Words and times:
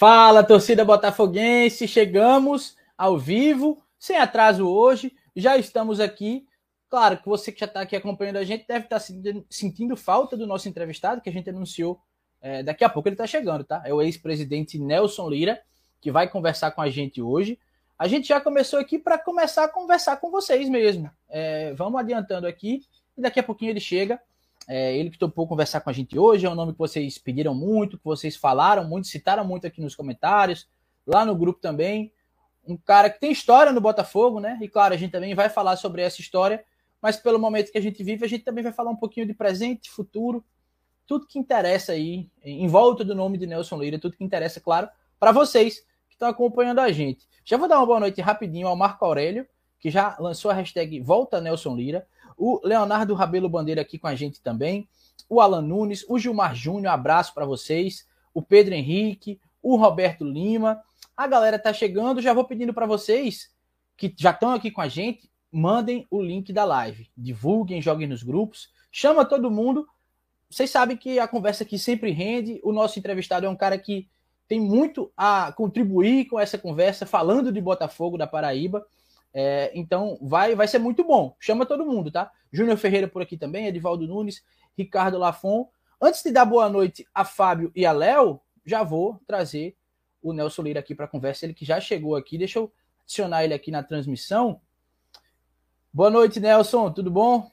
Fala, 0.00 0.42
torcida 0.42 0.82
botafoguense, 0.82 1.86
chegamos 1.86 2.74
ao 2.96 3.18
vivo, 3.18 3.84
sem 3.98 4.16
atraso 4.16 4.66
hoje, 4.66 5.14
já 5.36 5.58
estamos 5.58 6.00
aqui. 6.00 6.46
Claro 6.88 7.18
que 7.18 7.28
você 7.28 7.52
que 7.52 7.60
já 7.60 7.66
está 7.66 7.82
aqui 7.82 7.94
acompanhando 7.94 8.38
a 8.38 8.42
gente 8.42 8.66
deve 8.66 8.86
estar 8.86 8.98
tá 8.98 9.06
sentindo 9.50 9.94
falta 9.98 10.38
do 10.38 10.46
nosso 10.46 10.66
entrevistado, 10.70 11.20
que 11.20 11.28
a 11.28 11.32
gente 11.32 11.50
anunciou. 11.50 12.00
É, 12.40 12.62
daqui 12.62 12.82
a 12.82 12.88
pouco 12.88 13.10
ele 13.10 13.14
está 13.14 13.26
chegando, 13.26 13.62
tá? 13.62 13.82
É 13.84 13.92
o 13.92 14.00
ex-presidente 14.00 14.78
Nelson 14.78 15.28
Lira, 15.28 15.60
que 16.00 16.10
vai 16.10 16.26
conversar 16.26 16.70
com 16.70 16.80
a 16.80 16.88
gente 16.88 17.20
hoje. 17.20 17.58
A 17.98 18.08
gente 18.08 18.26
já 18.26 18.40
começou 18.40 18.78
aqui 18.78 18.98
para 18.98 19.18
começar 19.18 19.64
a 19.64 19.68
conversar 19.68 20.16
com 20.16 20.30
vocês 20.30 20.66
mesmo. 20.70 21.10
É, 21.28 21.74
vamos 21.74 22.00
adiantando 22.00 22.46
aqui, 22.46 22.86
e 23.18 23.20
daqui 23.20 23.38
a 23.38 23.42
pouquinho 23.42 23.72
ele 23.72 23.80
chega. 23.80 24.18
É, 24.72 24.96
ele 24.96 25.10
que 25.10 25.18
topou 25.18 25.48
conversar 25.48 25.80
com 25.80 25.90
a 25.90 25.92
gente 25.92 26.16
hoje, 26.16 26.46
é 26.46 26.48
um 26.48 26.54
nome 26.54 26.70
que 26.70 26.78
vocês 26.78 27.18
pediram 27.18 27.52
muito, 27.52 27.98
que 27.98 28.04
vocês 28.04 28.36
falaram 28.36 28.84
muito, 28.84 29.08
citaram 29.08 29.44
muito 29.44 29.66
aqui 29.66 29.80
nos 29.80 29.96
comentários, 29.96 30.68
lá 31.04 31.24
no 31.24 31.34
grupo 31.34 31.60
também. 31.60 32.12
Um 32.64 32.76
cara 32.76 33.10
que 33.10 33.18
tem 33.18 33.32
história 33.32 33.72
no 33.72 33.80
Botafogo, 33.80 34.38
né? 34.38 34.56
E 34.62 34.68
claro, 34.68 34.94
a 34.94 34.96
gente 34.96 35.10
também 35.10 35.34
vai 35.34 35.48
falar 35.48 35.74
sobre 35.74 36.02
essa 36.02 36.20
história, 36.20 36.64
mas 37.02 37.16
pelo 37.16 37.36
momento 37.36 37.72
que 37.72 37.78
a 37.78 37.80
gente 37.80 38.00
vive, 38.04 38.24
a 38.24 38.28
gente 38.28 38.44
também 38.44 38.62
vai 38.62 38.72
falar 38.72 38.92
um 38.92 38.96
pouquinho 38.96 39.26
de 39.26 39.34
presente, 39.34 39.90
futuro, 39.90 40.44
tudo 41.04 41.26
que 41.26 41.36
interessa 41.36 41.90
aí, 41.90 42.30
em 42.40 42.68
volta 42.68 43.04
do 43.04 43.12
nome 43.12 43.38
de 43.38 43.48
Nelson 43.48 43.74
Leira, 43.74 43.98
tudo 43.98 44.16
que 44.16 44.22
interessa, 44.22 44.60
claro, 44.60 44.88
para 45.18 45.32
vocês 45.32 45.80
que 46.08 46.14
estão 46.14 46.28
acompanhando 46.28 46.78
a 46.78 46.92
gente. 46.92 47.26
Já 47.44 47.56
vou 47.56 47.66
dar 47.66 47.78
uma 47.78 47.86
boa 47.86 47.98
noite 47.98 48.20
rapidinho 48.20 48.68
ao 48.68 48.76
Marco 48.76 49.04
Aurélio, 49.04 49.48
que 49.80 49.90
já 49.90 50.16
lançou 50.20 50.48
a 50.48 50.54
hashtag 50.54 51.00
Volta 51.00 51.40
Nelson 51.40 51.74
Lira 51.74 52.06
o 52.40 52.58
Leonardo 52.64 53.12
Rabelo 53.12 53.50
Bandeira 53.50 53.82
aqui 53.82 53.98
com 53.98 54.06
a 54.06 54.14
gente 54.14 54.40
também, 54.40 54.88
o 55.28 55.42
Alan 55.42 55.60
Nunes, 55.60 56.04
o 56.08 56.18
Gilmar 56.18 56.54
Júnior, 56.54 56.94
abraço 56.94 57.34
para 57.34 57.44
vocês, 57.44 58.08
o 58.32 58.40
Pedro 58.40 58.72
Henrique, 58.72 59.38
o 59.62 59.76
Roberto 59.76 60.24
Lima. 60.24 60.80
A 61.14 61.26
galera 61.26 61.58
tá 61.58 61.70
chegando, 61.72 62.22
já 62.22 62.32
vou 62.32 62.44
pedindo 62.44 62.72
para 62.72 62.86
vocês 62.86 63.50
que 63.94 64.12
já 64.16 64.30
estão 64.30 64.52
aqui 64.52 64.70
com 64.70 64.80
a 64.80 64.88
gente, 64.88 65.30
mandem 65.52 66.06
o 66.10 66.22
link 66.22 66.50
da 66.54 66.64
live, 66.64 67.10
divulguem, 67.14 67.82
joguem 67.82 68.08
nos 68.08 68.22
grupos, 68.22 68.70
chama 68.90 69.26
todo 69.26 69.50
mundo. 69.50 69.86
Vocês 70.48 70.70
sabem 70.70 70.96
que 70.96 71.18
a 71.18 71.28
conversa 71.28 71.64
aqui 71.64 71.78
sempre 71.78 72.10
rende. 72.10 72.58
O 72.64 72.72
nosso 72.72 72.98
entrevistado 72.98 73.44
é 73.44 73.48
um 73.48 73.54
cara 73.54 73.76
que 73.76 74.08
tem 74.48 74.58
muito 74.58 75.12
a 75.14 75.52
contribuir 75.52 76.24
com 76.24 76.40
essa 76.40 76.56
conversa, 76.56 77.04
falando 77.04 77.52
de 77.52 77.60
Botafogo 77.60 78.16
da 78.16 78.26
Paraíba. 78.26 78.86
É, 79.32 79.70
então 79.74 80.18
vai, 80.20 80.54
vai 80.54 80.66
ser 80.66 80.78
muito 80.78 81.04
bom. 81.04 81.36
Chama 81.38 81.64
todo 81.64 81.86
mundo, 81.86 82.10
tá? 82.10 82.30
Júnior 82.52 82.76
Ferreira 82.76 83.06
por 83.06 83.22
aqui 83.22 83.36
também, 83.36 83.66
Edivaldo 83.66 84.06
Nunes, 84.06 84.42
Ricardo 84.76 85.18
Lafon. 85.18 85.68
Antes 86.00 86.22
de 86.22 86.32
dar 86.32 86.44
boa 86.44 86.68
noite 86.68 87.06
a 87.14 87.24
Fábio 87.24 87.70
e 87.74 87.86
a 87.86 87.92
Léo, 87.92 88.40
já 88.64 88.82
vou 88.82 89.20
trazer 89.26 89.76
o 90.22 90.32
Nelson 90.32 90.62
Lira 90.62 90.80
aqui 90.80 90.94
para 90.94 91.06
conversa. 91.06 91.46
Ele 91.46 91.54
que 91.54 91.64
já 91.64 91.80
chegou 91.80 92.16
aqui. 92.16 92.38
Deixa 92.38 92.58
eu 92.58 92.72
adicionar 93.04 93.44
ele 93.44 93.54
aqui 93.54 93.70
na 93.70 93.82
transmissão. 93.82 94.60
Boa 95.92 96.10
noite, 96.10 96.40
Nelson. 96.40 96.90
Tudo 96.92 97.10
bom? 97.10 97.50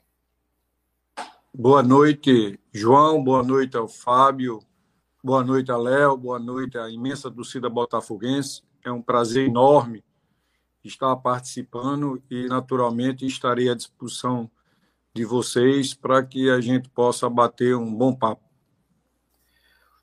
Boa 1.52 1.82
noite, 1.82 2.58
João. 2.72 3.22
Boa 3.22 3.42
noite 3.42 3.76
ao 3.76 3.88
Fábio. 3.88 4.60
Boa 5.22 5.44
noite 5.44 5.70
a 5.70 5.76
Léo. 5.76 6.16
Boa 6.16 6.38
noite 6.38 6.78
à 6.78 6.88
imensa 6.88 7.30
torcida 7.30 7.68
botafoguense. 7.68 8.62
É 8.84 8.90
um 8.90 9.02
prazer 9.02 9.46
enorme 9.46 10.02
estar 10.84 11.14
participando 11.16 12.22
e, 12.30 12.46
naturalmente, 12.46 13.26
estarei 13.26 13.68
à 13.68 13.74
disposição 13.74 14.50
de 15.14 15.24
vocês 15.24 15.94
para 15.94 16.22
que 16.22 16.50
a 16.50 16.60
gente 16.60 16.88
possa 16.88 17.28
bater 17.28 17.76
um 17.76 17.92
bom 17.92 18.14
papo. 18.14 18.42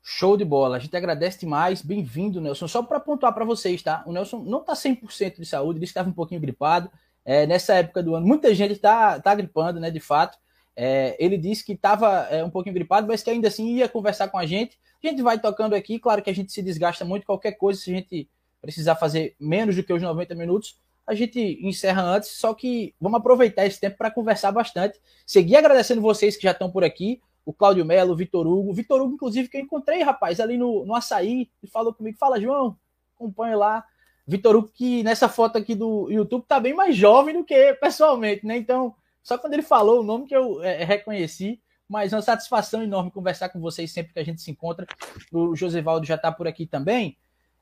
Show 0.02 0.36
de 0.36 0.44
bola. 0.44 0.76
A 0.76 0.78
gente 0.78 0.96
agradece 0.96 1.40
demais. 1.40 1.82
Bem-vindo, 1.82 2.40
Nelson. 2.40 2.68
Só 2.68 2.82
para 2.82 3.00
pontuar 3.00 3.34
para 3.34 3.44
vocês, 3.44 3.82
tá? 3.82 4.04
O 4.06 4.12
Nelson 4.12 4.38
não 4.38 4.60
está 4.60 4.74
100% 4.74 5.40
de 5.40 5.46
saúde, 5.46 5.78
ele 5.78 5.84
estava 5.84 6.08
um 6.08 6.12
pouquinho 6.12 6.40
gripado. 6.40 6.88
É, 7.24 7.44
nessa 7.44 7.74
época 7.74 8.04
do 8.04 8.14
ano, 8.14 8.24
muita 8.24 8.54
gente 8.54 8.74
está 8.74 9.18
tá 9.18 9.34
gripando, 9.34 9.80
né? 9.80 9.90
De 9.90 9.98
fato. 9.98 10.38
É, 10.76 11.16
ele 11.18 11.36
disse 11.36 11.64
que 11.64 11.72
estava 11.72 12.28
é, 12.30 12.44
um 12.44 12.50
pouquinho 12.50 12.74
gripado, 12.74 13.06
mas 13.08 13.22
que 13.22 13.30
ainda 13.30 13.48
assim 13.48 13.74
ia 13.74 13.88
conversar 13.88 14.28
com 14.28 14.38
a 14.38 14.46
gente. 14.46 14.78
A 15.02 15.08
gente 15.08 15.22
vai 15.22 15.40
tocando 15.40 15.74
aqui. 15.74 15.98
Claro 15.98 16.22
que 16.22 16.30
a 16.30 16.34
gente 16.34 16.52
se 16.52 16.62
desgasta 16.62 17.04
muito. 17.04 17.26
Qualquer 17.26 17.52
coisa, 17.52 17.80
se 17.80 17.90
a 17.90 17.94
gente 17.94 18.28
precisar 18.66 18.96
fazer 18.96 19.36
menos 19.38 19.76
do 19.76 19.82
que 19.84 19.92
os 19.92 20.02
90 20.02 20.34
minutos, 20.34 20.76
a 21.06 21.14
gente 21.14 21.40
encerra 21.62 22.02
antes, 22.02 22.30
só 22.30 22.52
que 22.52 22.92
vamos 23.00 23.20
aproveitar 23.20 23.64
esse 23.64 23.78
tempo 23.78 23.96
para 23.96 24.10
conversar 24.10 24.50
bastante. 24.50 25.00
Seguir 25.24 25.54
agradecendo 25.54 26.00
vocês 26.00 26.36
que 26.36 26.42
já 26.42 26.50
estão 26.50 26.68
por 26.68 26.82
aqui, 26.82 27.20
o 27.44 27.52
Cláudio 27.52 27.84
Melo, 27.84 28.12
o 28.12 28.16
Vitor 28.16 28.44
Hugo. 28.44 28.72
Vitor 28.72 29.00
Hugo, 29.00 29.14
inclusive, 29.14 29.48
que 29.48 29.56
eu 29.56 29.60
encontrei, 29.60 30.02
rapaz, 30.02 30.40
ali 30.40 30.58
no, 30.58 30.84
no 30.84 30.96
açaí, 30.96 31.48
e 31.62 31.68
falou 31.68 31.94
comigo, 31.94 32.18
fala, 32.18 32.40
João, 32.40 32.76
acompanha 33.14 33.56
lá. 33.56 33.84
Vitor 34.26 34.56
Hugo, 34.56 34.70
que 34.74 35.04
nessa 35.04 35.28
foto 35.28 35.56
aqui 35.56 35.76
do 35.76 36.10
YouTube 36.10 36.44
tá 36.48 36.58
bem 36.58 36.74
mais 36.74 36.96
jovem 36.96 37.34
do 37.34 37.44
que 37.44 37.74
pessoalmente, 37.74 38.44
né? 38.44 38.56
Então, 38.56 38.92
só 39.22 39.38
quando 39.38 39.52
ele 39.52 39.62
falou 39.62 40.00
o 40.00 40.04
nome 40.04 40.26
que 40.26 40.34
eu 40.34 40.60
é, 40.64 40.82
reconheci, 40.82 41.60
mas 41.88 42.12
uma 42.12 42.20
satisfação 42.20 42.82
enorme 42.82 43.12
conversar 43.12 43.48
com 43.48 43.60
vocês 43.60 43.92
sempre 43.92 44.12
que 44.12 44.18
a 44.18 44.24
gente 44.24 44.42
se 44.42 44.50
encontra. 44.50 44.84
O 45.32 45.54
Josevaldo 45.54 46.04
já 46.04 46.16
está 46.16 46.32
por 46.32 46.48
aqui 46.48 46.66
também. 46.66 47.16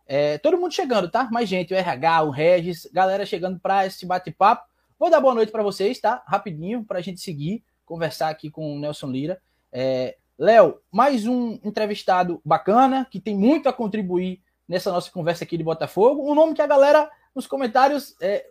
É, 0.07 0.39
todo 0.39 0.59
mundo 0.59 0.73
chegando, 0.73 1.09
tá? 1.09 1.29
Mais 1.31 1.49
gente, 1.49 1.73
o 1.73 1.77
RH, 1.77 2.23
o 2.23 2.31
Regis, 2.31 2.89
galera 2.93 3.25
chegando 3.25 3.59
para 3.59 3.87
esse 3.87 4.05
bate-papo. 4.05 4.67
Vou 4.99 5.11
dar 5.11 5.21
boa 5.21 5.35
noite 5.35 5.51
para 5.51 5.63
vocês, 5.63 5.99
tá? 6.01 6.23
Rapidinho, 6.27 6.85
para 6.85 6.99
a 6.99 7.03
gente 7.03 7.21
seguir, 7.21 7.65
conversar 7.85 8.29
aqui 8.29 8.51
com 8.51 8.75
o 8.75 8.79
Nelson 8.79 9.11
Lira. 9.11 9.41
É, 9.73 10.17
Léo, 10.39 10.81
mais 10.91 11.27
um 11.27 11.59
entrevistado 11.65 12.41
bacana, 12.45 13.07
que 13.11 13.21
tem 13.21 13.37
muito 13.37 13.69
a 13.69 13.73
contribuir 13.73 14.43
nessa 14.69 14.91
nossa 14.91 15.11
conversa 15.11 15.45
aqui 15.45 15.57
de 15.57 15.65
Botafogo. 15.65 16.31
Um 16.31 16.35
nome 16.35 16.55
que 16.55 16.63
a 16.63 16.67
galera 16.67 17.11
nos 17.35 17.47
comentários 17.47 18.17
é, 18.21 18.45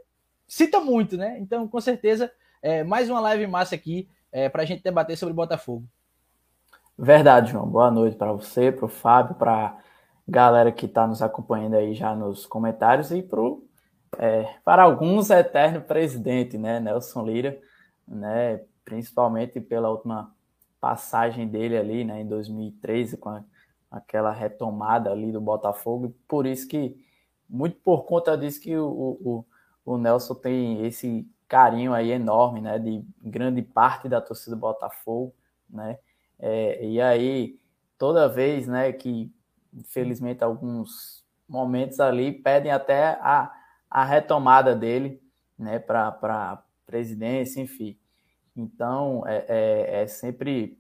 cita 0.48 0.80
muito, 0.80 1.18
né? 1.18 1.38
Então, 1.40 1.68
com 1.68 1.82
certeza, 1.82 2.32
é, 2.62 2.84
mais 2.84 3.10
uma 3.10 3.20
live 3.20 3.48
massa 3.48 3.76
aqui 3.76 4.08
é, 4.32 4.50
para 4.50 4.64
a 4.64 4.66
gente 4.66 4.84
debater 4.84 5.18
sobre 5.18 5.34
Botafogo. 5.34 5.86
Verdade, 6.98 7.52
João. 7.52 7.68
Boa 7.68 7.90
noite 7.90 8.16
para 8.16 8.32
você, 8.32 8.72
para 8.72 8.86
o 8.86 8.90
Fábio, 8.90 9.36
para 9.36 9.78
galera 10.28 10.72
que 10.72 10.86
está 10.86 11.06
nos 11.06 11.22
acompanhando 11.22 11.76
aí 11.76 11.94
já 11.94 12.16
nos 12.16 12.46
comentários 12.46 13.12
e 13.12 13.22
pro, 13.22 13.68
é, 14.18 14.44
para 14.64 14.84
alguns 14.84 15.30
eterno 15.30 15.82
presidente, 15.82 16.58
né, 16.58 16.80
Nelson 16.80 17.26
Lira, 17.26 17.60
né, 18.08 18.62
principalmente 18.86 19.60
pela 19.60 19.90
última 19.90 20.34
passagem 20.80 21.48
dele 21.48 21.78
ali, 21.78 22.04
né, 22.04 22.22
em 22.22 22.28
2013 22.28 23.18
com 23.18 23.30
a, 23.30 23.44
aquela 23.92 24.32
retomada 24.32 25.12
ali 25.12 25.32
do 25.32 25.42
Botafogo, 25.42 26.16
por 26.28 26.46
isso 26.46 26.68
que 26.68 26.98
muito 27.50 27.78
por 27.84 28.06
conta 28.06 28.38
disso 28.38 28.62
que 28.62 28.76
o, 28.76 28.88
o, 28.88 29.46
o 29.86 29.98
Nelson 29.98 30.36
tem 30.36 30.86
esse 30.86 31.28
carinho 31.48 31.94
aí 31.94 32.12
enorme, 32.12 32.62
né, 32.62 32.80
de 32.80 33.06
grande 33.22 33.62
parte 33.62 34.08
da 34.08 34.22
torcida 34.22 34.56
do 34.56 34.60
Botafogo, 34.60 35.34
né, 35.70 35.98
é, 36.40 36.86
e 36.86 37.02
aí 37.02 37.60
toda 37.98 38.28
vez, 38.28 38.68
né, 38.68 38.92
que 38.92 39.32
infelizmente, 39.74 40.44
alguns 40.44 41.24
momentos 41.48 42.00
ali 42.00 42.32
pedem 42.32 42.72
até 42.72 43.20
a, 43.22 43.52
a 43.90 44.04
retomada 44.04 44.76
dele 44.76 45.22
né, 45.58 45.80
para 45.80 46.64
presidência, 46.86 47.62
enfim. 47.62 47.98
Então, 48.56 49.24
é, 49.26 49.46
é, 49.48 50.02
é 50.04 50.08
sempre 50.08 50.78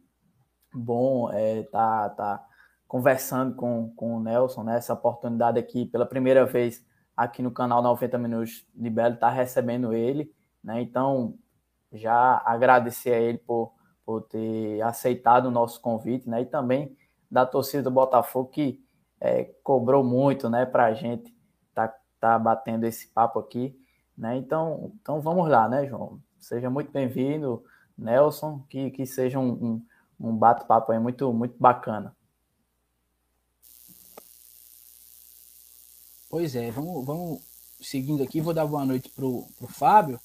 bom 0.74 1.30
estar 1.30 1.40
é, 1.40 1.64
tá, 1.64 2.09
tá 2.09 2.48
conversando 2.88 3.56
com, 3.56 3.92
com 3.96 4.18
o 4.18 4.20
Nelson, 4.20 4.64
né, 4.64 4.78
essa 4.78 4.94
oportunidade 4.94 5.60
aqui, 5.60 5.86
pela 5.86 6.06
primeira 6.06 6.46
vez 6.46 6.86
aqui 7.16 7.42
no 7.42 7.52
canal 7.52 7.81
90 7.81 8.18
Minutos 8.18 8.66
de 8.74 8.90
Belo, 8.90 9.16
está 9.16 9.30
recebendo 9.30 9.94
ele, 9.94 10.31
né, 10.64 10.81
então 10.81 11.36
já 11.92 12.42
agradecer 12.46 13.14
a 13.14 13.20
ele 13.20 13.38
por, 13.38 13.74
por 14.06 14.22
ter 14.22 14.81
aceitado 14.81 15.48
o 15.48 15.52
nosso 15.52 15.81
convite, 15.81 16.30
né, 16.30 16.42
e 16.42 16.46
também 16.46 16.96
da 17.34 17.48
torcida 17.48 17.82
do 17.82 17.90
Botafogo 17.90 18.50
que 18.50 18.80
é, 19.19 19.46
cobrou 19.63 20.04
muito, 20.04 20.52
né, 20.52 20.68
para 20.68 20.86
a 20.86 20.94
gente 20.94 21.36
tá, 21.74 21.92
tá 22.19 22.38
batendo 22.38 22.86
esse 22.86 23.07
papo 23.07 23.40
aqui, 23.40 23.75
né? 24.16 24.38
Então, 24.38 24.92
então 25.02 25.19
vamos 25.19 25.50
lá, 25.50 25.68
né, 25.68 25.88
João? 25.88 26.22
Seja 26.38 26.69
muito 26.69 26.92
bem-vindo, 26.92 27.66
Nelson, 27.98 28.63
que, 28.69 28.92
que 28.92 29.04
seja 29.07 29.40
um, 29.40 29.52
um, 29.52 29.86
um 30.30 30.38
bate-papo 30.38 30.92
aí 30.92 31.00
muito, 31.00 31.34
muito 31.34 31.56
bacana. 31.57 32.16
Pois 36.30 36.56
é, 36.56 36.69
vamos, 36.69 37.04
vamos 37.04 37.42
seguindo 37.81 38.22
aqui, 38.22 38.42
vou 38.42 38.54
dar 38.54 38.68
boa 38.68 38.86
noite 38.86 39.10
pro, 39.10 39.48
pro 39.57 39.68
Fábio. 39.68 40.19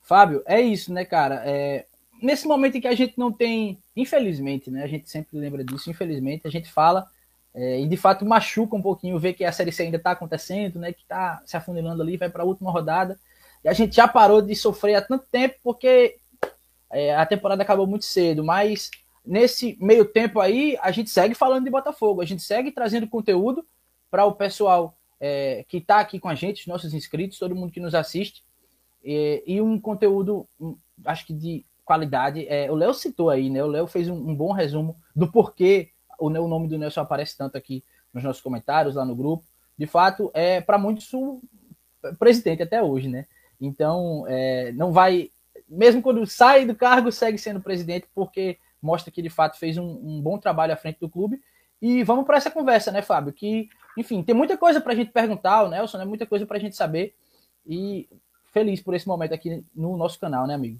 Fábio, 0.00 0.42
é 0.44 0.60
isso, 0.60 0.92
né, 0.92 1.04
cara? 1.04 1.40
É, 1.48 1.86
nesse 2.22 2.46
momento 2.46 2.76
em 2.76 2.80
que 2.80 2.88
a 2.88 2.94
gente 2.94 3.18
não 3.18 3.32
tem, 3.32 3.78
infelizmente, 3.96 4.70
né? 4.70 4.82
A 4.82 4.86
gente 4.86 5.08
sempre 5.10 5.38
lembra 5.38 5.64
disso, 5.64 5.90
infelizmente, 5.90 6.46
a 6.46 6.50
gente 6.50 6.70
fala 6.70 7.06
é, 7.54 7.80
e 7.80 7.86
de 7.86 7.96
fato 7.96 8.24
machuca 8.24 8.76
um 8.76 8.82
pouquinho 8.82 9.18
ver 9.18 9.34
que 9.34 9.44
a 9.44 9.52
Série 9.52 9.72
C 9.72 9.84
ainda 9.84 9.96
está 9.96 10.12
acontecendo, 10.12 10.78
né? 10.78 10.92
Que 10.92 11.02
está 11.02 11.42
se 11.44 11.56
afunilando 11.56 12.02
ali, 12.02 12.16
vai 12.16 12.30
para 12.30 12.42
a 12.42 12.46
última 12.46 12.70
rodada. 12.70 13.18
E 13.64 13.68
a 13.68 13.72
gente 13.72 13.96
já 13.96 14.06
parou 14.06 14.40
de 14.40 14.54
sofrer 14.54 14.94
há 14.94 15.02
tanto 15.02 15.26
tempo 15.30 15.56
porque 15.62 16.18
é, 16.90 17.14
a 17.14 17.26
temporada 17.26 17.62
acabou 17.62 17.86
muito 17.86 18.04
cedo. 18.04 18.44
Mas 18.44 18.90
nesse 19.24 19.76
meio 19.80 20.04
tempo 20.04 20.40
aí, 20.40 20.78
a 20.80 20.90
gente 20.90 21.10
segue 21.10 21.34
falando 21.34 21.64
de 21.64 21.70
Botafogo, 21.70 22.20
a 22.20 22.24
gente 22.24 22.42
segue 22.42 22.70
trazendo 22.70 23.08
conteúdo 23.08 23.66
para 24.10 24.24
o 24.24 24.32
pessoal 24.32 24.96
é, 25.20 25.64
que 25.68 25.78
está 25.78 26.00
aqui 26.00 26.18
com 26.18 26.28
a 26.28 26.34
gente, 26.34 26.60
os 26.60 26.66
nossos 26.66 26.94
inscritos, 26.94 27.38
todo 27.38 27.54
mundo 27.54 27.72
que 27.72 27.80
nos 27.80 27.94
assiste, 27.94 28.42
e, 29.04 29.42
e 29.46 29.60
um 29.60 29.80
conteúdo, 29.80 30.46
acho 31.04 31.26
que 31.26 31.32
de 31.32 31.64
qualidade. 31.88 32.46
É, 32.48 32.70
o 32.70 32.74
Léo 32.74 32.92
citou 32.92 33.30
aí, 33.30 33.48
né? 33.48 33.64
O 33.64 33.66
Léo 33.66 33.86
fez 33.86 34.10
um, 34.10 34.14
um, 34.14 34.34
bom 34.34 34.52
resumo 34.52 34.94
do 35.16 35.26
porquê 35.32 35.88
o, 36.20 36.26
o 36.26 36.48
nome 36.48 36.68
do 36.68 36.76
Nelson 36.76 37.00
aparece 37.00 37.34
tanto 37.34 37.56
aqui 37.56 37.82
nos 38.12 38.22
nossos 38.22 38.42
comentários, 38.42 38.94
lá 38.94 39.06
no 39.06 39.16
grupo. 39.16 39.42
De 39.76 39.86
fato, 39.86 40.30
é 40.34 40.60
para 40.60 40.76
muitos 40.76 41.10
o 41.14 41.40
presidente 42.18 42.62
até 42.62 42.82
hoje, 42.82 43.08
né? 43.08 43.26
Então, 43.58 44.26
é, 44.28 44.70
não 44.72 44.92
vai, 44.92 45.30
mesmo 45.66 46.02
quando 46.02 46.26
sai 46.26 46.66
do 46.66 46.74
cargo, 46.74 47.10
segue 47.10 47.38
sendo 47.38 47.60
presidente, 47.60 48.06
porque 48.14 48.58
mostra 48.82 49.10
que 49.10 49.22
de 49.22 49.30
fato 49.30 49.58
fez 49.58 49.78
um, 49.78 49.86
um 49.86 50.20
bom 50.20 50.38
trabalho 50.38 50.74
à 50.74 50.76
frente 50.76 51.00
do 51.00 51.08
clube. 51.08 51.40
E 51.80 52.04
vamos 52.04 52.26
para 52.26 52.36
essa 52.36 52.50
conversa, 52.50 52.92
né, 52.92 53.00
Fábio? 53.00 53.32
Que, 53.32 53.70
enfim, 53.96 54.22
tem 54.22 54.34
muita 54.34 54.58
coisa 54.58 54.78
para 54.78 54.92
a 54.92 54.96
gente 54.96 55.10
perguntar, 55.10 55.62
o 55.62 55.70
Nelson, 55.70 55.96
né? 55.96 56.04
Muita 56.04 56.26
coisa 56.26 56.44
para 56.44 56.58
a 56.58 56.60
gente 56.60 56.76
saber. 56.76 57.14
E 57.66 58.06
feliz 58.52 58.82
por 58.82 58.94
esse 58.94 59.08
momento 59.08 59.32
aqui 59.32 59.64
no 59.74 59.96
nosso 59.96 60.20
canal, 60.20 60.46
né, 60.46 60.54
amigo? 60.54 60.78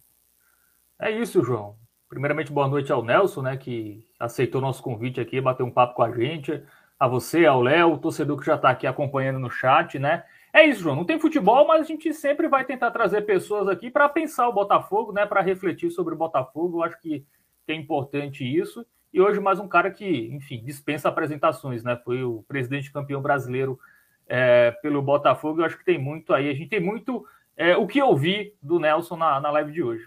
É 1.00 1.10
isso, 1.12 1.44
João. 1.44 1.76
Primeiramente, 2.08 2.50
boa 2.50 2.66
noite 2.66 2.90
ao 2.90 3.04
Nelson, 3.04 3.42
né, 3.42 3.56
que 3.56 4.04
aceitou 4.18 4.60
nosso 4.60 4.82
convite 4.82 5.20
aqui, 5.20 5.40
bater 5.40 5.62
um 5.62 5.70
papo 5.70 5.94
com 5.94 6.02
a 6.02 6.10
gente. 6.10 6.60
A 6.98 7.06
você, 7.06 7.46
ao 7.46 7.62
Léo, 7.62 7.92
o 7.92 7.98
torcedor 7.98 8.36
que 8.38 8.46
já 8.46 8.56
está 8.56 8.70
aqui 8.70 8.84
acompanhando 8.86 9.38
no 9.38 9.48
chat, 9.48 9.96
né? 9.98 10.24
É 10.52 10.66
isso, 10.66 10.80
João. 10.80 10.96
Não 10.96 11.04
tem 11.04 11.20
futebol, 11.20 11.68
mas 11.68 11.82
a 11.82 11.84
gente 11.84 12.12
sempre 12.12 12.48
vai 12.48 12.64
tentar 12.64 12.90
trazer 12.90 13.22
pessoas 13.22 13.68
aqui 13.68 13.90
para 13.90 14.08
pensar 14.08 14.48
o 14.48 14.52
Botafogo, 14.52 15.12
né? 15.12 15.24
Para 15.24 15.40
refletir 15.40 15.90
sobre 15.92 16.14
o 16.14 16.18
Botafogo. 16.18 16.78
Eu 16.78 16.82
acho 16.82 17.00
que 17.00 17.24
é 17.68 17.74
importante 17.74 18.44
isso. 18.44 18.84
E 19.12 19.20
hoje 19.20 19.38
mais 19.38 19.60
um 19.60 19.68
cara 19.68 19.92
que, 19.92 20.28
enfim, 20.32 20.60
dispensa 20.64 21.08
apresentações, 21.08 21.84
né? 21.84 21.96
Foi 22.04 22.24
o 22.24 22.42
presidente 22.48 22.90
campeão 22.90 23.22
brasileiro 23.22 23.78
é, 24.26 24.72
pelo 24.82 25.00
Botafogo. 25.00 25.60
Eu 25.60 25.66
acho 25.66 25.78
que 25.78 25.84
tem 25.84 25.98
muito 25.98 26.34
aí. 26.34 26.50
A 26.50 26.54
gente 26.54 26.70
tem 26.70 26.80
muito 26.80 27.24
é, 27.56 27.76
o 27.76 27.86
que 27.86 28.02
ouvir 28.02 28.54
do 28.60 28.80
Nelson 28.80 29.16
na, 29.16 29.40
na 29.40 29.50
live 29.52 29.70
de 29.70 29.82
hoje. 29.82 30.06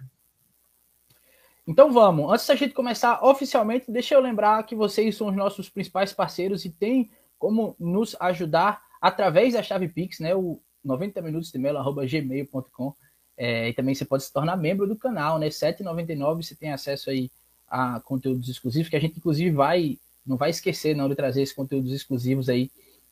Então 1.68 1.92
vamos, 1.92 2.31
antes 2.31 2.48
da 2.48 2.56
gente 2.56 2.74
começar 2.74 3.24
oficialmente, 3.24 3.92
deixa 3.92 4.16
eu 4.16 4.19
lembrar 4.19 4.63
que 4.63 4.75
vocês 4.75 5.16
são 5.16 5.28
os 5.28 5.36
nossos 5.36 5.69
principais 5.69 6.12
parceiros 6.12 6.66
e 6.66 6.69
tem 6.69 7.10
como 7.38 7.75
nos 7.80 8.16
ajudar 8.19 8.81
através 9.00 9.54
da 9.54 9.63
chave 9.63 9.88
Pix, 9.88 10.19
né? 10.19 10.36
O 10.36 10.60
90 10.84 11.22
minutos 11.22 11.52
de 11.52 11.60
gmail.com. 11.60 12.94
É, 13.38 13.69
e 13.69 13.74
também 13.74 13.96
você 13.96 14.06
pode 14.06 14.24
se 14.24 14.34
tornar 14.34 14.58
membro 14.58 14.88
do 14.88 14.96
canal, 14.96 15.40
né? 15.40 15.48
R$ 15.48 15.52
7,99 15.52 16.44
você 16.44 16.56
tem 16.56 16.72
acesso 16.72 17.10
aí 17.10 17.31
a 17.68 18.00
conteúdos 18.02 18.50
exclusivos, 18.50 18.90
que 18.90 18.96
a 18.96 19.00
gente 19.00 19.18
inclusive 19.18 19.52
vai, 19.52 19.98
não 20.25 20.38
vai 20.38 20.50
esquecer 20.50 20.96
não 20.96 21.07
de 21.07 21.16
trazer 21.16 21.42
esses 21.42 21.56
conteúdos 21.56 21.94
exclusivos 21.94 22.50
aí 22.50 22.69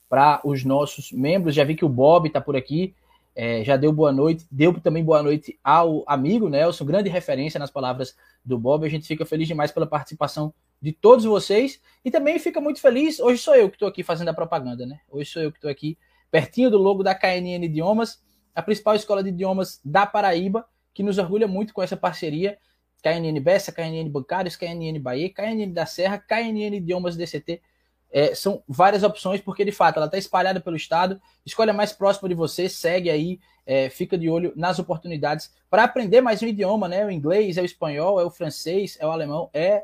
para 0.10 0.42
os 0.44 0.64
nossos 0.66 1.12
membros. 1.12 1.56
Já 1.56 1.64
vi 1.64 1.76
que 1.76 1.86
o 1.86 1.90
Bob 1.90 2.28
está 2.28 2.42
por 2.42 2.56
aqui, 2.56 2.94
é, 3.42 3.64
já 3.64 3.78
deu 3.78 3.94
boa 3.94 4.12
noite, 4.12 4.46
deu 4.52 4.78
também 4.82 5.02
boa 5.02 5.24
noite 5.24 5.58
ao 5.64 6.04
amigo 6.06 6.50
Nelson, 6.50 6.84
grande 6.84 7.08
referência 7.08 7.58
nas 7.58 7.72
palavras 7.72 8.14
do 8.44 8.60
Bob. 8.60 8.86
A 8.86 8.90
gente 8.90 9.08
fica 9.08 9.26
feliz 9.26 9.48
demais 9.48 9.72
pela 9.72 9.88
participação 9.88 10.54
de 10.82 10.92
todos 10.92 11.24
vocês 11.24 11.80
e 12.04 12.12
também 12.12 12.38
fica 12.38 12.60
muito 12.60 12.82
feliz. 12.82 13.18
Hoje 13.18 13.42
sou 13.42 13.56
eu 13.56 13.70
que 13.70 13.78
estou 13.78 13.88
aqui 13.88 14.04
fazendo 14.04 14.28
a 14.28 14.34
propaganda, 14.34 14.86
né? 14.86 15.00
Hoje 15.08 15.32
sou 15.32 15.42
eu 15.42 15.54
que 15.54 15.58
estou 15.58 15.72
aqui 15.72 15.98
pertinho 16.30 16.70
do 16.70 16.78
logo 16.78 17.02
da 17.02 17.16
KNN 17.16 17.64
Idiomas, 17.64 18.22
a 18.54 18.62
principal 18.62 18.94
escola 18.96 19.24
de 19.24 19.30
idiomas 19.30 19.80
da 19.86 20.06
Paraíba, 20.06 20.68
que 20.94 21.02
nos 21.02 21.18
orgulha 21.18 21.48
muito 21.48 21.74
com 21.74 21.82
essa 21.82 21.96
parceria. 21.96 22.58
KNN 23.02 23.40
Bessa, 23.40 23.72
KNN 23.72 24.10
Bancários, 24.10 24.58
KNN 24.58 25.00
Bahia, 25.00 25.34
KNN 25.34 25.72
da 25.72 25.86
Serra, 25.86 26.18
KNN 26.18 26.76
Idiomas 26.76 27.16
DCT 27.16 27.62
é, 28.12 28.34
são 28.34 28.64
várias 28.68 29.04
opções, 29.04 29.40
porque 29.42 29.64
de 29.64 29.72
fato 29.72 29.98
ela 29.98 30.08
está 30.08 30.18
espalhada 30.18 30.60
pelo 30.60 30.76
estado. 30.76 31.22
Escolha 31.46 31.74
mais 31.74 31.94
próxima 31.94 32.28
de 32.28 32.36
você, 32.36 32.68
segue 32.68 33.10
aí, 33.10 33.40
é, 33.66 33.90
fica 33.90 34.18
de 34.18 34.30
olho 34.30 34.52
nas 34.56 34.80
oportunidades 34.80 35.54
para 35.70 35.84
aprender 35.84 36.22
mais 36.22 36.42
um 36.42 36.48
idioma, 36.48 36.88
né? 36.88 37.06
O 37.06 37.12
inglês, 37.12 37.58
é 37.58 37.62
o 37.62 37.66
espanhol, 37.66 38.20
é 38.20 38.24
o 38.24 38.32
francês, 38.32 38.98
é 39.00 39.06
o 39.06 39.12
alemão, 39.12 39.50
é, 39.54 39.84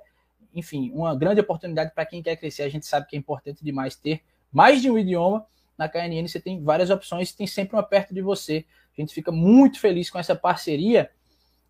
enfim, 0.53 0.91
uma 0.93 1.15
grande 1.15 1.41
oportunidade 1.41 1.93
para 1.93 2.05
quem 2.05 2.23
quer 2.23 2.35
crescer. 2.35 2.63
A 2.63 2.69
gente 2.69 2.85
sabe 2.85 3.07
que 3.07 3.15
é 3.15 3.19
importante 3.19 3.63
demais 3.63 3.95
ter 3.95 4.21
mais 4.51 4.81
de 4.81 4.89
um 4.89 4.97
idioma. 4.97 5.45
Na 5.77 5.89
KNN 5.89 6.27
você 6.27 6.39
tem 6.39 6.63
várias 6.63 6.89
opções, 6.89 7.33
tem 7.33 7.45
sempre 7.45 7.75
uma 7.75 7.83
perto 7.83 8.13
de 8.13 8.21
você. 8.21 8.65
A 8.97 9.01
gente 9.01 9.13
fica 9.13 9.31
muito 9.31 9.79
feliz 9.79 10.09
com 10.09 10.17
essa 10.17 10.35
parceria. 10.35 11.11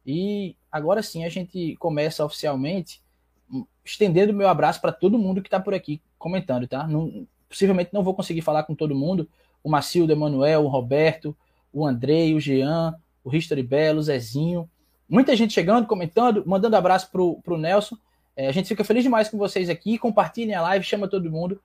E 0.05 0.55
agora 0.71 1.01
sim 1.01 1.25
a 1.25 1.29
gente 1.29 1.75
começa 1.77 2.23
oficialmente 2.23 3.01
estendendo 3.85 4.33
meu 4.33 4.49
abraço 4.49 4.81
para 4.81 4.91
todo 4.91 5.17
mundo 5.17 5.41
que 5.41 5.47
está 5.47 5.59
por 5.59 5.73
aqui 5.73 6.01
comentando, 6.17 6.67
tá? 6.67 6.87
Não, 6.87 7.27
possivelmente 7.47 7.91
não 7.93 8.03
vou 8.03 8.15
conseguir 8.15 8.41
falar 8.41 8.63
com 8.63 8.73
todo 8.73 8.95
mundo. 8.95 9.29
O 9.63 9.69
Macildo, 9.69 10.11
o 10.11 10.15
Emanuel, 10.15 10.65
o 10.65 10.67
Roberto, 10.67 11.37
o 11.71 11.85
Andrei, 11.85 12.33
o 12.33 12.39
Jean, 12.39 12.95
o 13.23 13.33
History 13.33 13.63
Belo, 13.63 13.99
o 13.99 14.03
Zezinho. 14.03 14.69
Muita 15.07 15.35
gente 15.35 15.53
chegando, 15.53 15.85
comentando, 15.85 16.43
mandando 16.45 16.75
abraço 16.75 17.09
pro, 17.11 17.39
pro 17.43 17.57
Nelson. 17.57 17.95
É, 18.35 18.47
a 18.47 18.51
gente 18.51 18.67
fica 18.67 18.83
feliz 18.83 19.03
demais 19.03 19.29
com 19.29 19.37
vocês 19.37 19.69
aqui. 19.69 19.97
Compartilhem 19.97 20.55
a 20.55 20.61
live, 20.61 20.83
chama 20.83 21.07
todo 21.07 21.31
mundo. 21.31 21.61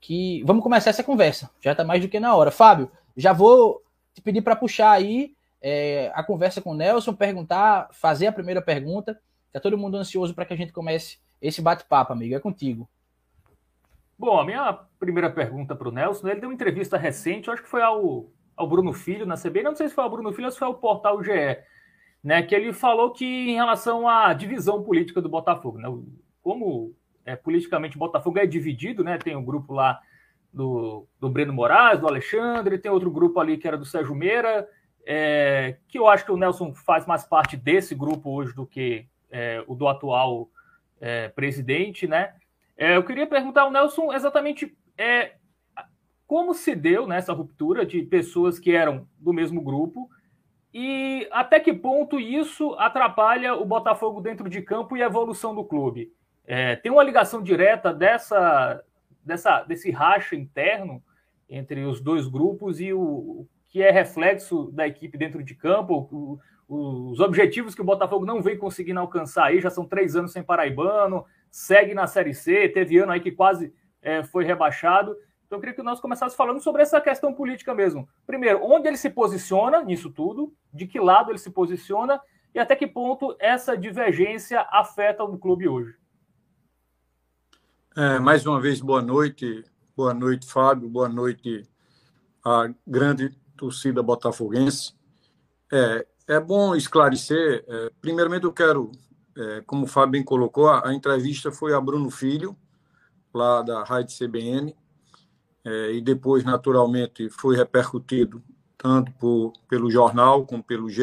Que 0.00 0.42
vamos 0.44 0.62
começar 0.62 0.90
essa 0.90 1.04
conversa. 1.04 1.50
Já 1.60 1.72
está 1.72 1.84
mais 1.84 2.00
do 2.00 2.08
que 2.08 2.18
na 2.18 2.34
hora. 2.34 2.50
Fábio, 2.50 2.90
já 3.16 3.32
vou 3.32 3.82
te 4.14 4.22
pedir 4.22 4.42
para 4.42 4.56
puxar 4.56 4.92
aí 4.92 5.34
é, 5.60 6.10
a 6.14 6.22
conversa 6.22 6.60
com 6.60 6.70
o 6.70 6.74
Nelson, 6.74 7.12
perguntar, 7.12 7.88
fazer 7.92 8.26
a 8.26 8.32
primeira 8.32 8.62
pergunta. 8.62 9.20
Está 9.48 9.60
todo 9.60 9.78
mundo 9.78 9.96
ansioso 9.96 10.34
para 10.34 10.44
que 10.44 10.54
a 10.54 10.56
gente 10.56 10.72
comece 10.72 11.18
esse 11.40 11.62
bate-papo, 11.62 12.12
amigo. 12.12 12.34
É 12.34 12.40
contigo. 12.40 12.88
Bom, 14.18 14.38
a 14.38 14.44
minha 14.44 14.72
primeira 14.98 15.30
pergunta 15.30 15.76
para 15.76 15.88
o 15.88 15.92
Nelson, 15.92 16.28
ele 16.28 16.40
deu 16.40 16.48
uma 16.48 16.54
entrevista 16.54 16.96
recente, 16.96 17.50
acho 17.50 17.62
que 17.62 17.68
foi 17.68 17.82
ao, 17.82 18.28
ao 18.56 18.68
Bruno 18.68 18.92
Filho 18.92 19.24
na 19.24 19.36
CBN, 19.36 19.64
não 19.64 19.76
sei 19.76 19.88
se 19.88 19.94
foi 19.94 20.02
ao 20.02 20.10
Bruno 20.10 20.32
Filho 20.32 20.46
ou 20.46 20.50
se 20.50 20.58
foi 20.58 20.66
ao 20.66 20.74
portal 20.74 21.22
GE, 21.22 21.58
né, 22.22 22.42
que 22.42 22.52
ele 22.52 22.72
falou 22.72 23.12
que 23.12 23.24
em 23.24 23.54
relação 23.54 24.08
à 24.08 24.32
divisão 24.32 24.82
política 24.82 25.22
do 25.22 25.28
Botafogo, 25.28 25.78
né, 25.78 25.86
como 26.42 26.92
é, 27.24 27.36
politicamente 27.36 27.94
o 27.94 28.00
Botafogo 28.00 28.40
é 28.40 28.46
dividido, 28.46 29.04
né, 29.04 29.18
tem 29.18 29.36
um 29.36 29.44
grupo 29.44 29.72
lá 29.72 30.00
do, 30.52 31.06
do 31.20 31.30
Breno 31.30 31.52
Moraes, 31.52 32.00
do 32.00 32.08
Alexandre, 32.08 32.78
tem 32.78 32.90
outro 32.90 33.12
grupo 33.12 33.38
ali 33.38 33.56
que 33.56 33.68
era 33.68 33.78
do 33.78 33.84
Sérgio 33.84 34.16
Meira, 34.16 34.68
é, 35.06 35.76
que 35.86 35.96
eu 35.96 36.08
acho 36.08 36.24
que 36.24 36.32
o 36.32 36.36
Nelson 36.36 36.74
faz 36.74 37.06
mais 37.06 37.24
parte 37.24 37.56
desse 37.56 37.94
grupo 37.94 38.30
hoje 38.30 38.52
do 38.52 38.66
que 38.66 39.06
é, 39.30 39.62
o 39.68 39.76
do 39.76 39.86
atual 39.86 40.50
é, 41.00 41.28
presidente, 41.28 42.06
né? 42.06 42.34
É, 42.76 42.96
eu 42.96 43.02
queria 43.02 43.26
perguntar 43.26 43.62
ao 43.62 43.70
Nelson 43.70 44.12
exatamente 44.12 44.76
é, 44.96 45.32
como 46.26 46.54
se 46.54 46.74
deu 46.74 47.06
nessa 47.06 47.32
né, 47.32 47.38
ruptura 47.38 47.84
de 47.84 48.02
pessoas 48.02 48.58
que 48.58 48.72
eram 48.72 49.08
do 49.18 49.32
mesmo 49.32 49.60
grupo 49.60 50.08
e 50.72 51.26
até 51.32 51.58
que 51.58 51.72
ponto 51.72 52.20
isso 52.20 52.74
atrapalha 52.74 53.54
o 53.54 53.64
Botafogo 53.64 54.20
dentro 54.20 54.48
de 54.48 54.62
campo 54.62 54.96
e 54.96 55.02
a 55.02 55.06
evolução 55.06 55.54
do 55.54 55.64
clube. 55.64 56.12
É, 56.44 56.76
tem 56.76 56.92
uma 56.92 57.02
ligação 57.02 57.42
direta 57.42 57.92
dessa, 57.92 58.82
dessa, 59.24 59.62
desse 59.62 59.90
racha 59.90 60.36
interno 60.36 61.02
entre 61.48 61.84
os 61.84 62.00
dois 62.00 62.28
grupos 62.28 62.80
e 62.80 62.92
o, 62.92 63.46
que 63.68 63.82
é 63.82 63.90
reflexo 63.90 64.70
da 64.72 64.86
equipe 64.86 65.16
dentro 65.16 65.42
de 65.42 65.54
campo, 65.54 66.08
o, 66.10 66.38
os 66.68 67.18
objetivos 67.18 67.74
que 67.74 67.80
o 67.80 67.84
Botafogo 67.84 68.26
não 68.26 68.42
vem 68.42 68.58
conseguindo 68.58 69.00
alcançar 69.00 69.46
aí, 69.46 69.60
já 69.60 69.70
são 69.70 69.86
três 69.86 70.14
anos 70.14 70.32
sem 70.32 70.42
Paraibano, 70.42 71.24
segue 71.50 71.94
na 71.94 72.06
Série 72.06 72.34
C, 72.34 72.68
teve 72.68 72.98
ano 72.98 73.12
aí 73.12 73.20
que 73.20 73.32
quase 73.32 73.72
é, 74.02 74.22
foi 74.22 74.44
rebaixado. 74.44 75.16
Então 75.46 75.56
eu 75.56 75.60
queria 75.60 75.74
que 75.74 75.82
nós 75.82 75.98
começássemos 75.98 76.36
falando 76.36 76.60
sobre 76.60 76.82
essa 76.82 77.00
questão 77.00 77.32
política 77.32 77.74
mesmo. 77.74 78.06
Primeiro, 78.26 78.60
onde 78.62 78.86
ele 78.86 78.98
se 78.98 79.08
posiciona 79.08 79.82
nisso 79.82 80.10
tudo, 80.10 80.52
de 80.72 80.86
que 80.86 81.00
lado 81.00 81.30
ele 81.30 81.38
se 81.38 81.50
posiciona 81.50 82.20
e 82.54 82.58
até 82.58 82.76
que 82.76 82.86
ponto 82.86 83.34
essa 83.38 83.76
divergência 83.76 84.60
afeta 84.70 85.24
o 85.24 85.38
clube 85.38 85.66
hoje. 85.66 85.94
É, 87.96 88.18
mais 88.18 88.46
uma 88.46 88.60
vez, 88.60 88.80
boa 88.80 89.00
noite. 89.00 89.64
Boa 89.96 90.12
noite, 90.12 90.46
Fábio. 90.46 90.88
Boa 90.88 91.08
noite 91.08 91.62
a 92.44 92.72
grande 92.86 93.30
torcida 93.56 94.02
botafoguense. 94.02 94.94
É, 95.72 96.06
é 96.28 96.38
bom 96.38 96.76
esclarecer. 96.76 97.64
É, 97.66 97.90
primeiramente, 98.00 98.44
eu 98.44 98.52
quero 98.52 98.92
é, 99.38 99.62
como 99.66 99.84
o 99.84 99.88
Fábio 99.88 100.12
bem 100.12 100.24
colocou, 100.24 100.68
a, 100.68 100.88
a, 100.88 100.94
entrevista 100.94 101.52
foi 101.52 101.72
a 101.72 101.80
Bruno 101.80 102.10
Filho, 102.10 102.56
lá 103.32 103.62
da 103.62 103.84
Rádio 103.84 104.16
CBN, 104.16 104.74
é, 105.64 105.92
e 105.92 106.00
depois, 106.00 106.44
naturalmente, 106.44 107.30
foi 107.30 107.56
repercutido 107.56 108.42
tanto 108.76 109.12
por, 109.12 109.52
pelo 109.68 109.90
jornal 109.90 110.44
como 110.44 110.62
pelo 110.62 110.88
GE. 110.88 111.02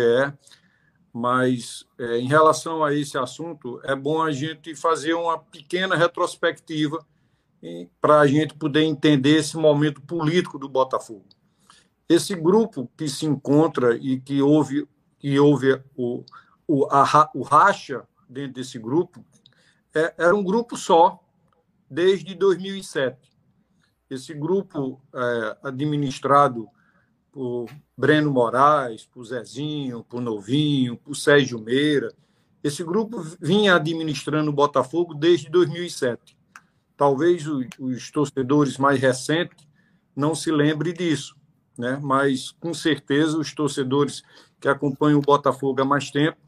Mas, 1.13 1.85
é, 1.97 2.17
em 2.17 2.27
relação 2.27 2.83
a 2.83 2.93
esse 2.93 3.17
assunto, 3.17 3.79
é 3.83 3.95
bom 3.95 4.21
a 4.21 4.31
gente 4.31 4.75
fazer 4.75 5.13
uma 5.13 5.39
pequena 5.39 5.95
retrospectiva 5.95 7.05
para 7.99 8.19
a 8.19 8.27
gente 8.27 8.53
poder 8.53 8.83
entender 8.83 9.37
esse 9.37 9.57
momento 9.57 9.99
político 10.01 10.59
do 10.59 10.69
Botafogo. 10.69 11.25
Esse 12.07 12.35
grupo 12.35 12.87
que 12.95 13.07
se 13.07 13.25
encontra 13.25 13.95
e 13.95 14.19
que 14.19 14.41
houve, 14.41 14.87
que 15.17 15.39
houve 15.39 15.81
o, 15.95 16.23
o, 16.67 16.85
a, 16.85 17.29
o 17.33 17.41
racha 17.41 18.03
dentro 18.29 18.53
desse 18.53 18.79
grupo, 18.79 19.23
é, 19.93 20.13
era 20.17 20.35
um 20.35 20.43
grupo 20.43 20.75
só, 20.75 21.19
desde 21.89 22.35
2007. 22.35 23.17
esse 24.09 24.33
grupo 24.33 25.01
é, 25.13 25.57
administrado 25.63 26.67
por 27.31 27.67
Breno 27.97 28.31
Moraes, 28.31 29.05
por 29.05 29.23
Zezinho, 29.25 30.03
por 30.03 30.21
Novinho, 30.21 30.97
por 30.97 31.15
Sérgio 31.15 31.59
Meira, 31.59 32.13
esse 32.63 32.83
grupo 32.83 33.21
vinha 33.39 33.75
administrando 33.75 34.49
o 34.49 34.53
Botafogo 34.53 35.13
desde 35.13 35.49
2007. 35.49 36.35
Talvez 36.97 37.45
os 37.47 38.09
torcedores 38.09 38.77
mais 38.77 38.99
recentes 38.99 39.67
não 40.15 40.33
se 40.33 40.51
lembrem 40.51 40.93
disso, 40.93 41.35
né? 41.77 41.99
mas 42.01 42.51
com 42.51 42.73
certeza 42.73 43.37
os 43.37 43.53
torcedores 43.53 44.23
que 44.65 44.69
acompanham 44.69 45.19
o 45.19 45.21
Botafogo 45.21 45.79
há 45.79 45.85
mais 45.85 46.09
tempo 46.09 46.39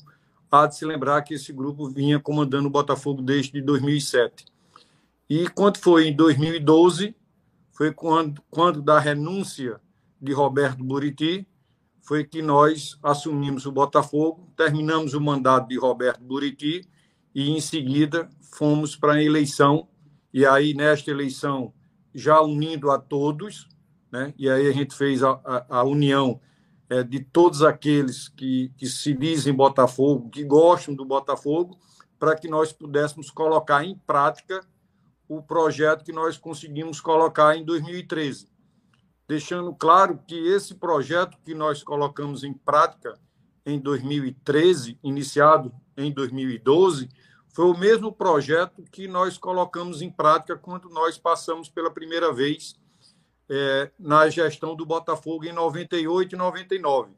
há 0.50 0.66
de 0.66 0.76
se 0.76 0.84
lembrar 0.84 1.22
que 1.22 1.36
esse 1.36 1.54
grupo 1.54 1.88
vinha 1.88 2.20
comandando 2.20 2.68
o 2.68 2.72
Botafogo 2.72 3.22
desde 3.22 3.62
2007. 3.62 4.44
E 5.30 5.48
quando 5.50 5.78
foi 5.78 6.08
em 6.08 6.16
2012, 6.16 7.16
foi 7.72 7.94
quando, 7.94 8.42
quando 8.50 8.82
da 8.82 8.98
renúncia 8.98 9.80
de 10.20 10.34
Roberto 10.34 10.84
Buriti, 10.84 11.48
foi 12.02 12.24
que 12.24 12.42
nós 12.42 12.98
assumimos 13.04 13.68
o 13.68 13.72
Botafogo, 13.72 14.52
terminamos 14.58 15.14
o 15.14 15.22
mandato 15.22 15.68
de 15.68 15.78
Roberto 15.78 16.24
Buriti 16.24 16.90
e, 17.36 17.52
em 17.52 17.62
seguida, 17.62 18.28
fomos 18.42 18.96
para 18.96 19.14
a 19.14 19.24
eleição. 19.24 19.88
E 20.34 20.44
aí, 20.44 20.74
nesta 20.74 21.12
eleição, 21.12 21.72
já 22.16 22.42
unindo 22.42 22.90
a 22.90 22.98
todos, 22.98 23.68
né? 24.12 24.34
e 24.40 24.50
aí 24.50 24.68
a 24.68 24.72
gente 24.72 24.96
fez 24.96 25.22
a, 25.22 25.40
a, 25.46 25.80
a 25.82 25.84
união 25.84 26.42
é, 26.90 27.04
de 27.04 27.20
todos 27.20 27.64
aqueles 27.64 28.30
que, 28.30 28.72
que 28.78 28.88
se 28.88 29.14
dizem 29.14 29.54
Botafogo, 29.54 30.30
que 30.30 30.44
gostam 30.44 30.94
do 30.94 31.06
Botafogo, 31.06 31.78
para 32.20 32.36
que 32.36 32.48
nós 32.48 32.72
pudéssemos 32.72 33.30
colocar 33.30 33.84
em 33.84 33.96
prática 33.96 34.66
o 35.28 35.42
projeto 35.42 36.04
que 36.04 36.14
nós 36.14 36.38
conseguimos 36.38 37.02
colocar 37.02 37.56
em 37.56 37.66
2013. 37.66 38.48
Deixando 39.28 39.76
claro 39.76 40.20
que 40.26 40.36
esse 40.36 40.76
projeto 40.76 41.38
que 41.44 41.54
nós 41.54 41.84
colocamos 41.84 42.44
em 42.44 42.54
prática 42.54 43.20
em 43.66 43.78
2013, 43.78 44.98
iniciado 45.04 45.74
em 45.98 46.12
2012, 46.12 47.10
foi 47.54 47.66
o 47.66 47.78
mesmo 47.78 48.14
projeto 48.14 48.84
que 48.84 49.08
nós 49.08 49.38
colocamos 49.38 50.02
em 50.02 50.10
prática 50.10 50.56
quando 50.56 50.90
nós 50.90 51.18
passamos 51.18 51.68
pela 51.68 51.92
primeira 51.92 52.32
vez 52.34 52.76
é, 53.50 53.92
na 54.00 54.30
gestão 54.30 54.76
do 54.76 54.86
Botafogo 54.86 55.46
em 55.46 55.54
98 55.54 56.36
e 56.36 56.38
99. 56.38 57.12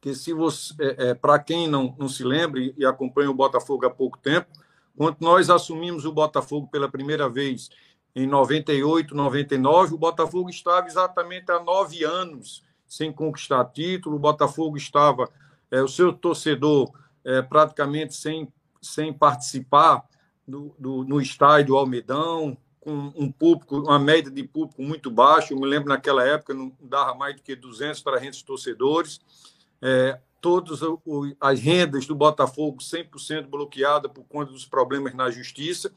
Que 0.00 0.14
se 0.14 0.32
você, 0.32 0.74
é, 0.80 1.08
é, 1.08 1.14
para 1.14 1.38
quem 1.38 1.68
não, 1.68 1.94
não 1.98 2.08
se 2.08 2.24
lembra 2.24 2.60
e 2.60 2.84
acompanha 2.84 3.30
o 3.30 3.34
Botafogo 3.34 3.86
há 3.86 3.90
pouco 3.90 4.18
tempo, 4.18 4.48
quando 4.96 5.16
nós 5.20 5.50
assumimos 5.50 6.04
o 6.04 6.12
Botafogo 6.12 6.68
pela 6.68 6.88
primeira 6.88 7.28
vez 7.28 7.68
em 8.14 8.26
98, 8.26 9.14
99, 9.14 9.94
o 9.94 9.98
Botafogo 9.98 10.48
estava 10.48 10.86
exatamente 10.86 11.50
há 11.52 11.62
nove 11.62 12.02
anos 12.02 12.64
sem 12.86 13.12
conquistar 13.12 13.64
título, 13.66 14.16
o 14.16 14.20
Botafogo 14.20 14.76
estava, 14.76 15.28
é, 15.70 15.82
o 15.82 15.88
seu 15.88 16.12
torcedor 16.12 16.90
é, 17.24 17.42
praticamente 17.42 18.14
sem, 18.14 18.48
sem 18.80 19.12
participar 19.12 20.04
do, 20.46 20.74
do, 20.78 21.04
no 21.04 21.20
estádio 21.20 21.76
Almedão, 21.76 22.56
com 22.86 23.12
um 23.16 23.32
público, 23.32 23.80
uma 23.80 23.98
média 23.98 24.30
de 24.30 24.44
público 24.44 24.80
muito 24.80 25.10
baixa. 25.10 25.52
Eu 25.52 25.58
me 25.58 25.66
lembro 25.66 25.88
naquela 25.88 26.24
época 26.24 26.54
não 26.54 26.70
dava 26.80 27.16
mais 27.16 27.34
do 27.34 27.42
que 27.42 27.56
200, 27.56 28.00
300 28.00 28.42
torcedores. 28.42 29.20
É, 29.82 30.20
todas 30.40 30.78
as 31.40 31.58
rendas 31.58 32.06
do 32.06 32.14
Botafogo 32.14 32.78
100% 32.78 33.48
bloqueada 33.48 34.08
por 34.08 34.22
conta 34.26 34.52
dos 34.52 34.64
problemas 34.64 35.14
na 35.14 35.28
justiça. 35.28 35.92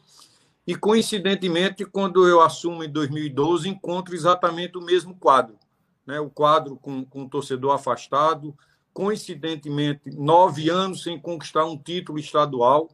E, 0.65 0.75
coincidentemente, 0.75 1.85
quando 1.85 2.27
eu 2.27 2.41
assumo 2.41 2.83
em 2.83 2.89
2012, 2.89 3.69
encontro 3.69 4.15
exatamente 4.15 4.75
o 4.75 4.81
mesmo 4.81 5.15
quadro. 5.15 5.59
Né? 6.07 6.19
O 6.19 6.31
quadro 6.31 6.75
com, 6.75 7.05
com 7.05 7.21
o 7.21 7.29
torcedor 7.29 7.75
afastado, 7.75 8.57
coincidentemente, 8.91 10.09
nove 10.09 10.71
anos 10.71 11.03
sem 11.03 11.21
conquistar 11.21 11.65
um 11.65 11.77
título 11.77 12.17
estadual, 12.17 12.89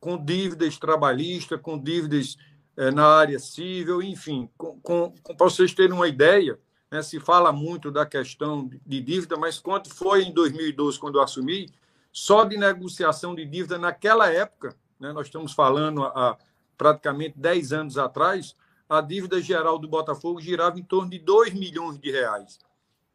com 0.00 0.16
dívidas 0.16 0.78
trabalhistas, 0.78 1.60
com 1.60 1.78
dívidas 1.78 2.38
é, 2.78 2.92
na 2.92 3.06
área 3.06 3.40
civil, 3.40 4.00
enfim, 4.00 4.48
com, 4.56 4.78
com, 4.80 5.10
para 5.10 5.34
vocês 5.50 5.74
terem 5.74 5.92
uma 5.92 6.06
ideia, 6.06 6.56
né, 6.88 7.02
se 7.02 7.18
fala 7.18 7.50
muito 7.50 7.90
da 7.90 8.06
questão 8.06 8.70
de 8.86 9.00
dívida, 9.00 9.36
mas 9.36 9.58
quanto 9.58 9.92
foi 9.92 10.22
em 10.22 10.32
2012, 10.32 10.96
quando 10.96 11.18
eu 11.18 11.22
assumi, 11.22 11.68
só 12.12 12.44
de 12.44 12.56
negociação 12.56 13.34
de 13.34 13.44
dívida 13.44 13.78
naquela 13.78 14.32
época, 14.32 14.76
né, 14.98 15.12
nós 15.12 15.26
estamos 15.26 15.52
falando 15.52 16.04
há 16.04 16.38
praticamente 16.76 17.36
10 17.36 17.72
anos 17.72 17.98
atrás, 17.98 18.54
a 18.88 19.00
dívida 19.00 19.42
geral 19.42 19.76
do 19.76 19.88
Botafogo 19.88 20.40
girava 20.40 20.78
em 20.78 20.84
torno 20.84 21.10
de 21.10 21.18
2 21.18 21.52
milhões 21.54 21.98
de 21.98 22.12
reais. 22.12 22.60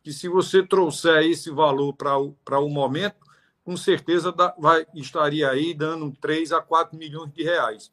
Que 0.03 0.11
se 0.11 0.27
você 0.27 0.61
trouxer 0.61 1.23
esse 1.23 1.49
valor 1.49 1.93
para 1.93 2.17
o, 2.19 2.35
o 2.51 2.69
momento, 2.69 3.25
com 3.63 3.77
certeza 3.77 4.35
vai, 4.57 4.85
estaria 4.93 5.49
aí 5.49 5.73
dando 5.73 6.11
3 6.19 6.51
a 6.51 6.61
4 6.61 6.97
milhões 6.97 7.31
de 7.31 7.43
reais. 7.43 7.89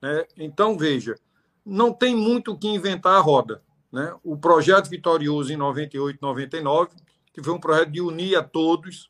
Né? 0.00 0.26
Então, 0.36 0.76
veja, 0.76 1.16
não 1.64 1.92
tem 1.92 2.14
muito 2.14 2.52
o 2.52 2.58
que 2.58 2.68
inventar 2.68 3.14
a 3.14 3.20
roda. 3.20 3.62
Né? 3.92 4.14
O 4.22 4.36
projeto 4.36 4.88
vitorioso 4.88 5.52
em 5.52 5.56
98, 5.56 6.18
99, 6.20 6.90
que 7.32 7.42
foi 7.42 7.52
um 7.52 7.60
projeto 7.60 7.90
de 7.90 8.00
unir 8.00 8.36
a 8.36 8.42
todos, 8.42 9.08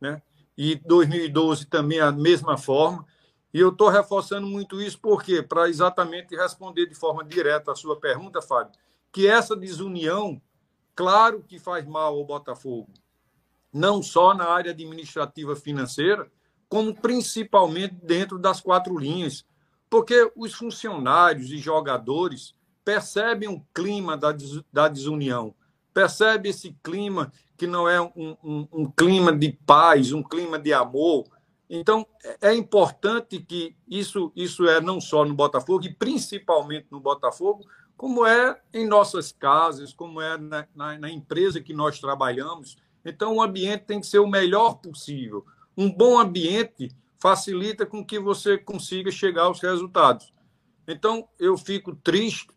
né? 0.00 0.22
e 0.56 0.74
2012 0.74 1.66
também 1.66 2.00
a 2.00 2.10
mesma 2.10 2.56
forma. 2.56 3.06
E 3.52 3.60
eu 3.60 3.70
estou 3.70 3.88
reforçando 3.88 4.46
muito 4.46 4.80
isso 4.80 4.98
porque 5.00 5.42
para 5.42 5.68
exatamente 5.68 6.36
responder 6.36 6.86
de 6.86 6.94
forma 6.94 7.24
direta 7.24 7.72
a 7.72 7.76
sua 7.76 7.98
pergunta, 7.98 8.42
Fábio, 8.42 8.72
que 9.12 9.26
essa 9.26 9.56
desunião, 9.56 10.40
claro 10.94 11.42
que 11.46 11.58
faz 11.58 11.86
mal 11.86 12.14
ao 12.14 12.24
Botafogo, 12.24 12.92
não 13.72 14.02
só 14.02 14.34
na 14.34 14.48
área 14.48 14.72
administrativa 14.72 15.56
financeira, 15.56 16.30
como 16.68 16.94
principalmente 16.94 17.94
dentro 18.02 18.38
das 18.38 18.60
quatro 18.60 18.98
linhas, 18.98 19.44
porque 19.90 20.30
os 20.36 20.54
funcionários 20.54 21.50
e 21.50 21.58
jogadores 21.58 22.54
percebem 22.84 23.48
o 23.48 23.64
clima 23.74 24.16
da, 24.16 24.32
des, 24.32 24.62
da 24.72 24.88
desunião, 24.88 25.54
percebe 25.92 26.48
esse 26.48 26.76
clima 26.82 27.32
que 27.56 27.66
não 27.66 27.88
é 27.88 28.00
um, 28.00 28.36
um, 28.42 28.68
um, 28.72 28.90
clima 28.90 29.30
de 29.36 29.52
paz, 29.66 30.12
um 30.12 30.22
clima 30.22 30.58
de 30.58 30.72
amor. 30.72 31.26
Então, 31.68 32.06
é, 32.24 32.50
é 32.50 32.54
importante 32.54 33.40
que 33.40 33.76
isso, 33.86 34.32
isso 34.34 34.66
é 34.66 34.80
não 34.80 35.00
só 35.00 35.24
no 35.24 35.34
Botafogo, 35.34 35.84
e 35.84 35.92
principalmente 35.92 36.86
no 36.90 37.00
Botafogo, 37.00 37.66
como 37.96 38.24
é 38.24 38.58
em 38.72 38.86
nossas 38.86 39.32
casas, 39.32 39.92
como 39.92 40.20
é 40.20 40.38
na, 40.38 40.66
na, 40.74 40.98
na 40.98 41.10
empresa 41.10 41.60
que 41.60 41.74
nós 41.74 41.98
trabalhamos. 41.98 42.76
Então, 43.04 43.36
o 43.36 43.42
ambiente 43.42 43.86
tem 43.86 44.00
que 44.00 44.06
ser 44.06 44.20
o 44.20 44.26
melhor 44.26 44.74
possível. 44.74 45.44
Um 45.76 45.90
bom 45.92 46.18
ambiente 46.18 46.90
facilita 47.18 47.84
com 47.84 48.04
que 48.04 48.18
você 48.18 48.56
consiga 48.56 49.10
chegar 49.10 49.44
aos 49.44 49.60
resultados. 49.60 50.32
Então, 50.86 51.28
eu 51.38 51.56
fico 51.56 51.94
triste 51.94 52.48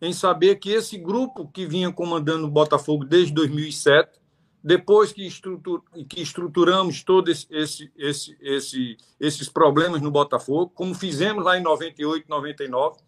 em 0.00 0.12
saber 0.12 0.56
que 0.56 0.70
esse 0.70 0.96
grupo 0.96 1.48
que 1.48 1.66
vinha 1.66 1.92
comandando 1.92 2.46
o 2.46 2.50
Botafogo 2.50 3.04
desde 3.04 3.34
2007, 3.34 4.20
depois 4.62 5.12
que, 5.12 5.26
estrutur, 5.26 5.82
que 6.08 6.20
estruturamos 6.20 7.02
todos 7.02 7.46
esse, 7.50 7.90
esse, 7.96 8.36
esse, 8.40 8.96
esses 9.18 9.48
problemas 9.48 10.00
no 10.00 10.10
Botafogo, 10.10 10.70
como 10.74 10.94
fizemos 10.94 11.44
lá 11.44 11.58
em 11.58 11.62
98, 11.62 12.26
99, 12.28 12.98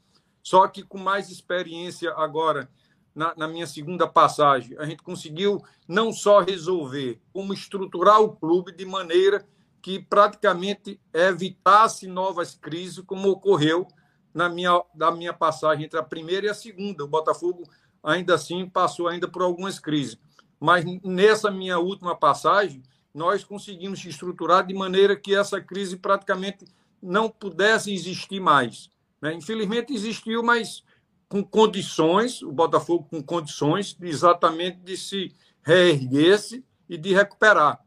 só 0.42 0.66
que 0.66 0.82
com 0.82 0.98
mais 0.98 1.30
experiência 1.30 2.12
agora, 2.16 2.68
na, 3.14 3.34
na 3.36 3.46
minha 3.46 3.66
segunda 3.66 4.06
passagem, 4.06 4.76
a 4.78 4.86
gente 4.86 5.02
conseguiu 5.02 5.62
não 5.86 6.12
só 6.12 6.40
resolver, 6.40 7.20
como 7.32 7.52
estruturar 7.52 8.20
o 8.20 8.34
clube 8.34 8.72
de 8.72 8.84
maneira 8.86 9.46
que 9.82 9.98
praticamente 9.98 11.00
evitasse 11.12 12.06
novas 12.06 12.54
crises, 12.54 13.02
como 13.04 13.28
ocorreu 13.28 13.88
na 14.32 14.48
minha, 14.48 14.80
na 14.94 15.10
minha 15.10 15.32
passagem 15.32 15.84
entre 15.84 15.98
a 15.98 16.02
primeira 16.04 16.46
e 16.46 16.48
a 16.48 16.54
segunda. 16.54 17.04
O 17.04 17.08
Botafogo, 17.08 17.68
ainda 18.02 18.36
assim, 18.36 18.68
passou 18.68 19.08
ainda 19.08 19.26
por 19.26 19.42
algumas 19.42 19.80
crises. 19.80 20.16
Mas 20.60 20.84
nessa 21.02 21.50
minha 21.50 21.80
última 21.80 22.14
passagem, 22.14 22.82
nós 23.12 23.42
conseguimos 23.42 24.04
estruturar 24.04 24.64
de 24.64 24.72
maneira 24.72 25.16
que 25.16 25.34
essa 25.34 25.60
crise 25.60 25.96
praticamente 25.96 26.64
não 27.02 27.28
pudesse 27.28 27.92
existir 27.92 28.38
mais. 28.38 28.88
Né? 29.20 29.34
Infelizmente 29.34 29.92
existiu, 29.92 30.44
mas 30.44 30.84
com 31.28 31.42
condições, 31.42 32.40
o 32.42 32.52
Botafogo 32.52 33.08
com 33.10 33.20
condições 33.20 33.96
exatamente 34.00 34.78
de 34.78 34.96
se 34.96 35.34
reerguer-se 35.62 36.64
e 36.88 36.96
de 36.96 37.12
recuperar. 37.12 37.81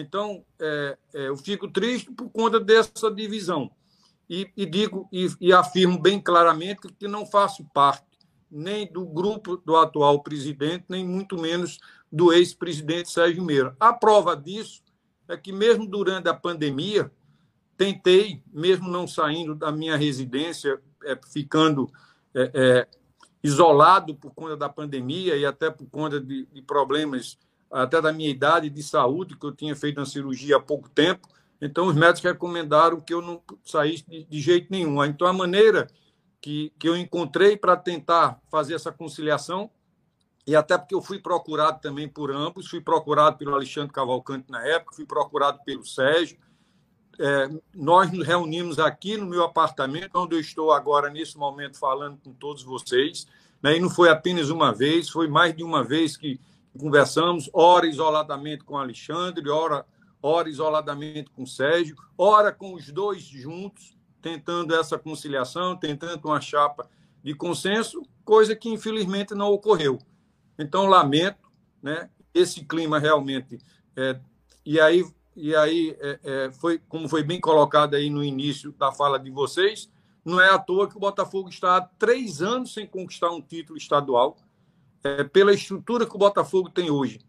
Então, 0.00 0.44
é, 0.60 0.98
é, 1.12 1.28
eu 1.28 1.36
fico 1.36 1.68
triste 1.68 2.12
por 2.12 2.30
conta 2.30 2.60
dessa 2.60 3.10
divisão. 3.10 3.68
E, 4.30 4.48
e 4.56 4.64
digo 4.64 5.08
e, 5.10 5.26
e, 5.40 5.52
afirmo 5.52 6.00
bem 6.00 6.20
claramente 6.20 6.86
que 6.96 7.08
não 7.08 7.26
faço 7.26 7.64
parte 7.74 8.06
nem 8.48 8.90
do 8.90 9.04
grupo 9.04 9.56
do 9.56 9.76
atual 9.76 10.22
presidente, 10.22 10.84
nem 10.88 11.04
muito 11.04 11.36
menos 11.36 11.78
do 12.12 12.32
ex-presidente 12.32 13.10
Sérgio 13.10 13.42
Meira. 13.42 13.74
A 13.80 13.92
prova 13.92 14.36
disso 14.36 14.82
é 15.26 15.36
que, 15.36 15.52
mesmo 15.52 15.84
durante 15.84 16.28
a 16.28 16.34
pandemia, 16.34 17.10
tentei, 17.76 18.40
mesmo 18.52 18.88
não 18.88 19.06
saindo 19.06 19.52
da 19.52 19.72
minha 19.72 19.96
residência, 19.96 20.80
é, 21.04 21.18
ficando 21.32 21.90
é, 22.34 22.50
é 22.54 22.88
isolado 23.42 24.14
por 24.14 24.32
conta 24.32 24.56
da 24.56 24.68
pandemia 24.68 25.36
e 25.36 25.44
até 25.44 25.70
por 25.70 25.88
conta 25.90 26.20
de, 26.20 26.46
de 26.46 26.62
problemas, 26.62 27.36
até 27.70 28.00
da 28.00 28.12
minha 28.12 28.30
idade 28.30 28.70
de 28.70 28.82
saúde, 28.82 29.36
que 29.36 29.44
eu 29.44 29.52
tinha 29.52 29.76
feito 29.76 29.98
uma 29.98 30.06
cirurgia 30.06 30.56
há 30.56 30.60
pouco 30.60 30.88
tempo. 30.88 31.28
Então, 31.60 31.86
os 31.86 31.94
médicos 31.94 32.22
recomendaram 32.22 33.00
que 33.00 33.12
eu 33.12 33.20
não 33.20 33.42
saísse 33.64 34.04
de, 34.08 34.24
de 34.24 34.40
jeito 34.40 34.68
nenhum. 34.70 35.04
Então, 35.04 35.26
a 35.26 35.32
maneira 35.32 35.88
que, 36.40 36.72
que 36.78 36.88
eu 36.88 36.96
encontrei 36.96 37.56
para 37.56 37.76
tentar 37.76 38.40
fazer 38.50 38.74
essa 38.74 38.92
conciliação, 38.92 39.70
e 40.46 40.56
até 40.56 40.78
porque 40.78 40.94
eu 40.94 41.02
fui 41.02 41.18
procurado 41.18 41.80
também 41.80 42.08
por 42.08 42.30
ambos, 42.30 42.68
fui 42.68 42.80
procurado 42.80 43.36
pelo 43.36 43.54
Alexandre 43.54 43.92
Cavalcante 43.92 44.50
na 44.50 44.64
época, 44.64 44.96
fui 44.96 45.04
procurado 45.04 45.58
pelo 45.64 45.84
Sérgio. 45.84 46.38
É, 47.18 47.50
nós 47.74 48.10
nos 48.10 48.26
reunimos 48.26 48.78
aqui 48.78 49.16
no 49.16 49.26
meu 49.26 49.42
apartamento, 49.44 50.12
onde 50.14 50.36
eu 50.36 50.40
estou 50.40 50.72
agora, 50.72 51.10
nesse 51.10 51.36
momento, 51.36 51.76
falando 51.76 52.18
com 52.24 52.32
todos 52.32 52.62
vocês. 52.62 53.26
Né? 53.62 53.76
E 53.76 53.80
não 53.80 53.90
foi 53.90 54.08
apenas 54.08 54.48
uma 54.48 54.72
vez, 54.72 55.10
foi 55.10 55.28
mais 55.28 55.54
de 55.54 55.62
uma 55.62 55.84
vez 55.84 56.16
que 56.16 56.40
conversamos, 56.78 57.50
ora 57.52 57.86
isoladamente 57.86 58.64
com 58.64 58.78
Alexandre, 58.78 59.48
ora, 59.50 59.84
ora 60.22 60.48
isoladamente 60.48 61.30
com 61.30 61.44
Sérgio, 61.44 61.96
ora 62.16 62.52
com 62.52 62.74
os 62.74 62.90
dois 62.90 63.22
juntos, 63.22 63.96
tentando 64.22 64.74
essa 64.74 64.98
conciliação, 64.98 65.76
tentando 65.76 66.26
uma 66.26 66.40
chapa 66.40 66.88
de 67.22 67.34
consenso, 67.34 68.02
coisa 68.24 68.54
que 68.54 68.68
infelizmente 68.68 69.34
não 69.34 69.52
ocorreu. 69.52 69.98
Então, 70.58 70.86
lamento, 70.86 71.50
né? 71.82 72.08
esse 72.34 72.64
clima 72.64 72.98
realmente. 72.98 73.58
É, 73.96 74.18
e 74.64 74.80
aí, 74.80 75.04
e 75.34 75.54
aí 75.54 75.96
é, 76.00 76.20
é, 76.22 76.52
foi, 76.52 76.78
como 76.88 77.08
foi 77.08 77.22
bem 77.22 77.40
colocado 77.40 77.94
aí 77.94 78.10
no 78.10 78.22
início 78.22 78.72
da 78.72 78.92
fala 78.92 79.18
de 79.18 79.30
vocês, 79.30 79.90
não 80.24 80.40
é 80.40 80.50
à 80.50 80.58
toa 80.58 80.88
que 80.88 80.96
o 80.96 81.00
Botafogo 81.00 81.48
está 81.48 81.76
há 81.76 81.80
três 81.80 82.42
anos 82.42 82.74
sem 82.74 82.86
conquistar 82.86 83.30
um 83.30 83.40
título 83.40 83.78
estadual, 83.78 84.36
é, 85.04 85.24
pela 85.24 85.52
estrutura 85.52 86.06
que 86.06 86.14
o 86.14 86.18
Botafogo 86.18 86.70
tem 86.70 86.90
hoje 86.90 87.20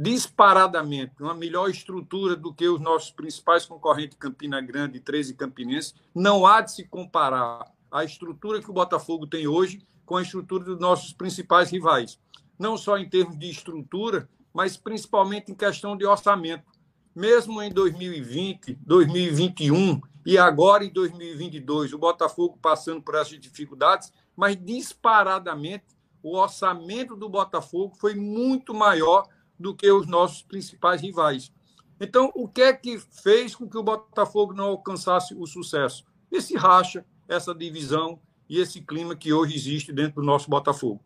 disparadamente 0.00 1.14
uma 1.20 1.34
melhor 1.34 1.68
estrutura 1.68 2.36
do 2.36 2.54
que 2.54 2.68
os 2.68 2.80
nossos 2.80 3.10
principais 3.10 3.66
concorrentes 3.66 4.16
Campina 4.16 4.60
Grande 4.60 4.98
e 4.98 5.00
13 5.00 5.34
Campinense. 5.34 5.92
Não 6.14 6.46
há 6.46 6.60
de 6.60 6.70
se 6.70 6.84
comparar 6.84 7.64
a 7.90 8.04
estrutura 8.04 8.62
que 8.62 8.70
o 8.70 8.72
Botafogo 8.72 9.26
tem 9.26 9.48
hoje 9.48 9.82
com 10.06 10.16
a 10.16 10.22
estrutura 10.22 10.62
dos 10.62 10.78
nossos 10.78 11.12
principais 11.12 11.70
rivais. 11.70 12.16
Não 12.56 12.76
só 12.76 12.96
em 12.96 13.08
termos 13.08 13.36
de 13.36 13.50
estrutura, 13.50 14.28
mas 14.54 14.76
principalmente 14.76 15.50
em 15.50 15.54
questão 15.54 15.96
de 15.96 16.06
orçamento. 16.06 16.64
Mesmo 17.12 17.60
em 17.60 17.72
2020, 17.72 18.78
2021 18.86 20.00
e 20.24 20.38
agora 20.38 20.84
em 20.84 20.92
2022, 20.92 21.92
o 21.92 21.98
Botafogo 21.98 22.56
passando 22.62 23.02
por 23.02 23.16
essas 23.16 23.40
dificuldades, 23.40 24.12
mas 24.36 24.56
disparadamente 24.56 25.86
o 26.22 26.36
orçamento 26.36 27.16
do 27.16 27.28
Botafogo 27.28 27.94
foi 27.96 28.14
muito 28.14 28.74
maior 28.74 29.26
do 29.58 29.74
que 29.74 29.90
os 29.90 30.06
nossos 30.06 30.42
principais 30.42 31.00
rivais. 31.00 31.52
Então, 32.00 32.30
o 32.34 32.46
que 32.46 32.62
é 32.62 32.72
que 32.72 32.98
fez 32.98 33.54
com 33.54 33.68
que 33.68 33.76
o 33.76 33.82
Botafogo 33.82 34.52
não 34.52 34.66
alcançasse 34.66 35.34
o 35.34 35.46
sucesso? 35.46 36.04
Esse 36.30 36.56
racha, 36.56 37.04
essa 37.28 37.54
divisão 37.54 38.20
e 38.48 38.60
esse 38.60 38.80
clima 38.80 39.16
que 39.16 39.32
hoje 39.32 39.56
existe 39.56 39.92
dentro 39.92 40.20
do 40.20 40.26
nosso 40.26 40.48
Botafogo. 40.48 41.02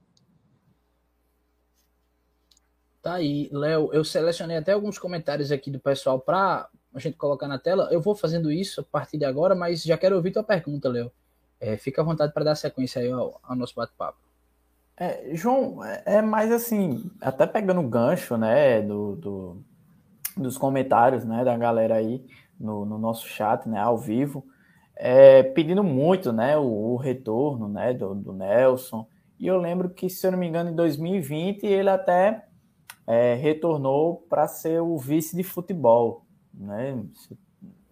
Tá 3.00 3.14
aí, 3.14 3.48
Léo. 3.50 3.90
Eu 3.92 4.04
selecionei 4.04 4.56
até 4.56 4.72
alguns 4.72 4.98
comentários 4.98 5.50
aqui 5.50 5.70
do 5.70 5.80
pessoal 5.80 6.20
para 6.20 6.68
a 6.94 6.98
gente 7.00 7.16
colocar 7.16 7.48
na 7.48 7.58
tela. 7.58 7.88
Eu 7.90 8.00
vou 8.00 8.14
fazendo 8.14 8.52
isso 8.52 8.80
a 8.80 8.84
partir 8.84 9.18
de 9.18 9.24
agora, 9.24 9.54
mas 9.54 9.82
já 9.82 9.96
quero 9.96 10.14
ouvir 10.14 10.30
tua 10.30 10.44
pergunta, 10.44 10.88
Léo. 10.88 11.10
É, 11.58 11.76
fica 11.76 12.02
à 12.02 12.04
vontade 12.04 12.32
para 12.32 12.44
dar 12.44 12.54
sequência 12.54 13.00
aí 13.00 13.10
ao, 13.10 13.40
ao 13.42 13.56
nosso 13.56 13.74
bate-papo. 13.74 14.18
É, 14.96 15.34
João, 15.34 15.82
é, 15.84 16.02
é 16.06 16.22
mais 16.22 16.52
assim, 16.52 17.10
até 17.20 17.46
pegando 17.46 17.80
o 17.80 17.88
gancho, 17.88 18.36
né, 18.36 18.82
do, 18.82 19.16
do, 19.16 19.64
dos 20.36 20.58
comentários, 20.58 21.24
né, 21.24 21.44
da 21.44 21.56
galera 21.56 21.96
aí 21.96 22.24
no, 22.58 22.84
no 22.84 22.98
nosso 22.98 23.26
chat, 23.26 23.68
né, 23.68 23.78
ao 23.78 23.96
vivo, 23.96 24.44
é, 24.94 25.42
pedindo 25.42 25.82
muito, 25.82 26.32
né, 26.32 26.56
o, 26.56 26.92
o 26.92 26.96
retorno, 26.96 27.68
né, 27.68 27.94
do, 27.94 28.14
do, 28.14 28.32
Nelson. 28.32 29.06
E 29.38 29.46
eu 29.46 29.58
lembro 29.58 29.90
que, 29.90 30.08
se 30.08 30.26
eu 30.26 30.32
não 30.32 30.38
me 30.38 30.46
engano, 30.46 30.70
em 30.70 30.74
2020 30.74 31.64
ele 31.64 31.88
até 31.88 32.44
é, 33.06 33.34
retornou 33.34 34.26
para 34.28 34.46
ser 34.46 34.80
o 34.80 34.96
vice 34.96 35.34
de 35.34 35.42
futebol, 35.42 36.24
né? 36.54 37.02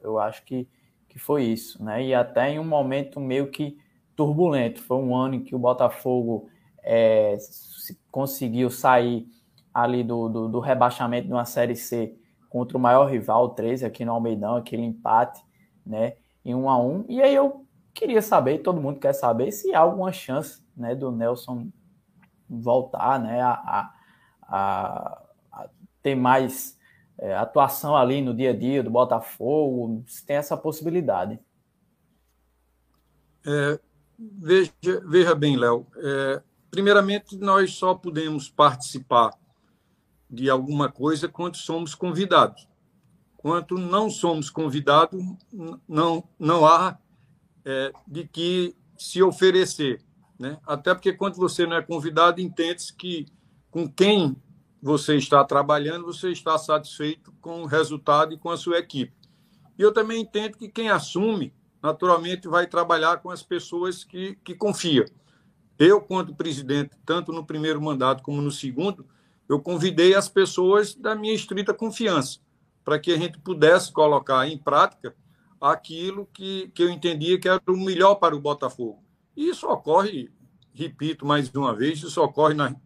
Eu 0.00 0.18
acho 0.18 0.44
que, 0.44 0.68
que 1.08 1.18
foi 1.18 1.44
isso, 1.44 1.82
né? 1.82 2.04
E 2.04 2.14
até 2.14 2.50
em 2.50 2.58
um 2.58 2.64
momento 2.64 3.18
meio 3.18 3.50
que 3.50 3.76
turbulento. 4.14 4.82
Foi 4.82 4.98
um 4.98 5.16
ano 5.16 5.34
em 5.34 5.42
que 5.42 5.54
o 5.54 5.58
Botafogo 5.58 6.48
é, 6.82 7.36
conseguiu 8.10 8.70
sair 8.70 9.26
ali 9.72 10.02
do, 10.02 10.28
do, 10.28 10.48
do, 10.48 10.60
rebaixamento 10.60 11.26
de 11.26 11.32
uma 11.32 11.44
Série 11.44 11.76
C 11.76 12.16
contra 12.48 12.76
o 12.76 12.80
maior 12.80 13.10
rival, 13.10 13.44
o 13.44 13.48
13, 13.50 13.84
aqui 13.84 14.04
no 14.04 14.12
Almeidão, 14.12 14.56
aquele 14.56 14.82
empate, 14.82 15.40
né, 15.86 16.14
em 16.44 16.54
1 16.54 16.68
a 16.68 16.78
1 16.82 17.04
E 17.08 17.22
aí 17.22 17.34
eu 17.34 17.64
queria 17.94 18.20
saber, 18.20 18.58
todo 18.58 18.80
mundo 18.80 18.98
quer 18.98 19.12
saber, 19.12 19.52
se 19.52 19.72
há 19.74 19.80
alguma 19.80 20.12
chance, 20.12 20.62
né, 20.76 20.94
do 20.94 21.12
Nelson 21.12 21.68
voltar, 22.48 23.20
né, 23.20 23.40
a, 23.40 23.52
a, 23.52 25.22
a, 25.52 25.68
ter 26.02 26.16
mais 26.16 26.76
é, 27.18 27.34
atuação 27.36 27.96
ali 27.96 28.20
no 28.20 28.34
dia 28.34 28.50
a 28.50 28.56
dia 28.56 28.82
do 28.82 28.90
Botafogo, 28.90 30.02
se 30.06 30.24
tem 30.26 30.36
essa 30.36 30.56
possibilidade. 30.56 31.38
É, 33.46 33.78
veja, 34.18 34.72
veja 35.06 35.34
bem, 35.34 35.56
Léo, 35.56 35.86
é, 35.96 36.42
primeiramente, 36.70 37.36
nós 37.36 37.74
só 37.74 37.94
podemos 37.94 38.48
participar 38.48 39.30
de 40.28 40.48
alguma 40.48 40.90
coisa 40.90 41.28
quando 41.28 41.56
somos 41.56 41.94
convidados. 41.94 42.68
Quando 43.36 43.78
não 43.78 44.10
somos 44.10 44.50
convidados, 44.50 45.20
não, 45.88 46.22
não 46.38 46.66
há 46.66 46.98
é, 47.64 47.92
de 48.06 48.28
que 48.28 48.76
se 48.98 49.22
oferecer. 49.22 50.02
Né? 50.38 50.58
Até 50.66 50.94
porque, 50.94 51.12
quando 51.12 51.36
você 51.36 51.66
não 51.66 51.76
é 51.76 51.82
convidado, 51.82 52.40
entende-se 52.40 52.94
que 52.94 53.26
com 53.70 53.88
quem 53.88 54.36
você 54.82 55.16
está 55.16 55.44
trabalhando, 55.44 56.06
você 56.06 56.30
está 56.30 56.56
satisfeito 56.56 57.32
com 57.40 57.62
o 57.62 57.66
resultado 57.66 58.32
e 58.32 58.38
com 58.38 58.50
a 58.50 58.56
sua 58.56 58.78
equipe. 58.78 59.12
E 59.78 59.82
eu 59.82 59.92
também 59.92 60.22
entendo 60.22 60.56
que 60.56 60.68
quem 60.68 60.90
assume, 60.90 61.52
naturalmente, 61.82 62.48
vai 62.48 62.66
trabalhar 62.66 63.18
com 63.18 63.30
as 63.30 63.42
pessoas 63.42 64.04
que, 64.04 64.36
que 64.44 64.54
confia. 64.54 65.06
Eu, 65.80 65.98
quanto 65.98 66.34
presidente, 66.34 66.90
tanto 67.06 67.32
no 67.32 67.42
primeiro 67.42 67.80
mandato 67.80 68.22
como 68.22 68.42
no 68.42 68.50
segundo, 68.50 69.06
eu 69.48 69.58
convidei 69.58 70.14
as 70.14 70.28
pessoas 70.28 70.94
da 70.94 71.14
minha 71.14 71.32
estrita 71.32 71.72
confiança, 71.72 72.38
para 72.84 72.98
que 72.98 73.10
a 73.10 73.16
gente 73.16 73.38
pudesse 73.38 73.90
colocar 73.90 74.46
em 74.46 74.58
prática 74.58 75.16
aquilo 75.58 76.28
que, 76.34 76.70
que 76.74 76.82
eu 76.82 76.90
entendia 76.90 77.40
que 77.40 77.48
era 77.48 77.62
o 77.66 77.78
melhor 77.78 78.16
para 78.16 78.36
o 78.36 78.40
Botafogo. 78.40 79.02
E 79.34 79.48
isso 79.48 79.66
ocorre, 79.68 80.30
repito 80.74 81.24
mais 81.24 81.48
uma 81.54 81.74
vez, 81.74 82.02
isso 82.02 82.22
ocorre 82.22 82.52
na, 82.52 82.76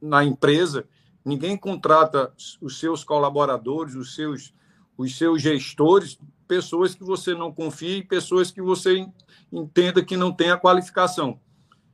na 0.00 0.24
empresa. 0.24 0.88
Ninguém 1.22 1.54
contrata 1.54 2.32
os 2.62 2.80
seus 2.80 3.04
colaboradores, 3.04 3.94
os 3.94 4.14
seus, 4.14 4.54
os 4.96 5.18
seus 5.18 5.42
gestores, 5.42 6.18
pessoas 6.46 6.94
que 6.94 7.04
você 7.04 7.34
não 7.34 7.52
confie, 7.52 8.02
pessoas 8.02 8.50
que 8.50 8.62
você 8.62 9.06
entenda 9.52 10.02
que 10.02 10.16
não 10.16 10.32
tem 10.32 10.50
a 10.50 10.56
qualificação. 10.56 11.38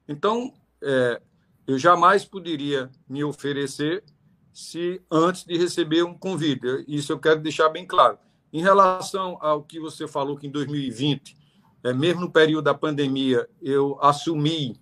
Então, 0.09 0.53
é, 0.83 1.21
eu 1.67 1.79
jamais 1.79 2.25
poderia 2.25 2.90
me 3.09 3.25
oferecer 3.25 4.05
se 4.53 5.03
antes 5.11 5.45
de 5.45 5.57
receber 5.57 6.05
um 6.05 6.17
convite. 6.17 6.85
Isso 6.87 7.12
eu 7.12 7.19
quero 7.19 7.40
deixar 7.40 7.69
bem 7.69 7.87
claro. 7.87 8.19
Em 8.53 8.62
relação 8.62 9.37
ao 9.40 9.62
que 9.62 9.81
você 9.81 10.07
falou 10.07 10.37
que 10.37 10.47
em 10.47 10.51
2020, 10.51 11.37
é, 11.83 11.93
mesmo 11.93 12.21
no 12.21 12.31
período 12.31 12.64
da 12.64 12.75
pandemia, 12.75 13.49
eu 13.61 13.99
assumi 14.01 14.81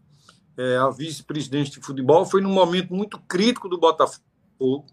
é, 0.57 0.77
a 0.77 0.91
vice-presidente 0.91 1.73
de 1.73 1.81
futebol, 1.81 2.27
foi 2.27 2.41
num 2.43 2.53
momento 2.53 2.95
muito 2.95 3.19
crítico 3.21 3.69
do 3.69 3.79
Botafogo, 3.79 4.85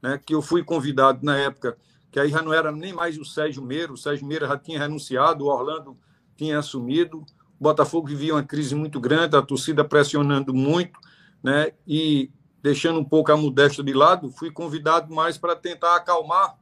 né, 0.00 0.18
que 0.24 0.34
eu 0.34 0.40
fui 0.40 0.62
convidado 0.62 1.24
na 1.24 1.36
época, 1.36 1.76
que 2.10 2.20
aí 2.20 2.30
já 2.30 2.40
não 2.40 2.52
era 2.52 2.70
nem 2.72 2.92
mais 2.92 3.18
o 3.18 3.24
Sérgio 3.24 3.62
Meira, 3.62 3.92
o 3.92 3.96
Sérgio 3.96 4.26
Meira 4.26 4.46
já 4.46 4.56
tinha 4.56 4.78
renunciado, 4.78 5.44
o 5.44 5.48
Orlando 5.48 5.98
tinha 6.36 6.58
assumido, 6.58 7.24
Botafogo 7.60 8.08
vivia 8.08 8.34
uma 8.34 8.42
crise 8.42 8.74
muito 8.74 8.98
grande, 8.98 9.36
a 9.36 9.42
torcida 9.42 9.84
pressionando 9.84 10.54
muito, 10.54 10.98
né? 11.42 11.72
E 11.86 12.30
deixando 12.62 12.98
um 12.98 13.04
pouco 13.04 13.30
a 13.30 13.36
modéstia 13.36 13.84
de 13.84 13.92
lado, 13.92 14.30
fui 14.30 14.50
convidado 14.50 15.14
mais 15.14 15.36
para 15.36 15.54
tentar 15.54 15.96
acalmar 15.96 16.58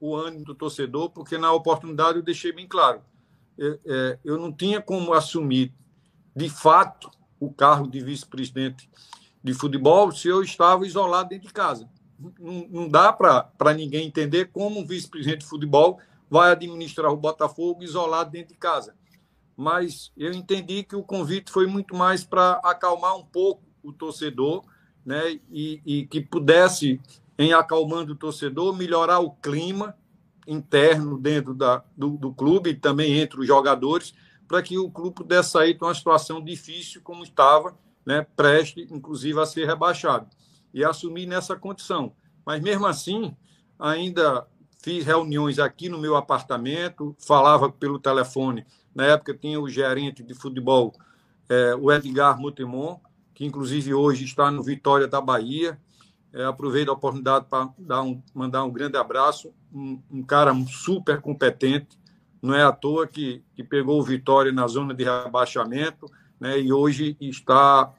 o 0.00 0.16
ânimo 0.16 0.44
do 0.44 0.54
torcedor, 0.54 1.10
porque 1.10 1.38
na 1.38 1.52
oportunidade 1.52 2.18
eu 2.18 2.22
deixei 2.22 2.52
bem 2.52 2.66
claro, 2.66 3.00
é, 3.58 3.78
é, 3.86 4.18
eu 4.24 4.38
não 4.38 4.52
tinha 4.52 4.80
como 4.80 5.12
assumir 5.12 5.72
de 6.34 6.48
fato 6.48 7.10
o 7.38 7.52
cargo 7.52 7.88
de 7.88 8.00
vice-presidente 8.00 8.90
de 9.42 9.54
futebol 9.54 10.10
se 10.10 10.28
eu 10.28 10.42
estava 10.42 10.84
isolado 10.86 11.28
dentro 11.28 11.46
de 11.46 11.54
casa. 11.54 11.88
Não, 12.18 12.66
não 12.70 12.88
dá 12.88 13.12
para 13.12 13.74
ninguém 13.74 14.06
entender 14.06 14.46
como 14.46 14.80
um 14.80 14.86
vice-presidente 14.86 15.40
de 15.40 15.46
futebol 15.46 16.00
vai 16.28 16.52
administrar 16.52 17.12
o 17.12 17.16
Botafogo 17.16 17.82
isolado 17.82 18.30
dentro 18.30 18.54
de 18.54 18.58
casa 18.58 18.94
mas 19.60 20.10
eu 20.16 20.32
entendi 20.32 20.82
que 20.82 20.96
o 20.96 21.02
convite 21.02 21.52
foi 21.52 21.66
muito 21.66 21.94
mais 21.94 22.24
para 22.24 22.52
acalmar 22.64 23.14
um 23.14 23.22
pouco 23.22 23.62
o 23.82 23.92
torcedor 23.92 24.64
né, 25.04 25.38
e, 25.50 25.82
e 25.84 26.06
que 26.06 26.18
pudesse, 26.18 26.98
em 27.38 27.52
acalmando 27.52 28.14
o 28.14 28.16
torcedor, 28.16 28.74
melhorar 28.74 29.18
o 29.18 29.32
clima 29.32 29.94
interno 30.46 31.18
dentro 31.18 31.52
da, 31.52 31.84
do, 31.94 32.16
do 32.16 32.32
clube 32.32 32.70
e 32.70 32.74
também 32.74 33.18
entre 33.18 33.38
os 33.38 33.46
jogadores, 33.46 34.14
para 34.48 34.62
que 34.62 34.78
o 34.78 34.90
clube 34.90 35.16
pudesse 35.16 35.50
sair 35.50 35.74
de 35.74 35.84
uma 35.84 35.94
situação 35.94 36.42
difícil 36.42 37.02
como 37.02 37.22
estava, 37.22 37.78
né, 38.04 38.26
preste, 38.34 38.88
inclusive, 38.90 39.38
a 39.40 39.44
ser 39.44 39.66
rebaixado. 39.66 40.26
E 40.72 40.82
assumir 40.82 41.26
nessa 41.26 41.54
condição. 41.54 42.14
Mas, 42.46 42.62
mesmo 42.62 42.86
assim, 42.86 43.36
ainda 43.78 44.46
fiz 44.82 45.04
reuniões 45.04 45.58
aqui 45.58 45.90
no 45.90 45.98
meu 45.98 46.16
apartamento, 46.16 47.14
falava 47.18 47.70
pelo 47.70 47.98
telefone. 47.98 48.64
Na 49.00 49.06
época 49.06 49.32
tinha 49.32 49.58
o 49.58 49.66
gerente 49.66 50.22
de 50.22 50.34
futebol, 50.34 50.92
é, 51.48 51.74
o 51.74 51.90
Edgar 51.90 52.38
Mutemon, 52.38 52.98
que 53.32 53.46
inclusive 53.46 53.94
hoje 53.94 54.26
está 54.26 54.50
no 54.50 54.62
Vitória 54.62 55.08
da 55.08 55.22
Bahia. 55.22 55.80
É, 56.34 56.44
aproveito 56.44 56.90
a 56.90 56.92
oportunidade 56.92 57.46
para 57.48 58.02
um, 58.02 58.22
mandar 58.34 58.62
um 58.62 58.70
grande 58.70 58.98
abraço. 58.98 59.54
Um, 59.72 60.02
um, 60.10 60.22
cara 60.22 60.54
super 60.66 61.18
competente. 61.18 61.98
Não 62.42 62.54
é 62.54 62.62
à 62.62 62.70
toa 62.70 63.06
que, 63.06 63.42
que 63.54 63.64
pegou 63.64 63.98
o 63.98 64.02
Vitória 64.02 64.52
na 64.52 64.66
zona 64.66 64.92
de 64.92 65.02
rebaixamento 65.02 66.04
né, 66.38 66.60
e 66.60 66.70
hoje 66.70 67.16
está 67.18 67.90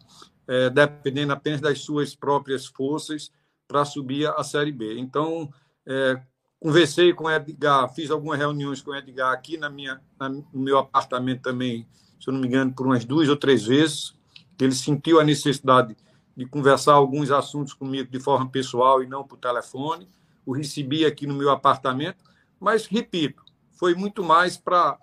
é, 0.47 0.69
dependendo 0.69 1.33
apenas 1.33 1.61
das 1.61 1.79
suas 1.79 2.13
próprias 2.13 2.67
forças 2.67 3.31
para 3.67 3.83
subir 3.85 4.27
a 4.27 4.43
Série 4.43 4.71
B. 4.71 4.99
Então, 4.99 5.51
é, 5.83 6.21
conversei 6.61 7.11
com 7.11 7.23
o 7.23 7.31
Edgar, 7.31 7.91
fiz 7.91 8.11
algumas 8.11 8.37
reuniões 8.37 8.83
com 8.83 8.91
o 8.91 8.95
Edgar 8.95 9.33
aqui 9.33 9.57
na 9.57 9.67
minha, 9.67 9.99
na, 10.19 10.29
no 10.29 10.45
meu 10.53 10.77
apartamento 10.77 11.41
também, 11.41 11.87
se 12.19 12.29
eu 12.29 12.33
não 12.33 12.39
me 12.39 12.47
engano, 12.47 12.71
por 12.71 12.85
umas 12.85 13.03
duas 13.03 13.27
ou 13.27 13.35
três 13.35 13.65
vezes. 13.65 14.13
Ele 14.59 14.75
sentiu 14.75 15.19
a 15.19 15.23
necessidade 15.23 15.97
de 16.37 16.45
conversar 16.45 16.93
alguns 16.93 17.31
assuntos 17.31 17.73
comigo 17.73 18.11
de 18.11 18.19
forma 18.19 18.47
pessoal 18.47 19.01
e 19.01 19.07
não 19.07 19.23
por 19.23 19.37
telefone. 19.37 20.07
O 20.45 20.53
recebi 20.53 21.03
aqui 21.03 21.25
no 21.25 21.33
meu 21.33 21.49
apartamento, 21.49 22.23
mas, 22.59 22.85
repito, 22.85 23.43
foi 23.71 23.95
muito 23.95 24.23
mais 24.23 24.55
para 24.55 24.99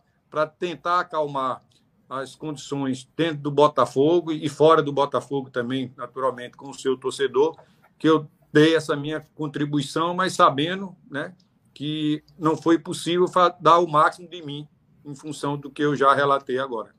tentar 0.61 1.01
acalmar 1.01 1.61
as 2.09 2.37
condições 2.37 3.09
dentro 3.17 3.43
do 3.43 3.51
Botafogo 3.51 4.31
e 4.31 4.49
fora 4.49 4.81
do 4.81 4.93
Botafogo 4.93 5.51
também, 5.51 5.93
naturalmente, 5.97 6.57
com 6.57 6.71
o 6.71 6.75
seu 6.75 6.97
torcedor, 6.97 7.59
que 7.99 8.09
eu 8.09 8.29
dei 8.53 8.77
essa 8.77 8.95
minha 8.95 9.27
contribuição, 9.35 10.15
mas 10.15 10.35
sabendo 10.35 10.97
né, 11.11 11.35
que 11.79 12.25
não 12.37 12.57
foi 12.57 12.77
possível 12.77 13.27
dar 13.61 13.79
o 13.79 13.87
máximo 13.87 14.29
de 14.29 14.43
mim 14.43 14.67
em 15.05 15.15
função 15.15 15.57
do 15.57 15.71
que 15.71 15.81
eu 15.81 15.95
já 15.95 16.13
relatei 16.13 16.59
agora. 16.59 16.93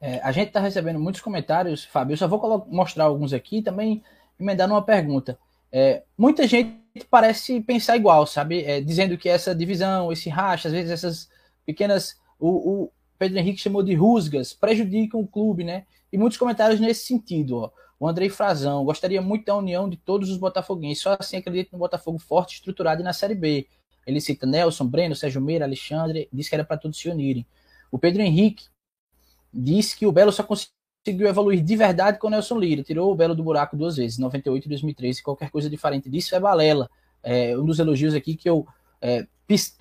É, 0.00 0.20
a 0.22 0.30
gente 0.30 0.48
está 0.48 0.60
recebendo 0.60 1.00
muitos 1.00 1.20
comentários, 1.20 1.84
Fábio. 1.84 2.12
Eu 2.12 2.16
só 2.16 2.28
vou 2.28 2.64
mostrar 2.70 3.06
alguns 3.06 3.32
aqui 3.32 3.56
e 3.56 3.62
também 3.62 4.04
emendar 4.38 4.68
numa 4.68 4.82
pergunta. 4.82 5.36
É, 5.72 6.04
muita 6.16 6.46
gente 6.46 6.78
parece 7.10 7.60
pensar 7.60 7.96
igual, 7.96 8.24
sabe? 8.24 8.62
É, 8.62 8.80
dizendo 8.80 9.18
que 9.18 9.28
essa 9.28 9.52
divisão, 9.52 10.12
esse 10.12 10.30
racha, 10.30 10.68
às 10.68 10.72
vezes 10.72 10.92
essas 10.92 11.28
pequenas. 11.66 12.16
O, 12.38 12.84
o, 12.84 12.92
Pedro 13.18 13.36
Henrique 13.36 13.60
chamou 13.60 13.82
de 13.82 13.94
rusgas, 13.94 14.52
prejudicam 14.52 15.20
o 15.20 15.26
clube, 15.26 15.64
né? 15.64 15.86
E 16.12 16.16
muitos 16.16 16.38
comentários 16.38 16.78
nesse 16.78 17.04
sentido. 17.04 17.56
Ó. 17.56 17.70
O 18.04 18.06
Andrei 18.06 18.28
Frazão 18.28 18.84
gostaria 18.84 19.22
muito 19.22 19.46
da 19.46 19.56
união 19.56 19.88
de 19.88 19.96
todos 19.96 20.28
os 20.28 20.36
botafoguenses, 20.36 21.02
só 21.02 21.16
assim 21.18 21.38
acredito 21.38 21.72
no 21.72 21.78
Botafogo 21.78 22.18
forte, 22.18 22.56
estruturado 22.56 23.00
e 23.00 23.02
na 23.02 23.14
Série 23.14 23.34
B. 23.34 23.66
Ele 24.06 24.20
cita 24.20 24.46
Nelson, 24.46 24.86
Breno, 24.86 25.16
Sérgio 25.16 25.40
Meira, 25.40 25.64
Alexandre, 25.64 26.28
disse 26.30 26.50
que 26.50 26.54
era 26.54 26.66
para 26.66 26.76
todos 26.76 26.98
se 26.98 27.08
unirem. 27.08 27.46
O 27.90 27.98
Pedro 27.98 28.20
Henrique 28.20 28.66
disse 29.50 29.96
que 29.96 30.06
o 30.06 30.12
Belo 30.12 30.30
só 30.32 30.42
conseguiu 30.42 31.26
evoluir 31.26 31.64
de 31.64 31.76
verdade 31.76 32.18
com 32.18 32.26
o 32.26 32.30
Nelson 32.30 32.58
Lira, 32.58 32.82
tirou 32.82 33.10
o 33.10 33.14
Belo 33.14 33.34
do 33.34 33.42
buraco 33.42 33.74
duas 33.74 33.96
vezes, 33.96 34.18
98 34.18 34.66
e 34.66 34.68
2013, 34.68 35.22
qualquer 35.22 35.50
coisa 35.50 35.70
diferente 35.70 36.10
disso 36.10 36.34
é 36.34 36.40
balela. 36.40 36.90
É, 37.22 37.56
um 37.56 37.64
dos 37.64 37.78
elogios 37.78 38.12
aqui 38.12 38.36
que 38.36 38.50
eu 38.50 38.66
é, 39.00 39.26
pis, 39.46 39.74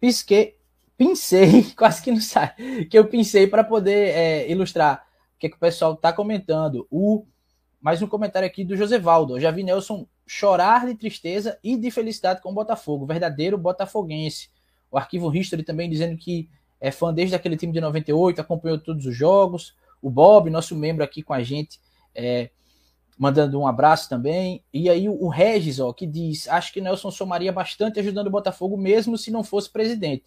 pisquei, 0.00 0.56
pincei, 0.96 1.62
quase 1.76 2.00
que 2.00 2.10
não 2.10 2.22
sai, 2.22 2.54
que 2.90 2.98
eu 2.98 3.06
pincei 3.06 3.46
para 3.46 3.62
poder 3.62 4.16
é, 4.16 4.50
ilustrar 4.50 5.06
o 5.34 5.38
que, 5.38 5.48
é 5.48 5.50
que 5.50 5.56
o 5.56 5.60
pessoal 5.60 5.92
está 5.92 6.10
comentando. 6.10 6.86
O, 6.90 7.26
mais 7.80 8.02
um 8.02 8.06
comentário 8.06 8.46
aqui 8.46 8.64
do 8.64 8.76
Josevaldo. 8.76 9.36
Eu 9.36 9.40
já 9.40 9.50
vi 9.50 9.62
Nelson 9.62 10.06
chorar 10.26 10.86
de 10.86 10.94
tristeza 10.94 11.58
e 11.62 11.76
de 11.76 11.90
felicidade 11.90 12.40
com 12.40 12.50
o 12.50 12.54
Botafogo, 12.54 13.06
verdadeiro 13.06 13.56
botafoguense. 13.56 14.50
O 14.90 14.98
arquivo 14.98 15.34
History 15.34 15.62
também 15.62 15.88
dizendo 15.88 16.16
que 16.16 16.48
é 16.80 16.90
fã 16.90 17.12
desde 17.12 17.34
aquele 17.34 17.56
time 17.56 17.72
de 17.72 17.80
98, 17.80 18.40
acompanhou 18.40 18.78
todos 18.78 19.06
os 19.06 19.14
jogos. 19.14 19.74
O 20.02 20.10
Bob, 20.10 20.50
nosso 20.50 20.76
membro 20.76 21.04
aqui 21.04 21.22
com 21.22 21.32
a 21.32 21.42
gente, 21.42 21.80
é, 22.14 22.50
mandando 23.18 23.58
um 23.58 23.66
abraço 23.66 24.08
também. 24.08 24.62
E 24.72 24.90
aí 24.90 25.08
o 25.08 25.28
Regis, 25.28 25.80
ó, 25.80 25.92
que 25.92 26.06
diz: 26.06 26.48
Acho 26.48 26.72
que 26.72 26.80
Nelson 26.80 27.10
somaria 27.10 27.52
bastante 27.52 27.98
ajudando 28.00 28.26
o 28.26 28.30
Botafogo, 28.30 28.76
mesmo 28.76 29.16
se 29.16 29.30
não 29.30 29.42
fosse 29.42 29.70
presidente 29.70 30.24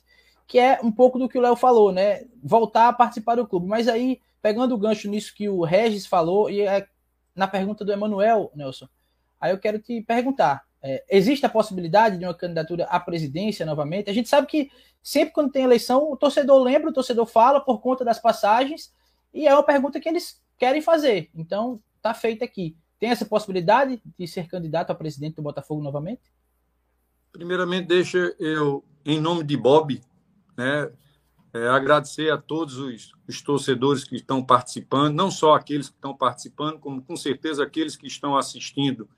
que 0.50 0.58
é 0.58 0.80
um 0.84 0.92
pouco 0.92 1.20
do 1.20 1.30
que 1.30 1.38
o 1.38 1.42
Léo 1.42 1.56
falou, 1.56 1.92
né? 1.92 2.24
Voltar 2.44 2.90
a 2.90 2.94
participar 2.94 3.36
do 3.36 3.48
clube. 3.48 3.68
Mas 3.68 3.88
aí, 3.88 4.20
pegando 4.42 4.74
o 4.74 4.80
gancho 4.80 5.08
nisso 5.08 5.32
que 5.36 5.48
o 5.48 5.64
Regis 5.64 6.08
falou, 6.08 6.50
e 6.50 6.62
é 6.62 6.88
na 7.40 7.48
pergunta 7.48 7.86
do 7.86 7.92
Emanuel, 7.92 8.52
Nelson, 8.54 8.88
aí 9.40 9.52
eu 9.52 9.58
quero 9.58 9.80
te 9.80 10.02
perguntar: 10.02 10.66
é, 10.84 11.04
existe 11.10 11.46
a 11.46 11.50
possibilidade 11.50 12.18
de 12.18 12.26
uma 12.26 12.34
candidatura 12.34 12.84
à 12.86 13.00
presidência 13.00 13.66
novamente? 13.66 14.10
A 14.10 14.14
gente 14.14 14.28
sabe 14.28 14.46
que 14.46 14.70
sempre 15.02 15.34
quando 15.34 15.52
tem 15.52 15.64
eleição, 15.64 16.12
o 16.12 16.18
torcedor 16.18 16.62
lembra, 16.62 16.90
o 16.90 16.94
torcedor 16.94 17.26
fala 17.26 17.62
por 17.62 17.80
conta 17.80 18.04
das 18.04 18.20
passagens, 18.20 18.94
e 19.34 19.48
é 19.48 19.54
uma 19.54 19.64
pergunta 19.64 20.00
que 20.00 20.10
eles 20.10 20.42
querem 20.58 20.82
fazer. 20.82 21.30
Então, 21.34 21.82
tá 22.02 22.14
feita 22.14 22.44
aqui. 22.44 22.76
Tem 23.00 23.10
essa 23.10 23.26
possibilidade 23.26 24.02
de 24.18 24.28
ser 24.28 24.48
candidato 24.48 24.92
a 24.92 24.96
presidente 24.96 25.36
do 25.36 25.42
Botafogo 25.42 25.82
novamente? 25.82 26.22
Primeiramente, 27.32 27.88
deixa 27.88 28.36
eu, 28.38 28.84
em 29.06 29.22
nome 29.22 29.46
de 29.46 29.56
Bob, 29.56 30.02
né? 30.58 30.92
É, 31.52 31.68
agradecer 31.68 32.32
a 32.32 32.38
todos 32.38 32.78
os, 32.78 33.12
os, 33.28 33.42
torcedores 33.42 34.04
que 34.04 34.16
estão 34.16 34.44
participando, 34.44 35.16
não 35.16 35.32
só 35.32 35.56
aqueles 35.56 35.90
que 35.90 35.96
estão 35.96 36.16
participando, 36.16 36.78
como 36.78 37.02
com 37.02 37.16
certeza 37.16 37.64
aqueles 37.64 37.96
que 37.96 38.06
estão 38.06 38.38
assistindo 38.38 39.10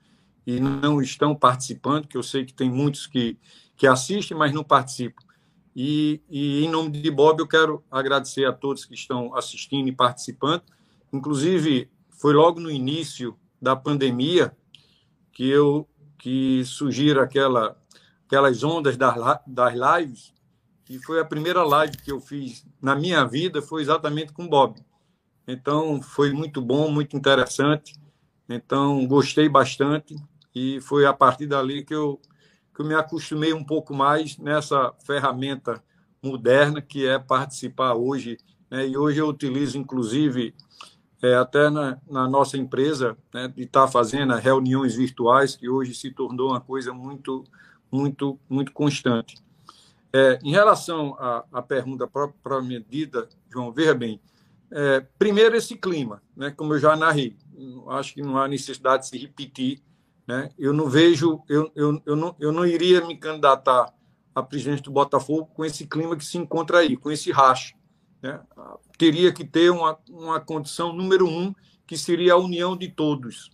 e 0.46 0.58
não 0.58 1.02
estão 1.02 1.34
participando, 1.34 2.08
que 2.08 2.16
eu 2.16 2.22
sei 2.22 2.46
que 2.46 2.54
tem 2.54 2.70
muitos 2.70 3.06
que, 3.06 3.36
que 3.76 3.86
assistem, 3.86 4.36
mas 4.36 4.52
não 4.52 4.64
participam. 4.64 5.22
E, 5.76 6.22
e 6.28 6.64
em 6.64 6.70
nome 6.70 6.90
de 6.90 7.10
Bob, 7.10 7.40
eu 7.40 7.46
quero 7.46 7.84
agradecer 7.90 8.46
a 8.46 8.52
todos 8.52 8.84
que 8.84 8.94
estão 8.94 9.34
assistindo 9.36 9.88
e 9.88 9.92
participando. 9.92 10.62
Inclusive, 11.12 11.90
foi 12.10 12.32
logo 12.32 12.60
no 12.60 12.70
início 12.70 13.36
da 13.60 13.76
pandemia 13.76 14.56
que 15.32 15.48
eu 15.48 15.86
que 16.18 16.64
surgiram 16.64 17.20
aquela, 17.20 17.76
aquelas 18.26 18.62
ondas 18.62 18.96
das, 18.96 19.16
das 19.44 19.74
lives 19.74 20.32
e 20.92 20.98
foi 20.98 21.18
a 21.18 21.24
primeira 21.24 21.64
live 21.64 21.96
que 21.96 22.12
eu 22.12 22.20
fiz 22.20 22.66
na 22.80 22.94
minha 22.94 23.24
vida, 23.24 23.62
foi 23.62 23.80
exatamente 23.80 24.30
com 24.30 24.44
o 24.44 24.48
Bob. 24.48 24.78
Então, 25.48 26.02
foi 26.02 26.34
muito 26.34 26.60
bom, 26.60 26.90
muito 26.90 27.16
interessante. 27.16 27.94
Então, 28.46 29.06
gostei 29.06 29.48
bastante 29.48 30.14
e 30.54 30.82
foi 30.82 31.06
a 31.06 31.12
partir 31.14 31.46
dali 31.46 31.82
que 31.82 31.94
eu, 31.94 32.20
que 32.74 32.82
eu 32.82 32.84
me 32.84 32.94
acostumei 32.94 33.54
um 33.54 33.64
pouco 33.64 33.94
mais 33.94 34.36
nessa 34.36 34.92
ferramenta 35.06 35.82
moderna 36.22 36.82
que 36.82 37.06
é 37.06 37.18
participar 37.18 37.94
hoje. 37.94 38.36
Né? 38.70 38.88
E 38.88 38.96
hoje 38.96 39.18
eu 39.18 39.28
utilizo, 39.28 39.78
inclusive, 39.78 40.54
é, 41.22 41.36
até 41.36 41.70
na, 41.70 41.98
na, 42.06 42.28
nossa 42.28 42.58
empresa, 42.58 43.16
né, 43.32 43.48
de 43.48 43.62
estar 43.62 43.86
tá 43.86 43.88
fazendo 43.90 44.34
reuniões 44.34 44.94
virtuais, 44.94 45.56
que 45.56 45.70
hoje 45.70 45.94
se 45.94 46.10
tornou 46.10 46.50
uma 46.50 46.60
coisa 46.60 46.92
muito, 46.92 47.44
muito, 47.90 48.38
muito 48.46 48.72
constante. 48.72 49.42
É, 50.12 50.38
em 50.42 50.50
relação 50.50 51.14
à, 51.18 51.44
à 51.50 51.62
pergunta 51.62 52.06
propriamente 52.06 52.86
dita, 52.88 53.28
João, 53.50 53.72
veja 53.72 53.94
bem, 53.94 54.20
é, 54.70 55.00
primeiro 55.18 55.56
esse 55.56 55.76
clima, 55.76 56.22
né, 56.36 56.50
como 56.50 56.74
eu 56.74 56.78
já 56.78 56.94
narrei, 56.94 57.36
acho 57.88 58.14
que 58.14 58.22
não 58.22 58.36
há 58.36 58.46
necessidade 58.46 59.04
de 59.04 59.08
se 59.08 59.18
repetir, 59.18 59.82
né, 60.26 60.50
eu 60.58 60.72
não 60.72 60.88
vejo, 60.88 61.42
eu, 61.48 61.72
eu, 61.74 62.02
eu, 62.04 62.16
não, 62.16 62.36
eu 62.38 62.52
não 62.52 62.66
iria 62.66 63.06
me 63.06 63.16
candidatar 63.16 63.92
a 64.34 64.42
presidente 64.42 64.82
do 64.82 64.90
Botafogo 64.90 65.50
com 65.54 65.64
esse 65.64 65.86
clima 65.86 66.16
que 66.16 66.24
se 66.24 66.36
encontra 66.38 66.78
aí, 66.78 66.96
com 66.96 67.10
esse 67.10 67.30
racha. 67.30 67.74
Né, 68.22 68.38
teria 68.98 69.32
que 69.32 69.44
ter 69.44 69.70
uma, 69.70 69.98
uma 70.10 70.40
condição 70.40 70.92
número 70.92 71.26
um, 71.26 71.54
que 71.86 71.96
seria 71.96 72.34
a 72.34 72.38
união 72.38 72.76
de 72.76 72.88
todos, 72.88 73.50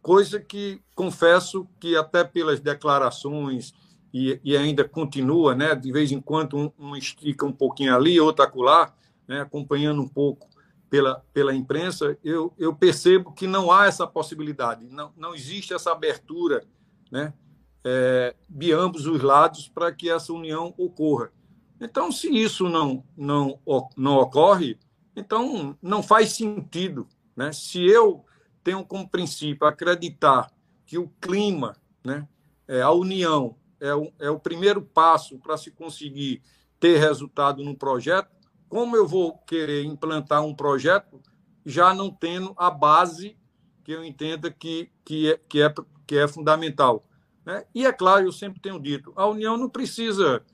coisa 0.00 0.38
que 0.38 0.80
confesso 0.94 1.66
que 1.80 1.96
até 1.96 2.22
pelas 2.24 2.60
declarações 2.60 3.74
e, 4.14 4.40
e, 4.44 4.56
ainda 4.56 4.88
continua, 4.88 5.56
né? 5.56 5.74
De 5.74 5.90
vez 5.90 6.12
em 6.12 6.20
quando 6.20 6.56
um, 6.56 6.72
um 6.78 6.96
estica 6.96 7.44
um 7.44 7.52
pouquinho 7.52 7.92
ali, 7.96 8.20
outro 8.20 8.44
acolá, 8.44 8.94
né? 9.26 9.40
Acompanhando 9.40 10.00
um 10.00 10.06
pouco 10.06 10.48
pela, 10.88 11.24
pela 11.32 11.52
imprensa, 11.52 12.16
eu, 12.22 12.54
eu 12.56 12.72
percebo 12.72 13.32
que 13.32 13.48
não 13.48 13.72
há 13.72 13.86
essa 13.86 14.06
possibilidade, 14.06 14.86
não, 14.86 15.12
não 15.16 15.34
existe 15.34 15.74
essa 15.74 15.90
abertura, 15.90 16.64
né? 17.10 17.34
É, 17.84 18.36
de 18.48 18.72
ambos 18.72 19.04
os 19.06 19.20
lados 19.20 19.68
para 19.68 19.90
que 19.92 20.08
essa 20.08 20.32
união 20.32 20.72
ocorra. 20.78 21.32
Então, 21.80 22.12
se 22.12 22.28
isso 22.32 22.68
não, 22.68 23.04
não, 23.16 23.58
não 23.96 24.14
ocorre, 24.18 24.78
então 25.16 25.76
não 25.82 26.02
faz 26.02 26.32
sentido. 26.32 27.06
Né? 27.36 27.52
Se 27.52 27.84
eu 27.84 28.24
tenham 28.62 28.82
como 28.84 29.08
princípio 29.08 29.66
acreditar 29.66 30.50
que 30.86 30.96
o 30.96 31.10
clima, 31.20 31.76
né, 32.02 32.26
é, 32.66 32.80
a 32.80 32.90
união, 32.90 33.56
é 33.80 33.94
o, 33.94 34.12
é 34.18 34.30
o 34.30 34.38
primeiro 34.38 34.82
passo 34.82 35.38
para 35.38 35.56
se 35.56 35.70
conseguir 35.70 36.42
ter 36.78 36.98
resultado 36.98 37.62
no 37.62 37.76
projeto, 37.76 38.30
como 38.68 38.96
eu 38.96 39.06
vou 39.06 39.38
querer 39.38 39.84
implantar 39.84 40.44
um 40.44 40.54
projeto 40.54 41.20
já 41.64 41.94
não 41.94 42.10
tendo 42.10 42.54
a 42.56 42.70
base 42.70 43.36
que 43.82 43.92
eu 43.92 44.04
entenda 44.04 44.50
que, 44.50 44.90
que, 45.04 45.32
é, 45.32 45.40
que, 45.48 45.62
é, 45.62 45.74
que 46.06 46.16
é 46.18 46.28
fundamental? 46.28 47.04
Né? 47.44 47.64
E 47.74 47.86
é 47.86 47.92
claro, 47.92 48.26
eu 48.26 48.32
sempre 48.32 48.60
tenho 48.60 48.80
dito, 48.80 49.12
a 49.16 49.26
união 49.26 49.56
não 49.56 49.68
precisa 49.68 50.44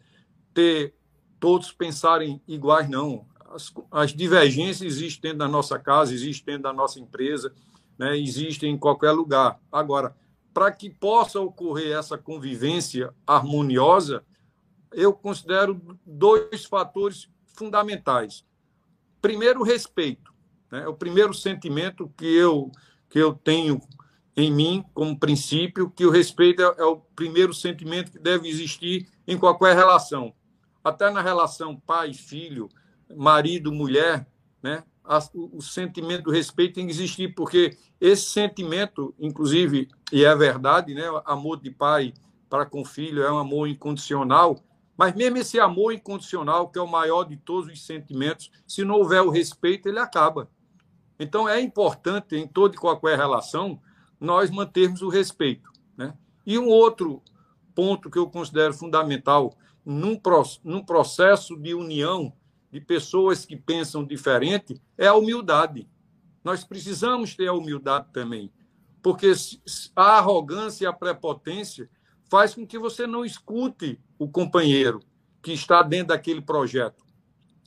ter 0.53 0.95
todos 1.39 1.73
pensarem 1.73 2.41
iguais, 2.47 2.89
não. 2.89 3.27
As, 3.53 3.73
as 3.91 4.13
divergências 4.13 4.83
existem 4.95 5.31
dentro 5.31 5.39
da 5.39 5.49
nossa 5.49 5.79
casa, 5.79 6.13
existem 6.15 6.55
dentro 6.55 6.65
da 6.65 6.73
nossa 6.73 7.01
empresa, 7.01 7.53
né? 7.99 8.17
existem 8.19 8.73
em 8.73 8.79
qualquer 8.79 9.13
lugar. 9.13 9.59
Agora, 9.73 10.15
para 10.53 10.71
que 10.73 10.91
possa 10.91 11.41
ocorrer 11.41 11.97
essa 11.97 12.19
convivência 12.19 13.15
harmoniosa, 13.27 14.25
eu 14.93 15.13
considero 15.13 15.81
dois 16.05 16.65
fatores 16.65 17.29
fundamentais. 17.55 18.45
Primeiro, 19.21 19.63
respeito. 19.63 20.33
Né? 20.71 20.83
É 20.83 20.89
o 20.89 20.95
primeiro 20.95 21.33
sentimento 21.33 22.13
que 22.17 22.27
eu, 22.27 22.71
que 23.09 23.19
eu 23.19 23.33
tenho 23.33 23.81
em 24.37 24.51
mim 24.51 24.85
como 24.95 25.19
princípio, 25.19 25.91
que 25.91 26.07
o 26.07 26.11
respeito 26.11 26.63
é, 26.63 26.75
é 26.79 26.85
o 26.85 26.97
primeiro 26.97 27.53
sentimento 27.53 28.13
que 28.13 28.19
deve 28.19 28.49
existir 28.49 29.09
em 29.27 29.39
qualquer 29.39 29.77
relação. 29.77 30.33
Até 30.83 31.11
na 31.11 31.21
relação 31.21 31.77
pai-filho, 31.77 32.69
marido-mulher, 33.15 34.27
né? 34.63 34.83
O 35.35 35.61
sentimento 35.61 36.25
do 36.25 36.31
respeito 36.31 36.75
tem 36.75 36.87
que 36.87 36.93
existir, 36.93 37.35
porque 37.35 37.77
esse 38.01 38.31
sentimento, 38.31 39.13
inclusive, 39.19 39.89
e 40.13 40.25
é 40.25 40.35
verdade, 40.37 40.95
né? 40.95 41.03
amor 41.25 41.61
de 41.61 41.71
pai 41.71 42.15
para 42.49 42.65
com 42.65 42.85
filho 42.85 43.23
é 43.23 43.33
um 43.33 43.39
amor 43.39 43.69
incondicional, 43.69 44.63
mas 44.97 45.15
mesmo 45.15 45.39
esse 45.39 45.59
amor 45.59 45.93
incondicional, 45.93 46.69
que 46.69 46.79
é 46.79 46.83
o 46.83 46.87
maior 46.87 47.25
de 47.25 47.37
todos 47.37 47.73
os 47.73 47.85
sentimentos, 47.85 48.51
se 48.67 48.85
não 48.85 48.97
houver 48.97 49.23
o 49.23 49.31
respeito, 49.31 49.89
ele 49.89 49.99
acaba. 49.99 50.49
Então, 51.19 51.49
é 51.49 51.61
importante, 51.61 52.37
em 52.37 52.47
toda 52.47 52.75
e 52.77 52.79
qualquer 52.79 53.17
relação, 53.17 53.81
nós 54.21 54.51
mantermos 54.51 55.03
o 55.03 55.09
respeito. 55.09 55.71
Né? 55.97 56.15
E 56.47 56.59
um 56.59 56.69
outro 56.69 57.23
ponto 57.75 58.11
que 58.11 58.19
eu 58.19 58.29
considero 58.29 58.75
fundamental 58.75 59.57
num, 59.85 60.21
num 60.63 60.85
processo 60.85 61.57
de 61.57 61.75
união 61.75 62.33
de 62.71 62.81
pessoas 62.81 63.45
que 63.45 63.57
pensam 63.57 64.05
diferente 64.05 64.81
é 64.97 65.07
a 65.07 65.15
humildade. 65.15 65.89
Nós 66.45 66.65
precisamos 66.65 67.35
ter 67.35 67.49
a 67.49 67.53
humildade 67.53 68.07
também, 68.13 68.53
porque 69.03 69.33
a 69.95 70.19
arrogância 70.19 70.85
e 70.85 70.87
a 70.87 70.93
prepotência 70.93 71.91
faz 72.31 72.55
com 72.55 72.67
que 72.67 72.79
você 72.79 73.07
não 73.07 73.25
escute 73.25 73.99
o 74.19 74.29
companheiro 74.29 75.01
que 75.43 75.53
está 75.53 75.83
dentro 75.83 76.09
daquele 76.09 76.41
projeto. 76.41 77.05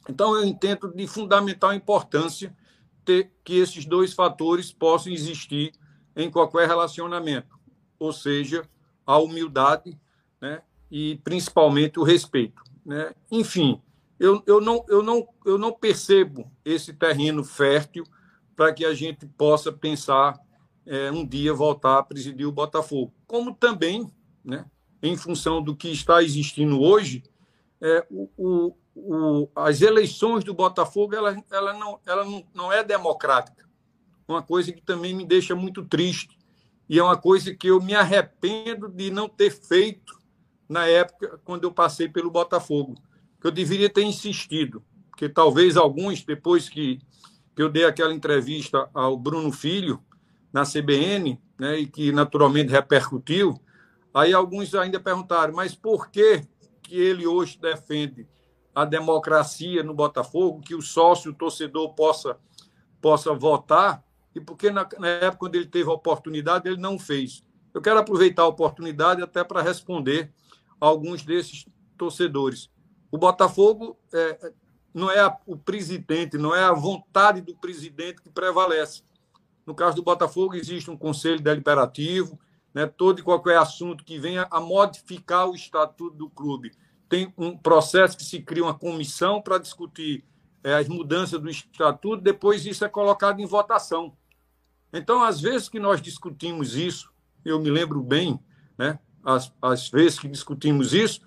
Então, 0.09 0.35
eu 0.35 0.45
entendo 0.45 0.93
de 0.93 1.07
fundamental 1.07 1.73
importância 1.73 2.55
ter 3.03 3.31
que 3.43 3.57
esses 3.57 3.85
dois 3.85 4.13
fatores 4.13 4.71
possam 4.71 5.11
existir 5.11 5.73
em 6.15 6.29
qualquer 6.29 6.67
relacionamento, 6.67 7.59
ou 7.99 8.13
seja, 8.13 8.63
a 9.05 9.17
humildade 9.17 9.99
né, 10.39 10.61
e 10.89 11.19
principalmente 11.23 11.99
o 11.99 12.03
respeito. 12.03 12.61
Né? 12.85 13.13
Enfim, 13.31 13.81
eu, 14.23 14.41
eu, 14.47 14.61
não, 14.61 14.85
eu, 14.87 15.03
não, 15.03 15.27
eu 15.45 15.57
não 15.57 15.73
percebo 15.73 16.49
esse 16.63 16.93
terreno 16.93 17.43
fértil 17.43 18.05
para 18.55 18.71
que 18.71 18.85
a 18.85 18.93
gente 18.93 19.25
possa 19.25 19.69
pensar 19.69 20.39
é, 20.85 21.11
um 21.11 21.27
dia 21.27 21.53
voltar 21.53 21.99
a 21.99 22.03
presidir 22.03 22.47
o 22.47 22.51
Botafogo. 22.51 23.13
Como 23.27 23.53
também, 23.53 24.09
né, 24.41 24.65
em 25.01 25.17
função 25.17 25.61
do 25.61 25.75
que 25.75 25.89
está 25.89 26.23
existindo 26.23 26.79
hoje, 26.79 27.21
é, 27.81 28.07
o, 28.09 28.29
o, 28.37 28.77
o, 28.95 29.49
as 29.53 29.81
eleições 29.81 30.45
do 30.45 30.53
Botafogo 30.53 31.13
ela, 31.13 31.35
ela, 31.51 31.73
não, 31.73 31.99
ela 32.05 32.23
não, 32.23 32.45
não 32.53 32.71
é 32.71 32.81
democrática. 32.81 33.67
Uma 34.25 34.41
coisa 34.41 34.71
que 34.71 34.81
também 34.81 35.13
me 35.13 35.25
deixa 35.25 35.53
muito 35.53 35.83
triste. 35.83 36.39
E 36.87 36.97
é 36.97 37.03
uma 37.03 37.17
coisa 37.17 37.53
que 37.53 37.67
eu 37.67 37.81
me 37.81 37.93
arrependo 37.93 38.87
de 38.87 39.11
não 39.11 39.27
ter 39.27 39.51
feito 39.51 40.17
na 40.69 40.87
época 40.87 41.41
quando 41.43 41.65
eu 41.65 41.73
passei 41.73 42.07
pelo 42.07 42.31
Botafogo 42.31 42.95
que 43.43 43.47
eu 43.47 43.51
deveria 43.51 43.89
ter 43.89 44.03
insistido, 44.03 44.81
porque 45.09 45.27
talvez 45.27 45.75
alguns, 45.75 46.23
depois 46.23 46.69
que, 46.69 47.01
que 47.53 47.61
eu 47.61 47.67
dei 47.67 47.83
aquela 47.83 48.13
entrevista 48.13 48.89
ao 48.93 49.17
Bruno 49.17 49.51
Filho, 49.51 50.01
na 50.53 50.63
CBN, 50.63 51.37
né, 51.59 51.79
e 51.79 51.85
que 51.85 52.13
naturalmente 52.13 52.71
repercutiu, 52.71 53.59
aí 54.13 54.33
alguns 54.33 54.73
ainda 54.73 54.97
perguntaram, 54.97 55.53
mas 55.53 55.75
por 55.75 56.09
que, 56.09 56.47
que 56.81 56.95
ele 56.95 57.27
hoje 57.27 57.59
defende 57.59 58.25
a 58.73 58.85
democracia 58.85 59.83
no 59.83 59.93
Botafogo, 59.93 60.61
que 60.61 60.73
o 60.73 60.81
sócio, 60.81 61.31
o 61.31 61.35
torcedor 61.35 61.93
possa, 61.95 62.37
possa 63.01 63.33
votar, 63.33 64.01
e 64.33 64.39
porque 64.39 64.71
na, 64.71 64.87
na 64.97 65.07
época, 65.07 65.39
quando 65.39 65.55
ele 65.55 65.67
teve 65.67 65.89
a 65.89 65.93
oportunidade, 65.93 66.69
ele 66.69 66.79
não 66.79 66.97
fez. 66.97 67.43
Eu 67.73 67.81
quero 67.81 67.99
aproveitar 67.99 68.43
a 68.43 68.47
oportunidade 68.47 69.21
até 69.21 69.43
para 69.43 69.61
responder 69.61 70.31
a 70.79 70.85
alguns 70.85 71.23
desses 71.23 71.65
torcedores. 71.97 72.71
O 73.13 73.17
Botafogo 73.19 73.95
é, 74.11 74.51
não 74.91 75.11
é 75.11 75.19
a, 75.19 75.37
o 75.45 75.55
presidente, 75.55 76.35
não 76.35 76.55
é 76.55 76.63
a 76.63 76.73
vontade 76.73 77.41
do 77.41 77.53
presidente 77.53 78.23
que 78.23 78.29
prevalece. 78.31 79.03
No 79.67 79.75
caso 79.75 79.97
do 79.97 80.01
Botafogo, 80.01 80.55
existe 80.55 80.89
um 80.89 80.97
conselho 80.97 81.39
deliberativo, 81.39 82.39
né, 82.73 82.87
todo 82.87 83.19
e 83.19 83.21
qualquer 83.21 83.59
assunto 83.59 84.03
que 84.03 84.17
venha 84.17 84.47
a 84.49 84.59
modificar 84.59 85.47
o 85.47 85.53
estatuto 85.53 86.17
do 86.17 86.27
clube. 86.27 86.71
Tem 87.07 87.31
um 87.37 87.55
processo 87.55 88.17
que 88.17 88.23
se 88.23 88.41
cria 88.41 88.63
uma 88.63 88.73
comissão 88.73 89.39
para 89.39 89.59
discutir 89.59 90.25
é, 90.63 90.73
as 90.73 90.87
mudanças 90.87 91.39
do 91.39 91.51
estatuto, 91.51 92.23
depois 92.23 92.65
isso 92.65 92.83
é 92.83 92.89
colocado 92.89 93.39
em 93.39 93.45
votação. 93.45 94.17
Então, 94.91 95.21
às 95.21 95.39
vezes 95.39 95.69
que 95.69 95.79
nós 95.79 96.01
discutimos 96.01 96.75
isso, 96.75 97.13
eu 97.45 97.59
me 97.59 97.69
lembro 97.69 98.01
bem, 98.01 98.39
né, 98.75 98.97
as, 99.23 99.53
as 99.61 99.87
vezes 99.87 100.17
que 100.17 100.27
discutimos 100.27 100.95
isso, 100.95 101.21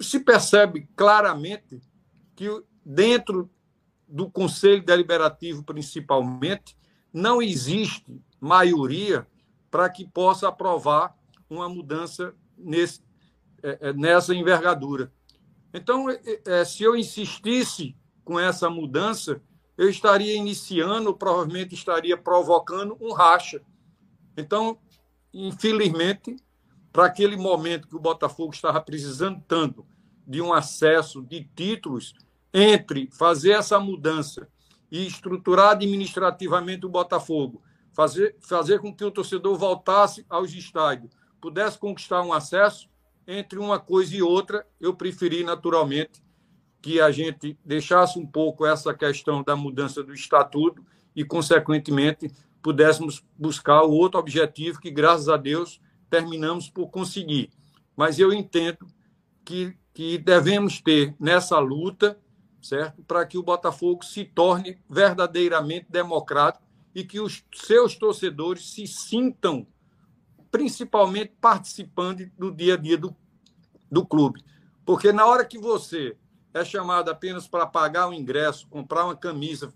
se 0.00 0.20
percebe 0.20 0.88
claramente 0.94 1.80
que 2.34 2.48
dentro 2.84 3.50
do 4.06 4.30
Conselho 4.30 4.84
Deliberativo, 4.84 5.62
principalmente, 5.64 6.76
não 7.12 7.40
existe 7.40 8.20
maioria 8.40 9.26
para 9.70 9.88
que 9.88 10.06
possa 10.06 10.48
aprovar 10.48 11.16
uma 11.48 11.68
mudança 11.68 12.34
nesse, 12.56 13.00
é, 13.62 13.88
é, 13.88 13.92
nessa 13.92 14.34
envergadura. 14.34 15.12
Então, 15.72 16.06
é, 16.10 16.64
se 16.64 16.82
eu 16.82 16.96
insistisse 16.96 17.96
com 18.24 18.38
essa 18.38 18.70
mudança, 18.70 19.42
eu 19.76 19.88
estaria 19.88 20.34
iniciando, 20.34 21.14
provavelmente 21.14 21.74
estaria 21.74 22.16
provocando 22.16 22.96
um 23.00 23.12
racha. 23.12 23.60
Então, 24.36 24.78
infelizmente, 25.32 26.36
para 26.96 27.04
aquele 27.04 27.36
momento 27.36 27.86
que 27.86 27.94
o 27.94 28.00
Botafogo 28.00 28.54
estava 28.54 28.80
precisando 28.80 29.38
tanto 29.46 29.86
de 30.26 30.40
um 30.40 30.50
acesso 30.50 31.22
de 31.22 31.44
títulos, 31.54 32.14
entre 32.54 33.10
fazer 33.12 33.50
essa 33.50 33.78
mudança 33.78 34.48
e 34.90 35.06
estruturar 35.06 35.72
administrativamente 35.72 36.86
o 36.86 36.88
Botafogo, 36.88 37.62
fazer, 37.92 38.34
fazer 38.40 38.78
com 38.78 38.96
que 38.96 39.04
o 39.04 39.10
torcedor 39.10 39.58
voltasse 39.58 40.24
aos 40.26 40.54
estádios, 40.54 41.12
pudesse 41.38 41.78
conquistar 41.78 42.22
um 42.22 42.32
acesso, 42.32 42.88
entre 43.28 43.58
uma 43.58 43.78
coisa 43.78 44.16
e 44.16 44.22
outra, 44.22 44.66
eu 44.80 44.94
preferi 44.94 45.44
naturalmente 45.44 46.24
que 46.80 46.98
a 46.98 47.10
gente 47.10 47.58
deixasse 47.62 48.18
um 48.18 48.26
pouco 48.26 48.64
essa 48.64 48.94
questão 48.94 49.42
da 49.42 49.54
mudança 49.54 50.02
do 50.02 50.14
estatuto 50.14 50.82
e, 51.14 51.22
consequentemente, 51.26 52.32
pudéssemos 52.62 53.22
buscar 53.36 53.82
o 53.82 53.90
outro 53.90 54.18
objetivo 54.18 54.80
que, 54.80 54.90
graças 54.90 55.28
a 55.28 55.36
Deus, 55.36 55.78
terminamos 56.08 56.68
por 56.68 56.88
conseguir. 56.88 57.50
Mas 57.96 58.18
eu 58.18 58.32
entendo 58.32 58.86
que, 59.44 59.76
que 59.92 60.18
devemos 60.18 60.80
ter 60.80 61.14
nessa 61.18 61.58
luta, 61.58 62.18
certo? 62.60 63.02
Para 63.04 63.24
que 63.24 63.38
o 63.38 63.42
Botafogo 63.42 64.04
se 64.04 64.24
torne 64.24 64.78
verdadeiramente 64.88 65.86
democrático 65.88 66.64
e 66.94 67.04
que 67.04 67.20
os 67.20 67.44
seus 67.54 67.94
torcedores 67.96 68.70
se 68.70 68.86
sintam 68.86 69.66
principalmente 70.50 71.34
participando 71.40 72.30
do 72.38 72.50
dia 72.50 72.74
a 72.74 72.76
dia 72.76 72.96
do, 72.96 73.14
do 73.90 74.06
clube. 74.06 74.42
Porque 74.84 75.12
na 75.12 75.26
hora 75.26 75.44
que 75.44 75.58
você 75.58 76.16
é 76.54 76.64
chamado 76.64 77.10
apenas 77.10 77.46
para 77.46 77.66
pagar 77.66 78.08
o 78.08 78.14
ingresso, 78.14 78.66
comprar 78.68 79.04
uma 79.04 79.16
camisa, 79.16 79.72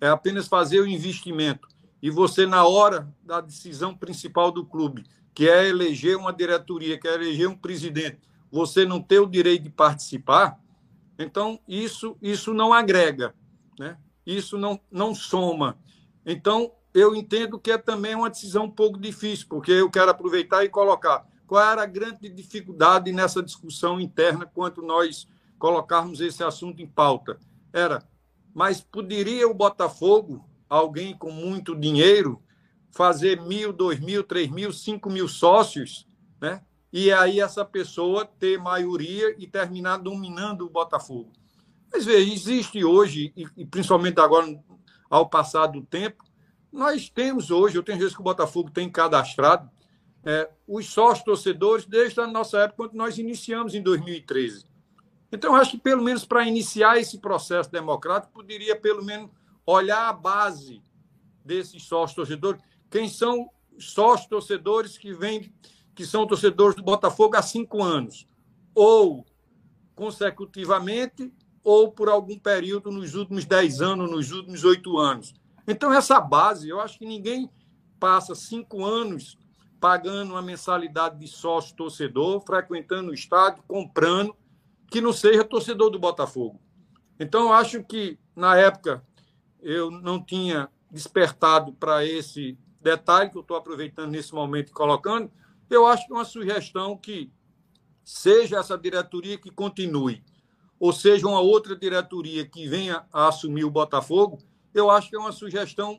é 0.00 0.08
apenas 0.08 0.48
fazer 0.48 0.80
o 0.80 0.86
investimento, 0.86 1.68
e 2.02 2.10
você, 2.10 2.44
na 2.44 2.66
hora 2.66 3.08
da 3.22 3.40
decisão 3.40 3.96
principal 3.96 4.50
do 4.50 4.66
clube, 4.66 5.04
que 5.34 5.48
é 5.48 5.68
eleger 5.68 6.16
uma 6.16 6.32
diretoria, 6.32 6.98
que 6.98 7.08
é 7.08 7.14
eleger 7.14 7.48
um 7.48 7.56
presidente, 7.56 8.20
você 8.50 8.84
não 8.86 9.02
ter 9.02 9.18
o 9.18 9.26
direito 9.26 9.64
de 9.64 9.70
participar, 9.70 10.58
então 11.18 11.58
isso, 11.66 12.16
isso 12.22 12.54
não 12.54 12.72
agrega, 12.72 13.34
né? 13.78 13.98
isso 14.24 14.56
não, 14.56 14.80
não 14.90 15.14
soma. 15.14 15.78
Então, 16.24 16.72
eu 16.94 17.14
entendo 17.14 17.58
que 17.58 17.72
é 17.72 17.78
também 17.78 18.14
uma 18.14 18.30
decisão 18.30 18.64
um 18.64 18.70
pouco 18.70 18.98
difícil, 18.98 19.46
porque 19.48 19.72
eu 19.72 19.90
quero 19.90 20.10
aproveitar 20.10 20.64
e 20.64 20.68
colocar 20.68 21.26
qual 21.46 21.72
era 21.72 21.82
a 21.82 21.86
grande 21.86 22.28
dificuldade 22.28 23.12
nessa 23.12 23.42
discussão 23.42 24.00
interna 24.00 24.46
quanto 24.46 24.80
nós 24.80 25.28
colocarmos 25.58 26.20
esse 26.20 26.42
assunto 26.42 26.80
em 26.80 26.86
pauta. 26.86 27.38
Era, 27.72 28.06
mas 28.54 28.80
poderia 28.80 29.48
o 29.48 29.54
Botafogo, 29.54 30.48
alguém 30.68 31.16
com 31.16 31.30
muito 31.30 31.74
dinheiro, 31.74 32.40
fazer 32.94 33.40
mil, 33.40 33.72
dois 33.72 33.98
mil, 33.98 34.22
três 34.22 34.48
mil, 34.50 34.72
cinco 34.72 35.10
mil 35.10 35.28
sócios, 35.28 36.06
né? 36.40 36.62
E 36.92 37.12
aí 37.12 37.40
essa 37.40 37.64
pessoa 37.64 38.24
ter 38.24 38.56
maioria 38.56 39.34
e 39.36 39.46
terminar 39.48 39.98
dominando 39.98 40.64
o 40.64 40.70
Botafogo. 40.70 41.32
Mas 41.92 42.04
veja, 42.04 42.32
existe 42.32 42.84
hoje, 42.84 43.32
e 43.56 43.64
principalmente 43.66 44.20
agora 44.20 44.46
ao 45.10 45.28
passar 45.28 45.66
do 45.66 45.82
tempo, 45.82 46.22
nós 46.72 47.08
temos 47.08 47.50
hoje, 47.50 47.76
eu 47.76 47.82
tenho 47.82 47.98
vezes 47.98 48.14
que 48.14 48.20
o 48.20 48.24
Botafogo 48.24 48.70
tem 48.70 48.88
cadastrado 48.88 49.68
é, 50.24 50.48
os 50.66 50.86
sócios 50.86 51.24
torcedores 51.24 51.84
desde 51.84 52.20
a 52.20 52.26
nossa 52.26 52.58
época, 52.58 52.84
quando 52.84 52.94
nós 52.94 53.18
iniciamos 53.18 53.74
em 53.74 53.82
2013. 53.82 54.66
Então, 55.30 55.54
acho 55.54 55.72
que, 55.72 55.78
pelo 55.78 56.02
menos 56.02 56.24
para 56.24 56.46
iniciar 56.46 56.98
esse 56.98 57.18
processo 57.18 57.70
democrático, 57.70 58.32
poderia, 58.32 58.74
pelo 58.76 59.04
menos, 59.04 59.30
olhar 59.66 60.08
a 60.08 60.12
base 60.12 60.82
desses 61.44 61.82
sócios 61.82 62.14
torcedores, 62.14 62.60
quem 62.94 63.08
são 63.08 63.50
sócios 63.76 64.28
torcedores 64.28 64.96
que 64.96 65.12
vêm, 65.12 65.52
que 65.96 66.06
são 66.06 66.28
torcedores 66.28 66.76
do 66.76 66.82
Botafogo 66.84 67.36
há 67.36 67.42
cinco 67.42 67.82
anos, 67.82 68.24
ou 68.72 69.26
consecutivamente, 69.96 71.34
ou 71.64 71.90
por 71.90 72.08
algum 72.08 72.38
período 72.38 72.92
nos 72.92 73.16
últimos 73.16 73.44
dez 73.44 73.80
anos, 73.80 74.08
nos 74.08 74.30
últimos 74.30 74.62
oito 74.62 74.96
anos. 74.96 75.34
Então, 75.66 75.92
essa 75.92 76.20
base, 76.20 76.68
eu 76.68 76.80
acho 76.80 76.96
que 76.96 77.04
ninguém 77.04 77.50
passa 77.98 78.32
cinco 78.32 78.84
anos 78.84 79.36
pagando 79.80 80.30
uma 80.34 80.42
mensalidade 80.42 81.18
de 81.18 81.26
sócio 81.26 81.74
torcedor, 81.74 82.44
frequentando 82.46 83.10
o 83.10 83.14
estádio, 83.14 83.64
comprando, 83.66 84.36
que 84.88 85.00
não 85.00 85.12
seja 85.12 85.42
torcedor 85.42 85.90
do 85.90 85.98
Botafogo. 85.98 86.60
Então, 87.18 87.46
eu 87.46 87.52
acho 87.54 87.82
que, 87.82 88.20
na 88.36 88.56
época, 88.56 89.04
eu 89.60 89.90
não 89.90 90.22
tinha 90.24 90.70
despertado 90.92 91.72
para 91.72 92.04
esse 92.04 92.56
detalhe 92.84 93.30
que 93.30 93.38
eu 93.38 93.40
estou 93.40 93.56
aproveitando 93.56 94.10
nesse 94.10 94.34
momento 94.34 94.68
e 94.68 94.72
colocando. 94.72 95.32
Eu 95.70 95.86
acho 95.86 96.06
que 96.06 96.12
é 96.12 96.16
uma 96.16 96.24
sugestão 96.24 96.96
que 96.96 97.32
seja 98.04 98.58
essa 98.58 98.76
diretoria 98.76 99.38
que 99.38 99.50
continue, 99.50 100.22
ou 100.78 100.92
seja 100.92 101.26
uma 101.26 101.40
outra 101.40 101.74
diretoria 101.74 102.46
que 102.46 102.68
venha 102.68 103.06
a 103.10 103.28
assumir 103.28 103.64
o 103.64 103.70
Botafogo, 103.70 104.38
eu 104.74 104.90
acho 104.90 105.08
que 105.08 105.16
é 105.16 105.18
uma 105.18 105.32
sugestão, 105.32 105.98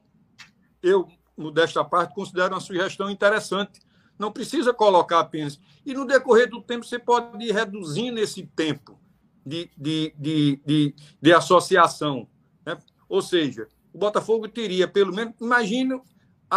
eu, 0.84 1.08
desta 1.52 1.84
parte, 1.84 2.14
considero 2.14 2.54
uma 2.54 2.60
sugestão 2.60 3.10
interessante. 3.10 3.80
Não 4.20 4.32
precisa 4.32 4.74
colocar 4.74 5.20
apenas. 5.20 5.60
E 5.86 5.94
no 5.94 6.06
decorrer 6.06 6.50
do 6.50 6.62
tempo, 6.62 6.86
você 6.86 7.00
pode 7.00 7.44
ir 7.44 7.52
reduzindo 7.52 8.20
esse 8.20 8.46
tempo 8.46 9.00
de, 9.46 9.72
de, 9.78 10.14
de, 10.18 10.62
de, 10.66 10.96
de 11.22 11.34
associação. 11.34 12.28
Né? 12.66 12.78
Ou 13.10 13.22
seja, 13.22 13.68
o 13.94 13.98
Botafogo 13.98 14.48
teria, 14.48 14.88
pelo 14.88 15.14
menos, 15.14 15.34
imagine 15.40 16.00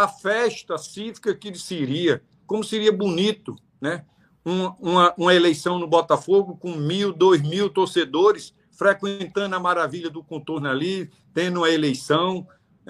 a 0.02 0.08
festa 0.08 0.78
cívica 0.78 1.34
que 1.34 1.56
seria, 1.58 2.22
como 2.46 2.62
seria 2.62 2.92
bonito, 2.92 3.56
né? 3.80 4.04
Uma, 4.44 4.76
uma, 4.80 5.14
uma, 5.16 5.34
eleição 5.34 5.78
no 5.78 5.86
Botafogo 5.86 6.56
com 6.56 6.74
mil, 6.74 7.12
dois 7.12 7.42
mil 7.42 7.68
torcedores 7.68 8.54
frequentando 8.70 9.56
a 9.56 9.60
maravilha 9.60 10.08
do 10.08 10.22
contorno 10.22 10.68
ali, 10.68 11.10
tendo 11.34 11.64
a 11.64 11.70
eleição. 11.70 12.46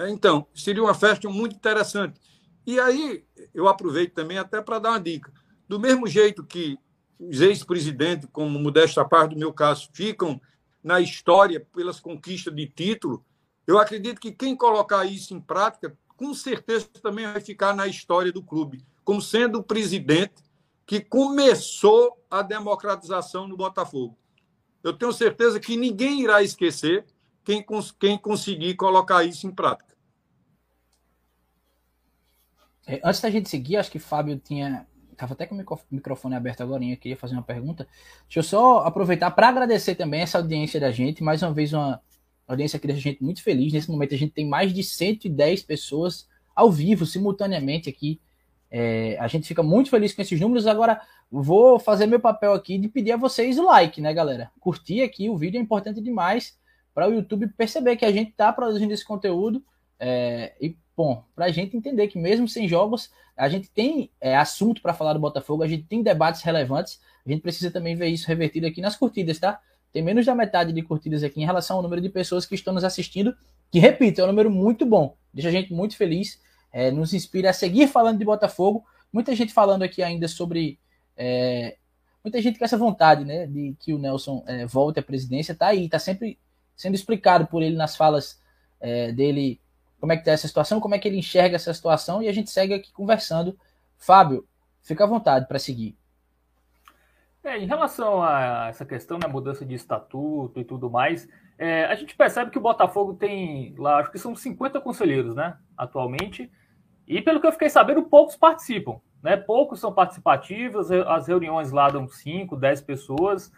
Então, 0.07 0.47
seria 0.53 0.83
uma 0.83 0.93
festa 0.93 1.27
muito 1.27 1.55
interessante. 1.55 2.19
E 2.65 2.79
aí, 2.79 3.25
eu 3.53 3.67
aproveito 3.67 4.13
também 4.13 4.37
até 4.37 4.61
para 4.61 4.79
dar 4.79 4.91
uma 4.91 4.99
dica. 4.99 5.33
Do 5.67 5.79
mesmo 5.79 6.07
jeito 6.07 6.45
que 6.45 6.77
os 7.19 7.41
ex-presidentes, 7.41 8.29
como 8.31 8.59
modesta 8.59 9.03
parte 9.03 9.33
do 9.33 9.39
meu 9.39 9.51
caso, 9.51 9.89
ficam 9.91 10.39
na 10.83 11.01
história 11.01 11.65
pelas 11.75 11.99
conquistas 11.99 12.55
de 12.55 12.67
título, 12.67 13.25
eu 13.65 13.77
acredito 13.77 14.21
que 14.21 14.31
quem 14.31 14.55
colocar 14.55 15.03
isso 15.05 15.33
em 15.33 15.41
prática, 15.41 15.95
com 16.19 16.33
certeza 16.33 16.87
também 17.01 17.25
vai 17.25 17.39
ficar 17.39 17.73
na 17.73 17.87
história 17.87 18.31
do 18.31 18.43
clube, 18.43 18.85
como 19.03 19.21
sendo 19.21 19.59
o 19.59 19.63
presidente 19.63 20.43
que 20.85 20.99
começou 20.99 22.21
a 22.29 22.41
democratização 22.41 23.47
no 23.47 23.55
Botafogo 23.55 24.19
eu 24.83 24.93
tenho 24.93 25.11
certeza 25.11 25.59
que 25.59 25.75
ninguém 25.75 26.21
irá 26.21 26.41
esquecer 26.41 27.05
quem, 27.43 27.65
quem 27.99 28.17
conseguir 28.17 28.75
colocar 28.75 29.23
isso 29.23 29.47
em 29.47 29.51
prática. 29.51 29.95
É, 32.87 32.99
antes 33.03 33.21
da 33.21 33.29
gente 33.29 33.49
seguir, 33.49 33.77
acho 33.77 33.91
que 33.91 33.99
Fábio 33.99 34.37
tinha. 34.39 34.87
Estava 35.11 35.33
até 35.33 35.45
com 35.45 35.53
o 35.55 35.79
microfone 35.91 36.33
aberto 36.33 36.61
agora, 36.61 36.81
eu 36.83 36.95
queria 36.95 37.17
fazer 37.17 37.33
uma 37.33 37.43
pergunta. 37.43 37.85
Deixa 38.23 38.39
eu 38.39 38.43
só 38.43 38.79
aproveitar 38.79 39.29
para 39.31 39.49
agradecer 39.49 39.95
também 39.95 40.21
essa 40.21 40.37
audiência 40.37 40.79
da 40.79 40.91
gente. 40.91 41.21
Mais 41.21 41.43
uma 41.43 41.51
vez, 41.51 41.73
uma 41.73 42.01
audiência 42.53 42.79
que 42.79 42.87
deixa 42.87 42.99
a 42.99 43.11
gente 43.11 43.23
muito 43.23 43.41
feliz. 43.43 43.71
Nesse 43.71 43.89
momento, 43.89 44.13
a 44.13 44.17
gente 44.17 44.33
tem 44.33 44.47
mais 44.47 44.73
de 44.73 44.83
110 44.83 45.63
pessoas 45.63 46.27
ao 46.55 46.71
vivo, 46.71 47.05
simultaneamente 47.05 47.89
aqui 47.89 48.19
é, 48.71 49.17
a 49.19 49.27
gente 49.27 49.47
fica 49.47 49.63
muito 49.63 49.89
feliz 49.89 50.13
com 50.13 50.21
esses 50.21 50.39
números. 50.39 50.67
Agora, 50.67 51.01
vou 51.31 51.79
fazer 51.79 52.05
meu 52.05 52.19
papel 52.19 52.53
aqui 52.53 52.77
de 52.77 52.87
pedir 52.87 53.13
a 53.13 53.17
vocês 53.17 53.57
o 53.57 53.65
like, 53.65 53.99
né, 53.99 54.13
galera? 54.13 54.51
Curtir 54.59 55.01
aqui 55.01 55.29
o 55.29 55.37
vídeo 55.37 55.57
é 55.57 55.61
importante 55.61 56.01
demais 56.01 56.57
para 56.93 57.07
o 57.07 57.13
YouTube 57.13 57.47
perceber 57.49 57.95
que 57.95 58.05
a 58.05 58.11
gente 58.11 58.31
está 58.31 58.51
produzindo 58.53 58.93
esse 58.93 59.05
conteúdo. 59.05 59.63
É, 59.99 60.53
e, 60.61 60.77
bom, 60.95 61.23
para 61.35 61.45
a 61.45 61.51
gente 61.51 61.75
entender 61.75 62.07
que 62.07 62.19
mesmo 62.19 62.47
sem 62.47 62.67
jogos, 62.67 63.11
a 63.35 63.49
gente 63.49 63.69
tem 63.69 64.11
é, 64.21 64.35
assunto 64.35 64.81
para 64.81 64.93
falar 64.93 65.13
do 65.13 65.19
Botafogo, 65.19 65.63
a 65.63 65.67
gente 65.67 65.83
tem 65.83 66.03
debates 66.03 66.41
relevantes. 66.41 66.99
A 67.25 67.29
gente 67.29 67.41
precisa 67.41 67.71
também 67.71 67.95
ver 67.95 68.07
isso 68.07 68.27
revertido 68.27 68.67
aqui 68.67 68.81
nas 68.81 68.95
curtidas, 68.95 69.39
tá? 69.39 69.59
Tem 69.91 70.01
menos 70.01 70.25
da 70.25 70.35
metade 70.35 70.71
de 70.71 70.81
curtidas 70.81 71.23
aqui 71.23 71.41
em 71.41 71.45
relação 71.45 71.77
ao 71.77 71.83
número 71.83 72.01
de 72.01 72.09
pessoas 72.09 72.45
que 72.45 72.55
estão 72.55 72.73
nos 72.73 72.83
assistindo, 72.83 73.35
que, 73.71 73.79
repito, 73.79 74.21
é 74.21 74.23
um 74.23 74.27
número 74.27 74.49
muito 74.49 74.85
bom. 74.85 75.15
Deixa 75.33 75.49
a 75.49 75.51
gente 75.51 75.73
muito 75.73 75.95
feliz 75.95 76.39
é, 76.71 76.91
nos 76.91 77.13
inspira 77.13 77.49
a 77.49 77.53
seguir 77.53 77.87
falando 77.87 78.19
de 78.19 78.25
Botafogo. 78.25 78.85
Muita 79.11 79.35
gente 79.35 79.53
falando 79.53 79.83
aqui 79.83 80.03
ainda 80.03 80.27
sobre. 80.27 80.79
É, 81.17 81.77
muita 82.23 82.41
gente 82.41 82.59
com 82.59 82.65
essa 82.65 82.77
vontade 82.77 83.25
né, 83.25 83.47
de 83.47 83.75
que 83.79 83.93
o 83.93 83.97
Nelson 83.97 84.43
é, 84.47 84.65
volte 84.65 84.99
à 84.99 85.03
presidência. 85.03 85.53
Está 85.53 85.67
aí, 85.67 85.85
está 85.85 85.99
sempre 85.99 86.37
sendo 86.75 86.95
explicado 86.95 87.47
por 87.47 87.61
ele 87.61 87.75
nas 87.75 87.95
falas 87.95 88.39
é, 88.79 89.11
dele 89.11 89.59
como 89.99 90.13
é 90.13 90.15
que 90.15 90.21
está 90.21 90.31
essa 90.31 90.47
situação, 90.47 90.79
como 90.79 90.95
é 90.95 90.99
que 90.99 91.07
ele 91.07 91.17
enxerga 91.17 91.57
essa 91.57 91.73
situação, 91.73 92.23
e 92.23 92.29
a 92.29 92.31
gente 92.31 92.49
segue 92.49 92.73
aqui 92.73 92.91
conversando. 92.91 93.57
Fábio, 93.97 94.47
fica 94.81 95.03
à 95.03 95.07
vontade 95.07 95.45
para 95.45 95.59
seguir. 95.59 95.97
É, 97.49 97.57
em 97.57 97.65
relação 97.65 98.21
a 98.21 98.67
essa 98.69 98.85
questão 98.85 99.17
né, 99.17 99.27
mudança 99.27 99.65
de 99.65 99.73
estatuto 99.73 100.59
e 100.59 100.63
tudo 100.63 100.87
mais, 100.87 101.27
é, 101.57 101.85
a 101.85 101.95
gente 101.95 102.15
percebe 102.15 102.51
que 102.51 102.59
o 102.59 102.61
Botafogo 102.61 103.15
tem 103.15 103.73
lá, 103.75 103.97
acho 103.97 104.11
que 104.11 104.19
são 104.19 104.35
50 104.35 104.79
conselheiros, 104.79 105.33
né, 105.33 105.57
atualmente, 105.75 106.51
e 107.07 107.19
pelo 107.23 107.41
que 107.41 107.47
eu 107.47 107.51
fiquei 107.51 107.67
sabendo, 107.67 108.03
poucos 108.03 108.35
participam, 108.35 109.01
né, 109.23 109.35
poucos 109.35 109.79
são 109.79 109.91
participativos, 109.91 110.91
as 110.91 111.27
reuniões 111.27 111.71
lá 111.71 111.89
dão 111.89 112.07
5, 112.07 112.55
10 112.55 112.81
pessoas, 112.81 113.51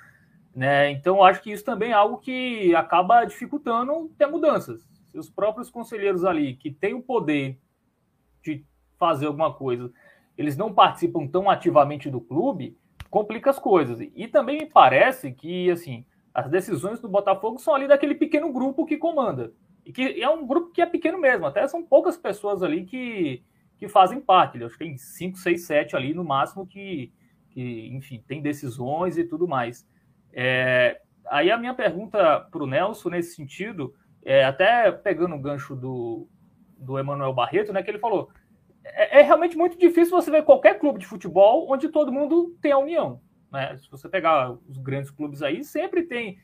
né, 0.56 0.90
então 0.90 1.22
acho 1.22 1.42
que 1.42 1.52
isso 1.52 1.66
também 1.66 1.92
é 1.92 1.94
algo 1.94 2.18
que 2.18 2.74
acaba 2.74 3.26
dificultando 3.26 4.10
ter 4.18 4.26
mudanças. 4.26 4.88
Se 5.10 5.20
os 5.20 5.30
próprios 5.30 5.70
conselheiros 5.70 6.24
ali, 6.24 6.56
que 6.56 6.72
têm 6.72 6.94
o 6.94 7.02
poder 7.02 7.60
de 8.42 8.66
fazer 8.98 9.26
alguma 9.26 9.54
coisa, 9.54 9.92
eles 10.38 10.56
não 10.56 10.74
participam 10.74 11.28
tão 11.28 11.50
ativamente 11.50 12.10
do 12.10 12.22
clube, 12.22 12.80
complica 13.12 13.50
as 13.50 13.60
coisas. 13.60 14.00
E 14.16 14.28
também 14.28 14.58
me 14.58 14.66
parece 14.66 15.34
que, 15.34 15.70
assim, 15.70 16.06
as 16.34 16.50
decisões 16.50 17.02
do 17.02 17.10
Botafogo 17.10 17.60
são 17.60 17.76
ali 17.76 17.88
daquele 17.88 18.16
pequeno 18.16 18.52
grupo 18.52 18.86
que 18.86 18.98
comanda. 18.98 19.54
E 19.86 19.92
que 19.92 20.22
é 20.22 20.30
um 20.30 20.48
grupo 20.48 20.72
que 20.72 20.82
é 20.82 20.86
pequeno 20.86 21.20
mesmo, 21.20 21.46
até 21.46 21.68
são 21.68 21.84
poucas 21.84 22.18
pessoas 22.18 22.64
ali 22.64 22.86
que, 22.86 23.44
que 23.78 23.90
fazem 23.90 24.22
parte. 24.22 24.64
Acho 24.64 24.78
que 24.78 24.86
tem 24.86 24.98
5, 24.98 25.38
6, 25.38 25.66
7 25.66 25.96
ali 25.96 26.14
no 26.14 26.24
máximo 26.24 26.66
que, 26.66 27.12
que 27.50 27.90
enfim, 27.92 28.24
tem 28.26 28.42
decisões 28.42 29.18
e 29.18 29.26
tudo 29.26 29.48
mais. 29.48 29.86
É, 30.32 31.02
aí 31.30 31.52
a 31.52 31.58
minha 31.58 31.74
pergunta 31.74 32.48
para 32.50 32.64
o 32.64 32.68
Nelson 32.68 33.10
nesse 33.10 33.36
sentido, 33.36 33.94
é, 34.24 34.46
até 34.46 34.90
pegando 34.90 35.36
o 35.36 35.42
gancho 35.42 35.76
do, 35.76 36.30
do 36.78 36.98
Emanuel 36.98 37.34
Barreto, 37.34 37.74
né, 37.74 37.84
que 37.84 37.92
ele 37.92 38.00
falou: 38.00 38.30
é, 38.84 39.20
é 39.20 39.22
realmente 39.22 39.58
muito 39.58 39.78
difícil 39.78 40.12
você 40.12 40.30
ver 40.32 40.44
qualquer 40.44 40.80
clube 40.80 41.00
de 41.00 41.06
futebol 41.06 41.72
onde 41.72 41.90
todo 41.90 42.12
mundo 42.12 42.56
tem 42.62 42.72
a 42.72 42.78
união. 42.78 43.22
Né? 43.52 43.78
Se 43.78 43.90
você 43.90 44.08
pegar 44.08 44.52
os 44.52 44.78
grandes 44.78 45.12
clubes 45.12 45.42
aí, 45.42 45.64
sempre 45.64 46.04
tem 46.04 46.40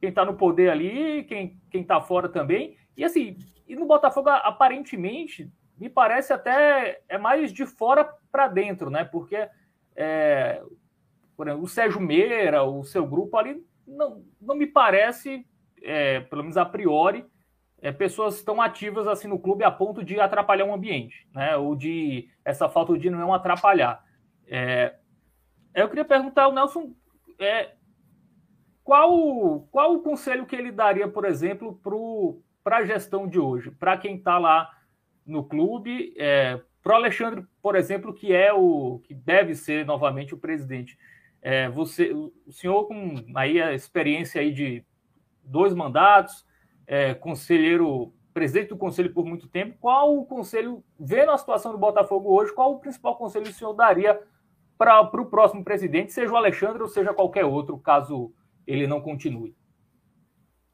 quem 0.00 0.10
está 0.10 0.24
no 0.24 0.36
poder 0.36 0.70
ali, 0.70 1.24
quem 1.24 1.58
está 1.72 2.00
fora 2.00 2.28
também. 2.28 2.76
E 2.96 3.04
assim, 3.04 3.38
e 3.66 3.74
no 3.74 3.86
Botafogo, 3.86 4.28
aparentemente, 4.28 5.50
me 5.78 5.88
parece 5.88 6.32
até 6.32 7.00
é 7.08 7.18
mais 7.18 7.52
de 7.52 7.66
fora 7.66 8.08
para 8.30 8.46
dentro, 8.48 8.90
né? 8.90 9.04
Porque 9.04 9.48
é, 9.96 10.62
por 11.36 11.46
exemplo, 11.46 11.64
o 11.64 11.68
Sérgio 11.68 12.00
Meira, 12.00 12.62
o 12.64 12.84
seu 12.84 13.06
grupo 13.06 13.36
ali, 13.36 13.64
não, 13.86 14.24
não 14.40 14.54
me 14.54 14.66
parece, 14.66 15.46
é, 15.82 16.20
pelo 16.20 16.42
menos 16.42 16.56
a 16.56 16.64
priori, 16.64 17.24
é, 17.84 17.92
pessoas 17.92 18.42
tão 18.42 18.62
ativas 18.62 19.06
assim 19.06 19.28
no 19.28 19.38
clube 19.38 19.62
a 19.62 19.70
ponto 19.70 20.02
de 20.02 20.18
atrapalhar 20.18 20.64
o 20.64 20.72
ambiente, 20.72 21.28
né? 21.34 21.54
Ou 21.54 21.76
de 21.76 22.30
essa 22.42 22.66
falta 22.66 22.98
de 22.98 23.10
não 23.10 23.34
atrapalhar. 23.34 24.02
É, 24.46 24.94
eu 25.74 25.86
queria 25.90 26.04
perguntar 26.04 26.44
ao 26.44 26.52
Nelson 26.54 26.94
é, 27.38 27.72
qual, 28.82 29.68
qual 29.70 29.92
o 29.92 30.02
conselho 30.02 30.46
que 30.46 30.56
ele 30.56 30.72
daria, 30.72 31.06
por 31.06 31.26
exemplo, 31.26 31.78
para 32.62 32.78
a 32.78 32.84
gestão 32.86 33.28
de 33.28 33.38
hoje, 33.38 33.70
para 33.70 33.98
quem 33.98 34.16
está 34.16 34.38
lá 34.38 34.70
no 35.26 35.44
clube, 35.44 36.14
é, 36.16 36.58
para 36.82 36.94
o 36.94 36.96
Alexandre, 36.96 37.44
por 37.60 37.76
exemplo, 37.76 38.14
que 38.14 38.32
é 38.32 38.50
o 38.50 38.98
que 39.04 39.12
deve 39.12 39.54
ser 39.54 39.84
novamente 39.84 40.32
o 40.32 40.38
presidente. 40.38 40.98
É, 41.42 41.68
você, 41.68 42.14
o 42.14 42.32
senhor 42.50 42.88
com 42.88 43.22
aí 43.34 43.60
a 43.60 43.74
experiência 43.74 44.40
aí 44.40 44.54
de 44.54 44.82
dois 45.42 45.74
mandatos, 45.74 46.46
é, 46.86 47.14
conselheiro, 47.14 48.12
presidente 48.32 48.68
do 48.68 48.76
conselho 48.76 49.12
por 49.12 49.24
muito 49.24 49.48
tempo, 49.48 49.76
qual 49.80 50.16
o 50.18 50.24
conselho, 50.24 50.82
vendo 50.98 51.30
a 51.30 51.38
situação 51.38 51.72
do 51.72 51.78
Botafogo 51.78 52.30
hoje, 52.30 52.52
qual 52.52 52.72
o 52.72 52.80
principal 52.80 53.16
conselho 53.16 53.44
que 53.44 53.52
o 53.52 53.54
senhor 53.54 53.72
daria 53.74 54.20
para 54.76 55.00
o 55.00 55.26
próximo 55.26 55.64
presidente, 55.64 56.12
seja 56.12 56.32
o 56.32 56.36
Alexandre 56.36 56.82
ou 56.82 56.88
seja 56.88 57.14
qualquer 57.14 57.44
outro, 57.44 57.78
caso 57.78 58.32
ele 58.66 58.86
não 58.86 59.00
continue? 59.00 59.54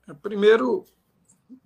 É, 0.09 0.15
primeiro, 0.15 0.85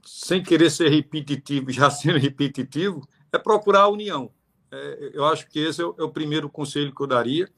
sem 0.05 0.43
querer 0.43 0.71
ser 0.71 0.89
repetitivo, 0.89 1.71
já 1.71 1.89
sendo 1.91 2.19
repetitivo, 2.19 3.07
é 3.33 3.39
procurar 3.39 3.83
a 3.83 3.89
união. 3.89 4.31
É, 4.71 5.11
eu 5.15 5.25
acho 5.25 5.49
que 5.49 5.59
esse 5.59 5.81
é 5.81 5.85
o, 5.85 5.95
é 5.99 6.03
o 6.03 6.11
primeiro 6.11 6.49
conselho 6.51 6.95
que 6.95 7.01
eu 7.01 7.07
daria. 7.07 7.49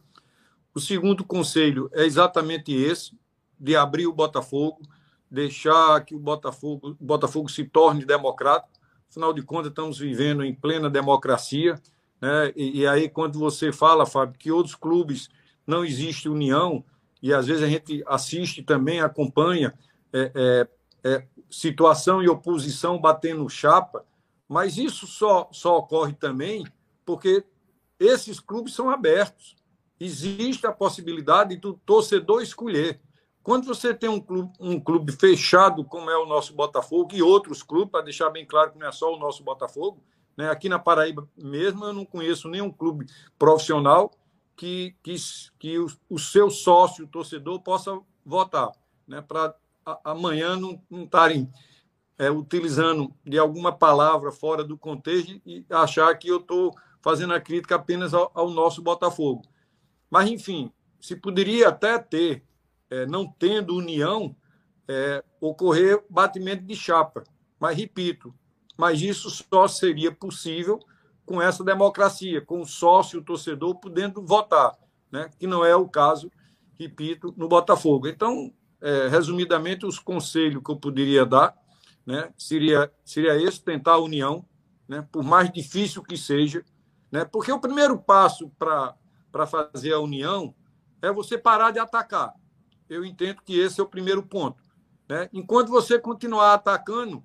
O 0.75 0.81
segundo 0.81 1.25
conselho 1.25 1.89
é 1.95 2.05
exatamente 2.05 2.73
esse, 2.73 3.19
de 3.59 3.75
abrir 3.75 4.07
o 4.07 4.13
Botafogo, 4.13 4.83
deixar 5.31 6.05
que 6.05 6.15
o 6.15 6.19
Botafogo, 6.19 6.97
o 7.01 7.05
Botafogo 7.05 7.49
se 7.49 7.65
torne 7.65 8.05
democrático. 8.05 8.73
Afinal 9.09 9.33
de 9.33 9.43
contas, 9.43 9.71
estamos 9.71 9.99
vivendo 9.99 10.45
em 10.45 10.55
plena 10.55 10.91
democracia. 10.91 11.81
Né? 12.21 12.53
E, 12.57 12.81
e, 12.81 12.87
aí, 12.87 13.09
quando 13.09 13.39
você 13.39 13.73
fala, 13.73 14.07
Fábio, 14.07 14.39
que 14.39 14.51
outros 14.51 14.75
clubes 14.75 15.29
não 15.67 15.85
existe 15.85 16.29
união, 16.29 16.85
e 17.23 17.33
às 17.33 17.47
vezes 17.47 17.63
a 17.63 17.69
gente 17.69 18.03
assiste 18.07 18.63
também, 18.63 19.01
acompanha 19.01 19.75
é, 20.13 20.33
é, 20.35 20.69
é, 21.05 21.27
situação 21.51 22.23
e 22.23 22.29
oposição 22.29 23.01
batendo 23.01 23.49
chapa, 23.49 24.05
mas 24.49 24.77
isso 24.79 25.07
só, 25.07 25.49
só 25.53 25.79
ocorre 25.79 26.13
também 26.13 26.65
porque 27.05 27.45
esses 27.99 28.39
clubes 28.39 28.75
são 28.75 28.91
abertos. 28.91 29.57
Existe 29.99 30.67
a 30.67 30.73
possibilidade 30.73 31.57
do 31.57 31.75
torcedor 31.75 32.43
escolher. 32.43 33.01
Quando 33.47 33.65
você 33.65 33.95
tem 33.95 34.09
um 34.09 34.19
clube, 34.19 34.53
um 34.59 34.81
clube 34.81 35.13
fechado, 35.13 35.85
como 35.85 36.11
é 36.11 36.19
o 36.19 36.27
nosso 36.27 36.53
Botafogo, 36.53 37.15
e 37.15 37.23
outros 37.23 37.63
clubes, 37.63 37.93
para 37.93 38.03
deixar 38.03 38.29
bem 38.29 38.45
claro 38.45 38.73
que 38.73 38.79
não 38.81 38.89
é 38.89 38.91
só 38.91 39.15
o 39.15 39.21
nosso 39.21 39.45
Botafogo, 39.45 40.03
né? 40.37 40.51
aqui 40.51 40.69
na 40.69 40.81
Paraíba 40.81 41.29
mesmo, 41.37 41.85
eu 41.85 41.93
não 41.93 42.05
conheço 42.05 42.49
nenhum 42.49 42.73
clube 42.73 43.07
profissional 43.39 44.11
que, 44.57 44.97
que, 45.01 45.15
que 45.61 45.79
o, 45.79 45.87
o 46.11 46.19
seu 46.19 46.51
sócio, 46.51 47.05
o 47.05 47.09
torcedor, 47.09 47.61
possa 47.61 47.97
votar, 48.25 48.73
né? 49.07 49.23
para 49.23 49.55
amanhã 50.03 50.57
não 50.57 50.83
estarem 51.05 51.49
é, 52.19 52.29
utilizando 52.29 53.15
de 53.25 53.39
alguma 53.39 53.71
palavra 53.71 54.33
fora 54.33 54.65
do 54.65 54.77
contexto 54.77 55.41
e 55.47 55.65
achar 55.71 56.13
que 56.19 56.27
eu 56.27 56.39
estou 56.39 56.75
fazendo 57.01 57.33
a 57.33 57.41
crítica 57.41 57.77
apenas 57.77 58.13
ao, 58.13 58.29
ao 58.35 58.51
nosso 58.51 58.83
Botafogo. 58.83 59.43
Mas, 60.11 60.29
enfim, 60.29 60.73
se 60.99 61.15
poderia 61.15 61.69
até 61.69 61.97
ter 61.97 62.45
é, 62.91 63.07
não 63.07 63.27
tendo 63.27 63.77
união, 63.77 64.35
é, 64.89 65.23
ocorrer 65.41 66.03
batimento 66.09 66.63
de 66.65 66.75
chapa. 66.75 67.25
Mas, 67.59 67.77
repito, 67.77 68.35
mas 68.77 69.01
isso 69.01 69.31
só 69.31 69.67
seria 69.67 70.13
possível 70.13 70.79
com 71.25 71.43
essa 71.43 71.65
democracia, 71.65 72.41
com 72.41 72.61
o 72.61 72.67
sócio, 72.67 73.21
o 73.21 73.25
torcedor 73.25 73.75
podendo 73.77 74.25
votar, 74.25 74.77
né? 75.11 75.31
que 75.39 75.47
não 75.47 75.65
é 75.65 75.75
o 75.75 75.89
caso, 75.89 76.31
repito, 76.79 77.35
no 77.37 77.49
Botafogo. 77.49 78.07
Então, 78.07 78.53
é, 78.81 79.09
resumidamente, 79.09 79.85
os 79.85 79.99
conselhos 79.99 80.63
que 80.63 80.71
eu 80.71 80.77
poderia 80.77 81.27
dar 81.27 81.57
né, 82.05 82.33
seria, 82.39 82.93
seria 83.05 83.35
esse, 83.35 83.61
tentar 83.61 83.95
a 83.95 83.99
união, 83.99 84.47
né, 84.89 85.05
por 85.11 85.25
mais 85.25 85.51
difícil 85.51 86.03
que 86.05 86.17
seja, 86.17 86.65
né, 87.11 87.25
porque 87.25 87.51
o 87.51 87.59
primeiro 87.59 87.99
passo 87.99 88.49
para 88.51 89.47
fazer 89.47 89.93
a 89.93 89.99
união 89.99 90.55
é 91.03 91.11
você 91.11 91.37
parar 91.37 91.73
de 91.73 91.81
atacar 91.81 92.33
eu 92.89 93.05
entendo 93.05 93.43
que 93.45 93.59
esse 93.59 93.81
é 93.81 93.83
o 93.83 93.89
primeiro 93.89 94.23
ponto. 94.23 94.63
Né? 95.09 95.29
Enquanto 95.33 95.69
você 95.69 95.99
continuar 95.99 96.55
atacando, 96.55 97.23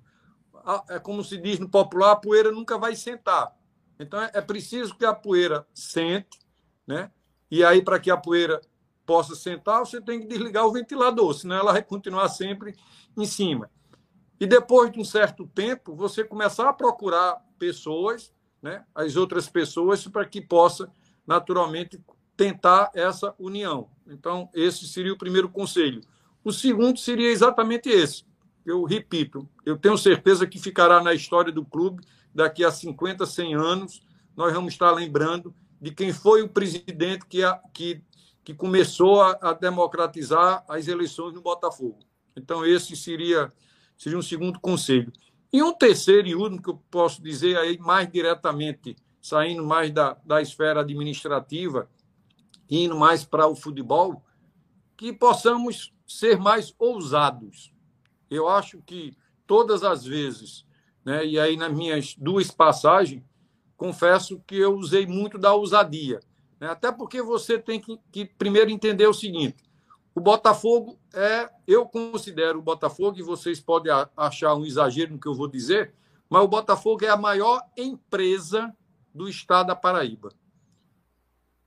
é 0.88 0.98
como 0.98 1.24
se 1.24 1.36
diz 1.38 1.58
no 1.58 1.68
popular, 1.68 2.12
a 2.12 2.16
poeira 2.16 2.52
nunca 2.52 2.78
vai 2.78 2.94
sentar. 2.94 3.56
Então 3.98 4.20
é, 4.20 4.30
é 4.34 4.40
preciso 4.40 4.96
que 4.96 5.04
a 5.04 5.14
poeira 5.14 5.66
sente, 5.74 6.38
né? 6.86 7.10
E 7.50 7.62
aí, 7.62 7.82
para 7.82 8.00
que 8.00 8.10
a 8.10 8.16
poeira 8.16 8.60
possa 9.04 9.34
sentar, 9.34 9.80
você 9.80 10.00
tem 10.00 10.20
que 10.20 10.26
desligar 10.26 10.66
o 10.66 10.72
ventilador, 10.72 11.34
senão 11.34 11.56
ela 11.56 11.72
vai 11.72 11.82
continuar 11.82 12.28
sempre 12.28 12.74
em 13.16 13.26
cima. 13.26 13.70
E 14.40 14.46
depois 14.46 14.90
de 14.90 14.98
um 14.98 15.04
certo 15.04 15.46
tempo, 15.46 15.94
você 15.94 16.24
começar 16.24 16.68
a 16.68 16.72
procurar 16.72 17.44
pessoas, 17.58 18.32
né, 18.60 18.84
as 18.94 19.16
outras 19.16 19.48
pessoas, 19.48 20.06
para 20.06 20.24
que 20.24 20.40
possa 20.40 20.90
naturalmente 21.26 22.00
tentar 22.42 22.90
essa 22.92 23.32
união. 23.38 23.88
Então, 24.04 24.50
esse 24.52 24.88
seria 24.88 25.12
o 25.12 25.16
primeiro 25.16 25.48
conselho. 25.48 26.00
O 26.42 26.50
segundo 26.50 26.98
seria 26.98 27.30
exatamente 27.30 27.88
esse. 27.88 28.24
Eu 28.66 28.82
repito, 28.82 29.48
eu 29.64 29.76
tenho 29.76 29.96
certeza 29.96 30.44
que 30.44 30.58
ficará 30.58 31.00
na 31.00 31.14
história 31.14 31.52
do 31.52 31.64
clube 31.64 32.02
daqui 32.34 32.64
a 32.64 32.70
50, 32.72 33.24
100 33.24 33.54
anos. 33.54 34.02
Nós 34.36 34.52
vamos 34.52 34.72
estar 34.72 34.90
lembrando 34.90 35.54
de 35.80 35.92
quem 35.92 36.12
foi 36.12 36.42
o 36.42 36.48
presidente 36.48 37.26
que, 37.26 37.44
a, 37.44 37.60
que, 37.72 38.02
que 38.42 38.52
começou 38.52 39.22
a, 39.22 39.38
a, 39.40 39.52
democratizar 39.52 40.64
as 40.68 40.88
eleições 40.88 41.32
no 41.34 41.42
Botafogo. 41.42 42.00
Então, 42.36 42.66
esse 42.66 42.96
seria, 42.96 43.52
seria 43.96 44.18
um 44.18 44.22
segundo 44.22 44.58
conselho. 44.58 45.12
E 45.52 45.62
um 45.62 45.72
terceiro 45.72 46.26
e 46.26 46.34
último 46.34 46.60
que 46.60 46.70
eu 46.70 46.82
posso 46.90 47.22
dizer 47.22 47.56
aí 47.56 47.78
mais 47.78 48.10
diretamente, 48.10 48.96
saindo 49.20 49.64
mais 49.64 49.92
da, 49.92 50.16
da 50.24 50.42
esfera 50.42 50.80
administrativa, 50.80 51.88
indo 52.80 52.96
mais 52.96 53.24
para 53.24 53.46
o 53.46 53.54
futebol, 53.54 54.22
que 54.96 55.12
possamos 55.12 55.92
ser 56.06 56.38
mais 56.38 56.74
ousados. 56.78 57.72
Eu 58.30 58.48
acho 58.48 58.80
que 58.82 59.16
todas 59.46 59.82
as 59.82 60.04
vezes, 60.04 60.64
né, 61.04 61.26
e 61.26 61.38
aí 61.38 61.56
nas 61.56 61.72
minhas 61.72 62.14
duas 62.14 62.50
passagens, 62.50 63.22
confesso 63.76 64.40
que 64.46 64.56
eu 64.56 64.74
usei 64.74 65.06
muito 65.06 65.36
da 65.36 65.52
ousadia. 65.52 66.20
Né, 66.58 66.68
até 66.68 66.90
porque 66.90 67.20
você 67.20 67.58
tem 67.58 67.80
que, 67.80 67.98
que 68.10 68.24
primeiro 68.24 68.70
entender 68.70 69.06
o 69.06 69.14
seguinte: 69.14 69.56
o 70.14 70.20
Botafogo 70.20 70.98
é, 71.12 71.50
eu 71.66 71.86
considero 71.86 72.58
o 72.58 72.62
Botafogo, 72.62 73.18
e 73.18 73.22
vocês 73.22 73.60
podem 73.60 73.92
achar 74.16 74.54
um 74.54 74.64
exagero 74.64 75.12
no 75.12 75.20
que 75.20 75.28
eu 75.28 75.34
vou 75.34 75.48
dizer, 75.48 75.94
mas 76.28 76.42
o 76.42 76.48
Botafogo 76.48 77.04
é 77.04 77.08
a 77.08 77.16
maior 77.16 77.60
empresa 77.76 78.74
do 79.14 79.28
estado 79.28 79.66
da 79.66 79.76
Paraíba. 79.76 80.30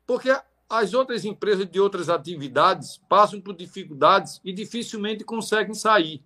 Porque 0.08 0.30
as 0.70 0.93
outras 0.93 1.26
empresas 1.26 1.70
de 1.70 1.80
outras 1.80 2.09
atividades 2.09 2.99
passam 3.07 3.39
por 3.39 3.55
dificuldades 3.55 4.41
e 4.43 4.51
dificilmente 4.51 5.24
conseguem 5.24 5.74
sair. 5.74 6.24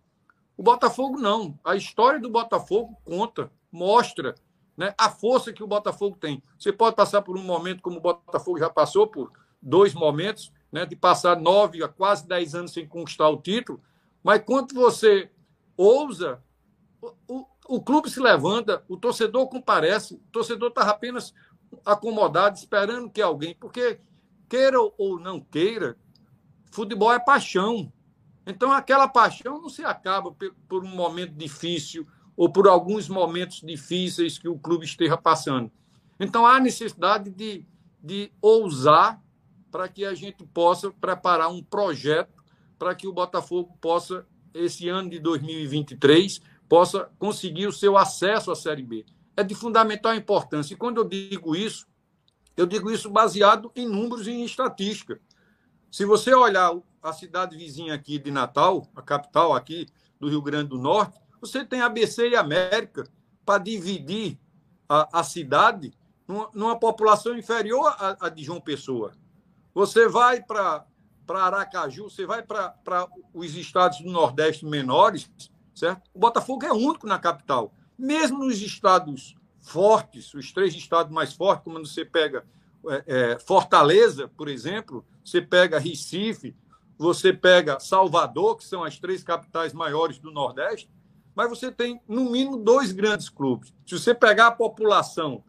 O 0.55 0.63
Botafogo 0.63 1.17
não. 1.19 1.57
A 1.63 1.75
história 1.75 2.19
do 2.19 2.29
Botafogo 2.29 2.97
conta, 3.03 3.51
mostra 3.71 4.35
né, 4.75 4.93
a 4.97 5.09
força 5.09 5.51
que 5.51 5.63
o 5.63 5.67
Botafogo 5.67 6.17
tem. 6.19 6.41
Você 6.57 6.71
pode 6.71 6.95
passar 6.95 7.21
por 7.21 7.37
um 7.37 7.43
momento 7.43 7.81
como 7.81 7.97
o 7.97 8.01
Botafogo 8.01 8.57
já 8.57 8.69
passou 8.69 9.07
por 9.07 9.31
dois 9.61 9.93
momentos, 9.93 10.53
né, 10.71 10.85
de 10.85 10.95
passar 10.95 11.39
nove 11.39 11.83
a 11.83 11.87
quase 11.87 12.25
dez 12.27 12.55
anos 12.55 12.71
sem 12.71 12.87
conquistar 12.87 13.27
o 13.29 13.41
título, 13.41 13.81
mas 14.23 14.41
quando 14.45 14.73
você 14.73 15.29
ousa, 15.75 16.41
o, 17.01 17.13
o, 17.27 17.45
o 17.67 17.81
clube 17.81 18.09
se 18.09 18.19
levanta, 18.19 18.83
o 18.87 18.97
torcedor 18.97 19.47
comparece, 19.47 20.15
o 20.15 20.31
torcedor 20.31 20.69
estava 20.69 20.91
apenas 20.91 21.33
acomodado, 21.85 22.57
esperando 22.57 23.09
que 23.09 23.21
alguém, 23.21 23.55
porque 23.55 23.99
queira 24.49 24.79
ou 24.97 25.19
não 25.19 25.39
queira, 25.39 25.95
futebol 26.71 27.13
é 27.13 27.19
paixão. 27.19 27.91
Então, 28.45 28.71
aquela 28.71 29.07
paixão 29.07 29.61
não 29.61 29.69
se 29.69 29.85
acaba 29.85 30.35
por 30.67 30.83
um 30.83 30.87
momento 30.87 31.33
difícil 31.33 32.07
ou 32.35 32.51
por 32.51 32.67
alguns 32.67 33.07
momentos 33.07 33.61
difíceis 33.61 34.37
que 34.37 34.47
o 34.47 34.57
clube 34.57 34.85
esteja 34.85 35.15
passando. 35.15 35.71
Então, 36.19 36.45
há 36.45 36.59
necessidade 36.59 37.29
de, 37.29 37.65
de 38.01 38.31
ousar 38.41 39.21
para 39.69 39.87
que 39.87 40.03
a 40.03 40.15
gente 40.15 40.45
possa 40.47 40.89
preparar 40.89 41.51
um 41.51 41.63
projeto 41.63 42.43
para 42.77 42.95
que 42.95 43.07
o 43.07 43.13
Botafogo 43.13 43.77
possa, 43.79 44.25
esse 44.53 44.87
ano 44.87 45.09
de 45.09 45.19
2023, 45.19 46.41
possa 46.67 47.09
conseguir 47.19 47.67
o 47.67 47.73
seu 47.73 47.97
acesso 47.97 48.51
à 48.51 48.55
Série 48.55 48.83
B. 48.83 49.05
É 49.35 49.43
de 49.43 49.53
fundamental 49.53 50.15
importância. 50.15 50.73
E 50.73 50.77
quando 50.77 51.01
eu 51.01 51.03
digo 51.03 51.55
isso, 51.55 51.87
eu 52.59 52.65
digo 52.65 52.91
isso 52.91 53.09
baseado 53.09 53.71
em 53.73 53.87
números 53.87 54.27
e 54.27 54.31
em 54.31 54.43
estatística. 54.43 55.17
Se 55.89 56.03
você 56.03 56.33
olhar 56.33 56.77
a 57.01 57.13
cidade 57.13 57.55
vizinha 57.55 57.93
aqui 57.93 58.19
de 58.19 58.29
Natal, 58.31 58.85
a 58.93 59.01
capital 59.01 59.53
aqui 59.53 59.87
do 60.19 60.27
Rio 60.27 60.41
Grande 60.41 60.67
do 60.67 60.77
Norte, 60.77 61.17
Você 61.39 61.63
tem 61.63 61.79
ABC 61.79 62.27
e 62.27 62.35
América 62.35 63.05
para 63.45 63.63
dividir 63.63 64.37
a, 64.89 65.21
a 65.21 65.23
cidade 65.23 65.93
numa, 66.27 66.49
numa, 66.53 66.77
população 66.77 67.37
inferior 67.37 67.95
à, 67.97 68.25
à 68.25 68.29
de 68.29 68.43
João 68.43 68.59
Pessoa. 68.59 69.13
Você 69.73 70.09
vai 70.09 70.43
para 70.43 70.85
Aracaju, 71.29 72.09
você 72.09 72.25
vai 72.25 72.43
para 72.43 73.07
os 73.33 73.55
estados 73.55 74.01
do 74.01 74.11
Nordeste 74.11 74.65
menores, 74.65 75.31
certo? 75.73 76.09
O 76.13 76.19
Botafogo 76.19 76.65
é 76.65 76.73
único 76.73 77.07
na 77.07 77.17
capital. 77.17 77.73
Mesmo 77.97 78.39
nos 78.39 78.61
estados 78.61 79.38
fortes, 79.61 80.33
os 80.33 80.51
três 80.51 80.73
estados 80.73 81.11
mais 81.11 81.33
fortes, 81.33 81.63
como 81.63 81.79
você 81.85 82.05
pega 82.05 82.45
é, 82.87 83.03
é, 83.07 83.39
Fortaleza, 83.39 84.27
por 84.27 84.47
exemplo, 84.47 85.05
você 85.23 85.41
pega 85.41 85.79
Recife, 85.79 86.55
você 86.97 87.33
pega 87.33 87.79
Salvador, 87.79 88.57
que 88.57 88.65
são 88.65 88.83
as 88.83 88.99
três 88.99 89.23
capitais 89.23 89.73
maiores 89.73 90.19
do 90.19 90.31
Nordeste, 90.31 90.89
mas 91.35 91.49
você 91.49 91.71
tem, 91.71 92.01
no 92.07 92.29
mínimo, 92.29 92.57
dois 92.57 92.91
grandes 92.91 93.29
clubes. 93.29 93.73
Se 93.85 93.97
você 93.97 94.13
pegar 94.13 94.47
a 94.47 94.51
população 94.51 95.43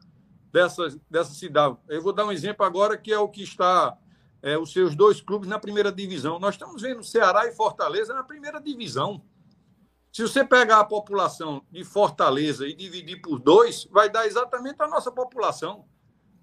dessa, 0.52 0.88
dessa 1.08 1.32
cidade, 1.32 1.76
eu 1.88 2.02
vou 2.02 2.12
dar 2.12 2.26
um 2.26 2.32
exemplo 2.32 2.64
agora 2.64 2.96
que 2.96 3.12
é 3.12 3.18
o 3.18 3.28
que 3.28 3.42
está 3.42 3.96
é, 4.42 4.56
os 4.56 4.72
seus 4.72 4.94
dois 4.94 5.20
clubes 5.20 5.48
na 5.48 5.58
primeira 5.58 5.92
divisão. 5.92 6.38
Nós 6.38 6.54
estamos 6.54 6.82
vendo 6.82 7.02
Ceará 7.02 7.46
e 7.46 7.52
Fortaleza 7.52 8.14
na 8.14 8.22
primeira 8.22 8.60
divisão. 8.60 9.22
Se 10.12 10.22
você 10.22 10.44
pegar 10.44 10.80
a 10.80 10.84
população 10.84 11.62
de 11.70 11.84
Fortaleza 11.84 12.66
e 12.66 12.74
dividir 12.74 13.20
por 13.20 13.38
dois, 13.38 13.84
vai 13.92 14.10
dar 14.10 14.26
exatamente 14.26 14.82
a 14.82 14.88
nossa 14.88 15.10
população. 15.10 15.84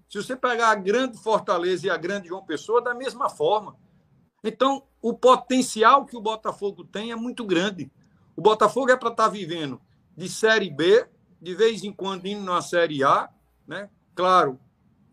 Se 0.08 0.16
você 0.22 0.34
pegar 0.34 0.70
a 0.70 0.74
grande 0.74 1.18
Fortaleza 1.18 1.86
e 1.86 1.90
a 1.90 1.96
grande 1.96 2.28
João 2.28 2.44
Pessoa, 2.44 2.80
da 2.80 2.94
mesma 2.94 3.28
forma. 3.28 3.76
Então, 4.42 4.84
o 5.02 5.12
potencial 5.12 6.06
que 6.06 6.16
o 6.16 6.20
Botafogo 6.20 6.82
tem 6.84 7.12
é 7.12 7.16
muito 7.16 7.44
grande. 7.44 7.92
O 8.34 8.40
Botafogo 8.40 8.90
é 8.90 8.96
para 8.96 9.10
estar 9.10 9.24
tá 9.24 9.28
vivendo 9.28 9.80
de 10.16 10.28
Série 10.28 10.70
B, 10.70 11.06
de 11.40 11.54
vez 11.54 11.84
em 11.84 11.92
quando 11.92 12.26
indo 12.26 12.42
na 12.42 12.62
Série 12.62 13.04
A, 13.04 13.28
né? 13.66 13.90
Claro, 14.14 14.58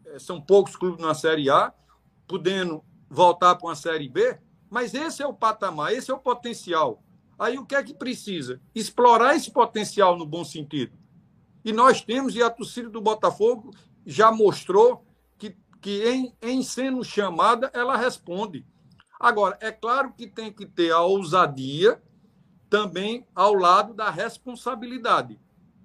é, 0.06 0.18
são 0.18 0.40
poucos 0.40 0.76
clubes 0.78 1.04
na 1.04 1.14
Série 1.14 1.50
A, 1.50 1.74
podendo 2.26 2.84
voltar 3.10 3.56
para 3.56 3.68
uma 3.68 3.76
Série 3.76 4.08
B, 4.08 4.40
mas 4.70 4.94
esse 4.94 5.22
é 5.22 5.28
o 5.28 5.34
patamar, 5.34 5.94
esse 5.94 6.10
é 6.10 6.14
o 6.14 6.20
potencial. 6.20 7.04
Aí 7.38 7.58
o 7.58 7.66
que 7.66 7.76
é 7.76 7.84
que 7.84 7.94
precisa? 7.94 8.62
Explorar 8.74 9.36
esse 9.36 9.52
potencial 9.52 10.18
no 10.18 10.26
bom 10.26 10.44
sentido. 10.44 10.98
E 11.64 11.74
nós 11.74 12.02
temos, 12.02 12.36
e 12.36 12.44
a 12.44 12.50
torcida 12.50 12.90
do 12.90 13.02
Botafogo 13.02 13.72
já 14.06 14.32
mostrou 14.32 15.06
que, 15.38 15.56
que 15.82 16.08
em, 16.08 16.34
em 16.42 16.64
sendo 16.64 17.04
chamada, 17.04 17.70
ela 17.74 17.98
responde. 17.98 18.66
Agora, 19.20 19.58
é 19.62 19.72
claro 19.72 20.14
que 20.14 20.28
tem 20.28 20.52
que 20.52 20.66
ter 20.66 20.92
a 20.92 21.02
ousadia 21.02 22.02
também 22.70 23.26
ao 23.34 23.54
lado 23.54 23.94
da 23.94 24.10
responsabilidade. 24.10 25.40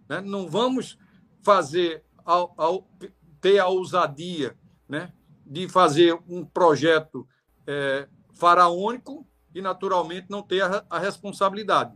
Né? 0.08 0.20
Não 0.20 0.48
vamos 0.48 0.98
fazer 1.42 2.04
ao, 2.24 2.52
ao, 2.56 2.90
ter 3.40 3.58
a 3.58 3.66
ousadia 3.66 4.56
né, 4.88 5.12
de 5.46 5.68
fazer 5.68 6.18
um 6.28 6.44
projeto 6.44 7.26
é, 7.66 8.08
faraônico 8.34 9.26
e, 9.54 9.60
naturalmente, 9.60 10.26
não 10.28 10.42
ter 10.42 10.62
a, 10.62 10.84
a, 10.88 10.98
responsabilidade. 10.98 11.92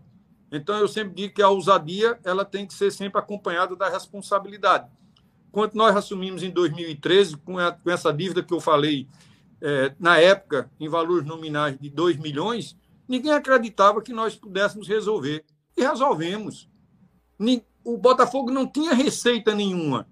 Então, 0.51 0.77
eu 0.77 0.89
sempre 0.89 1.15
digo 1.15 1.35
que 1.35 1.43
a 1.43 1.49
ousadia 1.49 2.19
ela 2.25 2.45
tem 2.45 2.67
que 2.67 2.75
ser 2.75 2.91
sempre 2.91 3.19
acompanhada 3.19 3.75
da 3.75 3.89
responsabilidade. 3.89 4.89
Quando 5.51 5.75
nós 5.75 5.97
assumimos 5.97 6.43
em 6.43 6.51
2013, 6.51 7.37
com, 7.39 7.59
a, 7.59 7.73
com 7.73 7.91
essa 7.91 8.13
dívida 8.13 8.43
que 8.43 8.53
eu 8.53 8.61
falei, 8.61 9.09
é, 9.61 9.95
na 9.99 10.19
época, 10.19 10.71
em 10.79 10.89
valores 10.89 11.27
nominais 11.27 11.79
de 11.79 11.89
2 11.89 12.19
milhões, 12.19 12.77
ninguém 13.09 13.33
acreditava 13.33 14.03
que 14.03 14.13
nós 14.13 14.35
pudéssemos 14.35 14.89
resolver. 14.89 15.45
E 15.77 15.83
resolvemos. 15.83 16.69
O 17.85 17.97
Botafogo 17.97 18.51
não 18.51 18.67
tinha 18.67 18.95
receita 18.95 19.55
nenhuma. 19.55 20.07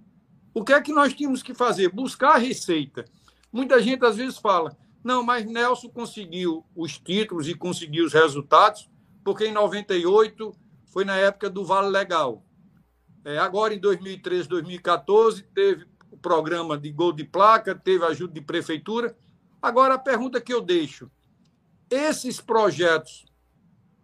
O 0.55 0.65
que 0.65 0.73
é 0.73 0.81
que 0.81 0.93
nós 0.93 1.15
tínhamos 1.15 1.43
que 1.43 1.55
fazer? 1.55 1.89
Buscar 1.89 2.35
a 2.35 2.39
receita. 2.39 3.05
Muita 3.53 3.81
gente 3.81 4.05
às 4.05 4.17
vezes 4.17 4.39
fala: 4.39 4.77
não, 5.05 5.23
mas 5.23 5.45
Nelson 5.45 5.89
conseguiu 5.89 6.65
os 6.77 6.99
títulos 6.99 7.49
e 7.49 7.55
conseguiu 7.55 8.05
os 8.05 8.13
resultados, 8.13 8.89
porque 9.25 9.47
em 9.47 9.53
98 9.53 10.55
foi 10.87 11.05
na 11.05 11.17
época 11.17 11.51
do 11.51 11.65
Vale 11.65 11.89
Legal. 11.89 12.45
É, 13.25 13.39
agora, 13.39 13.75
em 13.75 13.79
2013, 13.79 14.49
2014, 14.49 15.43
teve 15.55 15.87
o 16.11 16.17
programa 16.17 16.77
de 16.77 16.91
gol 16.91 17.13
de 17.13 17.25
placa, 17.25 17.75
teve 17.75 18.05
ajuda 18.05 18.33
de 18.33 18.41
prefeitura. 18.41 19.17
Agora, 19.61 19.95
a 19.95 19.99
pergunta 19.99 20.41
que 20.41 20.53
eu 20.53 20.61
deixo: 20.61 21.11
esses 21.91 22.41
projetos 22.41 23.25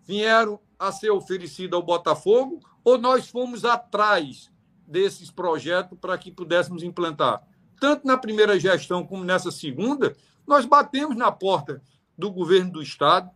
vieram 0.04 0.60
a 0.78 0.90
ser 0.90 1.10
oferecidos 1.10 1.76
ao 1.76 1.82
Botafogo 1.82 2.60
ou 2.84 2.96
nós 2.96 3.28
fomos 3.28 3.64
atrás 3.64 4.50
desses 4.86 5.30
projetos 5.30 5.98
para 5.98 6.16
que 6.16 6.30
pudéssemos 6.30 6.82
implantar? 6.82 7.42
Tanto 7.80 8.06
na 8.06 8.16
primeira 8.16 8.58
gestão 8.58 9.04
como 9.04 9.24
nessa 9.24 9.50
segunda, 9.50 10.16
nós 10.48 10.64
batemos 10.64 11.14
na 11.14 11.30
porta 11.30 11.82
do 12.16 12.32
governo 12.32 12.72
do 12.72 12.82
Estado, 12.82 13.30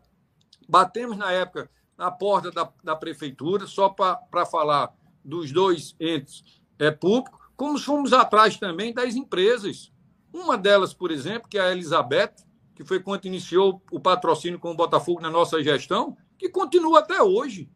batemos 0.66 1.16
na 1.18 1.30
época 1.30 1.70
na 1.96 2.10
porta 2.10 2.50
da, 2.50 2.72
da 2.82 2.96
prefeitura, 2.96 3.66
só 3.66 3.90
para 3.90 4.46
falar 4.46 4.92
dos 5.22 5.52
dois 5.52 5.94
entes 6.00 6.60
é, 6.78 6.90
públicos, 6.90 7.38
como 7.54 7.78
fomos 7.78 8.14
atrás 8.14 8.56
também 8.56 8.94
das 8.94 9.14
empresas. 9.14 9.92
Uma 10.32 10.56
delas, 10.56 10.94
por 10.94 11.10
exemplo, 11.10 11.48
que 11.50 11.58
é 11.58 11.60
a 11.60 11.70
Elizabeth, 11.70 12.32
que 12.74 12.82
foi 12.82 12.98
quando 12.98 13.26
iniciou 13.26 13.82
o 13.92 14.00
patrocínio 14.00 14.58
com 14.58 14.70
o 14.70 14.76
Botafogo 14.76 15.20
na 15.20 15.30
nossa 15.30 15.62
gestão, 15.62 16.16
que 16.38 16.48
continua 16.48 17.00
até 17.00 17.22
hoje. 17.22 17.70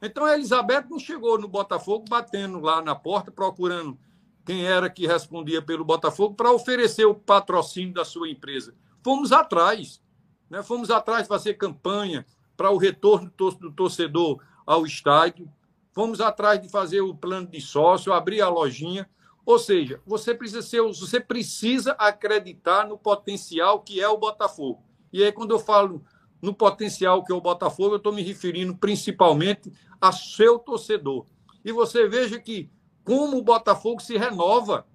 Então 0.00 0.24
a 0.24 0.34
Elizabeth 0.34 0.86
não 0.88 1.00
chegou 1.00 1.38
no 1.38 1.48
Botafogo 1.48 2.04
batendo 2.08 2.60
lá 2.60 2.80
na 2.80 2.94
porta, 2.94 3.32
procurando 3.32 3.98
quem 4.44 4.66
era 4.66 4.90
que 4.90 5.06
respondia 5.06 5.62
pelo 5.62 5.84
Botafogo 5.84 6.34
para 6.34 6.52
oferecer 6.52 7.04
o 7.06 7.14
patrocínio 7.14 7.94
da 7.94 8.04
sua 8.04 8.28
empresa. 8.28 8.74
Fomos 9.02 9.32
atrás, 9.32 10.02
né? 10.50 10.62
fomos 10.62 10.90
atrás 10.90 11.22
de 11.22 11.28
fazer 11.28 11.54
campanha 11.54 12.26
para 12.56 12.70
o 12.70 12.76
retorno 12.76 13.32
do 13.36 13.72
torcedor 13.72 14.40
ao 14.66 14.86
estádio, 14.86 15.50
fomos 15.92 16.20
atrás 16.20 16.60
de 16.60 16.68
fazer 16.68 17.00
o 17.00 17.14
plano 17.14 17.46
de 17.46 17.60
sócio, 17.60 18.12
abrir 18.12 18.40
a 18.40 18.48
lojinha. 18.48 19.08
Ou 19.46 19.58
seja, 19.58 20.00
você 20.06 20.34
precisa 20.34 20.62
ser, 20.62 20.80
você 20.82 21.20
precisa 21.20 21.92
acreditar 21.92 22.86
no 22.86 22.96
potencial 22.96 23.80
que 23.80 24.00
é 24.00 24.08
o 24.08 24.16
Botafogo. 24.16 24.82
E 25.12 25.22
aí, 25.22 25.30
quando 25.32 25.50
eu 25.50 25.58
falo 25.58 26.02
no 26.40 26.54
potencial 26.54 27.22
que 27.24 27.32
é 27.32 27.34
o 27.34 27.40
Botafogo, 27.40 27.94
eu 27.94 27.98
estou 27.98 28.12
me 28.12 28.22
referindo 28.22 28.74
principalmente 28.74 29.72
a 30.00 30.12
seu 30.12 30.58
torcedor. 30.58 31.26
E 31.64 31.72
você 31.72 32.08
veja 32.08 32.38
que 32.38 32.70
como 33.04 33.36
o 33.36 33.42
Botafogo 33.42 34.00
se 34.00 34.16
renova. 34.16 34.86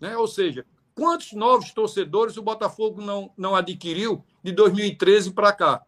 Né? 0.00 0.16
Ou 0.16 0.26
seja, 0.26 0.64
quantos 0.94 1.32
novos 1.32 1.72
torcedores 1.72 2.36
o 2.36 2.42
Botafogo 2.42 3.00
não, 3.00 3.32
não 3.36 3.54
adquiriu 3.54 4.24
de 4.42 4.50
2013 4.52 5.32
para 5.32 5.52
cá? 5.52 5.82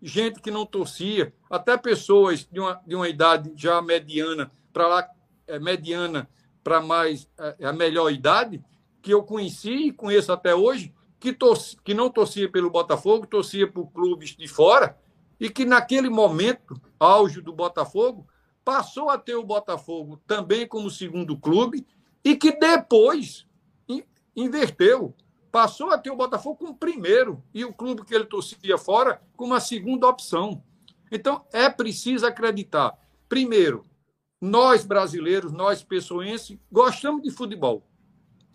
Gente 0.00 0.40
que 0.40 0.50
não 0.50 0.64
torcia, 0.64 1.34
até 1.50 1.76
pessoas 1.76 2.46
de 2.50 2.60
uma, 2.60 2.80
de 2.86 2.94
uma 2.94 3.08
idade 3.08 3.52
já 3.56 3.80
mediana 3.82 4.52
para 4.72 4.86
lá, 4.86 5.08
é, 5.46 5.58
mediana 5.58 6.28
para 6.62 6.80
mais 6.80 7.28
é, 7.38 7.66
a 7.66 7.72
melhor 7.72 8.10
idade, 8.10 8.62
que 9.02 9.12
eu 9.12 9.22
conheci 9.22 9.88
e 9.88 9.92
conheço 9.92 10.32
até 10.32 10.54
hoje, 10.54 10.94
que, 11.18 11.32
torcia, 11.32 11.78
que 11.82 11.94
não 11.94 12.10
torcia 12.10 12.50
pelo 12.50 12.70
Botafogo, 12.70 13.26
torcia 13.26 13.70
por 13.70 13.90
clubes 13.92 14.36
de 14.36 14.46
fora, 14.46 14.98
e 15.40 15.50
que 15.50 15.64
naquele 15.64 16.08
momento, 16.08 16.80
auge 16.98 17.40
do 17.40 17.52
Botafogo, 17.52 18.26
passou 18.64 19.10
a 19.10 19.18
ter 19.18 19.34
o 19.34 19.44
Botafogo 19.44 20.20
também 20.26 20.66
como 20.66 20.90
segundo 20.90 21.38
clube 21.38 21.86
e 22.24 22.36
que 22.36 22.52
depois 22.52 23.46
inverteu. 24.34 25.14
Passou 25.52 25.90
a 25.90 25.98
ter 25.98 26.10
o 26.10 26.16
Botafogo 26.16 26.56
como 26.56 26.74
primeiro 26.74 27.42
e 27.52 27.64
o 27.64 27.72
clube 27.72 28.04
que 28.04 28.14
ele 28.14 28.24
torcia 28.24 28.76
fora 28.76 29.22
como 29.36 29.54
a 29.54 29.60
segunda 29.60 30.08
opção. 30.08 30.62
Então, 31.12 31.44
é 31.52 31.68
preciso 31.68 32.26
acreditar. 32.26 32.98
Primeiro, 33.28 33.84
nós 34.40 34.84
brasileiros, 34.84 35.52
nós 35.52 35.82
pessoenses, 35.84 36.58
gostamos 36.72 37.22
de 37.22 37.30
futebol. 37.30 37.86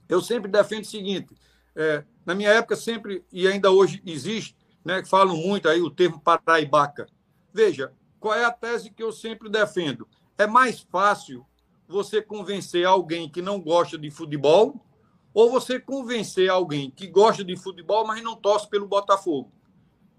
Eu 0.09 0.21
sempre 0.21 0.51
defendo 0.51 0.83
o 0.83 0.87
seguinte: 0.87 1.33
é, 1.73 2.03
na 2.25 2.35
minha 2.35 2.49
época, 2.49 2.75
sempre, 2.75 3.23
e 3.31 3.47
ainda 3.47 3.71
hoje 3.71 4.01
existe, 4.05 4.57
né, 4.83 5.03
falam 5.05 5.37
muito 5.37 5.69
aí 5.69 5.81
o 5.81 5.89
termo 5.89 6.19
paraibaca. 6.19 7.07
Veja, 7.53 7.93
qual 8.19 8.35
é 8.35 8.45
a 8.45 8.51
tese 8.51 8.89
que 8.89 9.01
eu 9.01 9.11
sempre 9.11 9.49
defendo? 9.49 10.07
É 10.37 10.45
mais 10.45 10.79
fácil 10.81 11.45
você 11.87 12.21
convencer 12.21 12.85
alguém 12.85 13.29
que 13.29 13.41
não 13.41 13.59
gosta 13.59 13.97
de 13.97 14.11
futebol 14.11 14.85
ou 15.33 15.49
você 15.49 15.79
convencer 15.79 16.49
alguém 16.49 16.91
que 16.91 17.07
gosta 17.07 17.43
de 17.43 17.55
futebol, 17.55 18.05
mas 18.05 18.23
não 18.23 18.35
torce 18.35 18.69
pelo 18.69 18.87
Botafogo. 18.87 19.51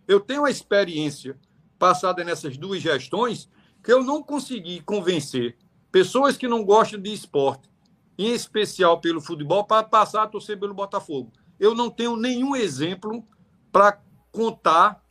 Eu 0.06 0.20
tenho 0.20 0.44
a 0.44 0.50
experiência 0.50 1.38
passada 1.78 2.24
nessas 2.24 2.56
duas 2.56 2.80
gestões 2.80 3.48
que 3.82 3.92
eu 3.92 4.02
não 4.02 4.22
consegui 4.22 4.80
convencer 4.80 5.56
pessoas 5.90 6.36
que 6.36 6.48
não 6.48 6.64
gostam 6.64 7.00
de 7.00 7.12
esporte, 7.12 7.68
em 8.18 8.32
especial 8.32 9.00
pelo 9.00 9.20
futebol, 9.20 9.64
para 9.64 9.82
passar 9.82 10.22
a 10.22 10.28
torcer 10.28 10.58
pelo 10.58 10.74
Botafogo. 10.74 11.32
Eu 11.58 11.74
não 11.74 11.90
tenho 11.90 12.16
nenhum 12.16 12.54
exemplo 12.54 13.24
para 13.72 14.00
contar 14.30 15.02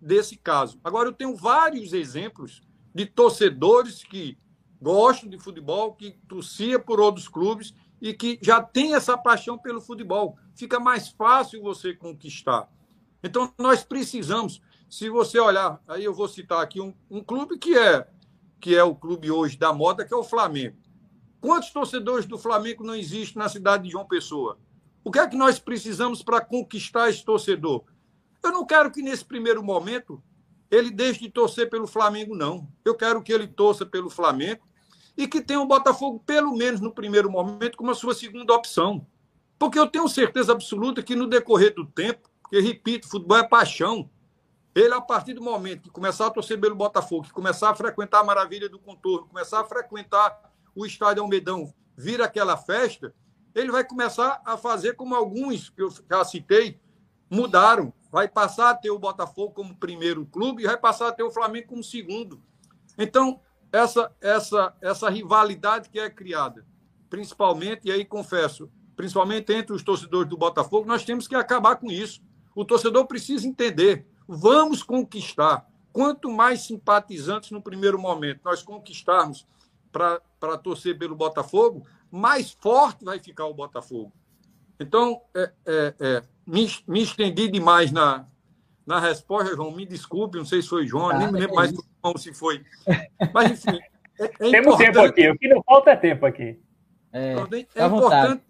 desse 0.00 0.36
caso. 0.36 0.80
Agora, 0.82 1.08
eu 1.08 1.12
tenho 1.12 1.34
vários 1.36 1.92
exemplos 1.92 2.62
de 2.94 3.06
torcedores 3.06 4.02
que 4.02 4.38
gostam 4.80 5.28
de 5.28 5.38
futebol, 5.38 5.94
que 5.94 6.12
torcia 6.26 6.78
por 6.78 6.98
outros 7.00 7.28
clubes 7.28 7.74
e 8.00 8.14
que 8.14 8.38
já 8.40 8.62
tem 8.62 8.94
essa 8.94 9.16
paixão 9.16 9.58
pelo 9.58 9.80
futebol. 9.80 10.38
Fica 10.54 10.80
mais 10.80 11.08
fácil 11.08 11.62
você 11.62 11.94
conquistar. 11.94 12.68
Então, 13.22 13.52
nós 13.58 13.84
precisamos, 13.84 14.62
se 14.88 15.10
você 15.10 15.38
olhar, 15.38 15.82
aí 15.86 16.04
eu 16.04 16.14
vou 16.14 16.26
citar 16.28 16.62
aqui 16.62 16.80
um, 16.80 16.94
um 17.10 17.22
clube 17.22 17.58
que 17.58 17.76
é, 17.76 18.08
que 18.58 18.74
é 18.74 18.82
o 18.82 18.94
clube 18.94 19.30
hoje 19.30 19.58
da 19.58 19.72
moda, 19.72 20.04
que 20.04 20.14
é 20.14 20.16
o 20.16 20.24
Flamengo. 20.24 20.76
Quantos 21.40 21.70
torcedores 21.70 22.26
do 22.26 22.38
Flamengo 22.38 22.84
não 22.84 22.94
existem 22.94 23.42
na 23.42 23.48
cidade 23.48 23.84
de 23.84 23.90
João 23.90 24.06
Pessoa? 24.06 24.58
O 25.02 25.10
que 25.10 25.18
é 25.18 25.26
que 25.26 25.36
nós 25.36 25.58
precisamos 25.58 26.22
para 26.22 26.40
conquistar 26.40 27.08
esse 27.08 27.24
torcedor? 27.24 27.84
Eu 28.42 28.52
não 28.52 28.64
quero 28.64 28.90
que 28.90 29.02
nesse 29.02 29.24
primeiro 29.24 29.62
momento 29.62 30.22
ele 30.70 30.90
deixe 30.90 31.20
de 31.20 31.30
torcer 31.30 31.68
pelo 31.68 31.86
Flamengo, 31.86 32.34
não. 32.34 32.68
Eu 32.84 32.94
quero 32.94 33.22
que 33.22 33.32
ele 33.32 33.46
torça 33.46 33.84
pelo 33.84 34.08
Flamengo 34.08 34.62
e 35.16 35.26
que 35.26 35.40
tenha 35.40 35.60
o 35.60 35.66
Botafogo, 35.66 36.22
pelo 36.24 36.56
menos 36.56 36.80
no 36.80 36.94
primeiro 36.94 37.30
momento, 37.30 37.76
como 37.76 37.90
a 37.90 37.94
sua 37.94 38.14
segunda 38.14 38.54
opção. 38.54 39.06
Porque 39.58 39.78
eu 39.78 39.86
tenho 39.86 40.08
certeza 40.08 40.52
absoluta 40.52 41.02
que 41.02 41.16
no 41.16 41.26
decorrer 41.26 41.74
do 41.74 41.84
tempo, 41.84 42.30
porque, 42.40 42.60
repito, 42.60 43.08
futebol 43.08 43.36
é 43.36 43.46
paixão. 43.46 44.08
Ele, 44.74 44.94
a 44.94 45.00
partir 45.00 45.34
do 45.34 45.42
momento 45.42 45.82
que 45.82 45.90
começar 45.90 46.26
a 46.26 46.30
torcer 46.30 46.58
pelo 46.58 46.76
Botafogo, 46.76 47.24
que 47.24 47.32
começar 47.32 47.70
a 47.70 47.74
frequentar 47.74 48.20
a 48.20 48.24
maravilha 48.24 48.68
do 48.68 48.78
contorno, 48.78 49.26
começar 49.26 49.60
a 49.60 49.64
frequentar 49.64 50.50
o 50.74 50.86
estádio 50.86 51.22
Almedão, 51.22 51.74
vir 51.96 52.22
aquela 52.22 52.56
festa, 52.56 53.12
ele 53.54 53.72
vai 53.72 53.84
começar 53.84 54.40
a 54.44 54.56
fazer 54.56 54.94
como 54.94 55.14
alguns 55.14 55.68
que 55.68 55.82
eu 55.82 55.92
já 56.08 56.24
citei 56.24 56.80
mudaram 57.28 57.92
vai 58.10 58.28
passar 58.28 58.70
a 58.70 58.74
ter 58.74 58.90
o 58.90 58.98
Botafogo 58.98 59.52
como 59.52 59.76
primeiro 59.76 60.26
clube 60.26 60.62
e 60.62 60.66
vai 60.66 60.76
passar 60.76 61.08
a 61.08 61.12
ter 61.12 61.22
o 61.22 61.30
Flamengo 61.30 61.68
como 61.68 61.84
segundo. 61.84 62.42
Então, 62.98 63.40
essa, 63.72 64.12
essa, 64.20 64.74
essa 64.80 65.08
rivalidade 65.08 65.88
que 65.88 65.98
é 65.98 66.10
criada, 66.10 66.66
principalmente, 67.08 67.86
e 67.86 67.92
aí 67.92 68.04
confesso, 68.04 68.70
principalmente 68.96 69.52
entre 69.52 69.74
os 69.74 69.82
torcedores 69.82 70.28
do 70.28 70.36
Botafogo, 70.36 70.86
nós 70.86 71.04
temos 71.04 71.28
que 71.28 71.34
acabar 71.34 71.76
com 71.76 71.90
isso. 71.90 72.20
O 72.54 72.64
torcedor 72.64 73.06
precisa 73.06 73.46
entender. 73.46 74.06
Vamos 74.26 74.82
conquistar. 74.82 75.66
Quanto 75.92 76.30
mais 76.30 76.62
simpatizantes 76.62 77.50
no 77.50 77.62
primeiro 77.62 77.98
momento 77.98 78.40
nós 78.44 78.62
conquistarmos 78.62 79.46
para 79.90 80.58
torcer 80.62 80.98
pelo 80.98 81.16
Botafogo, 81.16 81.86
mais 82.10 82.50
forte 82.52 83.04
vai 83.04 83.18
ficar 83.18 83.46
o 83.46 83.54
Botafogo. 83.54 84.12
Então, 84.78 85.20
é, 85.34 85.52
é, 85.66 85.94
é, 86.00 86.22
me, 86.50 86.68
me 86.86 87.02
estendi 87.02 87.48
demais 87.48 87.92
na, 87.92 88.26
na 88.86 88.98
resposta, 88.98 89.54
João. 89.54 89.70
Me 89.70 89.86
desculpe, 89.86 90.36
não 90.36 90.44
sei 90.44 90.60
se 90.60 90.68
foi 90.68 90.86
João, 90.86 91.10
ah, 91.10 91.18
nem 91.18 91.32
me 91.32 91.40
lembro 91.40 91.54
mais 91.54 91.72
como 92.02 92.18
se 92.18 92.34
foi. 92.34 92.64
Mas, 93.32 93.52
enfim. 93.52 93.78
É, 94.18 94.24
é 94.24 94.50
Temos 94.50 94.76
tempo 94.76 95.00
aqui, 95.00 95.30
o 95.30 95.38
que 95.38 95.48
não 95.48 95.62
falta 95.62 95.90
é 95.90 95.96
tempo 95.96 96.26
aqui. 96.26 96.60
É, 97.12 97.36
é 97.74 97.86
importante. 97.86 98.42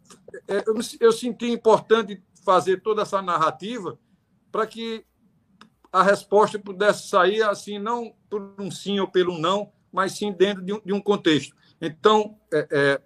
É, 0.48 0.56
eu, 0.66 0.74
eu 1.00 1.12
senti 1.12 1.50
importante 1.50 2.22
fazer 2.44 2.80
toda 2.80 3.02
essa 3.02 3.22
narrativa 3.22 3.98
para 4.50 4.66
que 4.66 5.04
a 5.92 6.02
resposta 6.02 6.58
pudesse 6.58 7.08
sair 7.08 7.42
assim, 7.42 7.78
não 7.78 8.12
por 8.28 8.54
um 8.58 8.70
sim 8.70 8.98
ou 9.00 9.08
pelo 9.08 9.38
não, 9.38 9.72
mas 9.92 10.12
sim 10.12 10.32
dentro 10.32 10.62
de 10.62 10.72
um, 10.72 10.80
de 10.84 10.92
um 10.92 11.00
contexto. 11.00 11.54
Então, 11.80 12.36
é, 12.52 12.68
é, 12.70 13.00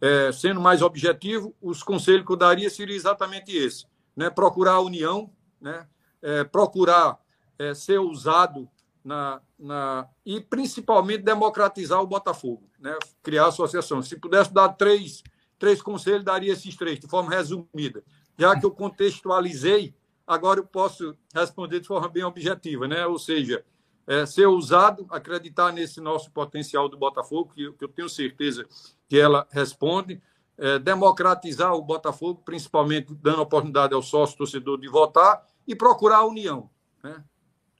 é, 0.00 0.32
sendo 0.32 0.60
mais 0.60 0.82
objetivo, 0.82 1.54
os 1.60 1.82
conselhos 1.82 2.24
que 2.26 2.32
eu 2.32 2.36
daria 2.36 2.68
seria 2.70 2.96
exatamente 2.96 3.56
esse: 3.56 3.86
né? 4.16 4.30
procurar 4.30 4.72
a 4.72 4.80
união, 4.80 5.30
né? 5.60 5.86
É, 6.22 6.42
procurar 6.42 7.18
é, 7.58 7.74
ser 7.74 7.98
usado 7.98 8.68
na, 9.04 9.40
na, 9.58 10.08
e 10.24 10.40
principalmente 10.40 11.22
democratizar 11.22 12.00
o 12.00 12.06
Botafogo, 12.06 12.68
né? 12.80 12.96
criar 13.22 13.46
associação. 13.46 14.02
Se 14.02 14.16
pudesse 14.16 14.52
dar 14.52 14.70
três, 14.70 15.22
três 15.58 15.80
conselhos, 15.80 16.24
daria 16.24 16.52
esses 16.52 16.74
três, 16.74 16.98
de 16.98 17.06
forma 17.06 17.30
resumida. 17.30 18.02
Já 18.36 18.58
que 18.58 18.66
eu 18.66 18.70
contextualizei, 18.70 19.94
agora 20.26 20.60
eu 20.60 20.66
posso 20.66 21.16
responder 21.32 21.80
de 21.80 21.86
forma 21.86 22.08
bem 22.08 22.24
objetiva, 22.24 22.88
né? 22.88 23.06
ou 23.06 23.18
seja, 23.18 23.64
é, 24.06 24.24
ser 24.26 24.46
usado, 24.46 25.06
acreditar 25.10 25.72
nesse 25.72 26.00
nosso 26.00 26.30
potencial 26.30 26.88
do 26.88 26.96
Botafogo, 26.96 27.52
que, 27.54 27.72
que 27.72 27.84
eu 27.84 27.88
tenho 27.88 28.08
certeza 28.08 28.66
que 29.08 29.18
ela 29.18 29.46
responde, 29.50 30.20
é, 30.58 30.78
democratizar 30.78 31.74
o 31.74 31.82
Botafogo, 31.82 32.42
principalmente 32.44 33.14
dando 33.14 33.42
oportunidade 33.42 33.94
ao 33.94 34.02
sócio 34.02 34.36
torcedor 34.36 34.80
de 34.80 34.88
votar 34.88 35.46
e 35.66 35.74
procurar 35.74 36.18
a 36.18 36.26
união. 36.26 36.70
Né? 37.02 37.22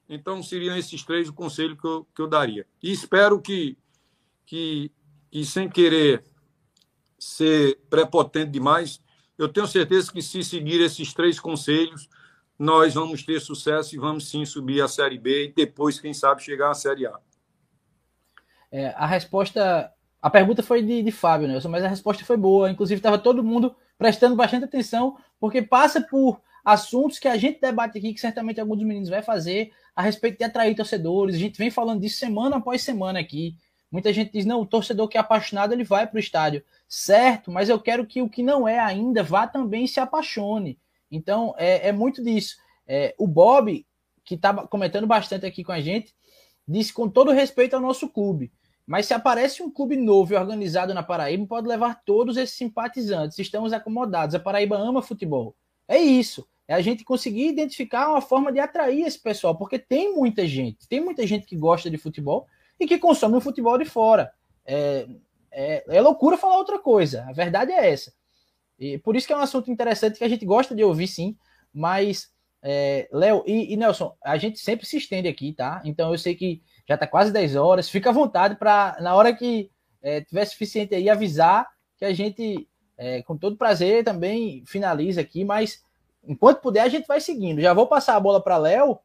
Então, 0.08 0.42
seriam 0.42 0.76
esses 0.76 1.02
três 1.02 1.28
o 1.28 1.32
conselho 1.32 1.76
que 1.76 1.86
eu, 1.86 2.06
que 2.14 2.22
eu 2.22 2.28
daria. 2.28 2.66
E 2.82 2.92
espero 2.92 3.40
que, 3.40 3.76
que, 4.44 4.92
que, 5.30 5.44
sem 5.44 5.68
querer 5.68 6.24
ser 7.18 7.80
prepotente 7.88 8.50
demais, 8.50 9.00
eu 9.38 9.48
tenho 9.48 9.66
certeza 9.66 10.12
que 10.12 10.22
se 10.22 10.44
seguir 10.44 10.80
esses 10.80 11.12
três 11.12 11.40
conselhos, 11.40 12.08
nós 12.58 12.94
vamos 12.94 13.22
ter 13.22 13.40
sucesso 13.40 13.94
e 13.94 13.98
vamos 13.98 14.30
sim 14.30 14.44
subir 14.44 14.80
a 14.80 14.88
Série 14.88 15.18
B 15.18 15.46
e 15.46 15.52
depois, 15.52 16.00
quem 16.00 16.14
sabe, 16.14 16.42
chegar 16.42 16.70
à 16.70 16.74
Série 16.74 17.06
A. 17.06 17.18
É, 18.70 18.88
a 18.90 19.06
resposta. 19.06 19.92
A 20.26 20.30
pergunta 20.30 20.60
foi 20.60 20.82
de, 20.82 21.04
de 21.04 21.12
Fábio, 21.12 21.46
Nelson, 21.46 21.68
mas 21.68 21.84
a 21.84 21.88
resposta 21.88 22.24
foi 22.24 22.36
boa. 22.36 22.68
Inclusive, 22.68 22.98
estava 22.98 23.16
todo 23.16 23.44
mundo 23.44 23.76
prestando 23.96 24.34
bastante 24.34 24.64
atenção, 24.64 25.16
porque 25.38 25.62
passa 25.62 26.00
por 26.00 26.40
assuntos 26.64 27.20
que 27.20 27.28
a 27.28 27.36
gente 27.36 27.60
debate 27.60 27.96
aqui, 27.96 28.12
que 28.12 28.20
certamente 28.20 28.60
alguns 28.60 28.78
dos 28.78 28.86
meninos 28.88 29.08
vai 29.08 29.22
fazer, 29.22 29.70
a 29.94 30.02
respeito 30.02 30.38
de 30.38 30.42
atrair 30.42 30.74
torcedores. 30.74 31.36
A 31.36 31.38
gente 31.38 31.56
vem 31.56 31.70
falando 31.70 32.00
disso 32.00 32.16
semana 32.16 32.56
após 32.56 32.82
semana 32.82 33.20
aqui. 33.20 33.54
Muita 33.88 34.12
gente 34.12 34.32
diz, 34.32 34.44
não, 34.44 34.60
o 34.62 34.66
torcedor 34.66 35.06
que 35.06 35.16
é 35.16 35.20
apaixonado, 35.20 35.72
ele 35.72 35.84
vai 35.84 36.08
para 36.08 36.16
o 36.16 36.18
estádio. 36.18 36.64
Certo, 36.88 37.52
mas 37.52 37.68
eu 37.68 37.78
quero 37.78 38.04
que 38.04 38.20
o 38.20 38.28
que 38.28 38.42
não 38.42 38.66
é 38.66 38.80
ainda 38.80 39.22
vá 39.22 39.46
também 39.46 39.84
e 39.84 39.88
se 39.88 40.00
apaixone. 40.00 40.76
Então, 41.08 41.54
é, 41.56 41.90
é 41.90 41.92
muito 41.92 42.20
disso. 42.20 42.56
É, 42.84 43.14
o 43.16 43.28
Bob, 43.28 43.86
que 44.24 44.34
está 44.34 44.52
comentando 44.66 45.06
bastante 45.06 45.46
aqui 45.46 45.62
com 45.62 45.70
a 45.70 45.80
gente, 45.80 46.12
disse 46.66 46.92
com 46.92 47.08
todo 47.08 47.30
respeito 47.30 47.76
ao 47.76 47.80
nosso 47.80 48.08
clube. 48.08 48.50
Mas 48.87 49.07
se 49.07 49.14
aparece 49.14 49.62
um 49.62 49.70
clube 49.70 49.97
novo 49.97 50.32
e 50.32 50.37
organizado 50.37 50.95
na 50.95 51.03
Paraíba, 51.03 51.47
pode 51.47 51.66
levar 51.66 52.03
todos 52.05 52.37
esses 52.37 52.57
simpatizantes. 52.57 53.39
Estamos 53.39 53.72
acomodados. 53.72 54.34
A 54.34 54.41
Paraíba 54.41 54.76
ama 54.76 55.03
futebol. 55.03 55.57
É 55.89 55.99
isso. 55.99 56.47
É 56.68 56.74
a 56.74 56.80
gente 56.80 57.05
conseguir 57.05 57.49
identificar 57.49 58.09
uma 58.09 58.20
forma 58.20 58.53
de 58.53 58.59
atrair 58.59 59.07
esse 59.07 59.18
pessoal, 59.18 59.57
porque 59.57 59.78
tem 59.78 60.14
muita 60.14 60.47
gente, 60.47 60.89
tem 60.89 61.01
muita 61.01 61.26
gente 61.26 61.47
que 61.47 61.57
gosta 61.57 61.89
de 61.89 61.97
futebol 61.97 62.47
e 62.78 62.87
que 62.87 62.99
consome 62.99 63.37
o 63.37 63.41
futebol 63.41 63.78
de 63.78 63.84
fora. 63.84 64.32
É, 64.64 65.07
é, 65.51 65.84
é 65.89 66.01
loucura 66.01 66.37
falar 66.37 66.59
outra 66.59 66.78
coisa. 66.78 67.24
A 67.28 67.32
verdade 67.32 67.72
é 67.72 67.91
essa. 67.91 68.12
E 68.78 68.99
por 68.99 69.16
isso 69.16 69.26
que 69.26 69.32
é 69.32 69.37
um 69.37 69.41
assunto 69.41 69.70
interessante 69.70 70.18
que 70.18 70.24
a 70.24 70.28
gente 70.28 70.45
gosta 70.45 70.74
de 70.74 70.84
ouvir, 70.84 71.09
sim. 71.09 71.37
Mas, 71.72 72.30
é, 72.62 73.09
Léo 73.12 73.43
e, 73.47 73.72
e, 73.72 73.76
Nelson, 73.76 74.14
a 74.22 74.37
gente 74.37 74.59
sempre 74.59 74.87
se 74.87 74.97
estende 74.97 75.28
aqui, 75.28 75.53
tá? 75.53 75.80
Então 75.84 76.12
eu 76.12 76.18
sei 76.18 76.34
que 76.34 76.62
já 76.87 76.95
está 76.95 77.07
quase 77.07 77.32
10 77.32 77.57
horas. 77.57 77.89
Fica 77.89 78.11
à 78.11 78.12
vontade 78.12 78.57
para, 78.57 78.97
na 79.01 79.14
hora 79.14 79.34
que 79.34 79.70
é, 80.03 80.20
tiver 80.20 80.45
suficiente 80.45 80.95
aí, 80.95 81.11
avisar 81.11 81.66
que 81.99 82.05
a 82.05 82.12
gente, 82.12 82.68
é, 82.97 83.22
com 83.22 83.37
todo 83.37 83.57
prazer, 83.57 84.05
também 84.05 84.62
finaliza 84.66 85.20
aqui. 85.20 85.45
Mas 85.45 85.82
enquanto 86.24 86.61
puder, 86.61 86.82
a 86.82 86.89
gente 86.89 87.07
vai 87.07 87.20
seguindo. 87.20 87.61
Já 87.61 87.72
vou 87.72 87.87
passar 87.87 88.16
a 88.16 88.20
bola 88.20 88.41
para 88.41 88.59
Léo, 88.59 88.99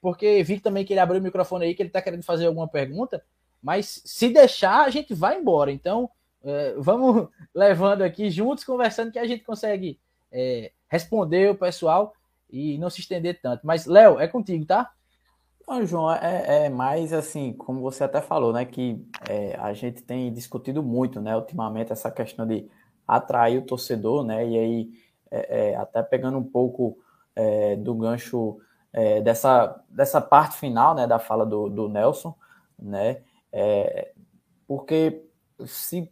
porque 0.00 0.42
vi 0.42 0.60
também 0.60 0.84
que 0.84 0.92
ele 0.92 1.00
abriu 1.00 1.20
o 1.20 1.24
microfone 1.24 1.64
aí, 1.64 1.74
que 1.74 1.82
ele 1.82 1.88
está 1.88 2.00
querendo 2.00 2.22
fazer 2.22 2.46
alguma 2.46 2.68
pergunta. 2.68 3.24
Mas 3.62 4.02
se 4.04 4.28
deixar, 4.28 4.84
a 4.84 4.90
gente 4.90 5.12
vai 5.14 5.38
embora. 5.38 5.72
Então, 5.72 6.08
é, 6.44 6.74
vamos 6.78 7.28
levando 7.54 8.02
aqui 8.02 8.30
juntos, 8.30 8.62
conversando, 8.64 9.10
que 9.10 9.18
a 9.18 9.26
gente 9.26 9.42
consegue 9.42 9.98
é, 10.30 10.70
responder 10.88 11.50
o 11.50 11.56
pessoal 11.56 12.12
e 12.48 12.78
não 12.78 12.90
se 12.90 13.00
estender 13.00 13.40
tanto. 13.40 13.66
Mas, 13.66 13.86
Léo, 13.86 14.20
é 14.20 14.28
contigo, 14.28 14.64
tá? 14.64 14.92
João, 15.84 16.12
é, 16.12 16.66
é, 16.66 16.68
mais 16.68 17.12
assim, 17.12 17.52
como 17.52 17.80
você 17.80 18.04
até 18.04 18.20
falou, 18.20 18.52
né? 18.52 18.64
Que 18.64 19.04
é, 19.28 19.56
a 19.56 19.72
gente 19.72 20.02
tem 20.02 20.32
discutido 20.32 20.82
muito, 20.82 21.20
né, 21.20 21.36
ultimamente, 21.36 21.92
essa 21.92 22.10
questão 22.10 22.46
de 22.46 22.68
atrair 23.06 23.58
o 23.58 23.66
torcedor, 23.66 24.24
né? 24.24 24.46
E 24.46 24.58
aí, 24.58 24.90
é, 25.30 25.70
é, 25.72 25.76
até 25.76 26.02
pegando 26.02 26.38
um 26.38 26.44
pouco 26.44 26.98
é, 27.34 27.76
do 27.76 27.94
gancho 27.94 28.58
dessa, 29.22 29.84
dessa 29.90 30.22
parte 30.22 30.56
final, 30.56 30.94
né, 30.94 31.06
da 31.06 31.18
fala 31.18 31.44
do, 31.44 31.68
do 31.68 31.86
Nelson, 31.86 32.34
né? 32.78 33.20
porque 34.66 35.22
se 35.66 36.10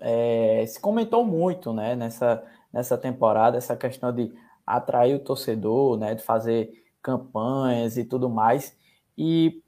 é, 0.00 0.64
se 0.66 0.80
comentou 0.80 1.24
muito 1.24 1.72
né, 1.72 1.94
nessa, 1.96 2.42
nessa 2.72 2.96
temporada, 2.96 3.56
essa 3.56 3.76
questão 3.76 4.12
de 4.12 4.32
atrair 4.66 5.14
o 5.14 5.20
torcedor, 5.20 5.96
né, 5.98 6.14
de 6.14 6.22
fazer 6.22 6.72
campanhas 7.02 7.96
e 7.96 8.04
tudo 8.04 8.28
mais. 8.28 8.76
E 9.16 9.62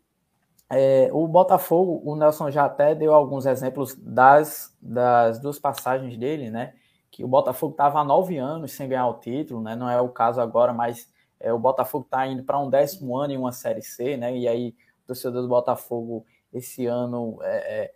é, 0.71 1.11
o 1.13 1.27
Botafogo, 1.27 2.01
o 2.05 2.15
Nelson 2.15 2.51
já 2.51 2.65
até 2.65 2.95
deu 2.95 3.13
alguns 3.13 3.45
exemplos 3.45 3.97
das, 3.97 4.77
das 4.81 5.41
duas 5.41 5.59
passagens 5.59 6.17
dele, 6.17 6.51
né? 6.51 6.75
Que 7.11 7.25
o 7.25 7.29
Botafogo 7.29 7.73
estava 7.73 8.01
há 8.01 8.05
nove 8.05 8.39
anos 8.39 8.73
sem 8.73 8.89
ganhar 8.89 9.09
o 9.09 9.15
título, 9.15 9.61
né? 9.61 9.75
Não 9.75 9.91
é 9.91 10.01
o 10.01 10.09
caso 10.09 10.41
agora, 10.41 10.73
mas 10.73 11.13
é, 11.41 11.53
o 11.53 11.59
Botafogo 11.59 12.05
está 12.05 12.27
indo 12.27 12.45
para 12.45 12.59
um 12.61 12.71
décimo 12.71 13.17
ano 13.17 13.33
em 13.33 13.37
uma 13.37 13.51
Série 13.51 13.83
C, 13.83 14.17
né? 14.17 14.37
E 14.37 14.47
aí 14.47 14.75
o 15.03 15.07
torcedor 15.09 15.43
do 15.43 15.49
Botafogo 15.49 16.25
esse 16.53 16.87
ano, 16.87 17.39
é, 17.43 17.83
é, 17.83 17.95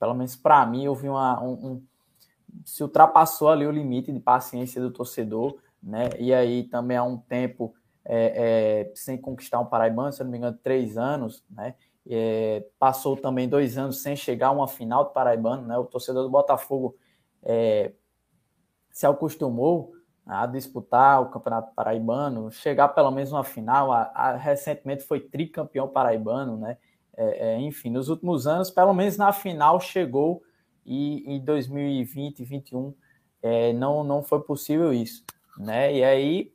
pelo 0.00 0.14
menos 0.14 0.34
para 0.34 0.64
mim, 0.66 0.88
houve 0.88 1.08
uma, 1.08 1.40
um, 1.40 1.52
um, 1.52 1.82
se 2.64 2.82
ultrapassou 2.82 3.50
ali 3.50 3.66
o 3.66 3.70
limite 3.70 4.12
de 4.12 4.18
paciência 4.18 4.80
do 4.80 4.90
torcedor, 4.90 5.58
né? 5.80 6.10
E 6.18 6.34
aí 6.34 6.64
também 6.64 6.96
há 6.96 7.04
um 7.04 7.18
tempo 7.18 7.72
é, 8.08 8.86
é, 8.88 8.92
sem 8.94 9.18
conquistar 9.18 9.58
um 9.58 9.66
paraibano, 9.66 10.12
se 10.12 10.22
não 10.22 10.30
me 10.30 10.38
engano, 10.38 10.58
três 10.62 10.96
anos, 10.96 11.44
né? 11.50 11.74
É, 12.08 12.64
passou 12.78 13.16
também 13.16 13.48
dois 13.48 13.76
anos 13.76 14.00
sem 14.00 14.14
chegar 14.14 14.48
a 14.48 14.52
uma 14.52 14.68
final 14.68 15.04
do 15.04 15.10
paraibano, 15.10 15.66
né? 15.66 15.76
O 15.76 15.84
torcedor 15.84 16.22
do 16.22 16.30
Botafogo 16.30 16.96
é, 17.42 17.92
se 18.92 19.06
acostumou 19.06 19.92
a 20.24 20.46
disputar 20.46 21.20
o 21.20 21.30
Campeonato 21.30 21.74
Paraibano, 21.74 22.50
chegar 22.50 22.88
pelo 22.88 23.10
menos 23.10 23.32
uma 23.32 23.44
final, 23.44 23.92
a, 23.92 24.10
a, 24.14 24.36
recentemente 24.36 25.04
foi 25.04 25.20
tricampeão 25.20 25.88
paraibano, 25.88 26.56
né? 26.56 26.78
É, 27.16 27.54
é, 27.54 27.60
enfim, 27.60 27.90
nos 27.90 28.08
últimos 28.08 28.46
anos, 28.46 28.70
pelo 28.70 28.92
menos 28.92 29.16
na 29.16 29.32
final 29.32 29.80
chegou 29.80 30.42
e 30.84 31.24
em 31.26 31.40
2020 31.42 32.40
e 32.40 32.44
2021 32.44 32.94
é, 33.42 33.72
não, 33.72 34.04
não 34.04 34.22
foi 34.22 34.40
possível 34.42 34.92
isso, 34.92 35.24
né? 35.58 35.94
E 35.94 36.04
aí, 36.04 36.52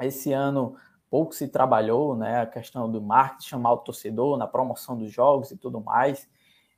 esse 0.00 0.32
ano 0.32 0.76
pouco 1.10 1.34
se 1.34 1.46
trabalhou, 1.46 2.16
né? 2.16 2.40
A 2.40 2.46
questão 2.46 2.90
do 2.90 3.00
marketing, 3.00 3.48
chamar 3.48 3.72
o 3.72 3.78
torcedor 3.78 4.36
na 4.36 4.46
promoção 4.46 4.98
dos 4.98 5.12
jogos 5.12 5.50
e 5.50 5.56
tudo 5.56 5.80
mais. 5.80 6.28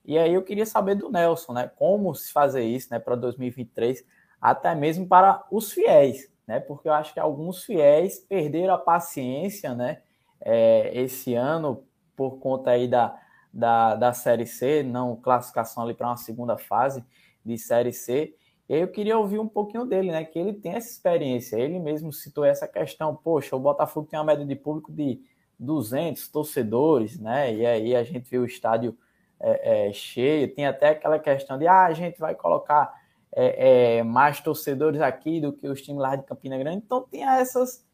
E 0.05 0.19
aí 0.19 0.35
eu 0.35 0.43
queria 0.43 0.67
saber 0.67 0.95
do 0.95 1.11
Nelson, 1.11 1.53
né? 1.53 1.71
Como 1.77 2.15
se 2.15 2.33
fazer 2.33 2.63
isso, 2.63 2.89
né? 2.91 2.99
Para 2.99 3.17
2023, 3.17 4.05
até 4.41 4.75
mesmo 4.75 5.07
para 5.07 5.45
os 5.51 5.73
fiéis, 5.73 6.31
né? 6.47 6.61
Porque 6.61 6.89
eu 6.89 6.93
acho 6.93 7.15
que 7.15 7.21
alguns 7.21 7.65
fiéis 7.65 8.19
perderam 8.19 8.75
a 8.75 8.79
paciência, 8.79 9.75
né? 9.75 10.03
É, 10.41 10.91
esse 10.95 11.35
ano 11.35 11.85
por 12.15 12.39
conta 12.39 12.71
aí 12.71 12.87
da, 12.87 13.19
da, 13.53 13.95
da 13.95 14.13
Série 14.13 14.47
C, 14.47 14.83
não 14.83 15.17
classificação 15.17 15.83
ali 15.83 15.95
para 15.95 16.09
uma 16.09 16.17
segunda 16.17 16.57
fase 16.59 17.05
de 17.45 17.57
Série 17.57 17.93
C. 17.93 18.35
E 18.69 18.75
aí 18.75 18.81
eu 18.81 18.89
queria 18.89 19.19
ouvir 19.19 19.39
um 19.39 19.49
pouquinho 19.49 19.85
dele, 19.85 20.11
né? 20.11 20.25
Que 20.25 20.39
ele 20.39 20.53
tem 20.53 20.73
essa 20.73 20.91
experiência. 20.91 21.57
Ele 21.57 21.79
mesmo 21.79 22.13
citou 22.13 22.45
essa 22.45 22.67
questão. 22.67 23.15
Poxa, 23.15 23.55
o 23.55 23.61
Botafogo 23.61 24.09
tem 24.11 24.19
uma 24.19 24.25
média 24.25 24.45
de 24.45 24.57
público 24.57 24.93
de 24.93 25.21
200 25.59 26.29
torcedores, 26.29 27.19
né? 27.19 27.55
E 27.55 27.65
aí 27.65 27.95
a 27.95 28.03
gente 28.03 28.29
viu 28.29 28.43
o 28.43 28.47
estádio 28.47 28.97
é, 29.39 29.89
é, 29.89 29.93
cheio. 29.93 30.53
Tem 30.55 30.67
até 30.67 30.91
aquela 30.91 31.19
questão 31.19 31.59
de, 31.59 31.67
ah, 31.67 31.85
a 31.85 31.93
gente 31.93 32.19
vai 32.19 32.35
colocar 32.35 32.93
é, 33.33 33.99
é 33.99 34.03
mais 34.03 34.41
torcedores 34.41 35.01
aqui 35.01 35.41
do 35.41 35.53
que 35.53 35.69
os 35.69 35.81
times 35.83 36.01
lá 36.01 36.17
de 36.17 36.25
Campina 36.25 36.59
Grande. 36.59 36.83
Então 36.85 37.03
tem 37.03 37.25
essas, 37.25 37.85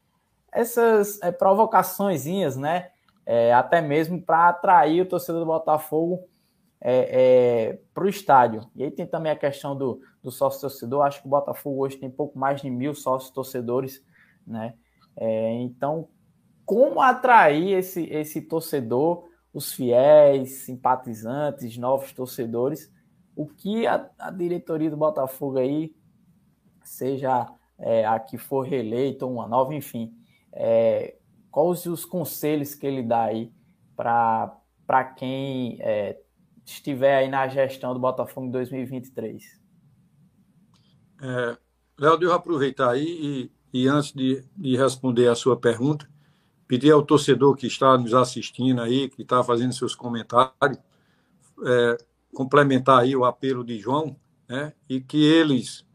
essas 0.50 1.20
é, 1.22 1.30
provocaçõezinhas, 1.30 2.56
né? 2.56 2.92
é, 3.26 3.52
até 3.52 3.80
mesmo 3.80 4.20
para 4.20 4.48
atrair 4.48 5.02
o 5.02 5.06
torcedor 5.06 5.40
do 5.40 5.46
Botafogo 5.46 6.28
é, 6.84 7.70
é, 7.70 7.80
para 7.94 8.04
o 8.04 8.08
estádio. 8.08 8.68
E 8.74 8.82
aí 8.82 8.90
tem 8.90 9.06
também 9.06 9.30
a 9.30 9.36
questão 9.36 9.76
do, 9.76 10.00
do 10.20 10.32
sócio 10.32 10.60
torcedor. 10.60 11.02
Acho 11.02 11.20
que 11.20 11.28
o 11.28 11.30
Botafogo 11.30 11.84
hoje 11.84 11.96
tem 11.96 12.10
pouco 12.10 12.36
mais 12.36 12.60
de 12.60 12.68
mil 12.68 12.92
sócios 12.94 13.30
torcedores, 13.30 14.04
né? 14.44 14.74
É, 15.16 15.52
então, 15.60 16.08
como 16.64 17.00
atrair 17.00 17.78
esse, 17.78 18.04
esse 18.04 18.42
torcedor, 18.42 19.28
os 19.52 19.72
fiéis, 19.72 20.64
simpatizantes, 20.64 21.76
novos 21.78 22.12
torcedores? 22.12 22.92
O 23.36 23.46
que 23.46 23.86
a, 23.86 24.10
a 24.18 24.30
diretoria 24.30 24.90
do 24.90 24.96
Botafogo 24.96 25.58
aí, 25.58 25.94
seja 26.82 27.48
é, 27.78 28.04
a 28.04 28.18
que 28.18 28.36
for 28.36 28.62
reeleita 28.62 29.24
ou 29.24 29.34
uma 29.34 29.46
nova, 29.46 29.72
enfim, 29.72 30.12
é, 30.52 31.14
quais 31.50 31.86
os 31.86 32.04
conselhos 32.04 32.74
que 32.74 32.86
ele 32.86 33.02
dá 33.02 33.24
aí 33.24 33.52
para 33.94 35.04
quem 35.16 35.78
é, 35.80 36.18
estiver 36.64 37.16
aí 37.16 37.28
na 37.28 37.46
gestão 37.48 37.92
do 37.92 38.00
Botafogo 38.00 38.46
em 38.46 38.50
2023? 38.50 39.60
É, 41.20 41.56
Léo, 41.98 42.18
devo 42.18 42.32
aproveitar 42.32 42.90
aí 42.90 43.50
e, 43.72 43.82
e 43.84 43.88
antes 43.88 44.12
de, 44.12 44.44
de, 44.56 44.76
responder 44.76 45.28
a 45.28 45.34
sua 45.34 45.56
pergunta, 45.56 46.08
pedir 46.66 46.90
ao 46.90 47.02
torcedor 47.02 47.56
que 47.56 47.66
está 47.66 47.96
nos 47.96 48.14
assistindo 48.14 48.80
aí, 48.80 49.08
que 49.08 49.22
está 49.22 49.42
fazendo 49.44 49.72
seus 49.72 49.94
comentários, 49.94 50.78
é, 51.64 51.98
complementar 52.34 53.00
aí 53.00 53.14
o 53.14 53.24
apelo 53.24 53.64
de 53.64 53.78
João, 53.78 54.16
né, 54.48 54.72
e 54.88 55.00
que 55.00 55.24
eles 55.24 55.86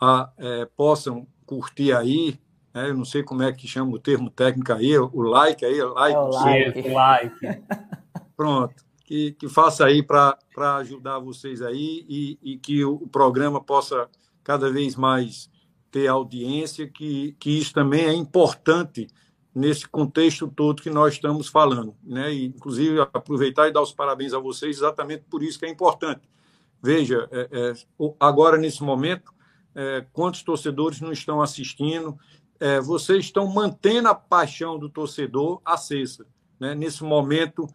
a, 0.00 0.30
é, 0.38 0.64
possam 0.64 1.26
curtir 1.44 1.92
aí 1.92 2.40
né? 2.72 2.88
eu 2.88 2.94
não 2.94 3.04
sei 3.04 3.22
como 3.22 3.42
é 3.42 3.52
que 3.52 3.66
chama 3.66 3.92
o 3.92 3.98
termo 3.98 4.30
técnico 4.30 4.72
aí, 4.72 4.96
o 4.96 5.22
like 5.22 5.64
aí, 5.64 5.82
like. 5.82 6.14
É 6.14 6.18
o 6.18 6.28
like. 6.28 6.88
like. 6.88 7.62
Pronto, 8.36 8.84
que, 9.10 9.32
que 9.32 9.48
faça 9.48 9.84
aí 9.84 10.04
para 10.04 10.38
ajudar 10.76 11.18
vocês 11.18 11.60
aí 11.62 12.06
e, 12.08 12.38
e 12.40 12.56
que 12.56 12.84
o, 12.84 13.08
programa 13.08 13.60
possa 13.60 14.08
cada 14.44 14.70
vez 14.70 14.94
mais 14.94 15.50
ter 15.90 16.06
audiência, 16.06 16.86
que, 16.86 17.34
que 17.40 17.58
isso 17.58 17.72
também 17.72 18.04
é 18.04 18.14
importante 18.14 19.08
nesse 19.52 19.88
contexto 19.88 20.46
todo 20.46 20.80
que 20.80 20.90
nós 20.90 21.14
estamos 21.14 21.48
falando. 21.48 21.92
Né? 22.04 22.32
E, 22.32 22.44
inclusive, 22.46 23.00
aproveitar 23.00 23.66
e 23.66 23.72
dar 23.72 23.82
os 23.82 23.90
parabéns 23.90 24.32
a 24.32 24.38
vocês 24.38 24.76
exatamente 24.76 25.24
por 25.28 25.42
isso 25.42 25.58
que 25.58 25.66
é 25.66 25.68
importante. 25.68 26.22
Veja, 26.80 27.28
é, 27.32 27.48
é, 27.50 27.72
agora, 28.20 28.56
nesse 28.56 28.84
momento, 28.84 29.32
é, 29.74 30.06
quantos 30.12 30.44
torcedores 30.44 31.00
não 31.00 31.10
estão 31.10 31.42
assistindo, 31.42 32.16
é, 32.60 32.80
vocês 32.80 33.24
estão 33.24 33.48
mantendo 33.48 34.06
a 34.06 34.14
paixão 34.14 34.78
do 34.78 34.88
torcedor 34.88 35.60
acesa, 35.64 36.24
né? 36.60 36.76
nesse 36.76 37.02
momento 37.02 37.66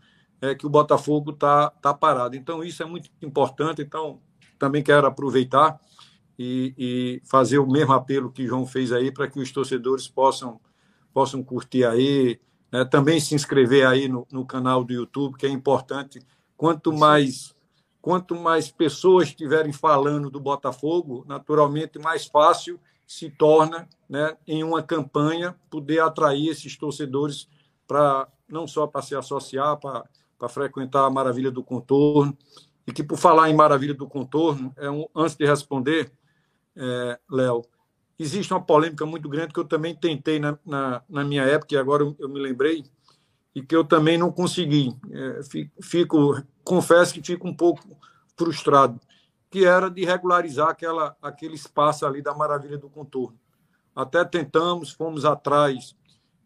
é, 0.46 0.56
que 0.56 0.66
o 0.66 0.70
Botafogo 0.70 1.32
está 1.32 1.70
tá 1.70 1.94
parado. 1.94 2.36
Então, 2.36 2.64
isso 2.64 2.84
é 2.84 2.86
muito 2.86 3.10
importante. 3.22 3.82
Então, 3.82 4.20
também 4.60 4.84
quero 4.84 5.08
aproveitar 5.08 5.80
e, 6.38 6.74
e 6.78 7.22
fazer 7.26 7.60
o 7.60 7.68
mesmo 7.68 7.94
apelo 7.94 8.32
que 8.32 8.48
João 8.48 8.66
fez 8.66 8.92
aí 8.92 9.12
para 9.12 9.28
que 9.28 9.40
os 9.40 9.52
torcedores 9.52 10.08
possam, 10.08 10.60
possam 11.14 11.44
curtir 11.44 11.86
aí, 11.86 12.40
né? 12.72 12.86
também 12.86 13.20
se 13.20 13.36
inscrever 13.36 13.88
aí 13.88 14.08
no, 14.08 14.28
no 14.32 14.46
canal 14.46 14.84
do 14.84 14.94
YouTube, 14.94 15.38
que 15.38 15.46
é 15.46 15.50
importante. 15.50 16.22
Quanto 16.56 16.94
mais 16.94 17.56
quanto 18.06 18.36
mais 18.36 18.70
pessoas 18.70 19.30
estiverem 19.30 19.74
falando 19.74 20.30
do 20.30 20.40
Botafogo, 20.40 21.26
naturalmente 21.28 21.98
mais 21.98 22.28
fácil 22.28 22.80
se 23.08 23.32
torna, 23.32 23.90
né, 24.08 24.38
em 24.46 24.64
uma 24.64 24.84
campanha, 24.84 25.56
poder 25.72 26.02
atrair 26.02 26.50
esses 26.50 26.78
torcedores 26.78 27.50
para 27.88 28.28
não 28.48 28.68
só 28.68 28.86
para 28.86 29.02
se 29.02 29.16
associar, 29.16 29.78
para, 29.78 30.08
para 30.38 30.50
frequentar 30.50 31.06
a 31.06 31.10
Maravilha 31.10 31.52
do 31.52 31.64
Contorno. 31.64 32.38
E 32.88 32.92
que, 32.92 33.04
por 33.04 33.18
falar 33.18 33.50
em 33.50 33.56
Maravilha 33.56 33.94
do 33.94 34.08
Contorno, 34.08 34.74
é 34.78 34.90
um, 34.90 35.06
antes 35.16 35.36
de 35.36 35.46
responder, 35.46 36.12
é, 36.76 37.20
Léo, 37.30 37.64
existe 38.18 38.54
uma 38.54 38.62
polêmica 38.62 39.06
muito 39.06 39.28
grande 39.28 39.54
que 39.54 39.60
eu 39.60 39.66
também 39.66 39.96
tentei 39.96 40.40
na, 40.40 40.58
na, 40.66 41.02
na 41.10 41.24
minha 41.24 41.44
época, 41.44 41.74
e 41.74 41.78
agora 41.78 42.04
eu, 42.04 42.16
eu, 42.20 42.30
me 42.30 42.40
lembrei, 42.40 42.84
e 43.56 43.62
que 43.62 43.76
eu 43.76 43.84
também 43.84 44.18
não 44.18 44.32
consegui. 44.32 44.96
É, 45.12 45.40
fico, 45.82 46.44
confesso 46.64 47.14
que 47.14 47.24
fico 47.24 47.48
um 47.48 47.56
pouco 47.56 47.98
frustrado 48.38 49.00
que 49.56 49.64
era 49.66 49.90
de 49.90 50.04
regularizar 50.04 50.68
aquela, 50.68 51.16
aquele 51.22 51.56
espaço 51.56 52.06
ali 52.06 52.22
da 52.22 52.34
maravilha 52.34 52.78
do 52.78 52.90
contorno. 52.90 53.40
Até 53.96 54.26
tentamos, 54.26 54.92
fomos 54.92 55.24
atrás 55.24 55.96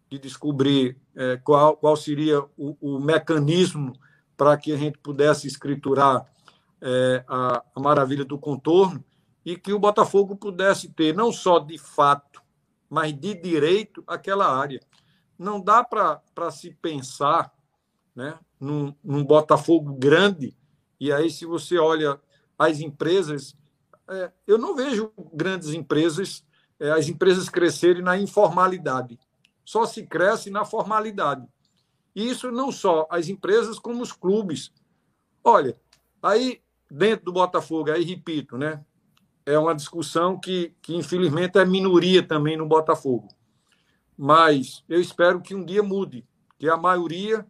de 0.10 0.18
descobrir 0.18 0.98
é, 1.16 1.38
qual, 1.38 1.78
qual 1.78 1.96
seria 1.96 2.42
o, 2.58 2.76
o 2.82 3.00
mecanismo 3.00 3.94
para 4.36 4.58
que 4.58 4.72
a 4.72 4.78
gente 4.78 4.98
pudesse 4.98 5.48
escriturar 5.48 6.26
é, 6.82 7.24
a, 7.28 7.64
a 7.76 7.80
maravilha 7.80 8.26
do 8.26 8.38
contorno 8.38 9.04
e 9.46 9.56
que 9.56 9.74
o 9.74 9.80
Botafogo 9.80 10.36
pudesse 10.36 10.90
ter 10.90 11.16
não 11.16 11.32
só 11.32 11.60
de 11.60 11.78
fato, 11.78 12.42
mas 12.90 13.14
de 13.14 13.36
direito 13.36 14.04
aquela 14.08 14.48
área. 14.48 14.80
Não 15.38 15.62
dá 15.62 15.84
para 15.84 16.52
se 16.52 16.72
pensar 16.82 17.54
né, 18.16 18.38
num, 18.60 18.94
num 19.04 19.24
Botafogo 19.24 19.94
grande, 19.94 20.58
e 21.00 21.14
aí, 21.14 21.30
se 21.30 21.46
você 21.46 21.78
olha 21.78 22.20
as 22.58 22.82
empresas, 22.82 23.56
é, 24.10 24.32
eu 24.46 24.58
não 24.58 24.76
vejo 24.76 25.14
grandes 25.34 25.70
empresas, 25.70 26.44
é, 26.78 26.92
as 26.92 27.08
empresas 27.08 27.48
crescerem 27.48 28.02
na 28.02 28.18
informalidade. 28.18 29.18
Só 29.70 29.86
se 29.86 30.04
cresce 30.04 30.50
na 30.50 30.66
formalidade. 30.66 31.48
E 32.16 32.28
isso 32.28 32.50
não 32.50 32.72
só 32.72 33.06
as 33.08 33.30
empresas, 33.30 33.78
como 33.78 34.02
os 34.02 34.12
clubes. 34.12 34.74
Olha, 35.44 35.80
aí 36.24 36.60
dentro 36.90 37.26
do 37.26 37.34
Botafogo, 37.34 37.92
aí 37.92 38.04
repito, 38.04 38.58
né? 38.58 38.84
É 39.46 39.60
uma 39.60 39.76
discussão 39.76 40.40
que, 40.40 40.74
que 40.82 40.96
infelizmente 40.96 41.60
é 41.60 41.66
minoria 41.66 42.24
também 42.24 42.58
no 42.58 42.66
Botafogo. 42.68 43.28
Mas 44.18 44.84
eu 44.90 45.00
espero 45.00 45.40
que 45.40 45.54
um 45.54 45.64
dia 45.64 45.84
mude, 45.84 46.26
que 46.58 46.68
a 46.68 46.76
maioria 46.76 47.46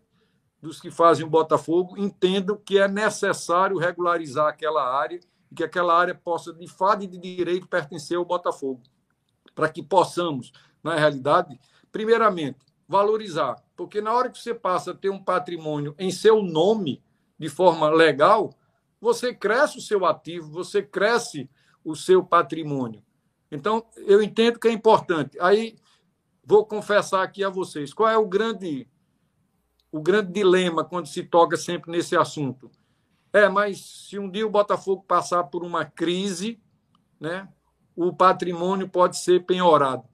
dos 0.62 0.82
que 0.82 0.92
fazem 0.92 1.26
o 1.26 1.30
Botafogo 1.30 1.98
entendam 1.98 2.58
que 2.58 2.78
é 2.78 2.90
necessário 2.90 3.78
regularizar 3.78 4.50
aquela 4.50 4.94
área 4.94 5.22
e 5.50 5.56
que 5.56 5.64
aquela 5.64 5.98
área 5.98 6.14
possa, 6.14 6.52
de 6.52 6.68
fato 6.68 7.06
e 7.06 7.08
de 7.08 7.18
direito, 7.18 7.66
pertencer 7.66 8.18
ao 8.18 8.26
Botafogo. 8.26 8.82
Para 9.56 9.70
que 9.70 9.82
possamos, 9.82 10.52
na 10.84 10.96
realidade, 10.96 11.58
primeiramente, 11.92 12.60
valorizar. 12.88 13.56
Porque 13.76 14.02
na 14.02 14.14
hora 14.14 14.30
que 14.30 14.40
você 14.40 14.54
passa 14.54 14.92
a 14.92 14.96
ter 14.96 15.10
um 15.10 15.24
patrimônio 15.24 15.96
em 15.98 16.12
seu 16.12 16.42
nome, 16.42 17.02
de 17.38 17.48
forma 17.48 17.90
legal, 17.90 18.54
você 19.00 19.34
cresce 19.34 19.78
o 19.78 19.82
seu 19.82 20.06
ativo, 20.06 20.52
você 20.52 20.82
cresce 20.82 21.50
o 21.84 21.96
seu 21.96 22.24
patrimônio. 22.24 23.02
Então, 23.52 23.86
eu 23.98 24.22
entendo 24.22 24.60
que 24.60 24.68
é 24.68 24.72
importante. 24.72 25.38
Aí, 25.40 25.76
vou 26.44 26.66
confessar 26.66 27.24
aqui 27.24 27.44
a 27.44 27.50
vocês, 27.50 27.94
qual 27.94 28.10
é 28.10 28.18
o 28.18 28.28
grande 28.28 28.88
o 29.92 30.02
grande 30.02 30.32
dilema 30.32 30.84
quando 30.84 31.08
se 31.08 31.24
toca 31.24 31.58
sempre 31.58 31.92
nesse 31.92 32.16
assunto? 32.16 32.70
É, 33.34 33.48
mas 33.50 33.80
se 34.08 34.20
um 34.20 34.30
dia 34.30 34.46
o 34.46 34.50
Botafogo 34.50 35.04
passar 35.08 35.46
por 35.46 35.64
uma 35.64 35.86
crise, 35.86 36.60
né, 37.20 37.48
o 37.96 38.14
patrimônio 38.14 38.88
pode 38.88 39.18
ser 39.18 39.46
penhorado. 39.46 40.09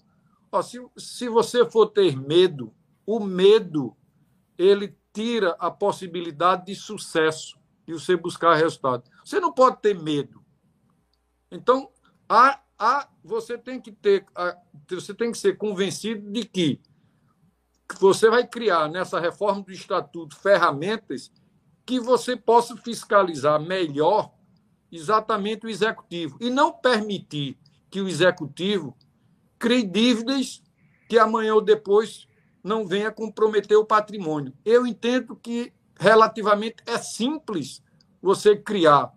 Ó, 0.55 0.61
se, 0.61 0.79
se 0.95 1.27
você 1.27 1.69
for 1.69 1.87
ter 1.87 2.15
medo, 2.15 2.73
o 3.05 3.19
medo 3.19 3.93
ele 4.57 4.97
tira 5.11 5.53
a 5.59 5.69
possibilidade 5.69 6.67
de 6.67 6.75
sucesso 6.75 7.59
de 7.85 7.91
você 7.91 8.15
buscar 8.15 8.55
resultado. 8.55 9.03
Você 9.23 9.37
não 9.37 9.51
pode 9.51 9.81
ter 9.81 9.93
medo. 9.99 10.41
Então, 11.51 11.89
você 13.21 13.57
tem 13.57 13.81
que 13.81 13.91
ter, 13.91 14.25
você 14.89 15.13
tem 15.13 15.29
que 15.29 15.37
ser 15.37 15.57
convencido 15.57 16.31
de 16.31 16.45
que 16.45 16.81
você 17.99 18.29
vai 18.29 18.47
criar 18.47 18.87
nessa 18.89 19.19
reforma 19.19 19.61
do 19.61 19.73
estatuto 19.73 20.37
ferramentas 20.37 21.33
que 21.85 21.99
você 21.99 22.37
possa 22.37 22.77
fiscalizar 22.77 23.59
melhor 23.59 24.33
exatamente 24.89 25.65
o 25.65 25.69
executivo 25.69 26.37
e 26.39 26.49
não 26.49 26.71
permitir 26.71 27.59
que 27.89 27.99
o 27.99 28.07
executivo 28.07 28.95
crie 29.59 29.83
dívidas 29.83 30.61
que 31.07 31.17
amanhã 31.17 31.53
ou 31.55 31.61
depois 31.61 32.27
não 32.63 32.85
venha 32.85 33.11
comprometer 33.11 33.77
o 33.77 33.85
patrimônio. 33.85 34.53
Eu 34.65 34.87
entendo 34.87 35.35
que 35.35 35.71
relativamente 35.99 36.77
é 36.85 36.97
simples 36.97 37.83
você 38.21 38.55
criar 38.55 39.13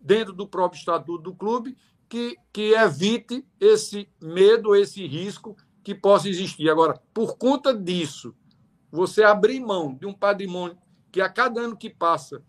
dentro 0.00 0.32
do 0.32 0.46
próprio 0.46 0.78
estatuto 0.78 1.22
do 1.22 1.34
clube 1.34 1.76
que, 2.08 2.36
que 2.52 2.74
evite 2.74 3.44
esse 3.58 4.08
medo, 4.22 4.74
esse 4.76 5.04
risco 5.06 5.56
que 5.82 5.94
possa 5.94 6.28
existir. 6.28 6.70
Agora, 6.70 7.00
por 7.12 7.36
conta 7.36 7.74
disso, 7.74 8.34
você 8.90 9.24
abrir 9.24 9.60
mão 9.60 9.94
de 9.94 10.06
um 10.06 10.14
patrimônio 10.14 10.78
que 11.10 11.20
a 11.20 11.28
cada 11.28 11.60
ano 11.60 11.76
que 11.76 11.90
passa, 11.90 12.42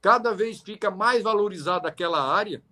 cada 0.00 0.32
vez 0.32 0.60
fica 0.60 0.90
mais 0.90 1.22
valorizado 1.22 1.88
aquela 1.88 2.22
área, 2.22 2.62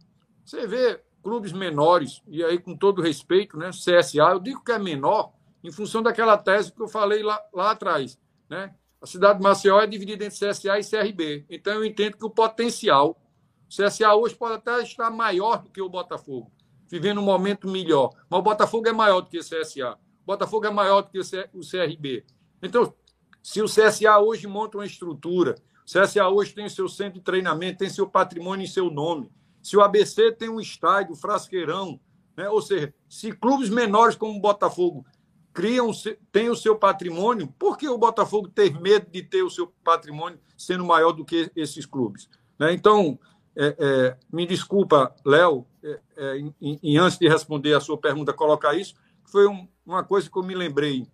você 0.45 0.67
vê 0.67 1.03
clubes 1.23 1.53
menores, 1.53 2.23
e 2.27 2.43
aí 2.43 2.59
com 2.59 2.77
todo 2.77 3.01
respeito, 3.01 3.57
né, 3.57 3.71
CSA, 3.71 4.33
eu 4.33 4.41
digo 4.41 4.63
que 4.65 4.73
é 4.73 4.79
menor 4.79 5.33
em 5.63 5.71
função 5.71 6.03
daquela 6.03 6.37
tese 6.37 6.73
que 6.73 6.83
eu 6.83 6.89
falei 6.89 7.23
lá, 7.23 7.41
lá 7.53 7.71
atrás. 7.71 8.19
Né? 8.49 8.75
A 9.01 9.07
cidade 9.07 9.39
de 9.39 9.45
Maceió 9.45 9.81
é 9.81 9.87
dividida 9.87 10.25
entre 10.25 10.37
CSA 10.37 10.79
e 10.79 10.85
CRB. 10.85 11.47
Então 11.49 11.75
eu 11.75 11.85
entendo 11.85 12.17
que 12.17 12.25
o 12.25 12.31
potencial, 12.31 13.11
o 13.11 13.69
CSA 13.69 14.15
hoje 14.15 14.35
pode 14.35 14.55
até 14.55 14.83
estar 14.83 15.11
maior 15.11 15.63
do 15.63 15.71
que 15.71 15.81
o 15.81 15.89
Botafogo 15.89 16.51
vivendo 16.93 17.23
um 17.23 17.25
momento 17.25 17.67
melhor. 17.67 18.11
Mas 18.29 18.41
o 18.41 18.43
Botafogo 18.43 18.87
é 18.87 18.93
maior 18.93 19.23
do 19.23 19.31
que 19.31 19.39
o 19.39 19.41
CSA. 19.41 19.95
O 19.95 20.27
Botafogo 20.27 20.67
é 20.67 20.71
maior 20.71 21.01
do 21.01 21.09
que 21.09 21.19
o 21.19 21.61
CRB. 21.61 22.23
Então, 22.63 22.95
se 23.43 23.63
o 23.63 23.65
CSA 23.65 24.19
hoje 24.19 24.47
monta 24.47 24.77
uma 24.77 24.85
estrutura, 24.85 25.55
o 25.81 25.87
CSA 25.87 26.29
hoje 26.29 26.55
tem 26.55 26.69
seu 26.69 26.87
centro 26.91 27.15
de 27.15 27.25
treinamento, 27.25 27.79
tem 27.79 27.89
seu 27.89 28.07
patrimônio 28.07 28.65
em 28.65 28.69
seu 28.69 28.91
nome, 28.91 29.31
se 29.63 29.77
o 29.77 29.81
ABC 29.81 30.33
tem 30.33 30.49
um 30.49 30.61
estádio, 30.61 31.15
Frasqueirão, 31.15 32.01
né? 32.37 32.49
ou 32.49 32.61
seja, 32.61 32.93
se 33.09 33.33
clubes 33.33 33.69
menores 33.69 34.17
como 34.17 34.37
o 34.37 34.41
Botafogo 34.41 35.07
criam, 35.53 35.91
têm 36.31 36.51
o 36.51 36.57
seu 36.57 36.77
patrimônio, 36.77 37.47
por 37.59 37.77
que 37.77 37.89
o 37.89 37.99
Botafogo 37.99 38.49
ter 38.49 38.79
medo 38.81 39.11
de 39.11 39.23
ter 39.23 39.43
o 39.43 39.51
seu 39.51 39.73
patrimônio 39.85 40.41
sendo 40.57 40.85
maior 40.85 41.13
do 41.13 41.25
que 41.25 41.51
esses 41.55 41.87
clubes? 41.87 42.29
Né? 42.59 42.73
Então, 42.73 43.19
é, 43.55 43.77
é, 43.79 44.17
me 44.33 44.47
desculpa, 44.47 45.15
Léo, 45.25 45.67
é, 45.83 46.01
é 46.17 46.45
e, 46.61 46.99
antes 46.99 47.19
de 47.19 47.29
responder 47.29 47.75
a 47.75 47.81
sua 47.81 47.99
pergunta, 47.99 48.33
colocar 48.33 48.75
isso, 48.75 48.95
foi 49.25 49.47
um, 49.47 49.69
uma 49.85 50.03
coisa 50.03 50.31
que 50.31 50.39
eu 50.39 50.43
me 50.43 50.55
lembrei 50.55 51.07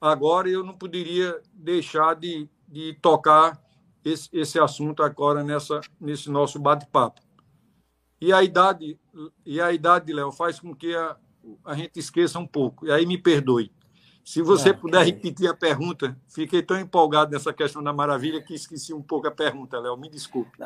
agora 0.00 0.48
eu 0.48 0.64
não 0.64 0.74
poderia 0.74 1.40
deixar 1.52 2.14
de, 2.14 2.48
de 2.68 2.94
tocar 3.00 3.60
esse, 4.04 4.28
esse 4.32 4.58
assunto 4.58 5.02
agora 5.02 5.42
nessa, 5.42 5.80
nesse 6.00 6.30
nosso 6.30 6.58
bate-papo. 6.58 7.20
E 8.26 8.32
a 8.32 8.42
idade, 8.42 8.98
e 9.44 9.60
a 9.60 9.70
idade, 9.70 10.12
Léo, 10.12 10.32
faz 10.32 10.58
com 10.58 10.74
que 10.74 10.92
a, 10.96 11.16
a 11.64 11.74
gente 11.74 11.96
esqueça 12.00 12.40
um 12.40 12.46
pouco. 12.46 12.84
E 12.84 12.90
aí 12.90 13.06
me 13.06 13.16
perdoe. 13.16 13.70
Se 14.24 14.42
você 14.42 14.74
puder 14.74 15.06
repetir 15.06 15.48
a 15.48 15.54
pergunta, 15.54 16.18
fiquei 16.26 16.60
tão 16.60 16.76
empolgado 16.76 17.30
nessa 17.30 17.52
questão 17.52 17.80
da 17.80 17.92
maravilha 17.92 18.42
que 18.42 18.52
esqueci 18.52 18.92
um 18.92 19.00
pouco 19.00 19.28
a 19.28 19.30
pergunta, 19.30 19.78
Léo. 19.78 19.96
Me 19.96 20.10
desculpe. 20.10 20.58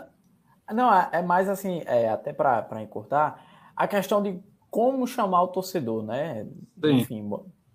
Não, 0.73 0.91
é, 0.91 1.11
é 1.13 1.23
mais 1.23 1.51
assim, 1.51 1.83
é, 1.85 2.09
até 2.09 2.33
para 2.33 2.83
encurtar, 2.83 3.45
a 3.77 3.87
questão 3.87 4.23
de 4.23 4.43
como 4.71 5.07
chamar 5.07 5.43
o 5.43 5.49
torcedor, 5.49 6.03
né? 6.03 6.47
Sim. 6.83 6.93
Enfim, 6.93 7.31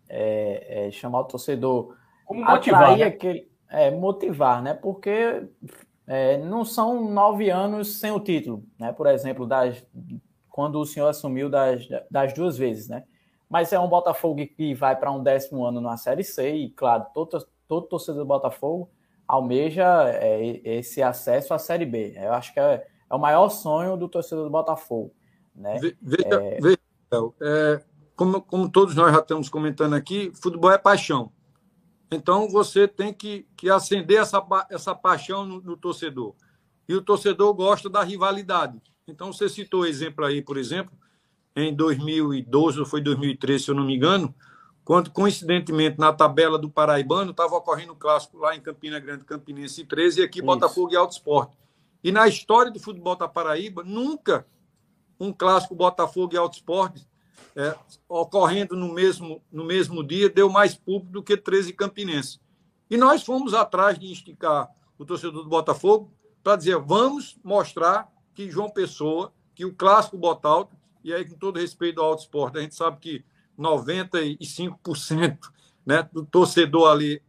é, 0.10 0.88
é, 0.88 0.92
chamar 0.92 1.20
o 1.20 1.26
torcedor. 1.26 1.96
Como 2.26 2.44
motivar? 2.44 2.98
Né? 2.98 3.04
Aquele, 3.04 3.48
é, 3.70 3.92
motivar, 3.92 4.64
né? 4.64 4.74
Porque 4.74 5.48
é, 6.08 6.38
não 6.38 6.64
são 6.64 7.10
nove 7.10 7.50
anos 7.50 8.00
sem 8.00 8.12
o 8.12 8.20
título, 8.20 8.64
né? 8.80 8.92
Por 8.92 9.08
exemplo, 9.08 9.46
das, 9.48 9.86
quando 10.50 10.80
o 10.80 10.86
senhor 10.86 11.08
assumiu 11.08 11.50
das, 11.50 11.88
das 12.10 12.34
duas 12.34 12.58
vezes, 12.58 12.88
né? 12.88 13.04
Mas 13.50 13.72
é 13.74 13.80
um 13.80 13.88
Botafogo 13.88 14.46
que 14.48 14.74
vai 14.74 14.96
para 14.96 15.12
um 15.12 15.22
décimo 15.22 15.66
ano 15.66 15.80
na 15.80 15.98
Série 15.98 16.24
C 16.24 16.56
e, 16.56 16.70
claro, 16.72 17.06
todo, 17.14 17.46
todo 17.68 17.88
torcedor 17.88 18.24
do 18.24 18.28
Botafogo 18.28 18.90
almeja 19.28 20.10
é, 20.10 20.62
esse 20.64 21.02
acesso 21.02 21.54
à 21.54 21.60
Série 21.60 21.86
B. 21.86 22.14
Eu 22.16 22.34
acho 22.34 22.54
que 22.54 22.60
é, 22.60 22.86
é, 23.10 23.16
o 23.16 23.20
maior 23.20 23.50
sonho 23.50 23.98
do 23.98 24.08
torcedor 24.08 24.46
do 24.46 24.50
Botafogo. 24.50 25.12
Né? 25.56 25.80
Veja, 26.02 26.42
é... 26.42 26.60
veja 26.60 26.78
é, 27.42 27.82
como, 28.16 28.42
como 28.42 28.70
todos 28.70 28.96
nós 28.96 29.14
já 29.14 29.20
estamos 29.20 29.50
comentando 29.50 29.94
aqui, 29.94 30.32
futebol 30.36 30.72
é 30.72 30.78
paixão. 30.78 31.32
Então 32.12 32.48
você 32.50 32.88
tem 32.88 33.14
que, 33.14 33.48
que 33.58 33.70
acender 33.70 34.20
essa, 34.20 34.44
essa 34.70 34.96
paixão 34.96 35.46
no, 35.46 35.62
no 35.62 35.78
torcedor. 35.78 36.36
E 36.88 36.94
o 36.94 37.02
torcedor 37.02 37.54
gosta 37.54 37.90
da 37.90 38.04
rivalidade. 38.04 38.82
Então 39.08 39.34
você 39.34 39.50
citou 39.50 39.82
o 39.82 39.86
exemplo 39.86 40.26
aí, 40.26 40.42
por 40.42 40.58
exemplo, 40.58 40.94
em 41.56 41.74
2012 41.74 42.80
ou 42.80 42.86
foi 42.86 43.02
2013, 43.02 43.64
se 43.64 43.72
eu 43.72 43.76
não 43.76 43.86
me 43.86 43.96
engano, 43.96 44.34
quando, 44.84 45.10
coincidentemente, 45.10 45.98
na 45.98 46.14
tabela 46.14 46.60
do 46.60 46.70
Paraibano, 46.70 47.32
estava 47.32 47.56
ocorrendo 47.56 47.94
o 47.94 47.96
um 47.96 48.00
clássico 48.00 48.38
lá 48.38 48.56
em 48.56 48.62
Campina 48.62 49.00
Grande, 49.00 49.26
Campinense 49.26 49.84
13, 49.84 50.22
e 50.22 50.24
aqui 50.24 50.40
Isso. 50.40 50.46
Botafogo 50.46 50.94
e 50.94 50.96
Alto 50.96 51.14
Esporte. 51.14 51.58
E 52.04 52.12
na 52.12 52.28
história 52.28 52.72
do 52.72 52.80
futebol 52.80 53.16
da 53.16 53.28
Paraíba, 53.28 53.84
nunca 53.84 54.46
um 55.20 55.34
clássico 55.34 55.74
Botafogo 55.74 56.36
e 56.36 56.38
Alto 56.38 56.58
Esporte 56.58 57.08
é, 57.56 57.76
ocorrendo 58.08 58.76
no 58.76 58.94
mesmo, 58.94 59.42
no 59.52 59.64
mesmo 59.64 60.04
dia 60.04 60.30
deu 60.30 60.50
mais 60.50 60.76
público 60.76 61.12
do 61.12 61.24
que 61.24 61.38
13 61.38 61.74
Campinense. 61.74 62.40
E 62.90 62.98
nós 62.98 63.24
fomos 63.24 63.54
atrás 63.54 63.98
de 63.98 64.12
esticar 64.12 64.70
o 64.98 65.06
torcedor 65.06 65.44
do 65.44 65.50
Botafogo 65.50 66.12
para 66.44 66.56
dizer, 66.56 66.78
vamos 66.78 67.38
mostrar 67.44 68.12
que 68.34 68.50
João 68.52 68.70
Pessoa, 68.70 69.34
que 69.56 69.66
o 69.66 69.74
clássico 69.74 70.18
Botalto, 70.18 70.76
e 71.04 71.14
aí 71.14 71.26
com 71.26 71.36
todo 71.36 71.60
respeito 71.60 72.02
ao 72.02 72.10
Alto 72.10 72.22
Esporte, 72.22 72.58
a 72.58 72.62
gente 72.62 72.76
sabe 72.76 72.98
que 73.00 73.26
95% 73.58 75.38
né, 75.86 76.08
do 76.12 76.26
torcedor 76.26 76.92
ali 76.92 77.22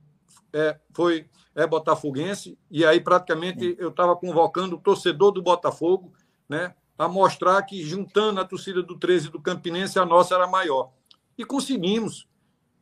é, 0.53 0.79
foi 0.93 1.29
é 1.55 1.67
botafoguense, 1.67 2.59
e 2.71 2.85
aí 2.85 3.01
praticamente 3.01 3.77
eu 3.79 3.89
estava 3.89 4.15
convocando 4.15 4.77
o 4.77 4.79
torcedor 4.81 5.33
do 5.33 5.41
Botafogo 5.41 6.13
né, 6.47 6.75
a 6.99 7.09
mostrar 7.09 7.63
que, 7.63 7.83
juntando 7.83 8.41
a 8.41 8.45
torcida 8.45 8.83
do 8.83 8.99
13 8.99 9.31
do 9.31 9.41
Campinense, 9.41 9.99
a 9.99 10.07
nossa 10.07 10.35
era 10.35 10.47
maior. 10.47 10.91
E 11.37 11.45
conseguimos. 11.45 12.27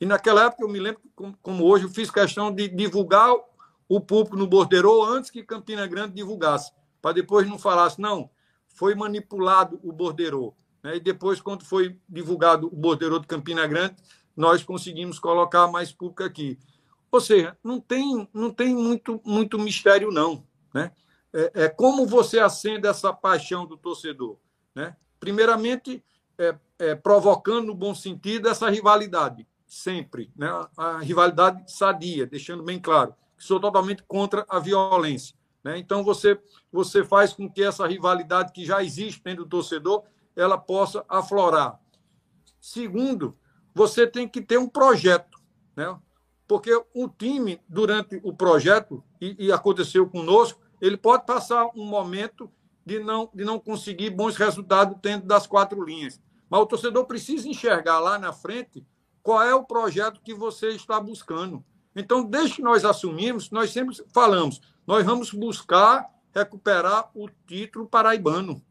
E 0.01 0.07
naquela 0.07 0.45
época, 0.45 0.63
eu 0.63 0.69
me 0.69 0.79
lembro, 0.79 1.01
como 1.43 1.65
hoje, 1.65 1.85
eu 1.85 1.91
fiz 1.91 2.11
questão 2.11 2.53
de 2.53 2.69
divulgar 2.69 3.35
o 3.89 4.01
público 4.01 4.37
no 4.37 4.47
Bordeiro 4.47 5.03
antes 5.03 5.31
que 5.31 5.43
Campina 5.43 5.87
Grande 5.87 6.15
divulgasse, 6.15 6.73
para 7.03 7.13
depois 7.13 7.49
não 7.49 7.59
falasse, 7.59 8.01
não, 8.01 8.31
foi 8.69 8.95
manipulado 8.95 9.79
o 9.83 9.93
Bordeiro. 9.93 10.55
Né? 10.83 10.97
E 10.97 11.01
depois, 11.01 11.41
quando 11.41 11.65
foi 11.65 11.99
divulgado 12.09 12.67
o 12.67 12.77
bordeiro 12.77 13.19
de 13.19 13.27
Campina 13.27 13.67
Grande, 13.67 13.97
nós 14.37 14.63
conseguimos 14.63 15.19
colocar 15.19 15.67
mais 15.69 15.93
público 15.93 16.23
aqui. 16.23 16.59
Ou 17.11 17.21
seja, 17.21 17.57
não 17.63 17.81
tem, 17.81 18.29
não 18.35 18.51
tem 18.51 18.75
muito, 18.75 19.21
muito 19.25 19.59
mistério, 19.59 20.11
não. 20.11 20.45
Né? 20.73 20.91
É, 21.35 21.65
é 21.65 21.69
como 21.69 22.07
você 22.07 22.39
acende 22.39 22.87
essa 22.87 23.13
paixão 23.13 23.67
do 23.67 23.77
torcedor. 23.77 24.39
Né? 24.75 24.97
Primeiramente, 25.19 26.03
é, 26.39 26.57
é, 26.79 26.95
provocando 26.95 27.67
no 27.67 27.75
bom 27.75 27.95
sentido 27.95 28.49
essa 28.49 28.71
rivalidade, 28.71 29.47
sempre. 29.67 30.31
Né? 30.37 30.49
A 30.77 30.99
rivalidade 30.99 31.71
sadia, 31.71 32.27
deixando 32.27 32.63
bem 32.63 32.79
claro 32.79 33.15
que 33.37 33.45
sou 33.45 33.59
totalmente 33.59 34.03
contra 34.05 34.47
a 34.49 34.61
violência. 34.61 35.37
Né? 35.63 35.77
Então, 35.79 36.05
você, 36.05 36.41
você 36.73 37.03
faz 37.03 37.33
com 37.33 37.51
que 37.51 37.63
essa 37.63 37.87
rivalidade 37.87 38.53
que 38.53 38.65
já 38.65 38.83
existe 38.83 39.23
dentro 39.23 39.45
do 39.45 39.51
torcedor 39.51 40.05
ela 40.37 40.57
possa 40.57 41.05
aflorar. 41.09 41.81
Segundo, 42.61 43.37
você 43.75 44.07
tem 44.07 44.29
que 44.29 44.41
ter 44.41 44.59
um 44.59 44.69
projeto, 44.69 45.39
né? 45.77 45.99
Porque 46.47 46.71
o 46.95 47.09
time, 47.09 47.61
durante 47.69 48.21
o 48.23 48.33
projeto, 48.33 49.03
e, 49.21 49.47
e 49.47 49.53
aconteceu 49.53 50.09
conosco, 50.09 50.61
ele 50.87 50.99
pode 50.99 51.25
passar 51.25 51.67
um 51.75 51.87
momento 51.87 52.51
de 52.85 52.99
não, 52.99 53.31
de 53.33 53.43
não 53.43 53.59
conseguir 53.59 54.11
bons 54.11 54.37
resultados 54.37 54.99
dentro 55.01 55.27
das 55.27 55.47
quatro 55.47 55.83
linhas. 55.83 56.21
Mas 56.51 56.61
o 56.61 56.67
torcedor 56.67 57.07
precisa 57.07 57.49
enxergar 57.49 57.99
lá 58.01 58.19
na 58.19 58.35
frente 58.35 58.87
qual 59.23 59.43
é 59.43 59.55
o 59.55 59.65
projeto 59.65 60.21
que 60.21 60.35
você 60.35 60.69
está 60.69 61.01
buscando. 61.01 61.65
Então, 61.97 62.23
desde 62.23 62.57
que 62.57 62.63
nós 62.63 62.85
assumimos, 62.85 63.51
nós 63.51 63.71
sempre 63.71 63.97
falamos, 64.13 64.61
nós 64.87 65.07
vamos 65.07 65.33
buscar 65.33 66.07
recuperar 66.35 67.11
o 67.15 67.31
título 67.47 67.87
paraibano. 67.87 68.63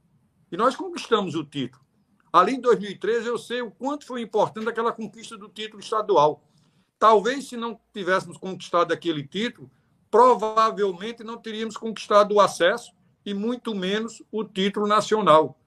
E 0.51 0.57
nós 0.57 0.75
conquistamos 0.75 1.33
o 1.33 1.43
título. 1.43 1.83
Ali 2.31 2.53
em 2.53 2.61
2013, 2.61 3.27
eu 3.27 3.39
sei 3.39 3.63
o 3.63 3.71
quanto 3.71 4.05
foi 4.05 4.21
importante 4.21 4.69
aquela 4.69 4.91
conquista 4.91 5.35
do 5.35 5.49
título 5.49 5.81
estadual. 5.81 6.43
Talvez, 6.99 7.47
se 7.47 7.57
não 7.57 7.79
tivéssemos 7.91 8.37
conquistado 8.37 8.91
aquele 8.91 9.27
título, 9.27 9.71
provavelmente 10.13 11.23
não 11.23 11.37
teríamos 11.37 11.75
conquistado 11.75 12.35
o 12.35 12.39
acesso 12.39 12.93
e 13.25 13.33
muito 13.33 13.73
menos 13.73 14.21
o 14.31 14.43
título 14.43 14.85
nacional. 14.85 15.57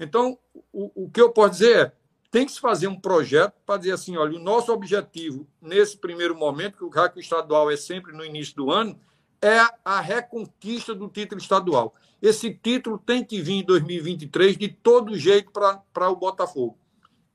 Então, 0.00 0.36
o, 0.72 1.04
o 1.04 1.08
que 1.08 1.20
eu 1.20 1.30
posso 1.30 1.50
dizer 1.50 1.78
é, 1.78 1.92
tem 2.28 2.44
que 2.44 2.50
se 2.50 2.58
fazer 2.58 2.88
um 2.88 2.98
projeto 2.98 3.54
para 3.64 3.76
dizer 3.76 3.92
assim, 3.92 4.16
olha, 4.16 4.36
o 4.36 4.42
nosso 4.42 4.72
objetivo 4.72 5.46
nesse 5.60 5.96
primeiro 5.96 6.36
momento, 6.36 6.78
que 6.78 6.84
o 6.84 6.88
RAC 6.88 7.16
estadual 7.16 7.70
é 7.70 7.76
sempre 7.76 8.12
no 8.12 8.24
início 8.24 8.56
do 8.56 8.72
ano, 8.72 8.98
é 9.40 9.60
a 9.84 10.00
reconquista 10.00 10.92
do 10.92 11.06
título 11.06 11.40
estadual. 11.40 11.94
Esse 12.20 12.52
título 12.52 12.98
tem 12.98 13.24
que 13.24 13.40
vir 13.40 13.52
em 13.52 13.64
2023 13.64 14.56
de 14.56 14.66
todo 14.66 15.16
jeito 15.16 15.52
para 15.52 16.10
o 16.10 16.16
Botafogo. 16.16 16.76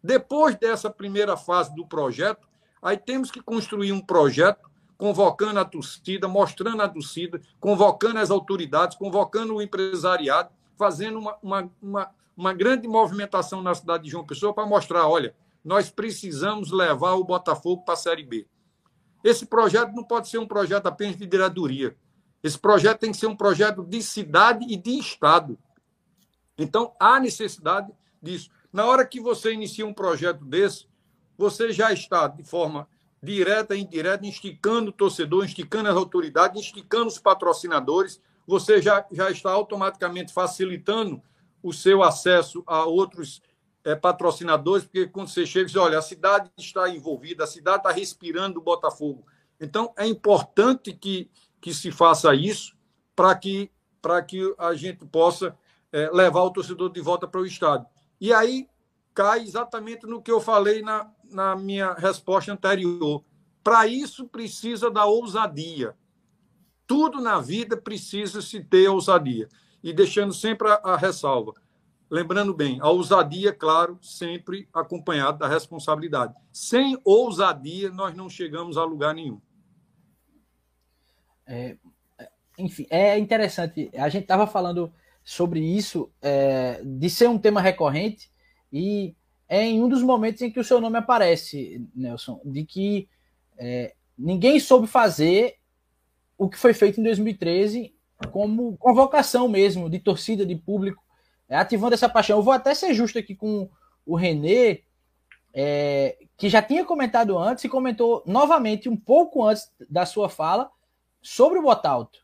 Depois 0.03 0.57
dessa 0.57 0.89
primeira 0.89 1.37
fase 1.37 1.73
do 1.73 1.87
projeto, 1.87 2.45
aí 2.81 2.97
temos 2.97 3.31
que 3.31 3.41
construir 3.41 3.93
um 3.93 4.01
projeto 4.01 4.66
convocando 4.97 5.59
a 5.59 5.65
torcida, 5.65 6.27
mostrando 6.27 6.81
a 6.81 6.89
torcida, 6.89 7.39
convocando 7.59 8.19
as 8.19 8.31
autoridades, 8.31 8.97
convocando 8.97 9.55
o 9.55 9.61
empresariado, 9.61 10.49
fazendo 10.75 11.19
uma, 11.19 11.37
uma, 11.41 11.71
uma, 11.81 12.09
uma 12.35 12.53
grande 12.53 12.87
movimentação 12.87 13.61
na 13.61 13.75
cidade 13.75 14.05
de 14.05 14.09
João 14.09 14.25
Pessoa 14.25 14.53
para 14.53 14.65
mostrar: 14.65 15.07
olha, 15.07 15.35
nós 15.63 15.89
precisamos 15.89 16.71
levar 16.71 17.13
o 17.13 17.23
Botafogo 17.23 17.83
para 17.83 17.93
a 17.93 17.97
Série 17.97 18.23
B. 18.23 18.47
Esse 19.23 19.45
projeto 19.45 19.93
não 19.93 20.03
pode 20.03 20.29
ser 20.29 20.37
um 20.37 20.47
projeto 20.47 20.87
apenas 20.87 21.17
de 21.17 21.25
diretoria. 21.25 21.95
Esse 22.41 22.57
projeto 22.57 22.99
tem 22.99 23.11
que 23.11 23.17
ser 23.17 23.27
um 23.27 23.35
projeto 23.35 23.83
de 23.83 24.01
cidade 24.01 24.65
e 24.69 24.77
de 24.77 24.97
Estado. 24.97 25.57
Então, 26.57 26.95
há 26.99 27.19
necessidade 27.19 27.91
disso. 28.21 28.49
Na 28.71 28.85
hora 28.85 29.05
que 29.05 29.19
você 29.19 29.53
inicia 29.53 29.85
um 29.85 29.93
projeto 29.93 30.45
desse, 30.45 30.87
você 31.37 31.71
já 31.71 31.91
está, 31.91 32.27
de 32.27 32.43
forma 32.43 32.87
direta 33.27 33.75
e 33.75 33.81
indireta, 33.81 34.25
insticando 34.25 34.89
o 34.89 34.93
torcedor, 34.93 35.43
insticando 35.43 35.89
as 35.89 35.95
autoridades, 35.95 36.61
insticando 36.61 37.07
os 37.07 37.19
patrocinadores. 37.19 38.21
Você 38.47 38.81
já, 38.81 39.05
já 39.11 39.29
está 39.29 39.51
automaticamente 39.51 40.33
facilitando 40.33 41.21
o 41.61 41.73
seu 41.73 42.01
acesso 42.01 42.63
a 42.65 42.85
outros 42.85 43.41
é, 43.83 43.95
patrocinadores, 43.95 44.85
porque 44.85 45.07
quando 45.07 45.27
você 45.27 45.45
chega, 45.45 45.67
você 45.67 45.77
olha, 45.77 45.99
a 45.99 46.01
cidade 46.01 46.49
está 46.57 46.89
envolvida, 46.89 47.43
a 47.43 47.47
cidade 47.47 47.79
está 47.79 47.91
respirando 47.91 48.59
o 48.59 48.63
Botafogo. 48.63 49.25
Então, 49.59 49.93
é 49.97 50.07
importante 50.07 50.93
que, 50.93 51.29
que 51.59 51.73
se 51.73 51.91
faça 51.91 52.33
isso 52.33 52.77
para 53.13 53.35
que, 53.35 53.69
que 54.27 54.55
a 54.57 54.73
gente 54.73 55.05
possa 55.05 55.57
é, 55.91 56.09
levar 56.11 56.43
o 56.43 56.51
torcedor 56.51 56.89
de 56.89 57.01
volta 57.01 57.27
para 57.27 57.41
o 57.41 57.45
estádio. 57.45 57.87
E 58.21 58.33
aí 58.33 58.69
cai 59.13 59.41
exatamente 59.41 60.05
no 60.05 60.21
que 60.21 60.31
eu 60.31 60.39
falei 60.39 60.81
na, 60.81 61.11
na 61.31 61.55
minha 61.55 61.93
resposta 61.93 62.51
anterior. 62.51 63.23
Para 63.63 63.87
isso, 63.87 64.27
precisa 64.27 64.89
da 64.89 65.05
ousadia. 65.05 65.95
Tudo 66.85 67.19
na 67.19 67.39
vida 67.39 67.75
precisa 67.75 68.41
se 68.41 68.63
ter 68.63 68.87
ousadia. 68.87 69.49
E 69.83 69.93
deixando 69.93 70.33
sempre 70.33 70.69
a, 70.69 70.75
a 70.83 70.97
ressalva 70.97 71.53
Lembrando 72.09 72.53
bem, 72.53 72.79
a 72.79 72.89
ousadia, 72.89 73.51
claro, 73.51 73.99
sempre 74.01 74.67
acompanhada 74.73 75.39
da 75.39 75.47
responsabilidade. 75.47 76.33
Sem 76.53 76.97
ousadia, 77.03 77.89
nós 77.89 78.15
não 78.15 78.29
chegamos 78.29 78.77
a 78.77 78.85
lugar 78.85 79.13
nenhum. 79.13 79.41
É, 81.45 81.77
enfim, 82.57 82.87
é 82.89 83.19
interessante. 83.19 83.91
A 83.93 84.07
gente 84.07 84.23
estava 84.23 84.47
falando 84.47 84.91
sobre 85.21 85.59
isso, 85.59 86.09
é, 86.21 86.81
de 86.81 87.09
ser 87.09 87.27
um 87.27 87.37
tema 87.37 87.59
recorrente, 87.59 88.31
e 88.71 89.13
é 89.47 89.63
em 89.63 89.81
um 89.81 89.87
dos 89.87 90.01
momentos 90.01 90.41
em 90.41 90.51
que 90.51 90.59
o 90.59 90.63
seu 90.63 90.81
nome 90.81 90.97
aparece, 90.97 91.87
Nelson, 91.95 92.41
de 92.43 92.65
que 92.65 93.07
é, 93.57 93.93
ninguém 94.17 94.59
soube 94.59 94.87
fazer 94.87 95.55
o 96.37 96.49
que 96.49 96.57
foi 96.57 96.73
feito 96.73 96.99
em 96.99 97.03
2013 97.03 97.95
como 98.31 98.75
convocação 98.77 99.47
mesmo, 99.47 99.89
de 99.89 99.99
torcida, 99.99 100.45
de 100.45 100.55
público 100.55 101.03
é, 101.49 101.55
ativando 101.55 101.93
essa 101.93 102.09
paixão. 102.09 102.37
Eu 102.37 102.43
vou 102.43 102.53
até 102.53 102.73
ser 102.73 102.93
justo 102.93 103.17
aqui 103.17 103.35
com 103.35 103.69
o 104.05 104.15
Renê, 104.15 104.83
é, 105.53 106.17
que 106.35 106.49
já 106.49 106.61
tinha 106.61 106.85
comentado 106.85 107.37
antes 107.37 107.63
e 107.63 107.69
comentou 107.69 108.23
novamente 108.25 108.89
um 108.89 108.97
pouco 108.97 109.43
antes 109.45 109.71
da 109.89 110.05
sua 110.05 110.29
fala 110.29 110.69
sobre 111.21 111.59
o 111.59 111.63
Botalto, 111.63 112.19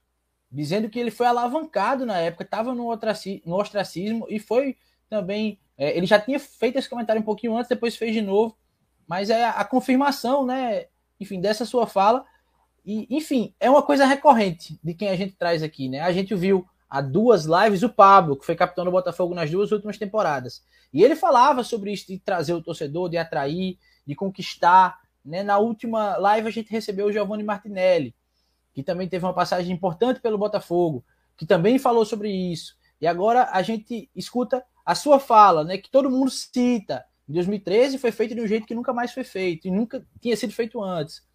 dizendo 0.52 0.90
que 0.90 1.00
ele 1.00 1.12
foi 1.12 1.26
alavancado 1.26 2.06
na 2.06 2.18
época, 2.20 2.44
estava 2.44 2.74
no, 2.76 2.90
no 3.46 3.56
ostracismo 3.60 4.26
e 4.30 4.40
foi 4.40 4.78
também. 5.10 5.60
É, 5.78 5.98
ele 5.98 6.06
já 6.06 6.20
tinha 6.20 6.40
feito 6.40 6.78
esse 6.78 6.90
comentário 6.90 7.22
um 7.22 7.26
pouquinho 7.26 7.56
antes, 7.58 7.70
depois 7.70 7.96
fez 7.96 8.14
de 8.14 8.22
novo, 8.22 8.58
mas 9.08 9.30
é 9.30 9.46
a 9.46 9.64
confirmação, 9.64 10.46
né? 10.46 10.88
Enfim, 11.20 11.40
dessa 11.40 11.66
sua 11.66 11.88
fala. 11.88 12.26
E, 12.86 13.08
enfim, 13.10 13.54
é 13.60 13.70
uma 13.70 13.82
coisa 13.82 14.06
recorrente 14.06 14.80
de 14.84 14.94
quem 14.94 15.10
a 15.10 15.16
gente 15.16 15.36
traz 15.36 15.64
aqui, 15.64 15.90
né? 15.90 16.02
A 16.02 16.12
gente 16.12 16.36
viu 16.36 16.66
há 16.90 17.02
duas 17.02 17.46
lives 17.46 17.82
o 17.82 17.90
Pablo, 17.90 18.36
que 18.38 18.46
foi 18.46 18.56
capitão 18.56 18.86
do 18.86 18.92
Botafogo 18.92 19.34
nas 19.34 19.50
duas 19.50 19.72
últimas 19.72 19.98
temporadas. 19.98 20.64
E 20.94 21.04
ele 21.04 21.16
falava 21.16 21.64
sobre 21.64 21.92
isso 21.92 22.08
de 22.08 22.20
trazer 22.20 22.54
o 22.54 22.62
torcedor, 22.62 23.10
de 23.10 23.18
atrair, 23.18 23.80
de 24.06 24.14
conquistar. 24.14 25.00
Né? 25.26 25.42
Na 25.42 25.58
última 25.58 26.18
live 26.18 26.48
a 26.48 26.52
gente 26.52 26.70
recebeu 26.70 27.08
o 27.08 27.12
Giovanni 27.12 27.44
Martinelli, 27.44 28.14
que 28.74 28.84
também 28.84 29.08
teve 29.08 29.26
uma 29.26 29.34
passagem 29.34 29.74
importante 29.74 30.20
pelo 30.20 30.38
Botafogo, 30.38 31.04
que 31.36 31.46
também 31.46 31.80
falou 31.80 32.06
sobre 32.06 32.30
isso. 32.30 32.76
E 33.02 33.08
agora 33.08 33.50
a 33.52 33.62
gente 33.62 34.10
escuta 34.16 34.64
a 34.86 34.96
sua 34.96 35.20
fala, 35.20 35.64
né, 35.64 35.78
que 35.78 35.90
todo 35.90 36.10
mundo 36.10 36.30
cita. 36.30 37.06
Em 37.28 37.34
2013 37.34 37.98
foi 37.98 38.12
feito 38.12 38.36
de 38.36 38.42
um 38.42 38.48
jeito 38.48 38.68
que 38.68 38.76
nunca 38.76 38.94
mais 38.94 39.14
foi 39.14 39.24
feito, 39.24 39.68
e 39.68 39.72
nunca 39.72 40.06
tinha 40.20 40.36
sido 40.36 40.54
feito 40.54 40.82
antes. 40.82 41.26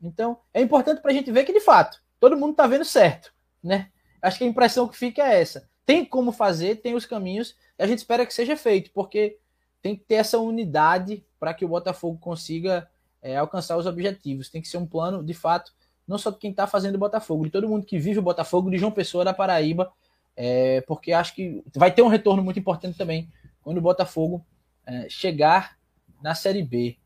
Então, 0.00 0.38
é 0.52 0.60
importante 0.60 1.00
para 1.00 1.10
a 1.10 1.14
gente 1.14 1.30
ver 1.30 1.44
que, 1.44 1.52
de 1.52 1.60
fato, 1.60 2.02
todo 2.20 2.36
mundo 2.36 2.52
está 2.52 2.66
vendo 2.66 2.84
certo, 2.84 3.32
né? 3.62 3.90
Acho 4.20 4.38
que 4.38 4.44
a 4.44 4.46
impressão 4.46 4.86
que 4.86 4.96
fica 4.96 5.22
é 5.22 5.40
essa. 5.40 5.68
Tem 5.86 6.04
como 6.04 6.32
fazer, 6.32 6.76
tem 6.76 6.94
os 6.94 7.06
caminhos, 7.06 7.56
e 7.78 7.82
a 7.82 7.86
gente 7.86 7.98
espera 7.98 8.26
que 8.26 8.34
seja 8.34 8.56
feito, 8.56 8.90
porque 8.92 9.38
tem 9.80 9.96
que 9.96 10.04
ter 10.04 10.16
essa 10.16 10.38
unidade 10.38 11.24
para 11.40 11.52
que 11.54 11.64
o 11.64 11.68
Botafogo 11.68 12.18
consiga 12.18 12.88
é, 13.20 13.36
alcançar 13.36 13.76
os 13.76 13.86
objetivos. 13.86 14.48
Tem 14.48 14.62
que 14.62 14.68
ser 14.68 14.76
um 14.76 14.86
plano, 14.86 15.24
de 15.24 15.34
fato, 15.34 15.72
não 16.06 16.18
só 16.18 16.30
de 16.30 16.38
quem 16.38 16.50
está 16.50 16.66
fazendo 16.66 16.96
o 16.96 16.98
Botafogo, 16.98 17.44
de 17.44 17.50
todo 17.50 17.68
mundo 17.68 17.86
que 17.86 17.98
vive 17.98 18.18
o 18.18 18.22
Botafogo, 18.22 18.70
de 18.70 18.78
João 18.78 18.92
Pessoa, 18.92 19.24
da 19.24 19.34
Paraíba, 19.34 19.92
é, 20.36 20.80
porque 20.82 21.12
acho 21.12 21.34
que 21.34 21.62
vai 21.74 21.92
ter 21.92 22.02
um 22.02 22.08
retorno 22.08 22.42
muito 22.42 22.58
importante 22.58 22.96
também 22.96 23.30
quando 23.62 23.78
o 23.78 23.82
Botafogo 23.82 24.44
é, 24.86 25.08
chegar 25.08 25.76
na 26.22 26.34
Série 26.34 26.62
B. 26.62 26.96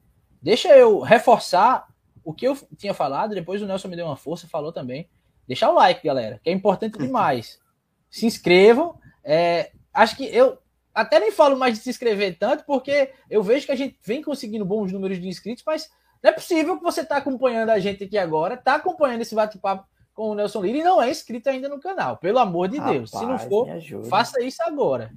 Deixa 0.41 0.69
eu 0.77 1.01
reforçar 1.01 1.87
o 2.25 2.33
que 2.33 2.47
eu 2.47 2.57
tinha 2.77 2.95
falado, 2.95 3.35
depois 3.35 3.63
o 3.63 3.67
Nelson 3.67 3.89
me 3.89 3.97
deu 3.97 4.07
uma 4.07 4.17
força, 4.17 4.49
falou 4.49 4.73
também. 4.73 5.09
Deixar 5.47 5.71
o 5.71 5.75
like, 5.75 6.05
galera, 6.05 6.41
que 6.43 6.51
é 6.51 6.53
importante 6.53 6.99
demais. 6.99 7.61
se 8.11 8.27
inscrevam. 8.27 8.99
É, 9.23 9.71
acho 9.93 10.17
que 10.17 10.25
eu 10.25 10.59
até 10.95 11.21
nem 11.21 11.31
falo 11.31 11.57
mais 11.57 11.75
de 11.75 11.85
se 11.85 11.91
inscrever 11.91 12.39
tanto, 12.39 12.65
porque 12.65 13.13
eu 13.31 13.43
vejo 13.43 13.67
que 13.67 13.73
a 13.73 13.77
gente 13.77 13.99
vem 14.05 14.23
conseguindo 14.23 14.65
bons 14.65 14.91
números 14.91 15.21
de 15.21 15.29
inscritos, 15.29 15.63
mas 15.67 15.91
não 16.23 16.31
é 16.31 16.33
possível 16.33 16.77
que 16.77 16.83
você 16.83 17.03
está 17.03 17.19
acompanhando 17.19 17.71
a 17.71 17.79
gente 17.79 18.05
aqui 18.05 18.17
agora, 18.17 18.55
está 18.55 18.75
acompanhando 18.75 19.21
esse 19.21 19.35
bate-papo 19.35 19.87
com 20.17 20.31
o 20.31 20.35
Nelson 20.35 20.63
Lira 20.63 20.79
e 20.79 20.83
não 20.83 21.01
é 21.01 21.11
inscrito 21.11 21.51
ainda 21.51 21.69
no 21.69 21.79
canal. 21.79 22.17
Pelo 22.17 22.39
amor 22.39 22.69
de 22.69 22.81
Deus. 22.81 23.11
se 23.11 23.25
não 23.25 23.39
for, 23.39 23.69
faça 24.09 24.43
isso 24.43 24.63
agora. 24.63 25.13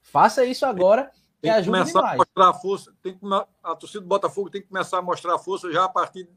Faça 0.00 0.44
isso 0.44 0.64
agora. 0.64 1.10
Que 1.42 1.50
tem 1.50 1.54
que 1.54 1.64
começar 1.64 1.98
demais. 1.98 2.14
a 2.14 2.16
mostrar 2.16 2.48
a 2.48 2.54
força. 2.54 2.94
Tem 3.02 3.18
que, 3.18 3.20
a 3.62 3.74
torcida 3.74 4.00
do 4.00 4.06
Botafogo 4.06 4.48
tem 4.48 4.62
que 4.62 4.68
começar 4.68 4.98
a 4.98 5.02
mostrar 5.02 5.34
a 5.34 5.38
força 5.38 5.70
já 5.72 5.84
a 5.84 5.88
partir, 5.88 6.28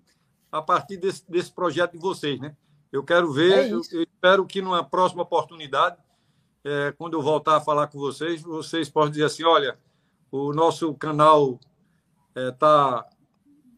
a 0.52 0.62
partir 0.62 0.98
desse, 0.98 1.30
desse 1.30 1.52
projeto 1.52 1.92
de 1.92 2.00
vocês, 2.00 2.40
né? 2.40 2.56
Eu 2.92 3.04
quero 3.04 3.32
ver, 3.32 3.68
é 3.68 3.72
eu, 3.72 3.82
eu, 3.92 4.02
espero 4.02 4.48
que 4.48 4.64
numa 4.64 4.84
próxima 4.84 5.22
oportunidade, 5.22 5.96
é, 6.64 6.92
quando 6.98 7.14
eu 7.14 7.22
voltar 7.22 7.58
a 7.58 7.62
falar 7.62 7.86
com 7.86 8.00
vocês, 8.00 8.42
vocês 8.42 8.90
possam 8.90 9.12
dizer 9.12 9.26
assim: 9.26 9.44
olha, 9.44 9.78
o 10.32 10.52
nosso 10.54 10.92
canal 10.96 11.60
está, 12.36 13.06
é, 13.08 13.19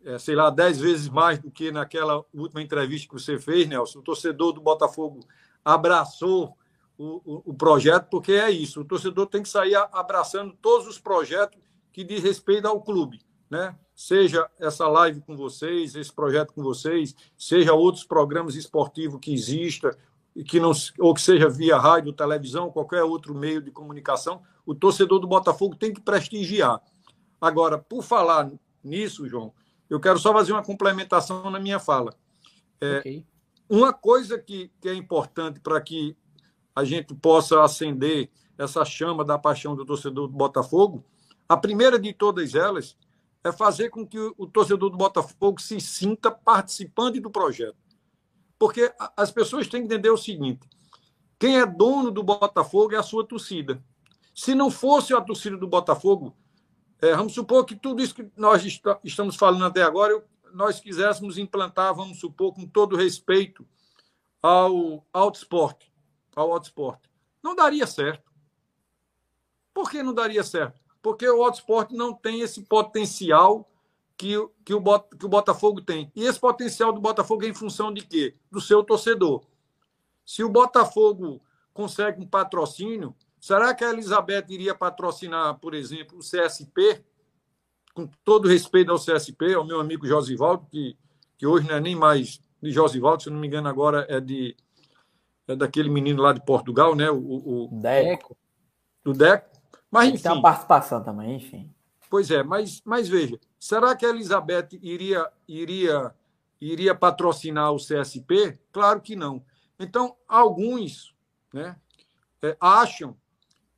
é, 0.05 0.17
sei 0.17 0.35
lá, 0.35 0.49
dez 0.49 0.79
vezes 0.79 1.09
mais 1.09 1.39
do 1.39 1.51
que 1.51 1.71
naquela 1.71 2.23
última 2.33 2.61
entrevista 2.61 3.07
que 3.07 3.13
você 3.13 3.39
fez, 3.39 3.67
Nelson. 3.67 3.99
O 3.99 4.03
torcedor 4.03 4.53
do 4.53 4.61
Botafogo 4.61 5.19
abraçou 5.63 6.57
o, 6.97 7.21
o, 7.25 7.41
o 7.51 7.53
projeto, 7.53 8.07
porque 8.09 8.33
é 8.33 8.49
isso: 8.49 8.81
o 8.81 8.85
torcedor 8.85 9.27
tem 9.27 9.43
que 9.43 9.49
sair 9.49 9.75
abraçando 9.91 10.55
todos 10.61 10.87
os 10.87 10.99
projetos 10.99 11.59
que 11.91 12.03
diz 12.03 12.23
respeito 12.23 12.67
ao 12.67 12.81
clube, 12.81 13.21
né? 13.49 13.75
seja 14.01 14.49
essa 14.59 14.87
live 14.87 15.21
com 15.21 15.37
vocês, 15.37 15.95
esse 15.95 16.11
projeto 16.11 16.53
com 16.53 16.63
vocês, 16.63 17.15
seja 17.37 17.71
outros 17.73 18.03
programas 18.03 18.55
esportivos 18.55 19.19
que 19.21 19.31
existam, 19.31 19.91
que 20.47 20.59
não 20.59 20.71
ou 20.97 21.13
que 21.13 21.21
seja 21.21 21.47
via 21.47 21.77
rádio, 21.77 22.11
televisão, 22.11 22.71
qualquer 22.71 23.03
outro 23.03 23.35
meio 23.35 23.61
de 23.61 23.69
comunicação, 23.69 24.41
o 24.65 24.73
torcedor 24.73 25.19
do 25.19 25.27
Botafogo 25.27 25.75
tem 25.75 25.93
que 25.93 26.01
prestigiar. 26.01 26.81
Agora, 27.39 27.77
por 27.77 28.01
falar 28.01 28.51
nisso, 28.83 29.27
João, 29.27 29.53
eu 29.91 29.99
quero 29.99 30.17
só 30.17 30.31
fazer 30.31 30.53
uma 30.53 30.63
complementação 30.63 31.51
na 31.51 31.59
minha 31.59 31.77
fala. 31.77 32.15
É, 32.79 32.99
okay. 32.99 33.25
Uma 33.69 33.91
coisa 33.91 34.39
que, 34.39 34.71
que 34.79 34.87
é 34.87 34.93
importante 34.93 35.59
para 35.59 35.81
que 35.81 36.15
a 36.73 36.85
gente 36.85 37.13
possa 37.13 37.61
acender 37.61 38.29
essa 38.57 38.85
chama 38.85 39.25
da 39.25 39.37
paixão 39.37 39.75
do 39.75 39.85
torcedor 39.85 40.29
do 40.29 40.33
Botafogo, 40.33 41.03
a 41.47 41.57
primeira 41.57 41.99
de 41.99 42.13
todas 42.13 42.55
elas 42.55 42.97
é 43.43 43.51
fazer 43.51 43.89
com 43.89 44.07
que 44.07 44.17
o, 44.17 44.33
o 44.37 44.47
torcedor 44.47 44.89
do 44.89 44.95
Botafogo 44.95 45.61
se 45.61 45.81
sinta 45.81 46.31
participante 46.31 47.19
do 47.19 47.29
projeto. 47.29 47.75
Porque 48.57 48.93
as 49.17 49.29
pessoas 49.29 49.67
têm 49.67 49.81
que 49.81 49.87
entender 49.87 50.09
o 50.09 50.15
seguinte: 50.15 50.65
quem 51.37 51.59
é 51.59 51.65
dono 51.65 52.11
do 52.11 52.23
Botafogo 52.23 52.95
é 52.95 52.97
a 52.97 53.03
sua 53.03 53.27
torcida. 53.27 53.83
Se 54.33 54.55
não 54.55 54.71
fosse 54.71 55.13
a 55.13 55.19
torcida 55.19 55.57
do 55.57 55.67
Botafogo, 55.67 56.33
é, 57.01 57.15
vamos 57.15 57.33
supor 57.33 57.65
que 57.65 57.75
tudo 57.75 58.01
isso 58.01 58.13
que 58.13 58.31
nós 58.37 58.63
estamos 59.03 59.35
falando 59.35 59.65
até 59.65 59.81
agora, 59.81 60.23
nós 60.53 60.79
quiséssemos 60.79 61.37
implantar, 61.37 61.95
vamos 61.95 62.19
supor, 62.19 62.53
com 62.53 62.67
todo 62.67 62.95
respeito 62.95 63.65
ao 64.41 65.05
autoesporte, 65.11 65.91
ao 66.35 66.51
autoesporte. 66.53 67.09
Não 67.41 67.55
daria 67.55 67.87
certo. 67.87 68.31
Por 69.73 69.89
que 69.89 70.03
não 70.03 70.13
daria 70.13 70.43
certo? 70.43 70.79
Porque 71.01 71.27
o 71.27 71.43
autoesporte 71.43 71.95
não 71.95 72.13
tem 72.13 72.41
esse 72.41 72.61
potencial 72.61 73.67
que, 74.15 74.35
que, 74.63 74.73
o, 74.73 74.99
que 74.99 75.25
o 75.25 75.29
Botafogo 75.29 75.81
tem. 75.81 76.11
E 76.15 76.23
esse 76.25 76.39
potencial 76.39 76.93
do 76.93 77.01
Botafogo 77.01 77.43
é 77.43 77.47
em 77.47 77.53
função 77.53 77.91
de 77.91 78.05
quê? 78.05 78.35
Do 78.51 78.61
seu 78.61 78.83
torcedor. 78.83 79.43
Se 80.23 80.43
o 80.43 80.49
Botafogo 80.49 81.41
consegue 81.73 82.21
um 82.21 82.27
patrocínio, 82.27 83.15
será 83.41 83.73
que 83.73 83.83
a 83.83 83.89
Elizabeth 83.89 84.45
iria 84.47 84.73
patrocinar, 84.73 85.57
por 85.59 85.73
exemplo, 85.73 86.19
o 86.19 86.21
CSP? 86.21 87.03
Com 87.93 88.07
todo 88.23 88.47
respeito 88.47 88.89
ao 88.89 88.97
CSP, 88.97 89.53
ao 89.53 89.65
meu 89.65 89.81
amigo 89.81 90.07
Josivaldo, 90.07 90.65
que, 90.71 90.95
que 91.37 91.45
hoje 91.45 91.67
não 91.67 91.75
é 91.75 91.81
nem 91.81 91.95
mais 91.95 92.39
de 92.61 92.71
Josivaldo, 92.71 93.23
se 93.23 93.29
não 93.29 93.39
me 93.39 93.47
engano, 93.47 93.67
agora 93.67 94.05
é 94.07 94.21
de 94.21 94.55
é 95.47 95.55
daquele 95.55 95.89
menino 95.89 96.21
lá 96.21 96.31
de 96.31 96.45
Portugal, 96.45 96.95
né? 96.95 97.09
O, 97.09 97.17
o, 97.17 97.65
o 97.65 97.81
Deco. 97.81 98.37
Do 99.03 99.13
Deco. 99.13 99.49
Mas, 99.89 100.09
enfim. 100.09 100.23
Tem 100.23 100.31
uma 100.31 100.41
participação 100.41 101.03
também, 101.03 101.35
enfim. 101.35 101.73
Pois 102.09 102.29
é, 102.29 102.43
mas, 102.43 102.81
mas 102.85 103.07
veja, 103.07 103.39
será 103.59 103.95
que 103.95 104.05
a 104.05 104.09
Elizabeth 104.09 104.67
iria, 104.81 105.29
iria, 105.47 106.13
iria 106.59 106.93
patrocinar 106.93 107.71
o 107.71 107.77
CSP? 107.77 108.59
Claro 108.71 109.01
que 109.01 109.15
não. 109.15 109.43
Então, 109.79 110.15
alguns 110.27 111.15
né, 111.53 111.75
é, 112.41 112.55
acham 112.59 113.15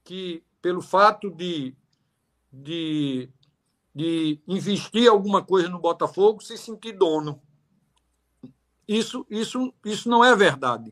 que, 0.03 0.43
pelo 0.61 0.81
fato 0.81 1.29
de, 1.29 1.75
de, 2.51 3.29
de 3.93 4.39
investir 4.47 5.09
alguma 5.09 5.43
coisa 5.43 5.69
no 5.69 5.79
Botafogo, 5.79 6.43
se 6.43 6.57
sentir 6.57 6.93
dono. 6.93 7.41
Isso, 8.87 9.25
isso, 9.29 9.73
isso 9.85 10.09
não 10.09 10.23
é 10.23 10.35
verdade. 10.35 10.91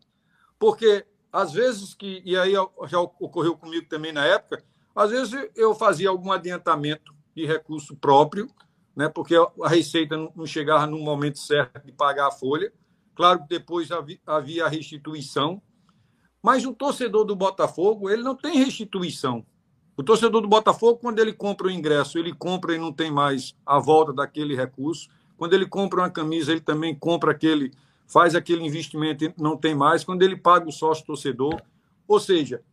Porque, 0.57 1.05
às 1.32 1.51
vezes, 1.51 1.93
que, 1.93 2.22
e 2.26 2.38
aí 2.38 2.53
já 2.88 2.99
ocorreu 2.99 3.57
comigo 3.57 3.88
também 3.89 4.12
na 4.12 4.26
época, 4.26 4.64
às 4.95 5.12
vezes 5.12 5.49
eu 5.55 5.74
fazia 5.74 6.09
algum 6.09 6.32
adiantamento 6.32 7.14
de 7.36 7.45
recurso 7.45 7.95
próprio, 7.95 8.49
né, 8.95 9.07
porque 9.07 9.36
a 9.36 9.70
receita 9.70 10.18
não 10.18 10.45
chegava 10.45 10.86
no 10.86 10.99
momento 10.99 11.39
certo 11.39 11.86
de 11.86 11.91
pagar 11.91 12.28
a 12.28 12.32
folha. 12.32 12.72
Claro 13.16 13.39
que 13.39 13.47
depois 13.47 13.89
havia 14.26 14.66
a 14.66 14.70
restituição, 14.70 15.62
mas 16.42 16.66
o 16.66 16.74
torcedor 16.74 17.26
do 17.26 17.36
Botafogo 17.36 18.10
ele 18.10 18.24
não 18.24 18.36
tem 18.36 18.58
restituição. 18.58 19.46
O 19.96 20.04
torcedor 20.04 20.42
do 20.42 20.48
Botafogo, 20.48 21.00
quando 21.00 21.20
ele 21.20 21.34
compra 21.34 21.68
o 21.68 21.72
ingresso, 21.72 22.18
ele 22.18 22.34
compra 22.34 22.74
e 22.74 22.80
não 22.80 22.92
tem 22.92 23.12
mais 23.12 23.56
a 23.66 23.78
volta 23.78 24.12
daquele 24.12 24.56
recurso. 24.56 25.10
Quando 25.38 25.54
ele 25.54 25.66
compra 25.66 26.02
uma 26.02 26.10
camisa, 26.10 26.52
ele 26.52 26.62
também 26.62 26.96
compra 26.96 27.32
aquele, 27.32 27.72
faz 28.08 28.34
aquele 28.34 28.64
investimento 28.64 29.26
e 29.26 29.34
não 29.38 29.58
tem 29.58 29.76
mais. 29.76 30.04
Quando 30.04 30.24
ele 30.24 30.36
paga 30.36 30.68
o 30.68 30.72
sócio 30.72 31.06
torcedor, 31.06 31.62
ou 32.08 32.20
seja, 32.20 32.64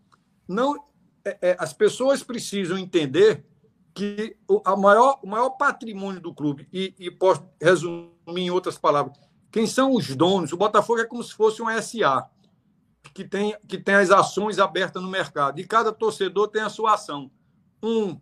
não 0.47 0.77
é, 1.25 1.39
é, 1.43 1.57
as 1.59 1.73
pessoas 1.73 2.23
precisam 2.23 2.79
entender 2.79 3.45
que 3.93 4.37
o, 4.49 4.63
a 4.65 4.77
maior, 4.77 5.19
o 5.23 5.27
maior 5.27 5.51
patrimônio 5.51 6.21
do 6.21 6.33
clube, 6.33 6.69
e, 6.73 6.95
e 6.99 7.11
posso 7.11 7.45
resumir 7.61 8.13
em 8.29 8.51
outras 8.51 8.79
palavras, 8.79 9.19
quem 9.51 9.67
são 9.67 9.93
os 9.93 10.15
donos? 10.15 10.53
O 10.53 10.57
Botafogo 10.57 11.01
é 11.01 11.05
como 11.05 11.23
se 11.23 11.35
fosse 11.35 11.61
um 11.61 11.83
SA, 11.83 12.29
que 13.13 13.25
tem, 13.25 13.57
que 13.67 13.79
tem 13.79 13.95
as 13.95 14.11
ações 14.11 14.59
abertas 14.59 15.03
no 15.03 15.09
mercado. 15.09 15.61
E 15.61 15.67
cada 15.67 15.93
torcedor 15.93 16.49
tem 16.49 16.63
a 16.63 16.69
sua 16.69 16.95
ação. 16.95 17.31
Um 17.83 18.21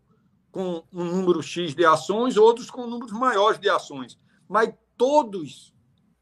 com 0.51 0.83
um 0.91 1.05
número 1.05 1.43
X 1.43 1.75
de 1.75 1.85
ações, 1.85 2.37
outros 2.39 2.71
com 2.71 2.87
números 2.87 3.13
maiores 3.13 3.61
de 3.61 3.69
ações. 3.69 4.19
Mas 4.49 4.73
todos 4.97 5.75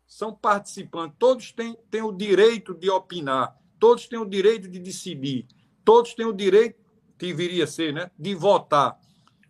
são 0.07 0.35
participantes, 0.35 1.17
todos 1.19 1.53
têm, 1.53 1.77
têm 1.91 2.03
o 2.03 2.13
direito 2.13 2.75
de 2.75 2.91
opinar, 2.91 3.57
todos 3.79 4.09
têm 4.09 4.19
o 4.19 4.25
direito 4.25 4.69
de 4.69 4.79
decidir, 4.79 5.47
todos 5.85 6.15
têm 6.15 6.27
o 6.27 6.33
direito, 6.33 6.83
que 7.17 7.33
viria 7.33 7.65
a 7.65 7.67
ser, 7.67 7.93
né, 7.93 8.11
de 8.19 8.35
votar. 8.35 8.99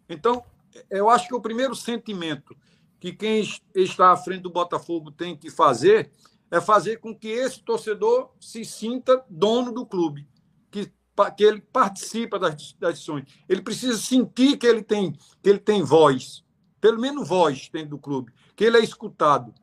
Então, 0.08 0.44
eu 0.90 1.08
acho 1.08 1.28
que 1.28 1.34
o 1.34 1.40
primeiro 1.40 1.74
sentimento 1.74 2.54
que 3.00 3.12
quem 3.12 3.42
está 3.74 4.12
à 4.12 4.16
frente 4.16 4.42
do 4.42 4.50
Botafogo 4.50 5.10
tem 5.10 5.36
que 5.36 5.50
fazer 5.50 6.10
é 6.50 6.60
fazer 6.60 6.98
com 6.98 7.14
que 7.14 7.28
esse 7.28 7.62
torcedor 7.62 8.30
se 8.40 8.64
sinta 8.64 9.24
dono 9.28 9.72
do 9.72 9.84
clube, 9.84 10.28
que, 10.70 10.90
que 11.36 11.44
ele 11.44 11.60
participa 11.60 12.38
das, 12.38 12.72
das 12.74 12.94
decisões. 12.94 13.24
Ele 13.48 13.62
precisa 13.62 13.96
sentir 13.98 14.56
que 14.56 14.66
ele 14.66 14.82
tem 14.82 15.12
que 15.42 15.48
ele 15.48 15.58
tem 15.58 15.82
voz, 15.82 16.44
pelo 16.80 17.00
menos 17.00 17.28
voz 17.28 17.68
dentro 17.72 17.90
do 17.90 17.98
clube, 17.98 18.32
que 18.54 18.64
ele 18.64 18.76
é 18.76 18.84
escutado. 18.84 19.54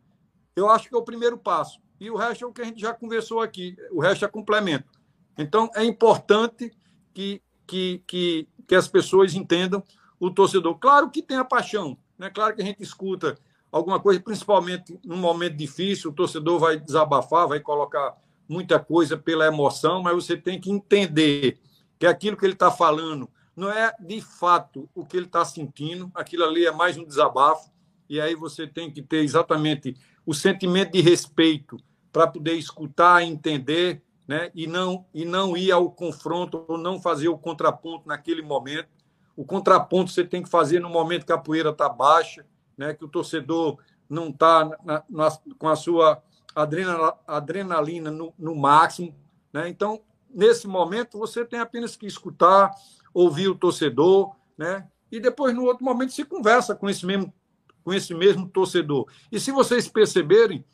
Eu 0.55 0.69
acho 0.69 0.89
que 0.89 0.95
é 0.95 0.97
o 0.97 1.03
primeiro 1.03 1.37
passo. 1.37 1.79
E 1.99 2.09
o 2.09 2.15
resto 2.15 2.43
é 2.43 2.47
o 2.47 2.51
que 2.51 2.61
a 2.61 2.65
gente 2.65 2.81
já 2.81 2.93
conversou 2.93 3.41
aqui. 3.41 3.75
O 3.91 4.01
resto 4.01 4.25
é 4.25 4.27
complemento. 4.27 4.89
Então, 5.37 5.69
é 5.75 5.83
importante 5.83 6.71
que, 7.13 7.41
que, 7.67 8.03
que, 8.07 8.47
que 8.67 8.75
as 8.75 8.87
pessoas 8.87 9.35
entendam 9.35 9.83
o 10.19 10.31
torcedor. 10.31 10.77
Claro 10.77 11.09
que 11.09 11.21
tem 11.21 11.37
a 11.37 11.45
paixão, 11.45 11.97
né? 12.17 12.29
claro 12.29 12.55
que 12.55 12.61
a 12.61 12.65
gente 12.65 12.81
escuta 12.81 13.37
alguma 13.71 13.99
coisa, 13.99 14.19
principalmente 14.19 14.99
num 15.03 15.17
momento 15.17 15.55
difícil, 15.55 16.11
o 16.11 16.13
torcedor 16.13 16.59
vai 16.59 16.77
desabafar, 16.77 17.47
vai 17.47 17.59
colocar 17.59 18.17
muita 18.47 18.79
coisa 18.79 19.17
pela 19.17 19.47
emoção, 19.47 20.03
mas 20.03 20.13
você 20.13 20.35
tem 20.35 20.59
que 20.59 20.69
entender 20.69 21.59
que 21.97 22.05
aquilo 22.05 22.35
que 22.35 22.45
ele 22.45 22.53
está 22.53 22.69
falando 22.69 23.29
não 23.55 23.71
é 23.71 23.93
de 23.99 24.19
fato 24.21 24.89
o 24.93 25.05
que 25.05 25.15
ele 25.15 25.25
está 25.25 25.45
sentindo, 25.45 26.11
aquilo 26.13 26.43
ali 26.43 26.65
é 26.65 26.71
mais 26.71 26.97
um 26.97 27.05
desabafo, 27.05 27.71
e 28.09 28.19
aí 28.19 28.35
você 28.35 28.67
tem 28.67 28.91
que 28.91 29.01
ter 29.01 29.23
exatamente 29.23 29.95
o 30.25 30.33
sentimento 30.33 30.91
de 30.91 31.01
respeito 31.01 31.77
para 32.11 32.27
poder 32.27 32.55
escutar, 32.55 33.23
entender, 33.23 34.01
né? 34.27 34.51
e, 34.53 34.67
não, 34.67 35.05
e 35.13 35.23
não 35.23 35.55
ir 35.55 35.71
ao 35.71 35.89
confronto 35.89 36.65
ou 36.67 36.77
não 36.77 37.01
fazer 37.01 37.29
o 37.29 37.37
contraponto 37.37 38.07
naquele 38.07 38.41
momento. 38.41 38.89
O 39.35 39.45
contraponto 39.45 40.11
você 40.11 40.23
tem 40.23 40.43
que 40.43 40.49
fazer 40.49 40.79
no 40.79 40.89
momento 40.89 41.25
que 41.25 41.31
a 41.31 41.37
poeira 41.37 41.69
está 41.69 41.87
baixa, 41.87 42.45
né? 42.77 42.93
que 42.93 43.05
o 43.05 43.07
torcedor 43.07 43.77
não 44.09 44.29
está 44.29 44.69
com 45.57 45.69
a 45.69 45.75
sua 45.75 46.21
adrenalina, 47.27 48.11
no, 48.11 48.33
no 48.37 48.55
máximo. 48.55 49.15
Né? 49.53 49.69
Então, 49.69 50.01
nesse 50.29 50.67
momento, 50.67 51.17
você 51.17 51.45
tem 51.45 51.59
apenas 51.59 51.95
que 51.95 52.05
escutar, 52.05 52.71
ouvir 53.13 53.47
o 53.47 53.55
torcedor, 53.55 54.35
né? 54.57 54.87
e 55.11 55.19
depois, 55.19 55.53
no 55.53 55.63
outro 55.63 55.83
momento, 55.83 56.13
se 56.13 56.25
conversa 56.25 56.75
com 56.75 56.89
esse 56.89 57.05
mesmo, 57.05 57.33
com 57.83 57.93
esse 57.93 58.13
mesmo 58.13 58.47
torcedor. 58.47 59.07
E 59.31 59.39
se 59.39 59.51
vocês 59.51 59.87
perceberem, 59.87 60.65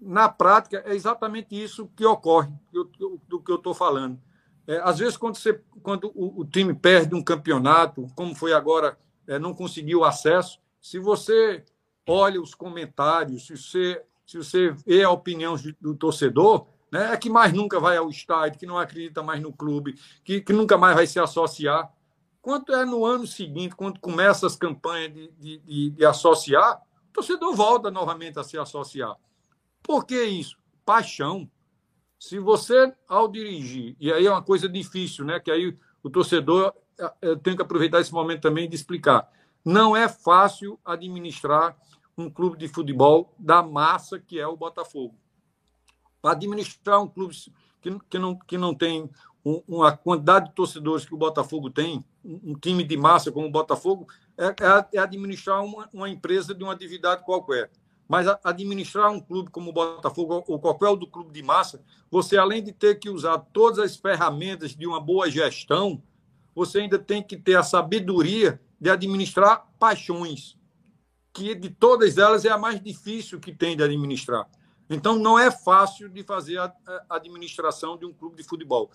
na 0.00 0.28
prática, 0.28 0.82
é 0.84 0.94
exatamente 0.94 1.60
isso 1.60 1.88
que 1.96 2.04
ocorre, 2.04 2.52
do, 2.72 3.20
do 3.28 3.40
que 3.40 3.50
eu 3.50 3.56
estou 3.56 3.72
falando. 3.72 4.20
É, 4.66 4.80
às 4.82 4.98
vezes, 4.98 5.16
quando, 5.16 5.36
você, 5.36 5.60
quando 5.82 6.12
o, 6.14 6.40
o, 6.40 6.44
time 6.44 6.74
perde 6.74 7.14
um 7.14 7.22
campeonato, 7.22 8.06
como 8.14 8.34
foi 8.34 8.52
agora, 8.52 8.98
é, 9.26 9.38
não 9.38 9.54
conseguiu 9.54 10.04
acesso, 10.04 10.60
se 10.82 10.98
você 10.98 11.64
olha 12.06 12.42
os 12.42 12.54
comentários, 12.56 13.46
se 13.46 13.56
você, 13.56 14.04
se 14.26 14.36
você 14.36 14.72
vê 14.84 15.04
a 15.04 15.10
opinião 15.10 15.54
do 15.80 15.94
torcedor, 15.94 16.66
né, 16.90 17.12
é 17.12 17.16
que 17.16 17.30
mais 17.30 17.52
nunca 17.52 17.78
vai 17.78 17.96
ao 17.96 18.10
estádio, 18.10 18.58
que 18.58 18.66
não 18.66 18.76
acredita 18.76 19.22
mais 19.22 19.40
no 19.40 19.52
clube, 19.52 19.94
que, 20.24 20.40
que 20.40 20.52
nunca 20.52 20.76
mais 20.76 20.96
vai 20.96 21.06
se 21.06 21.20
associar. 21.20 21.90
Quanto 22.42 22.74
é 22.74 22.84
no 22.84 23.06
ano 23.06 23.26
seguinte, 23.26 23.76
quando 23.76 24.00
começa 24.00 24.44
as 24.44 24.56
campanhas 24.56 25.14
de, 25.14 25.30
de, 25.38 25.58
de, 25.58 25.90
de 25.90 26.04
associar, 26.04 26.82
o 27.10 27.12
torcedor 27.12 27.54
volta 27.54 27.88
novamente 27.88 28.38
a 28.40 28.42
se 28.42 28.58
associar. 28.58 29.16
Por 29.82 30.04
que 30.04 30.20
isso? 30.24 30.58
Paixão. 30.84 31.48
Se 32.18 32.38
você, 32.40 32.92
ao 33.08 33.28
dirigir, 33.28 33.96
e 34.00 34.12
aí 34.12 34.26
é 34.26 34.30
uma 34.30 34.42
coisa 34.42 34.68
difícil, 34.68 35.24
né? 35.24 35.38
Que 35.38 35.50
aí 35.50 35.76
o 36.02 36.10
torcedor 36.10 36.74
eu 37.20 37.36
tenho 37.36 37.56
que 37.56 37.62
aproveitar 37.62 38.00
esse 38.00 38.12
momento 38.12 38.42
também 38.42 38.68
de 38.68 38.76
explicar. 38.76 39.28
Não 39.64 39.96
é 39.96 40.08
fácil 40.08 40.78
administrar 40.84 41.76
um 42.16 42.28
clube 42.28 42.58
de 42.58 42.68
futebol 42.68 43.34
da 43.38 43.62
massa 43.62 44.18
que 44.18 44.38
é 44.38 44.46
o 44.46 44.56
Botafogo. 44.56 45.14
Para 46.20 46.32
administrar 46.32 47.02
um 47.02 47.08
clube 47.08 47.34
que, 47.80 47.98
que, 48.08 48.18
não, 48.18 48.36
que 48.36 48.58
não 48.58 48.74
tem 48.74 49.10
um, 49.44 49.62
uma 49.66 49.96
quantidade 49.96 50.48
de 50.48 50.54
torcedores 50.54 51.04
que 51.04 51.14
o 51.14 51.18
Botafogo 51.18 51.70
tem, 51.70 52.04
um, 52.24 52.52
um 52.52 52.54
time 52.54 52.84
de 52.84 52.96
massa 52.96 53.32
como 53.32 53.46
o 53.46 53.50
Botafogo, 53.50 54.06
é, 54.38 54.46
é, 54.46 54.86
é 54.94 54.98
administrar 54.98 55.64
uma, 55.64 55.88
uma, 55.92 56.08
empresa 56.08 56.54
de 56.54 56.62
uma 56.62 56.72
atividade 56.72 57.24
qualquer. 57.24 57.70
Mas 58.08 58.28
a, 58.28 58.38
administrar 58.44 59.10
um 59.10 59.20
clube 59.20 59.50
como 59.50 59.70
o 59.70 59.72
Botafogo 59.72 60.44
ou 60.46 60.58
qualquer 60.58 60.88
outro 60.88 61.06
clube 61.06 61.32
de 61.32 61.42
massa, 61.42 61.82
você 62.10 62.36
além 62.36 62.62
de 62.62 62.72
ter 62.72 62.98
que 62.98 63.10
usar 63.10 63.38
todas 63.52 63.78
as 63.78 63.96
ferramentas 63.96 64.74
de 64.76 64.86
uma 64.86 65.00
boa 65.00 65.30
gestão, 65.30 66.02
você 66.54 66.80
ainda 66.80 66.98
tem 66.98 67.22
que 67.22 67.36
ter 67.36 67.56
a 67.56 67.62
sabedoria 67.62 68.60
de 68.82 68.90
administrar 68.90 69.64
paixões, 69.78 70.58
que 71.32 71.54
de 71.54 71.70
todas 71.70 72.18
elas 72.18 72.44
é 72.44 72.50
a 72.50 72.58
mais 72.58 72.82
difícil 72.82 73.38
que 73.38 73.52
tem 73.52 73.76
de 73.76 73.84
administrar. 73.84 74.44
Então, 74.90 75.16
não 75.16 75.38
é 75.38 75.52
fácil 75.52 76.08
de 76.08 76.24
fazer 76.24 76.58
a, 76.58 76.74
administração 77.08 77.96
de 77.96 78.04
um 78.04 78.12
clube 78.12 78.34
de 78.34 78.42
futebol. 78.42 78.90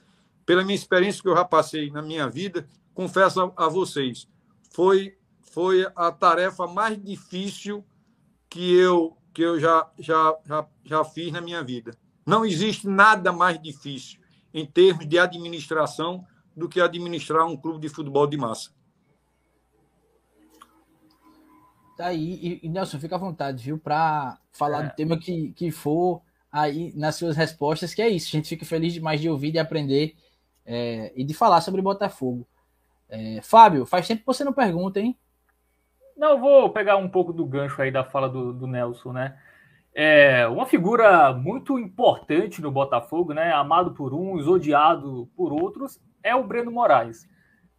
Pela 0.45 0.61
minha 0.61 0.75
experiência 0.75 1.21
que 1.21 1.29
eu 1.29 1.37
já 1.37 1.45
passei 1.45 1.89
na 1.89 2.01
minha 2.01 2.29
vida, 2.29 2.67
confesso 2.93 3.53
a, 3.55 3.69
vocês, 3.69 4.27
foi, 4.73 5.15
foi 5.53 5.87
a 5.95 6.11
tarefa 6.11 6.67
mais 6.67 7.01
difícil 7.01 7.81
que 8.49 8.75
eu, 8.75 9.15
que 9.33 9.41
eu 9.41 9.57
já, 9.57 9.89
já, 9.97 10.37
já, 10.45 10.67
já 10.83 11.03
fiz 11.05 11.31
na 11.31 11.39
minha 11.39 11.63
vida. 11.63 11.97
Não 12.25 12.43
existe 12.45 12.89
nada 12.89 13.31
mais 13.31 13.57
difícil 13.61 14.19
em 14.53 14.65
termos 14.65 15.07
de 15.07 15.17
administração 15.17 16.27
do 16.53 16.67
que 16.67 16.81
administrar 16.81 17.47
um 17.47 17.55
clube 17.55 17.79
de 17.79 17.87
futebol 17.87 18.27
de 18.27 18.35
massa. 18.35 18.75
Tá 21.97 22.07
aí. 22.07 22.59
E, 22.61 22.69
Nelson, 22.69 22.99
fica 22.99 23.15
à 23.15 23.19
vontade, 23.19 23.63
viu, 23.63 23.79
para 23.79 24.37
falar 24.51 24.83
é. 24.83 24.87
do 24.87 24.95
tema 24.95 25.17
que, 25.17 25.51
que 25.53 25.71
for 25.71 26.21
aí 26.51 26.93
nas 26.95 27.15
suas 27.15 27.35
respostas, 27.35 27.93
que 27.95 28.01
é 28.03 28.07
isso. 28.07 28.27
A 28.27 28.37
gente 28.37 28.49
fica 28.49 28.65
feliz 28.65 28.93
demais 28.93 29.19
de 29.19 29.27
ouvir, 29.27 29.51
de 29.51 29.57
aprender 29.57 30.15
é, 30.63 31.11
e 31.15 31.23
de 31.23 31.33
falar 31.33 31.59
sobre 31.61 31.81
Botafogo. 31.81 32.47
É, 33.09 33.41
Fábio, 33.41 33.83
faz 33.85 34.07
tempo 34.07 34.19
que 34.19 34.27
você 34.27 34.43
não 34.43 34.53
pergunta, 34.53 34.99
hein? 34.99 35.17
Não, 36.15 36.31
eu 36.31 36.39
vou 36.39 36.69
pegar 36.69 36.97
um 36.97 37.09
pouco 37.09 37.33
do 37.33 37.45
gancho 37.45 37.81
aí 37.81 37.91
da 37.91 38.03
fala 38.03 38.29
do, 38.29 38.53
do 38.53 38.67
Nelson, 38.67 39.11
né? 39.11 39.37
É 39.93 40.47
uma 40.47 40.67
figura 40.67 41.33
muito 41.33 41.79
importante 41.79 42.61
no 42.61 42.71
Botafogo, 42.71 43.33
né? 43.33 43.51
Amado 43.51 43.95
por 43.95 44.13
uns, 44.13 44.47
odiado 44.47 45.27
por 45.35 45.51
outros, 45.51 45.99
é 46.21 46.35
o 46.35 46.43
Breno 46.43 46.71
Moraes, 46.71 47.27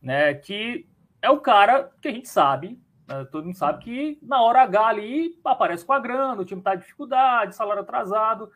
né? 0.02 0.34
Que 0.34 0.88
é 1.22 1.30
o 1.30 1.40
cara 1.40 1.92
que 2.00 2.08
a 2.08 2.12
gente 2.12 2.28
sabe? 2.28 2.80
Todo 3.30 3.46
mundo 3.46 3.56
sabe 3.56 3.82
que 3.82 4.18
na 4.22 4.42
hora 4.42 4.62
H 4.62 4.86
ali 4.86 5.38
aparece 5.44 5.84
com 5.84 5.94
a 5.94 5.98
grana, 5.98 6.42
o 6.42 6.44
time 6.44 6.60
está 6.60 6.74
em 6.74 6.78
dificuldade, 6.78 7.54
salário 7.54 7.82
atrasado. 7.82 8.50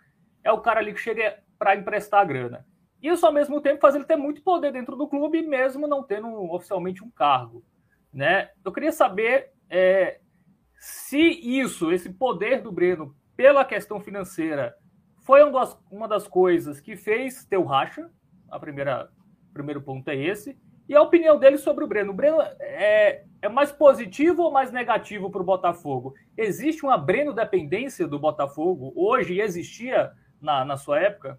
É 0.44 0.52
o 0.52 0.60
cara 0.60 0.80
ali 0.80 0.92
que 0.92 1.00
chega 1.00 1.38
para 1.58 1.74
emprestar 1.74 2.20
a 2.20 2.24
grana. 2.24 2.66
Isso, 3.02 3.24
ao 3.26 3.32
mesmo 3.32 3.60
tempo, 3.60 3.80
faz 3.80 3.94
ele 3.94 4.04
ter 4.04 4.16
muito 4.16 4.42
poder 4.42 4.72
dentro 4.72 4.94
do 4.94 5.08
clube, 5.08 5.42
mesmo 5.42 5.88
não 5.88 6.02
tendo 6.02 6.28
oficialmente 6.52 7.02
um 7.02 7.10
cargo. 7.10 7.64
Né? 8.12 8.50
Eu 8.64 8.70
queria 8.70 8.92
saber 8.92 9.52
é, 9.70 10.20
se 10.78 11.18
isso, 11.18 11.90
esse 11.90 12.12
poder 12.12 12.60
do 12.60 12.70
Breno 12.70 13.16
pela 13.36 13.64
questão 13.64 14.00
financeira, 14.00 14.76
foi 15.22 15.42
uma 15.42 15.60
das, 15.60 15.78
uma 15.90 16.06
das 16.06 16.28
coisas 16.28 16.80
que 16.80 16.96
fez 16.96 17.44
ter 17.44 17.56
o 17.56 17.64
racha. 17.64 18.10
A 18.50 18.58
primeira, 18.58 19.08
o 19.50 19.52
primeiro 19.52 19.80
ponto 19.80 20.08
é 20.08 20.16
esse. 20.16 20.58
E 20.88 20.94
a 20.94 21.00
opinião 21.00 21.38
dele 21.38 21.56
sobre 21.56 21.84
o 21.84 21.86
Breno. 21.86 22.12
O 22.12 22.14
Breno 22.14 22.38
é, 22.60 23.24
é 23.42 23.48
mais 23.48 23.72
positivo 23.72 24.42
ou 24.42 24.52
mais 24.52 24.70
negativo 24.72 25.30
para 25.30 25.42
o 25.42 25.44
Botafogo? 25.44 26.14
Existe 26.36 26.84
uma 26.84 26.96
Breno 26.96 27.34
dependência 27.34 28.06
do 28.06 28.18
Botafogo 28.18 28.92
hoje 28.96 29.40
existia 29.40 30.12
na, 30.40 30.64
na 30.64 30.76
sua 30.76 31.00
época? 31.00 31.38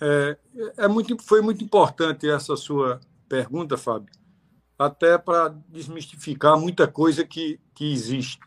É, 0.00 0.36
é 0.76 0.88
muito, 0.88 1.16
foi 1.22 1.40
muito 1.40 1.62
importante 1.62 2.28
essa 2.28 2.56
sua 2.56 3.00
pergunta, 3.28 3.76
Fábio, 3.78 4.12
até 4.78 5.16
para 5.16 5.54
desmistificar 5.68 6.58
muita 6.58 6.86
coisa 6.88 7.24
que, 7.24 7.60
que 7.72 7.92
existe. 7.92 8.40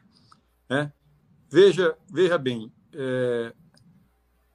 Né? 0.70 0.92
Veja, 1.50 1.98
veja 2.12 2.38
bem, 2.38 2.72
é, 2.94 3.54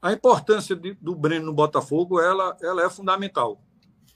a 0.03 0.13
importância 0.13 0.77
de, 0.77 0.93
do 0.95 1.15
Breno 1.15 1.47
no 1.47 1.53
Botafogo 1.53 2.21
ela, 2.21 2.57
ela 2.61 2.85
é 2.85 2.91
fundamental. 2.91 3.61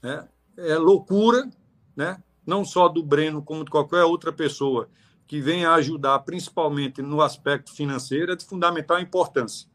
Né? 0.03 0.27
é 0.57 0.75
loucura, 0.75 1.49
né? 1.95 2.21
Não 2.47 2.63
só 2.63 2.87
do 2.87 3.03
Breno, 3.03 3.43
como 3.43 3.65
de 3.65 3.69
qualquer 3.69 4.03
outra 4.05 4.31
pessoa 4.31 4.89
que 5.27 5.41
venha 5.41 5.73
ajudar, 5.73 6.19
principalmente 6.19 7.01
no 7.01 7.21
aspecto 7.21 7.73
financeiro, 7.75 8.31
é 8.31 8.35
de 8.35 8.45
fundamental 8.45 8.99
importância. 9.01 9.67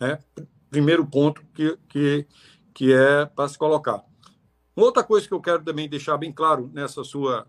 Né? 0.00 0.18
Primeiro 0.68 1.06
ponto 1.06 1.40
que, 1.54 1.78
que, 1.88 2.26
que 2.74 2.92
é 2.92 3.24
para 3.24 3.48
se 3.48 3.56
colocar. 3.56 4.04
Outra 4.74 5.04
coisa 5.04 5.26
que 5.28 5.32
eu 5.32 5.40
quero 5.40 5.62
também 5.62 5.88
deixar 5.88 6.18
bem 6.18 6.32
claro 6.32 6.68
nessa 6.74 7.04
sua, 7.04 7.46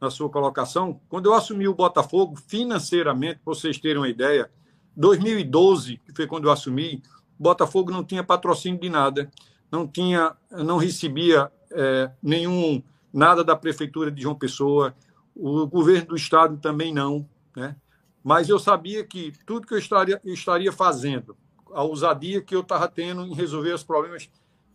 na 0.00 0.08
sua 0.08 0.30
colocação, 0.30 1.00
quando 1.08 1.26
eu 1.26 1.34
assumi 1.34 1.66
o 1.66 1.74
Botafogo, 1.74 2.36
financeiramente, 2.36 3.40
para 3.44 3.52
vocês 3.52 3.78
terem 3.78 3.98
uma 3.98 4.08
ideia, 4.08 4.48
2012, 4.96 6.00
que 6.06 6.14
foi 6.14 6.28
quando 6.28 6.44
eu 6.44 6.52
assumi, 6.52 7.02
o 7.38 7.42
Botafogo 7.42 7.90
não 7.90 8.04
tinha 8.04 8.22
patrocínio 8.22 8.80
de 8.80 8.88
nada, 8.88 9.28
não 9.70 9.86
tinha, 9.86 10.36
não 10.50 10.76
recebia 10.76 11.50
é, 11.72 12.10
nenhum 12.22 12.82
nada 13.12 13.42
da 13.42 13.56
prefeitura 13.56 14.10
de 14.10 14.22
João 14.22 14.34
Pessoa, 14.34 14.94
o 15.34 15.66
governo 15.66 16.08
do 16.08 16.16
estado 16.16 16.56
também 16.58 16.92
não, 16.92 17.28
né? 17.56 17.76
Mas 18.22 18.48
eu 18.48 18.58
sabia 18.58 19.02
que 19.04 19.32
tudo 19.46 19.66
que 19.66 19.72
eu 19.72 19.78
estaria, 19.78 20.20
eu 20.24 20.34
estaria 20.34 20.70
fazendo, 20.70 21.36
a 21.72 21.82
ousadia 21.82 22.42
que 22.42 22.54
eu 22.54 22.60
estava 22.60 22.86
tendo 22.86 23.22
em 23.22 23.34
resolver 23.34 23.72
os 23.72 23.82
problemas 23.82 24.28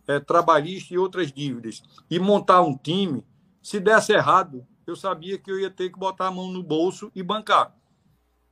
é, 0.06 0.18
trabalhistas 0.18 0.90
e 0.90 0.98
outras 0.98 1.32
dívidas, 1.32 1.82
e 2.10 2.18
montar 2.18 2.62
um 2.62 2.76
time, 2.76 3.24
se 3.62 3.78
desse 3.78 4.12
errado, 4.12 4.66
eu 4.86 4.96
sabia 4.96 5.38
que 5.38 5.50
eu 5.50 5.58
ia 5.58 5.70
ter 5.70 5.90
que 5.90 5.98
botar 5.98 6.28
a 6.28 6.30
mão 6.30 6.50
no 6.50 6.62
bolso 6.62 7.10
e 7.14 7.22
bancar. 7.22 7.74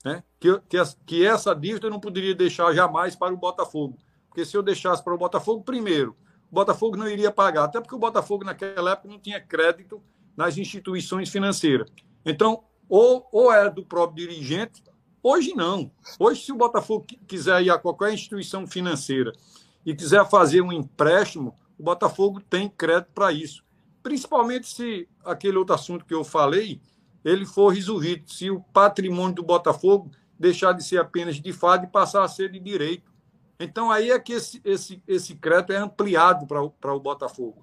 Né? 0.04 0.22
Que, 0.38 0.60
que, 0.68 0.76
que 1.06 1.26
essa 1.26 1.54
dívida 1.54 1.86
eu 1.86 1.90
não 1.90 2.00
poderia 2.00 2.34
deixar 2.34 2.72
jamais 2.74 3.14
para 3.16 3.32
o 3.32 3.36
Botafogo. 3.36 3.96
Porque 4.28 4.44
se 4.44 4.56
eu 4.56 4.62
deixasse 4.62 5.02
para 5.02 5.14
o 5.14 5.18
Botafogo, 5.18 5.62
primeiro, 5.62 6.16
Botafogo 6.54 6.96
não 6.96 7.08
iria 7.08 7.30
pagar, 7.30 7.64
até 7.64 7.80
porque 7.80 7.94
o 7.94 7.98
Botafogo 7.98 8.44
naquela 8.44 8.92
época 8.92 9.08
não 9.08 9.18
tinha 9.18 9.40
crédito 9.40 10.02
nas 10.36 10.56
instituições 10.56 11.28
financeiras. 11.28 11.90
Então, 12.24 12.64
ou, 12.88 13.28
ou 13.32 13.52
era 13.52 13.70
do 13.70 13.84
próprio 13.84 14.26
dirigente, 14.26 14.82
hoje 15.22 15.54
não. 15.54 15.90
Hoje, 16.18 16.44
se 16.44 16.52
o 16.52 16.56
Botafogo 16.56 17.06
quiser 17.26 17.62
ir 17.62 17.70
a 17.70 17.78
qualquer 17.78 18.12
instituição 18.12 18.66
financeira 18.66 19.32
e 19.84 19.94
quiser 19.94 20.28
fazer 20.28 20.60
um 20.60 20.72
empréstimo, 20.72 21.58
o 21.78 21.82
Botafogo 21.82 22.40
tem 22.40 22.68
crédito 22.68 23.10
para 23.14 23.32
isso. 23.32 23.62
Principalmente 24.02 24.66
se 24.66 25.08
aquele 25.24 25.56
outro 25.56 25.74
assunto 25.74 26.04
que 26.04 26.14
eu 26.14 26.24
falei, 26.24 26.80
ele 27.24 27.46
for 27.46 27.68
resolvido, 27.68 28.30
se 28.30 28.50
o 28.50 28.60
patrimônio 28.60 29.36
do 29.36 29.42
Botafogo 29.42 30.10
deixar 30.38 30.72
de 30.72 30.84
ser 30.84 30.98
apenas 30.98 31.40
de 31.40 31.52
fado 31.52 31.86
e 31.86 31.88
passar 31.88 32.22
a 32.22 32.28
ser 32.28 32.50
de 32.50 32.60
direito. 32.60 33.12
Então, 33.58 33.90
aí 33.90 34.10
é 34.10 34.18
que 34.18 34.32
esse, 34.32 34.60
esse, 34.64 35.02
esse 35.06 35.34
crédito 35.36 35.72
é 35.72 35.76
ampliado 35.76 36.46
para 36.46 36.94
o 36.94 37.00
Botafogo. 37.00 37.62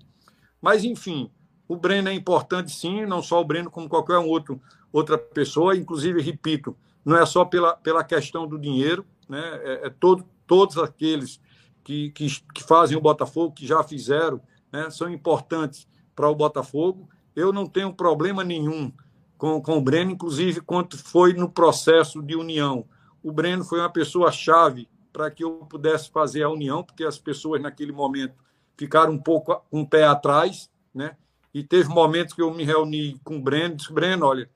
Mas, 0.61 0.84
enfim, 0.84 1.30
o 1.68 1.76
Breno 1.76 2.09
é 2.09 2.13
importante, 2.13 2.72
sim, 2.72 3.05
não 3.05 3.22
só 3.22 3.41
o 3.41 3.45
Breno, 3.45 3.69
como 3.69 3.89
qualquer 3.89 4.18
outro, 4.18 4.61
outra 4.91 5.18
pessoa. 5.18 5.76
Inclusive, 5.76 6.22
repito, 6.22 6.76
não 7.03 7.18
é 7.18 7.26
só 7.26 7.43
pela, 7.43 7.76
pela 7.76 8.03
questão 8.03 8.47
do 8.47 8.57
dinheiro, 8.57 9.05
né? 9.27 9.41
é, 9.63 9.88
é 9.88 9.89
todo, 9.89 10.26
todos 10.45 10.77
aqueles 10.77 11.41
que, 11.84 12.11
que, 12.11 12.27
que, 12.53 12.63
fazem 12.63 12.97
o 12.97 13.01
Botafogo, 13.01 13.53
que 13.53 13.65
já 13.65 13.84
fizeram, 13.84 14.39
né? 14.72 14.89
são 14.89 15.09
importantes 15.09 15.88
para 16.15 16.30
o 16.30 16.35
Botafogo. 16.35 17.09
Eu 17.35 17.51
não 17.51 17.65
tenho 17.65 17.93
problema 17.93 18.43
nenhum 18.43 18.91
com, 19.38 19.61
com 19.61 19.77
o 19.77 19.81
Breno, 19.81 20.11
inclusive, 20.11 20.61
quanto 20.61 20.97
foi 20.97 21.34
no 21.34 21.49
processo 21.49 22.22
de 22.22 22.35
união. 22.35 22.85
O 23.23 23.31
Breno 23.31 23.63
foi 23.63 23.80
uma 23.80 23.89
pessoa-chave 23.89 24.88
para 25.11 25.29
que 25.29 25.43
eu 25.43 25.65
pudesse 25.69 26.09
fazer 26.09 26.43
a 26.43 26.49
união, 26.49 26.83
porque 26.83 27.03
as 27.03 27.19
pessoas 27.19 27.61
naquele 27.61 27.91
momento 27.91 28.35
ficaram 28.77 29.13
um 29.13 29.19
pouco 29.19 29.61
um 29.71 29.85
pé 29.85 30.05
atrás, 30.05 30.69
né? 30.93 31.15
E 31.53 31.63
teve 31.63 31.89
momentos 31.89 32.33
que 32.33 32.41
eu 32.41 32.53
me 32.53 32.63
reuni 32.63 33.19
com 33.23 33.38
o 33.38 33.41
Breno, 33.41 33.75
disse, 33.75 33.91
Breno, 33.91 34.25
olha, 34.25 34.49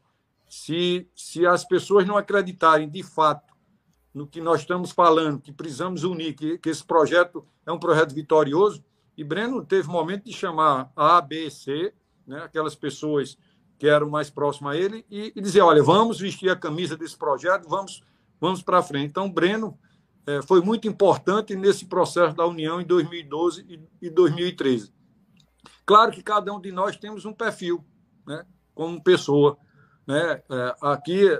se, 0.48 1.10
se 1.16 1.46
as 1.46 1.66
pessoas 1.66 2.06
não 2.06 2.18
acreditarem 2.18 2.90
de 2.90 3.04
fato 3.04 3.54
no 4.14 4.26
que 4.26 4.40
nós 4.40 4.62
estamos 4.62 4.92
falando, 4.92 5.42
que 5.42 5.52
precisamos 5.52 6.06
unir, 6.06 6.34
que, 6.34 6.58
que 6.58 6.70
esse 6.70 6.84
projeto 6.84 7.46
é 7.66 7.72
um 7.72 7.80
projeto 7.80 8.16
vitorioso, 8.16 8.84
e 9.18 9.24
Breno 9.24 9.66
teve 9.66 9.90
momento 9.90 10.24
de 10.24 10.34
chamar 10.34 10.92
A, 10.96 11.20
B, 11.20 11.50
C, 11.52 11.94
né, 12.26 12.42
aquelas 12.44 12.76
pessoas 12.76 13.38
que 13.78 13.88
eram 13.88 14.10
mais 14.10 14.30
próximas 14.30 14.76
a 14.76 14.80
ele, 14.80 15.06
e, 15.12 15.34
e 15.36 15.42
dizer, 15.42 15.62
olha, 15.62 15.84
vamos 15.84 16.20
vestir 16.20 16.50
a 16.50 16.56
camisa 16.56 16.96
desse 16.96 17.18
projeto, 17.18 17.68
vamos, 17.68 18.02
vamos 18.40 18.64
para 18.64 18.82
frente. 18.82 19.08
Então, 19.08 19.30
Breno 19.30 19.78
é, 20.28 20.42
foi 20.42 20.62
muito 20.62 20.88
importante 20.88 21.56
nesse 21.56 21.86
processo 21.86 22.36
da 22.36 22.46
União 22.46 22.82
em 22.82 22.86
2012 22.86 23.66
e, 23.70 24.08
e 24.08 24.10
2013. 24.10 24.92
Claro 25.86 26.12
que 26.12 26.24
cada 26.24 26.52
um 26.52 26.60
de 26.60 26.72
nós 26.72 26.98
temos 26.98 27.26
um 27.26 27.34
perfil, 27.34 27.86
né, 28.26 28.44
como 28.74 29.04
pessoa. 29.04 29.58
Né? 30.08 30.42
É, 30.50 30.76
aqui, 30.82 31.40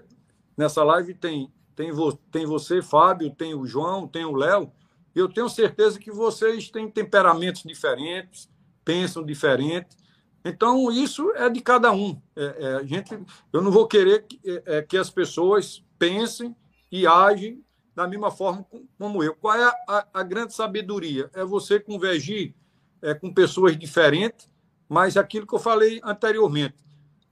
nessa 0.56 0.84
live, 0.84 1.16
tem, 1.16 1.52
tem, 1.76 1.92
vo, 1.92 2.14
tem 2.32 2.46
você, 2.46 2.82
Fábio, 2.82 3.34
tem 3.34 3.56
o 3.56 3.66
João, 3.66 4.08
tem 4.08 4.24
o 4.24 4.36
Léo, 4.36 4.72
Eu 5.16 5.28
tenho 5.30 5.50
certeza 5.50 5.98
que 5.98 6.12
vocês 6.12 6.70
têm 6.70 6.90
temperamentos 6.90 7.64
diferentes, 7.64 8.50
pensam 8.84 9.26
diferente. 9.26 9.98
Então, 10.44 10.92
isso 10.92 11.32
é 11.32 11.50
de 11.50 11.60
cada 11.60 11.92
um. 11.92 12.22
É, 12.36 12.80
é, 12.84 12.86
gente, 12.86 13.18
eu 13.52 13.62
não 13.64 13.72
vou 13.72 13.88
querer 13.88 14.28
que, 14.28 14.40
é, 14.46 14.78
é 14.78 14.82
que 14.84 14.96
as 14.96 15.10
pessoas 15.10 15.84
pensem 15.98 16.56
e 16.92 17.08
agem 17.08 17.65
da 17.96 18.08
mesma 18.08 18.30
forma 18.30 18.66
como 18.98 19.24
eu. 19.24 19.34
Qual 19.36 19.56
é 19.56 19.64
a, 19.64 19.76
a, 19.88 20.08
a 20.16 20.24
grande 20.24 20.54
sabedoria? 20.54 21.30
É 21.34 21.46
você 21.46 21.80
convergir 21.80 22.54
é, 23.02 23.14
com 23.14 23.34
pessoas 23.34 23.78
diferentes, 23.78 24.50
mas 24.90 25.16
aquilo 25.16 25.48
que 25.48 25.56
eu 25.56 25.60
falei 25.60 26.02
anteriormente, 26.04 26.76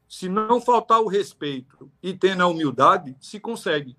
se 0.08 0.30
não 0.30 0.62
faltar 0.62 1.02
o 1.02 1.08
respeito 1.08 1.92
e 2.02 2.14
ter 2.14 2.36
na 2.36 2.48
humildade, 2.48 3.16
se 3.20 3.40
consegue. 3.40 3.98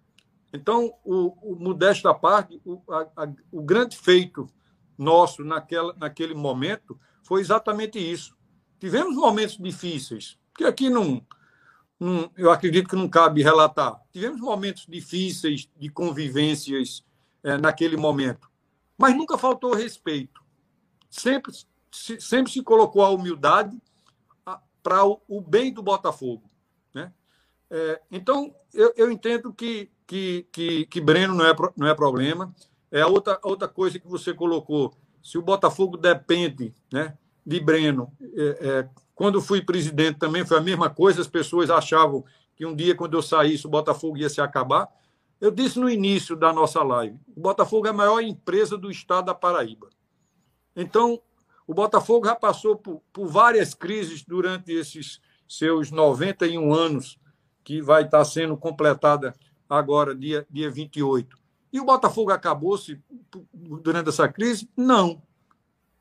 Então, 0.53 0.95
o, 1.05 1.53
o 1.53 1.57
modesto 1.57 2.09
à 2.09 2.15
parte, 2.15 2.61
o, 2.65 2.81
a, 2.89 3.29
o 3.53 3.61
grande 3.61 3.97
feito 3.97 4.47
nosso 4.97 5.45
naquela, 5.45 5.93
naquele 5.99 6.35
momento 6.35 6.99
foi 7.23 7.41
exatamente 7.41 7.99
isso. 7.99 8.37
Tivemos 8.79 9.17
momentos 9.17 9.59
difíceis, 9.59 10.39
que 10.57 10.65
aqui 10.65 10.89
não, 10.89 11.25
não, 12.05 12.31
eu 12.37 12.51
acredito 12.51 12.89
que 12.89 12.97
não 12.97 13.09
cabe 13.09 13.43
relatar. 13.43 13.99
Tivemos 14.13 14.41
momentos 14.41 14.87
difíceis 14.87 15.69
de 15.77 15.89
convivências 15.89 17.03
é, 17.43 17.57
naquele 17.57 17.97
momento, 17.97 18.51
mas 18.99 19.17
nunca 19.17 19.39
faltou 19.39 19.75
respeito. 19.75 20.43
Sempre, 21.09 21.53
se, 21.91 22.21
sempre 22.21 22.53
se 22.53 22.63
colocou 22.63 23.03
a 23.03 23.09
humildade 23.09 23.81
para 24.83 25.05
o, 25.07 25.21
o, 25.27 25.41
bem 25.41 25.73
do 25.73 25.83
Botafogo. 25.83 26.51
Né? 26.93 27.11
É, 27.71 28.03
então, 28.11 28.55
eu, 28.75 28.93
eu 28.97 29.11
entendo 29.11 29.53
que, 29.53 29.91
que, 30.07 30.47
que, 30.53 30.87
que 30.87 31.01
Breno 31.01 31.35
não 31.35 31.47
é, 31.47 31.55
não 31.75 31.87
é 31.87 31.95
problema. 31.95 32.55
É 32.91 33.05
outra, 33.07 33.41
outra 33.43 33.67
coisa 33.67 33.99
que 33.99 34.07
você 34.07 34.35
colocou. 34.35 34.95
Se 35.23 35.39
o 35.39 35.43
Botafogo 35.43 35.97
depende 35.97 36.75
né, 36.93 37.17
de 37.47 37.59
Breno, 37.61 38.13
é, 38.21 38.59
é, 38.61 38.89
quando 39.15 39.41
fui 39.41 39.63
presidente 39.63 40.19
também 40.19 40.45
foi 40.45 40.59
a 40.59 40.63
mesma 40.63 40.91
coisa, 40.91 41.21
as 41.21 41.29
pessoas 41.29 41.71
achavam 41.71 42.25
que 42.57 42.67
um 42.67 42.75
dia, 42.75 42.95
quando 42.95 43.15
eu 43.17 43.23
saísse, 43.23 43.67
o 43.67 43.71
Botafogo 43.71 44.17
ia 44.17 44.29
se 44.29 44.41
acabar. 44.41 44.89
Eu 45.41 45.51
disse 45.51 45.79
no 45.79 45.91
início 45.91 46.37
da 46.37 46.53
nossa 46.53 46.83
live: 46.83 47.19
o 47.37 47.41
Botafogo 47.41 47.87
é 47.87 47.91
a 47.91 47.95
maior 47.95 48.21
empresa 48.21 48.77
do 48.77 48.91
estado 48.91 49.27
da 49.27 49.35
Paraíba. 49.35 49.89
Então, 50.77 51.21
o 51.67 51.75
Botafogo 51.75 52.27
já 52.27 52.35
passou 52.35 52.77
por, 52.77 53.03
por 53.13 53.27
várias 53.27 53.75
crises 53.75 54.25
durante 54.25 54.73
esses 54.73 55.21
seus 55.49 55.91
91 55.91 56.73
anos, 56.73 57.19
que 57.63 57.81
vai 57.81 58.05
estar 58.05 58.25
sendo 58.25 58.57
completada 58.57 59.35
agora, 59.69 60.15
dia, 60.15 60.47
dia 60.51 60.71
28. 60.71 61.37
E 61.73 61.81
o 61.81 61.85
Botafogo 61.85 62.31
acabou-se 62.31 63.01
durante 63.53 64.09
essa 64.09 64.29
crise? 64.29 64.69
Não. 64.77 65.23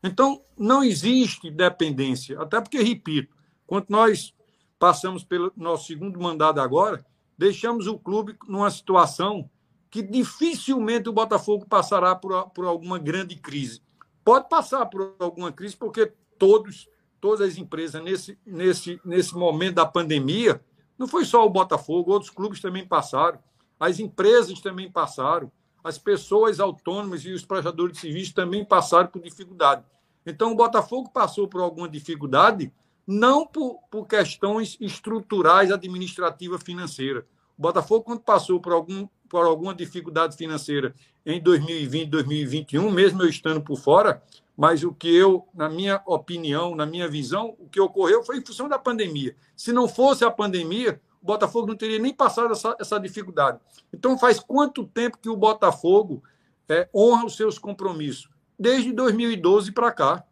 Então, 0.03 0.43
não 0.57 0.83
existe 0.83 1.49
dependência. 1.49 2.39
Até 2.41 2.59
porque, 2.59 2.81
repito, 2.81 3.33
quando 3.65 3.85
nós 3.89 4.33
passamos 4.77 5.23
pelo 5.23 5.51
nosso 5.55 5.87
segundo 5.87 6.19
mandato 6.19 6.59
agora, 6.59 7.05
deixamos 7.37 7.87
o 7.87 7.97
clube 7.97 8.35
numa 8.47 8.69
situação 8.69 9.49
que 9.89 10.01
dificilmente 10.01 11.07
o 11.07 11.13
Botafogo 11.13 11.65
passará 11.65 12.15
por, 12.15 12.49
por 12.49 12.65
alguma 12.65 12.99
grande 12.99 13.35
crise. 13.35 13.81
Pode 14.25 14.49
passar 14.49 14.85
por 14.87 15.15
alguma 15.19 15.51
crise, 15.51 15.77
porque 15.77 16.11
todos, 16.37 16.89
todas 17.21 17.41
as 17.47 17.57
empresas, 17.57 18.03
nesse, 18.03 18.37
nesse, 18.45 18.99
nesse 19.05 19.35
momento 19.35 19.75
da 19.75 19.85
pandemia, 19.85 20.61
não 20.97 21.07
foi 21.07 21.25
só 21.25 21.45
o 21.45 21.49
Botafogo, 21.49 22.11
outros 22.11 22.31
clubes 22.31 22.59
também 22.59 22.87
passaram, 22.87 23.39
as 23.79 23.99
empresas 23.99 24.59
também 24.61 24.91
passaram, 24.91 25.51
as 25.83 25.97
pessoas 25.97 26.59
autônomas 26.59 27.23
e 27.25 27.31
os 27.31 27.45
prestadores 27.45 27.95
de 27.95 28.01
serviço 28.01 28.33
também 28.33 28.65
passaram 28.65 29.07
por 29.07 29.21
dificuldade. 29.21 29.83
Então, 30.25 30.51
o 30.51 30.55
Botafogo 30.55 31.09
passou 31.09 31.47
por 31.47 31.61
alguma 31.61 31.87
dificuldade, 31.89 32.71
não 33.05 33.45
por, 33.45 33.79
por 33.91 34.07
questões 34.07 34.77
estruturais, 34.79 35.71
administrativa, 35.71 36.57
financeira. 36.57 37.25
O 37.57 37.61
Botafogo, 37.61 38.03
quando 38.03 38.21
passou 38.21 38.59
por, 38.59 38.73
algum, 38.73 39.07
por 39.29 39.45
alguma 39.45 39.75
dificuldade 39.75 40.35
financeira 40.37 40.95
em 41.25 41.41
2020, 41.41 42.09
2021, 42.09 42.89
mesmo 42.89 43.21
eu 43.21 43.29
estando 43.29 43.61
por 43.61 43.77
fora, 43.77 44.23
mas 44.55 44.83
o 44.83 44.93
que 44.93 45.13
eu, 45.13 45.47
na 45.53 45.67
minha 45.67 46.01
opinião, 46.05 46.75
na 46.75 46.85
minha 46.85 47.07
visão, 47.07 47.55
o 47.59 47.67
que 47.67 47.79
ocorreu 47.79 48.23
foi 48.23 48.37
em 48.37 48.45
função 48.45 48.69
da 48.69 48.77
pandemia. 48.77 49.35
Se 49.55 49.73
não 49.73 49.87
fosse 49.87 50.23
a 50.23 50.31
pandemia, 50.31 51.01
o 51.21 51.25
Botafogo 51.25 51.67
não 51.67 51.75
teria 51.75 51.99
nem 51.99 52.13
passado 52.13 52.51
essa, 52.51 52.75
essa 52.79 52.99
dificuldade. 52.99 53.59
Então, 53.91 54.17
faz 54.17 54.39
quanto 54.39 54.85
tempo 54.85 55.17
que 55.17 55.29
o 55.29 55.37
Botafogo 55.37 56.21
é, 56.69 56.87
honra 56.93 57.25
os 57.25 57.35
seus 57.35 57.57
compromissos? 57.57 58.29
Desde 58.63 58.93
2012 58.93 59.73
para 59.73 59.91
cá. 59.91 60.23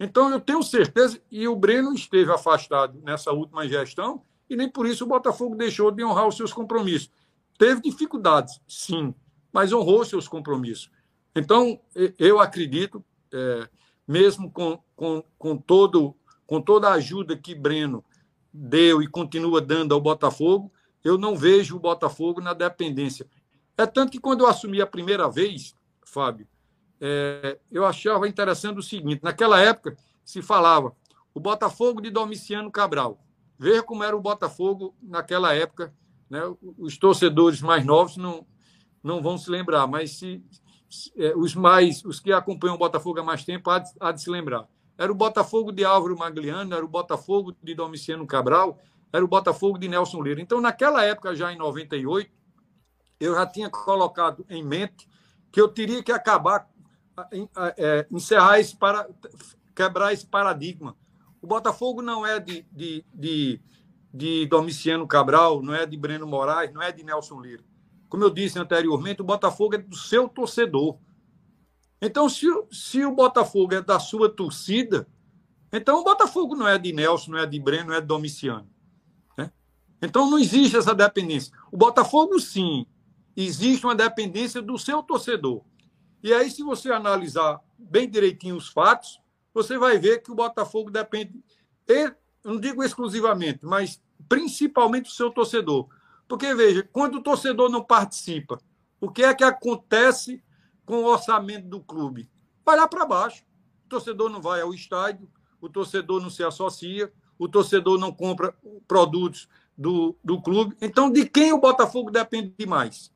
Então, 0.00 0.30
eu 0.30 0.40
tenho 0.40 0.64
certeza, 0.64 1.22
e 1.30 1.46
o 1.46 1.54
Breno 1.54 1.94
esteve 1.94 2.32
afastado 2.32 3.00
nessa 3.04 3.30
última 3.30 3.68
gestão, 3.68 4.20
e 4.50 4.56
nem 4.56 4.68
por 4.68 4.84
isso 4.84 5.04
o 5.04 5.06
Botafogo 5.06 5.54
deixou 5.54 5.92
de 5.92 6.04
honrar 6.04 6.26
os 6.26 6.36
seus 6.36 6.52
compromissos. 6.52 7.08
Teve 7.56 7.80
dificuldades, 7.80 8.60
sim, 8.66 9.14
mas 9.52 9.72
honrou 9.72 10.04
seus 10.04 10.26
compromissos. 10.26 10.90
Então, 11.36 11.80
eu 12.18 12.40
acredito, 12.40 13.02
é, 13.32 13.68
mesmo 14.08 14.50
com, 14.50 14.82
com, 14.96 15.22
com, 15.38 15.56
todo, 15.56 16.16
com 16.48 16.60
toda 16.60 16.88
a 16.88 16.94
ajuda 16.94 17.36
que 17.36 17.54
Breno 17.54 18.04
deu 18.52 19.00
e 19.00 19.06
continua 19.06 19.60
dando 19.60 19.94
ao 19.94 20.00
Botafogo, 20.00 20.72
eu 21.04 21.16
não 21.16 21.36
vejo 21.36 21.76
o 21.76 21.80
Botafogo 21.80 22.40
na 22.40 22.52
dependência. 22.52 23.24
É 23.78 23.86
tanto 23.86 24.10
que 24.10 24.18
quando 24.18 24.40
eu 24.40 24.48
assumi 24.48 24.82
a 24.82 24.86
primeira 24.86 25.30
vez, 25.30 25.76
Fábio, 26.04 26.48
é, 27.00 27.58
eu 27.70 27.84
achava 27.84 28.28
interessante 28.28 28.78
o 28.78 28.82
seguinte: 28.82 29.22
naquela 29.22 29.60
época 29.60 29.96
se 30.24 30.42
falava 30.42 30.94
o 31.34 31.40
Botafogo 31.40 32.00
de 32.00 32.10
Domiciano 32.10 32.70
Cabral. 32.70 33.18
Veja 33.58 33.82
como 33.82 34.04
era 34.04 34.16
o 34.16 34.20
Botafogo 34.20 34.94
naquela 35.02 35.54
época. 35.54 35.94
Né? 36.28 36.40
Os 36.78 36.98
torcedores 36.98 37.60
mais 37.60 37.84
novos 37.84 38.16
não, 38.16 38.46
não 39.02 39.22
vão 39.22 39.38
se 39.38 39.50
lembrar, 39.50 39.86
mas 39.86 40.18
se, 40.18 40.42
se 40.90 41.12
é, 41.16 41.34
os 41.36 41.54
mais 41.54 42.04
os 42.04 42.20
que 42.20 42.32
acompanham 42.32 42.74
o 42.74 42.78
Botafogo 42.78 43.20
há 43.20 43.22
mais 43.22 43.44
tempo 43.44 43.70
há 43.70 43.78
de, 43.78 43.90
há 44.00 44.12
de 44.12 44.22
se 44.22 44.30
lembrar. 44.30 44.66
Era 44.98 45.12
o 45.12 45.14
Botafogo 45.14 45.70
de 45.70 45.84
Álvaro 45.84 46.16
Magliano, 46.16 46.74
era 46.74 46.84
o 46.84 46.88
Botafogo 46.88 47.54
de 47.62 47.74
Domiciano 47.74 48.26
Cabral, 48.26 48.78
era 49.12 49.24
o 49.24 49.28
Botafogo 49.28 49.78
de 49.78 49.88
Nelson 49.88 50.20
Leira. 50.20 50.40
Então, 50.40 50.60
naquela 50.60 51.04
época, 51.04 51.36
já 51.36 51.52
em 51.52 51.56
98, 51.56 52.30
eu 53.20 53.34
já 53.34 53.46
tinha 53.46 53.68
colocado 53.68 54.44
em 54.48 54.62
mente 54.62 55.08
que 55.52 55.60
eu 55.60 55.68
teria 55.68 56.02
que 56.02 56.12
acabar 56.12 56.68
é, 57.76 58.06
encerrar 58.10 58.60
esse 58.60 58.76
para 58.76 59.08
quebrar 59.74 60.12
esse 60.12 60.26
paradigma. 60.26 60.96
O 61.40 61.46
Botafogo 61.46 62.02
não 62.02 62.26
é 62.26 62.40
de, 62.40 62.66
de, 62.72 63.04
de, 63.14 63.60
de 64.12 64.46
Domiciano 64.46 65.06
Cabral, 65.06 65.62
não 65.62 65.74
é 65.74 65.86
de 65.86 65.96
Breno 65.96 66.26
Moraes, 66.26 66.72
não 66.72 66.82
é 66.82 66.90
de 66.90 67.02
Nelson 67.04 67.40
Lira. 67.40 67.62
Como 68.08 68.24
eu 68.24 68.30
disse 68.30 68.58
anteriormente, 68.58 69.22
o 69.22 69.24
Botafogo 69.24 69.74
é 69.74 69.78
do 69.78 69.96
seu 69.96 70.28
torcedor. 70.28 70.98
Então, 72.00 72.28
se, 72.28 72.46
se 72.70 73.04
o 73.04 73.14
Botafogo 73.14 73.74
é 73.74 73.82
da 73.82 73.98
sua 73.98 74.28
torcida, 74.28 75.06
então 75.72 76.00
o 76.00 76.04
Botafogo 76.04 76.54
não 76.54 76.68
é 76.68 76.78
de 76.78 76.92
Nelson, 76.92 77.32
não 77.32 77.38
é 77.38 77.46
de 77.46 77.58
Breno, 77.58 77.88
não 77.88 77.94
é 77.94 78.00
de 78.00 78.06
Domiciano. 78.06 78.68
Né? 79.36 79.50
Então 80.00 80.30
não 80.30 80.38
existe 80.38 80.76
essa 80.76 80.94
dependência. 80.94 81.52
O 81.70 81.76
Botafogo, 81.76 82.38
sim, 82.38 82.86
existe 83.36 83.84
uma 83.84 83.94
dependência 83.94 84.62
do 84.62 84.78
seu 84.78 85.02
torcedor. 85.02 85.62
E 86.26 86.34
aí, 86.34 86.50
se 86.50 86.60
você 86.60 86.90
analisar 86.90 87.60
bem 87.78 88.10
direitinho 88.10 88.56
os 88.56 88.68
fatos, 88.68 89.20
você 89.54 89.78
vai 89.78 89.96
ver 89.96 90.24
que 90.24 90.32
o 90.32 90.34
Botafogo 90.34 90.90
depende, 90.90 91.40
não 92.44 92.58
digo 92.58 92.82
exclusivamente, 92.82 93.64
mas 93.64 94.02
principalmente 94.28 95.04
do 95.04 95.12
seu 95.12 95.30
torcedor. 95.30 95.86
Porque, 96.26 96.52
veja, 96.52 96.82
quando 96.92 97.18
o 97.18 97.22
torcedor 97.22 97.70
não 97.70 97.80
participa, 97.80 98.58
o 99.00 99.08
que 99.08 99.22
é 99.22 99.32
que 99.32 99.44
acontece 99.44 100.42
com 100.84 100.96
o 100.96 101.06
orçamento 101.06 101.68
do 101.68 101.80
clube? 101.80 102.28
Vai 102.64 102.76
lá 102.76 102.88
para 102.88 103.06
baixo. 103.06 103.44
O 103.84 103.88
torcedor 103.88 104.28
não 104.28 104.42
vai 104.42 104.60
ao 104.62 104.74
estádio, 104.74 105.30
o 105.60 105.68
torcedor 105.68 106.20
não 106.20 106.28
se 106.28 106.42
associa, 106.42 107.12
o 107.38 107.48
torcedor 107.48 108.00
não 108.00 108.10
compra 108.10 108.52
produtos 108.88 109.48
do, 109.78 110.18
do 110.24 110.42
clube. 110.42 110.76
Então, 110.80 111.08
de 111.08 111.24
quem 111.24 111.52
o 111.52 111.60
Botafogo 111.60 112.10
depende 112.10 112.52
demais? 112.58 113.14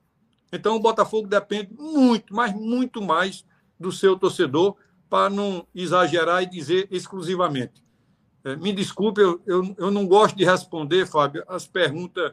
Então, 0.52 0.77
o 0.77 0.81
Botafogo 0.81 1.28
depende 1.28 1.72
muito, 1.74 2.35
mas 2.35 2.55
muito 2.55 3.01
mais 3.01 3.44
do 3.78 3.93
seu 3.93 4.18
torcedor, 4.18 4.77
para 5.09 5.28
não 5.28 5.66
exagerar 5.74 6.43
e 6.43 6.47
dizer 6.47 6.86
exclusivamente. 6.90 7.82
É, 8.44 8.56
me 8.56 8.72
desculpe, 8.72 9.20
eu, 9.20 9.43
eu, 9.47 9.74
eu 9.77 9.90
não 9.90 10.06
gosto 10.06 10.36
de 10.36 10.44
responder, 10.44 11.06
Fábio, 11.06 11.44
as 11.48 11.66
perguntas, 11.66 12.32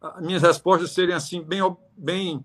as 0.00 0.22
minhas 0.22 0.42
respostas 0.42 0.90
serem 0.92 1.14
assim, 1.14 1.42
bem, 1.42 1.60
bem, 1.96 2.44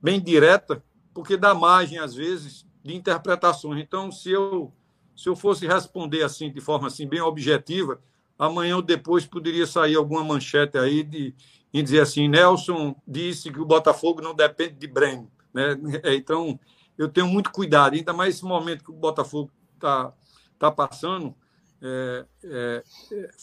bem 0.00 0.20
direta, 0.20 0.82
porque 1.12 1.36
dá 1.36 1.54
margem, 1.54 1.98
às 1.98 2.14
vezes, 2.14 2.66
de 2.82 2.94
interpretações. 2.94 3.82
Então, 3.82 4.12
se 4.12 4.30
eu, 4.30 4.72
se 5.16 5.28
eu 5.28 5.34
fosse 5.34 5.66
responder 5.66 6.22
assim, 6.22 6.52
de 6.52 6.60
forma 6.60 6.88
assim, 6.88 7.08
bem 7.08 7.20
objetiva, 7.20 8.00
amanhã 8.38 8.76
ou 8.76 8.82
depois 8.82 9.24
poderia 9.24 9.66
sair 9.66 9.96
alguma 9.96 10.22
manchete 10.22 10.76
aí 10.76 11.02
de, 11.02 11.34
em 11.74 11.82
dizer 11.82 12.00
assim, 12.00 12.28
Nelson 12.28 12.94
disse 13.06 13.50
que 13.50 13.60
o 13.60 13.66
Botafogo 13.66 14.22
não 14.22 14.32
depende 14.32 14.74
de 14.74 14.86
Breno. 14.86 15.28
Né? 15.52 15.76
Então, 16.14 16.58
eu 16.96 17.08
tenho 17.08 17.26
muito 17.26 17.50
cuidado, 17.50 17.94
ainda 17.94 18.12
mais 18.12 18.36
esse 18.36 18.44
momento 18.44 18.84
que 18.84 18.92
o 18.92 18.94
Botafogo 18.94 19.50
está 19.74 20.12
tá 20.56 20.70
passando. 20.70 21.34
É, 21.82 22.24
é, 22.44 22.82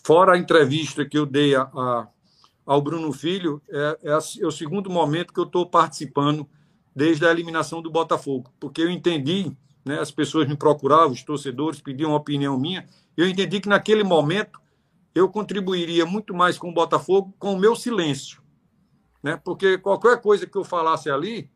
fora 0.03 0.34
a 0.34 0.38
entrevista 0.38 1.06
que 1.06 1.18
eu 1.18 1.26
dei 1.26 1.53
a, 1.53 1.64
a, 1.64 2.08
ao 2.66 2.82
Bruno 2.82 3.12
Filho, 3.12 3.62
é, 3.70 3.98
é, 4.02 4.12
é 4.12 4.48
o 4.48 4.52
segundo 4.52 4.90
momento 4.90 5.34
que 5.34 5.40
eu 5.40 5.44
estou 5.44 5.66
participando 5.66 6.48
desde 6.95 7.26
a 7.26 7.32
eliminação 7.32 7.82
do 7.82 7.91
Botafogo, 7.91 8.52
porque 8.60 8.82
eu 8.82 8.90
entendi, 8.90 9.52
né, 9.86 9.99
as 9.99 10.10
pessoas 10.10 10.48
me 10.48 10.56
procuravam, 10.56 11.12
os 11.12 11.24
torcedores 11.24 11.82
pediam 11.82 12.14
opinião 12.14 12.58
minha, 12.58 12.88
eu 13.16 13.28
entendi 13.28 13.60
que 13.60 13.70
naquele 13.70 14.03
momento 14.03 14.60
eu 15.14 15.30
contribuiria 15.30 16.06
muito 16.06 16.34
mais 16.34 16.58
com 16.58 16.70
o 16.70 16.74
Botafogo 16.74 17.34
com 17.38 17.54
o 17.54 17.60
meu 17.60 17.76
silêncio, 17.76 18.42
né, 19.22 19.40
porque 19.44 19.78
qualquer 19.78 20.22
coisa 20.22 20.48
que 20.48 20.58
eu 20.58 20.64
falasse 20.64 21.10
ali 21.10 21.50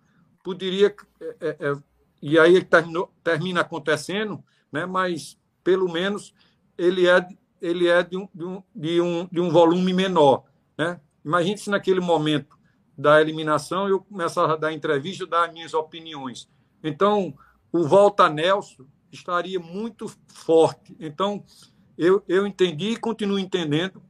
poderia 0.43 0.93
é, 1.21 1.35
é, 1.39 1.57
é 1.59 1.77
e 2.21 2.39
aí 2.39 2.63
terminou, 2.63 3.11
termina 3.23 3.61
acontecendo, 3.61 4.43
né, 4.71 4.85
mas 4.85 5.37
pelo 5.63 5.91
menos 5.91 6.33
ele 6.77 7.07
é 7.07 7.27
ele 7.61 7.87
é 7.87 8.03
de 8.03 8.17
um, 8.17 8.27
de 8.33 8.43
um, 8.43 8.63
de 8.75 9.01
um, 9.01 9.27
de 9.31 9.39
um 9.39 9.49
volume 9.49 9.93
menor, 9.93 10.43
né? 10.77 10.99
Imagine 11.23 11.57
se 11.57 11.69
naquele 11.69 11.99
momento 11.99 12.55
da 12.97 13.19
eliminação 13.19 13.87
eu 13.89 13.99
começar 13.99 14.49
a 14.51 14.55
dar 14.55 14.71
entrevista, 14.71 15.25
dar 15.25 15.51
minhas 15.51 15.73
opiniões. 15.73 16.47
Então, 16.83 17.33
o 17.71 17.83
Volta 17.83 18.29
Nelson 18.29 18.85
estaria 19.11 19.59
muito 19.59 20.07
forte. 20.27 20.95
Então, 20.99 21.43
eu, 21.97 22.23
eu 22.27 22.45
entendi 22.45 22.91
e 22.91 22.97
continuo 22.97 23.39
entendendo 23.39 24.01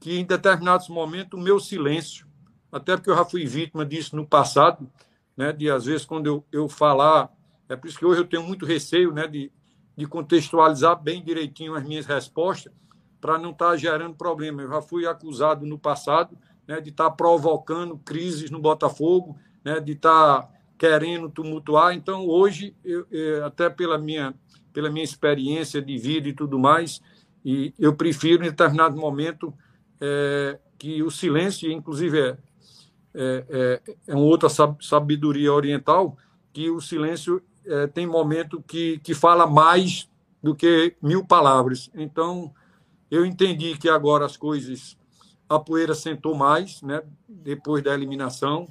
que 0.00 0.18
em 0.18 0.24
determinados 0.24 0.88
momentos 0.88 1.38
o 1.38 1.42
meu 1.42 1.58
silêncio, 1.58 2.26
até 2.70 2.96
porque 2.96 3.10
eu 3.10 3.16
já 3.16 3.24
fui 3.24 3.46
vítima 3.46 3.84
disso 3.84 4.14
no 4.16 4.26
passado, 4.26 4.88
né, 5.36 5.52
de 5.52 5.70
às 5.70 5.84
vezes 5.84 6.04
quando 6.04 6.26
eu, 6.26 6.44
eu 6.50 6.68
falar, 6.68 7.32
é 7.68 7.76
por 7.76 7.88
isso 7.88 7.98
que 7.98 8.04
hoje 8.04 8.20
eu 8.20 8.26
tenho 8.26 8.42
muito 8.42 8.66
receio 8.66 9.12
né, 9.12 9.26
de, 9.26 9.52
de 9.96 10.06
contextualizar 10.06 11.00
bem 11.00 11.22
direitinho 11.22 11.74
as 11.74 11.84
minhas 11.84 12.06
respostas, 12.06 12.72
para 13.20 13.38
não 13.38 13.50
estar 13.50 13.70
tá 13.70 13.76
gerando 13.76 14.14
problema. 14.14 14.62
Eu 14.62 14.68
já 14.68 14.82
fui 14.82 15.06
acusado 15.06 15.66
no 15.66 15.78
passado 15.78 16.36
né, 16.66 16.80
de 16.80 16.90
estar 16.90 17.10
tá 17.10 17.10
provocando 17.10 17.98
crises 17.98 18.50
no 18.50 18.60
Botafogo, 18.60 19.36
né, 19.64 19.80
de 19.80 19.92
estar 19.92 20.42
tá 20.42 20.48
querendo 20.76 21.28
tumultuar. 21.28 21.94
Então, 21.94 22.26
hoje, 22.26 22.76
eu, 22.84 23.06
eu, 23.10 23.44
até 23.44 23.68
pela 23.68 23.98
minha, 23.98 24.34
pela 24.72 24.90
minha 24.90 25.04
experiência 25.04 25.82
de 25.82 25.98
vida 25.98 26.28
e 26.28 26.32
tudo 26.32 26.58
mais, 26.58 27.00
e 27.44 27.74
eu 27.78 27.94
prefiro, 27.94 28.44
em 28.44 28.50
determinado 28.50 28.96
momento, 28.96 29.52
é, 30.00 30.58
que 30.78 31.02
o 31.02 31.10
silêncio, 31.10 31.70
inclusive, 31.70 32.20
é, 32.20 32.38
é, 33.14 33.44
é, 33.48 33.96
é 34.08 34.14
uma 34.14 34.24
outra 34.24 34.48
sabedoria 34.80 35.52
oriental, 35.52 36.16
que 36.52 36.70
o 36.70 36.80
silêncio 36.80 37.42
é, 37.64 37.86
tem 37.86 38.06
momento 38.06 38.62
que, 38.62 38.98
que 38.98 39.14
fala 39.14 39.46
mais 39.46 40.08
do 40.42 40.54
que 40.54 40.96
mil 41.02 41.24
palavras. 41.24 41.90
Então, 41.94 42.52
eu 43.10 43.24
entendi 43.24 43.76
que 43.76 43.88
agora 43.88 44.24
as 44.24 44.36
coisas 44.36 44.96
a 45.48 45.58
poeira 45.58 45.94
sentou 45.94 46.34
mais, 46.34 46.82
né, 46.82 47.02
depois 47.26 47.82
da 47.82 47.94
eliminação. 47.94 48.68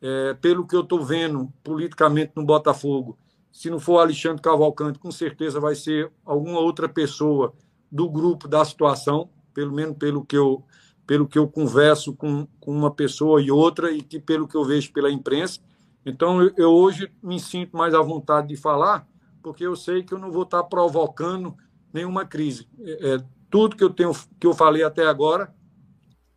É, 0.00 0.34
pelo 0.34 0.66
que 0.66 0.74
eu 0.74 0.80
estou 0.80 1.04
vendo 1.04 1.52
politicamente 1.62 2.32
no 2.34 2.44
Botafogo, 2.44 3.16
se 3.52 3.68
não 3.70 3.78
for 3.78 3.98
Alexandre 3.98 4.42
Cavalcante, 4.42 4.98
com 4.98 5.10
certeza 5.10 5.60
vai 5.60 5.74
ser 5.74 6.10
alguma 6.24 6.58
outra 6.58 6.88
pessoa 6.88 7.52
do 7.92 8.08
grupo 8.08 8.48
da 8.48 8.64
situação, 8.64 9.28
pelo 9.52 9.72
menos 9.72 9.98
pelo 9.98 10.24
que 10.24 10.36
eu, 10.36 10.64
pelo 11.06 11.28
que 11.28 11.38
eu 11.38 11.46
converso 11.46 12.14
com, 12.14 12.48
com 12.58 12.72
uma 12.72 12.90
pessoa 12.90 13.42
e 13.42 13.50
outra, 13.50 13.92
e 13.92 14.00
que 14.00 14.18
pelo 14.18 14.48
que 14.48 14.56
eu 14.56 14.64
vejo 14.64 14.90
pela 14.92 15.10
imprensa. 15.10 15.60
Então, 16.04 16.42
eu, 16.42 16.52
eu 16.56 16.70
hoje 16.70 17.12
me 17.22 17.38
sinto 17.38 17.76
mais 17.76 17.92
à 17.92 18.00
vontade 18.00 18.48
de 18.48 18.56
falar, 18.56 19.06
porque 19.42 19.66
eu 19.66 19.76
sei 19.76 20.02
que 20.02 20.14
eu 20.14 20.18
não 20.18 20.32
vou 20.32 20.44
estar 20.44 20.64
provocando 20.64 21.54
nenhuma 21.92 22.24
crise. 22.24 22.66
É, 22.80 23.14
é 23.14 23.24
tudo 23.50 23.76
que 23.76 23.84
eu 23.84 23.90
tenho 23.90 24.12
que 24.40 24.46
eu 24.46 24.54
falei 24.54 24.82
até 24.82 25.06
agora 25.06 25.54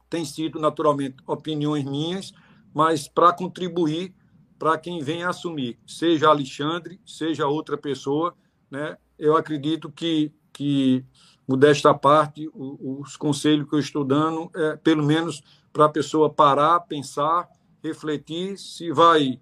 tem 0.10 0.24
sido, 0.24 0.60
naturalmente, 0.60 1.18
opiniões 1.26 1.84
minhas, 1.84 2.32
mas 2.74 3.08
para 3.08 3.34
contribuir 3.34 4.14
para 4.58 4.78
quem 4.78 5.00
vem 5.02 5.24
assumir, 5.24 5.78
seja 5.86 6.30
Alexandre, 6.30 7.00
seja 7.06 7.48
outra 7.48 7.78
pessoa, 7.78 8.34
né? 8.72 8.98
Eu 9.18 9.36
acredito 9.36 9.92
que, 9.92 10.32
que 10.54 11.04
modesta 11.48 11.94
parte, 11.94 12.50
os 12.54 13.16
conselhos 13.18 13.70
que 13.70 13.76
eu 13.76 13.80
estou 13.80 14.04
dando, 14.04 14.50
é, 14.56 14.76
pelo 14.78 15.04
menos 15.04 15.44
para 15.72 15.86
a 15.86 15.90
pessoa 15.90 16.30
parar, 16.30 16.80
pensar, 16.82 17.48
refletir 17.84 18.58
se 18.58 18.92
vai 18.92 19.40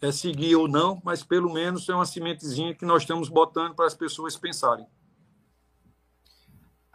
é, 0.00 0.10
seguir 0.10 0.56
ou 0.56 0.66
não, 0.66 1.00
mas 1.04 1.22
pelo 1.22 1.52
menos 1.52 1.88
é 1.88 1.94
uma 1.94 2.06
sementezinha 2.06 2.74
que 2.74 2.84
nós 2.84 3.02
estamos 3.02 3.28
botando 3.28 3.74
para 3.74 3.86
as 3.86 3.94
pessoas 3.94 4.36
pensarem 4.36 4.86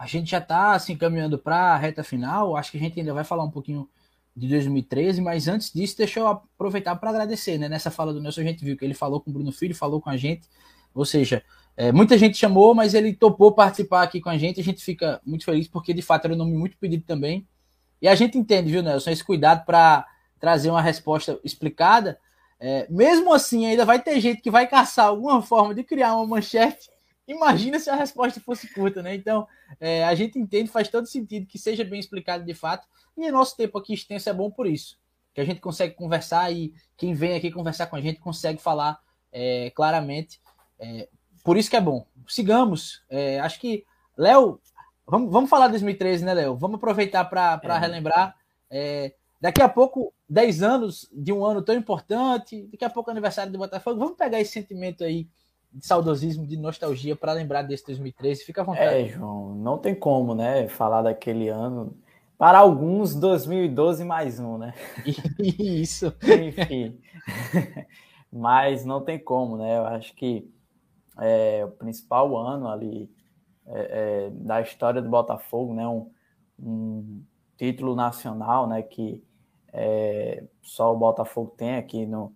a 0.03 0.05
gente 0.05 0.31
já 0.31 0.39
está 0.39 0.73
assim 0.73 0.97
caminhando 0.97 1.37
para 1.37 1.73
a 1.73 1.77
reta 1.77 2.03
final. 2.03 2.57
Acho 2.57 2.71
que 2.71 2.77
a 2.77 2.79
gente 2.79 2.99
ainda 2.99 3.13
vai 3.13 3.23
falar 3.23 3.45
um 3.45 3.49
pouquinho 3.49 3.89
de 4.35 4.49
2013, 4.49 5.21
mas 5.21 5.47
antes 5.47 5.71
disso, 5.71 5.95
deixa 5.97 6.19
eu 6.19 6.27
aproveitar 6.27 6.95
para 6.97 7.09
agradecer, 7.09 7.57
né? 7.57 7.69
Nessa 7.69 7.89
fala 7.89 8.11
do 8.11 8.19
Nelson, 8.19 8.41
a 8.41 8.43
gente 8.43 8.65
viu 8.65 8.75
que 8.75 8.83
ele 8.83 8.93
falou 8.93 9.21
com 9.21 9.29
o 9.29 9.33
Bruno 9.33 9.51
Filho, 9.53 9.73
falou 9.73 10.01
com 10.01 10.09
a 10.09 10.17
gente, 10.17 10.49
ou 10.93 11.05
seja, 11.05 11.41
é, 11.75 11.91
muita 11.91 12.17
gente 12.17 12.37
chamou, 12.37 12.73
mas 12.75 12.93
ele 12.93 13.13
topou 13.13 13.51
participar 13.53 14.03
aqui 14.03 14.21
com 14.21 14.29
a 14.29 14.37
gente. 14.37 14.59
A 14.59 14.63
gente 14.63 14.83
fica 14.83 15.21
muito 15.25 15.45
feliz 15.45 15.67
porque 15.67 15.93
de 15.93 16.01
fato 16.01 16.25
era 16.25 16.33
um 16.33 16.37
nome 16.37 16.55
muito 16.55 16.77
pedido 16.77 17.03
também. 17.05 17.47
E 18.01 18.07
a 18.07 18.15
gente 18.15 18.37
entende, 18.37 18.71
viu, 18.71 18.83
Nelson, 18.83 19.11
esse 19.11 19.23
cuidado 19.23 19.65
para 19.65 20.05
trazer 20.39 20.69
uma 20.69 20.81
resposta 20.81 21.39
explicada. 21.43 22.19
É, 22.59 22.87
mesmo 22.89 23.33
assim, 23.33 23.65
ainda 23.65 23.85
vai 23.85 24.01
ter 24.01 24.19
gente 24.19 24.41
que 24.41 24.51
vai 24.51 24.67
caçar 24.67 25.07
alguma 25.07 25.41
forma 25.41 25.73
de 25.73 25.83
criar 25.83 26.15
uma 26.15 26.27
manchete 26.27 26.93
Imagina 27.27 27.79
se 27.79 27.89
a 27.89 27.95
resposta 27.95 28.39
fosse 28.41 28.67
curta, 28.73 29.01
né? 29.01 29.15
Então, 29.15 29.47
é, 29.79 30.03
a 30.03 30.13
gente 30.13 30.37
entende, 30.37 30.69
faz 30.69 30.89
todo 30.89 31.07
sentido 31.07 31.47
que 31.47 31.57
seja 31.57 31.83
bem 31.83 31.99
explicado 31.99 32.43
de 32.43 32.53
fato. 32.53 32.85
E 33.17 33.31
nosso 33.31 33.55
tempo 33.55 33.77
aqui 33.77 33.93
extenso 33.93 34.29
é 34.29 34.33
bom 34.33 34.51
por 34.51 34.67
isso. 34.67 34.97
Que 35.33 35.39
a 35.39 35.45
gente 35.45 35.61
consegue 35.61 35.95
conversar 35.95 36.51
e 36.51 36.73
quem 36.97 37.13
vem 37.13 37.35
aqui 37.35 37.49
conversar 37.49 37.87
com 37.87 37.95
a 37.95 38.01
gente 38.01 38.19
consegue 38.19 38.61
falar 38.61 38.99
é, 39.31 39.71
claramente. 39.73 40.41
É, 41.43 41.45
por 41.45 41.57
isso 41.57 41.69
que 41.69 41.75
é 41.75 41.81
bom. 41.81 42.05
Sigamos. 42.27 43.03
É, 43.09 43.39
acho 43.39 43.59
que, 43.59 43.85
Léo, 44.17 44.59
vamos, 45.05 45.31
vamos 45.31 45.49
falar 45.49 45.67
de 45.67 45.73
2013, 45.73 46.23
né, 46.23 46.33
Léo? 46.33 46.55
Vamos 46.55 46.77
aproveitar 46.77 47.25
para 47.25 47.59
é. 47.61 47.77
relembrar. 47.77 48.35
É, 48.69 49.13
daqui 49.39 49.61
a 49.61 49.69
pouco, 49.69 50.13
10 50.29 50.63
anos 50.63 51.09
de 51.11 51.31
um 51.33 51.45
ano 51.45 51.61
tão 51.61 51.75
importante, 51.75 52.67
daqui 52.71 52.85
a 52.85 52.89
pouco 52.89 53.11
aniversário 53.11 53.51
do 53.51 53.57
Botafogo. 53.57 53.99
Vamos 53.99 54.17
pegar 54.17 54.39
esse 54.39 54.53
sentimento 54.53 55.03
aí 55.03 55.27
de 55.71 55.85
saudosismo, 55.85 56.45
de 56.45 56.55
nostalgia 56.55 57.15
para 57.15 57.33
lembrar 57.33 57.63
desse 57.63 57.85
2013. 57.87 58.45
Fica 58.45 58.61
à 58.61 58.63
vontade. 58.63 58.95
É, 58.95 59.07
João, 59.07 59.55
não 59.55 59.77
tem 59.77 59.95
como, 59.95 60.35
né, 60.35 60.67
falar 60.67 61.01
daquele 61.01 61.49
ano. 61.49 61.95
Para 62.37 62.59
alguns, 62.59 63.15
2012 63.15 64.03
mais 64.03 64.39
um, 64.39 64.57
né? 64.57 64.73
Isso. 65.39 66.13
Enfim. 66.23 66.99
Mas 68.31 68.83
não 68.83 69.01
tem 69.01 69.17
como, 69.19 69.57
né? 69.57 69.77
Eu 69.77 69.85
acho 69.85 70.13
que 70.15 70.51
é, 71.19 71.64
o 71.65 71.72
principal 71.72 72.35
ano 72.38 72.68
ali 72.68 73.10
é, 73.65 74.27
é, 74.27 74.30
da 74.31 74.61
história 74.61 75.02
do 75.02 75.10
Botafogo, 75.10 75.73
né? 75.73 75.88
Um, 75.88 76.11
um 76.60 77.23
título 77.57 77.95
nacional, 77.95 78.68
né? 78.68 78.81
Que 78.81 79.23
é, 79.72 80.44
só 80.61 80.94
o 80.94 80.98
Botafogo 80.98 81.53
tem 81.57 81.76
aqui 81.76 82.06
no, 82.06 82.34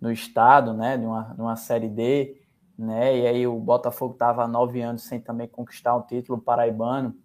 no 0.00 0.10
estado, 0.10 0.74
né? 0.74 0.96
De 0.96 1.04
uma, 1.04 1.22
de 1.34 1.40
uma 1.40 1.56
Série 1.56 1.88
D 1.88 2.46
né? 2.78 3.18
E 3.18 3.26
aí 3.26 3.46
o 3.46 3.58
Botafogo 3.58 4.12
estava 4.12 4.44
há 4.44 4.48
nove 4.48 4.82
anos 4.82 5.02
sem 5.04 5.20
também 5.20 5.48
conquistar 5.48 5.96
um 5.96 6.02
título 6.02 6.40
paraibano, 6.40 7.16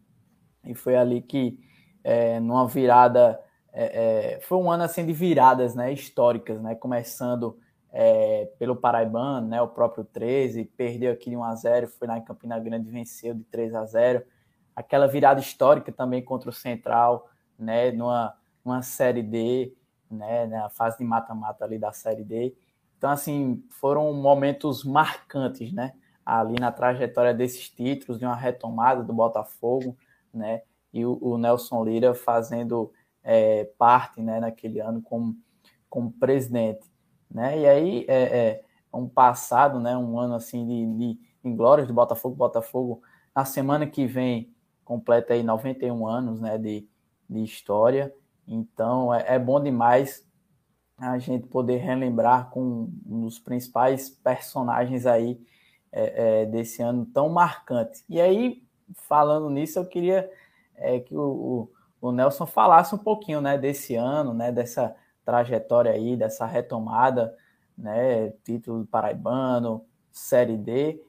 e 0.63 0.73
foi 0.73 0.95
ali 0.95 1.21
que, 1.21 1.59
é, 2.03 2.39
numa 2.39 2.67
virada, 2.67 3.39
é, 3.73 4.39
foi 4.43 4.57
um 4.57 4.71
ano 4.71 4.83
assim 4.83 5.05
de 5.05 5.13
viradas, 5.13 5.75
né? 5.75 5.91
Históricas, 5.91 6.61
né? 6.61 6.75
Começando 6.75 7.57
é, 7.91 8.49
pelo 8.57 8.75
paraibano, 8.75 9.47
né? 9.47 9.61
O 9.61 9.67
próprio 9.67 10.03
13 10.03 10.65
perdeu 10.65 11.11
aqui 11.11 11.29
de 11.29 11.35
1 11.35 11.43
a 11.43 11.55
0, 11.55 11.87
foi 11.87 12.07
lá 12.07 12.17
em 12.17 12.23
Campina 12.23 12.57
Grande 12.59 12.87
e 12.87 12.91
venceu 12.91 13.33
de 13.33 13.43
3 13.45 13.75
a 13.75 13.85
0. 13.85 14.23
Aquela 14.75 15.07
virada 15.07 15.39
histórica 15.41 15.91
também 15.91 16.23
contra 16.23 16.49
o 16.49 16.53
Central, 16.53 17.29
né? 17.59 17.91
Numa, 17.91 18.33
numa 18.63 18.81
série 18.81 19.21
D, 19.21 19.75
né? 20.09 20.45
Na 20.47 20.69
fase 20.69 20.97
de 20.99 21.03
mata-mata 21.03 21.65
ali 21.65 21.77
da 21.77 21.91
série 21.91 22.23
D. 22.23 22.55
Então, 22.97 23.09
assim, 23.09 23.63
foram 23.71 24.13
momentos 24.13 24.83
marcantes, 24.83 25.73
né? 25.73 25.93
Ali 26.25 26.59
na 26.59 26.71
trajetória 26.71 27.33
desses 27.33 27.69
títulos, 27.69 28.19
de 28.19 28.25
uma 28.25 28.35
retomada 28.35 29.03
do 29.03 29.11
Botafogo, 29.11 29.97
né? 30.33 30.61
E 30.93 31.05
o, 31.05 31.17
o 31.21 31.37
Nelson 31.37 31.83
Lira 31.83 32.13
fazendo 32.13 32.91
é, 33.23 33.65
parte, 33.77 34.21
né, 34.21 34.39
naquele 34.39 34.79
ano 34.79 35.01
como, 35.01 35.35
como 35.89 36.11
presidente, 36.11 36.90
né? 37.33 37.59
E 37.59 37.67
aí, 37.67 38.05
é, 38.07 38.13
é 38.13 38.63
um 38.93 39.07
passado, 39.07 39.79
né? 39.79 39.95
Um 39.97 40.19
ano, 40.19 40.35
assim, 40.35 40.67
de, 40.67 41.17
de 41.43 41.55
glórias 41.55 41.87
do 41.87 41.93
Botafogo. 41.93 42.35
Botafogo, 42.35 43.01
na 43.35 43.45
semana 43.45 43.87
que 43.87 44.05
vem, 44.05 44.53
completa 44.83 45.33
aí 45.33 45.43
91 45.43 46.07
anos, 46.07 46.39
né? 46.41 46.57
De, 46.57 46.87
de 47.29 47.43
história. 47.43 48.13
Então, 48.47 49.13
é, 49.13 49.35
é 49.35 49.39
bom 49.39 49.61
demais 49.61 50.25
a 50.97 51.17
gente 51.17 51.47
poder 51.47 51.77
relembrar 51.77 52.49
com 52.51 52.91
um 53.05 53.21
dos 53.21 53.39
principais 53.39 54.09
personagens 54.09 55.05
aí 55.05 55.41
é, 55.91 56.41
é, 56.41 56.45
desse 56.45 56.81
ano 56.81 57.05
tão 57.07 57.27
marcante. 57.29 58.03
E 58.07 58.21
aí, 58.21 58.63
falando 58.93 59.49
nisso, 59.49 59.79
eu 59.79 59.85
queria 59.85 60.29
é, 60.75 60.99
que 60.99 61.15
o, 61.15 61.69
o, 61.99 62.11
Nelson 62.11 62.45
falasse 62.45 62.93
um 62.93 62.99
pouquinho 62.99 63.41
né, 63.41 63.57
desse 63.57 63.95
ano, 63.95 64.33
né, 64.33 64.51
dessa 64.51 64.95
trajetória 65.31 65.93
aí, 65.93 66.17
dessa 66.17 66.45
retomada, 66.45 67.33
né, 67.77 68.31
título 68.43 68.85
paraibano, 68.85 69.85
Série 70.11 70.57
D, 70.57 71.01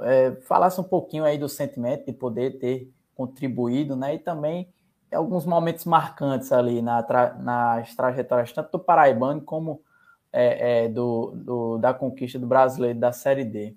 é, 0.00 0.30
falasse 0.42 0.80
um 0.80 0.84
pouquinho 0.84 1.24
aí 1.24 1.36
do 1.36 1.48
sentimento 1.48 2.06
de 2.06 2.12
poder 2.12 2.60
ter 2.60 2.88
contribuído, 3.16 3.96
né, 3.96 4.14
e 4.14 4.18
também 4.20 4.72
alguns 5.12 5.44
momentos 5.44 5.84
marcantes 5.84 6.52
ali 6.52 6.80
na 6.80 7.02
tra 7.02 7.34
nas 7.34 7.94
trajetórias 7.96 8.52
tanto 8.52 8.70
do 8.72 8.78
paraibano 8.78 9.40
como 9.40 9.82
é, 10.32 10.84
é, 10.84 10.88
do, 10.88 11.32
do, 11.34 11.78
da 11.78 11.92
conquista 11.92 12.38
do 12.38 12.46
brasileiro 12.46 12.98
da 12.98 13.10
Série 13.12 13.44
D. 13.44 13.76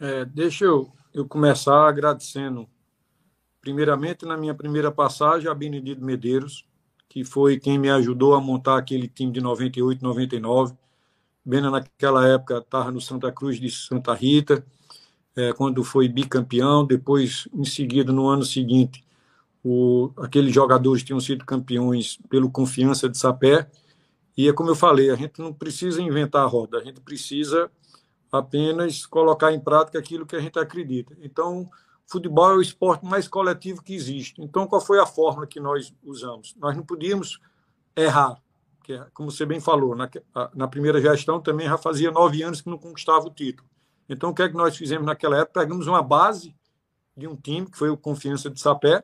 É, 0.00 0.24
deixa 0.24 0.64
eu, 0.64 0.92
eu 1.14 1.26
começar 1.26 1.88
agradecendo, 1.88 2.68
primeiramente, 3.60 4.24
na 4.24 4.36
minha 4.36 4.54
primeira 4.54 4.90
passagem, 4.90 5.48
a 5.48 5.54
Benedito 5.54 6.04
Medeiros, 6.04 6.65
que 7.16 7.24
foi 7.24 7.58
quem 7.58 7.78
me 7.78 7.88
ajudou 7.88 8.34
a 8.34 8.40
montar 8.42 8.76
aquele 8.76 9.08
time 9.08 9.32
de 9.32 9.40
98, 9.40 10.02
99. 10.02 10.74
Bena, 11.42 11.70
naquela 11.70 12.28
época, 12.28 12.58
estava 12.58 12.90
no 12.90 13.00
Santa 13.00 13.32
Cruz 13.32 13.58
de 13.58 13.70
Santa 13.70 14.12
Rita, 14.12 14.62
é, 15.34 15.50
quando 15.54 15.82
foi 15.82 16.08
bicampeão. 16.08 16.84
Depois, 16.84 17.48
em 17.54 17.64
seguida, 17.64 18.12
no 18.12 18.28
ano 18.28 18.44
seguinte, 18.44 19.02
o, 19.64 20.10
aqueles 20.18 20.54
jogadores 20.54 21.02
tinham 21.02 21.18
sido 21.18 21.42
campeões 21.46 22.18
pelo 22.28 22.50
Confiança 22.50 23.08
de 23.08 23.16
Sapé. 23.16 23.66
E 24.36 24.46
é 24.46 24.52
como 24.52 24.68
eu 24.68 24.76
falei, 24.76 25.10
a 25.10 25.16
gente 25.16 25.40
não 25.40 25.54
precisa 25.54 26.02
inventar 26.02 26.42
a 26.42 26.46
roda, 26.46 26.76
a 26.76 26.84
gente 26.84 27.00
precisa 27.00 27.70
apenas 28.30 29.06
colocar 29.06 29.54
em 29.54 29.60
prática 29.60 29.98
aquilo 29.98 30.26
que 30.26 30.36
a 30.36 30.40
gente 30.40 30.58
acredita. 30.58 31.16
Então, 31.22 31.66
futebol 32.06 32.52
é 32.52 32.56
o 32.56 32.60
esporte 32.60 33.04
mais 33.04 33.26
coletivo 33.26 33.82
que 33.82 33.94
existe. 33.94 34.40
Então, 34.40 34.66
qual 34.66 34.80
foi 34.80 35.00
a 35.00 35.06
fórmula 35.06 35.46
que 35.46 35.60
nós 35.60 35.92
usamos? 36.02 36.54
Nós 36.56 36.76
não 36.76 36.84
podíamos 36.84 37.40
errar, 37.96 38.40
que 38.84 38.92
é, 38.92 39.06
como 39.12 39.30
você 39.30 39.44
bem 39.44 39.60
falou, 39.60 39.96
na, 39.96 40.08
na 40.54 40.68
primeira 40.68 41.00
gestão 41.00 41.40
também 41.40 41.66
já 41.66 41.76
fazia 41.76 42.10
nove 42.10 42.42
anos 42.42 42.60
que 42.60 42.70
não 42.70 42.78
conquistava 42.78 43.26
o 43.26 43.30
título. 43.30 43.68
Então, 44.08 44.30
o 44.30 44.34
que 44.34 44.42
é 44.42 44.48
que 44.48 44.54
nós 44.54 44.76
fizemos 44.76 45.04
naquela 45.04 45.38
época? 45.38 45.60
Pegamos 45.60 45.86
uma 45.88 46.02
base 46.02 46.54
de 47.16 47.26
um 47.26 47.34
time, 47.34 47.68
que 47.68 47.76
foi 47.76 47.90
o 47.90 47.96
Confiança 47.96 48.48
de 48.48 48.60
Sapé, 48.60 49.02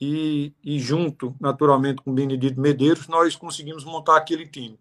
e, 0.00 0.52
e 0.64 0.80
junto, 0.80 1.36
naturalmente, 1.40 2.02
com 2.02 2.10
o 2.10 2.14
Benedito 2.14 2.58
Medeiros, 2.58 3.06
nós 3.08 3.36
conseguimos 3.36 3.84
montar 3.84 4.16
aquele 4.16 4.46
time. 4.46 4.78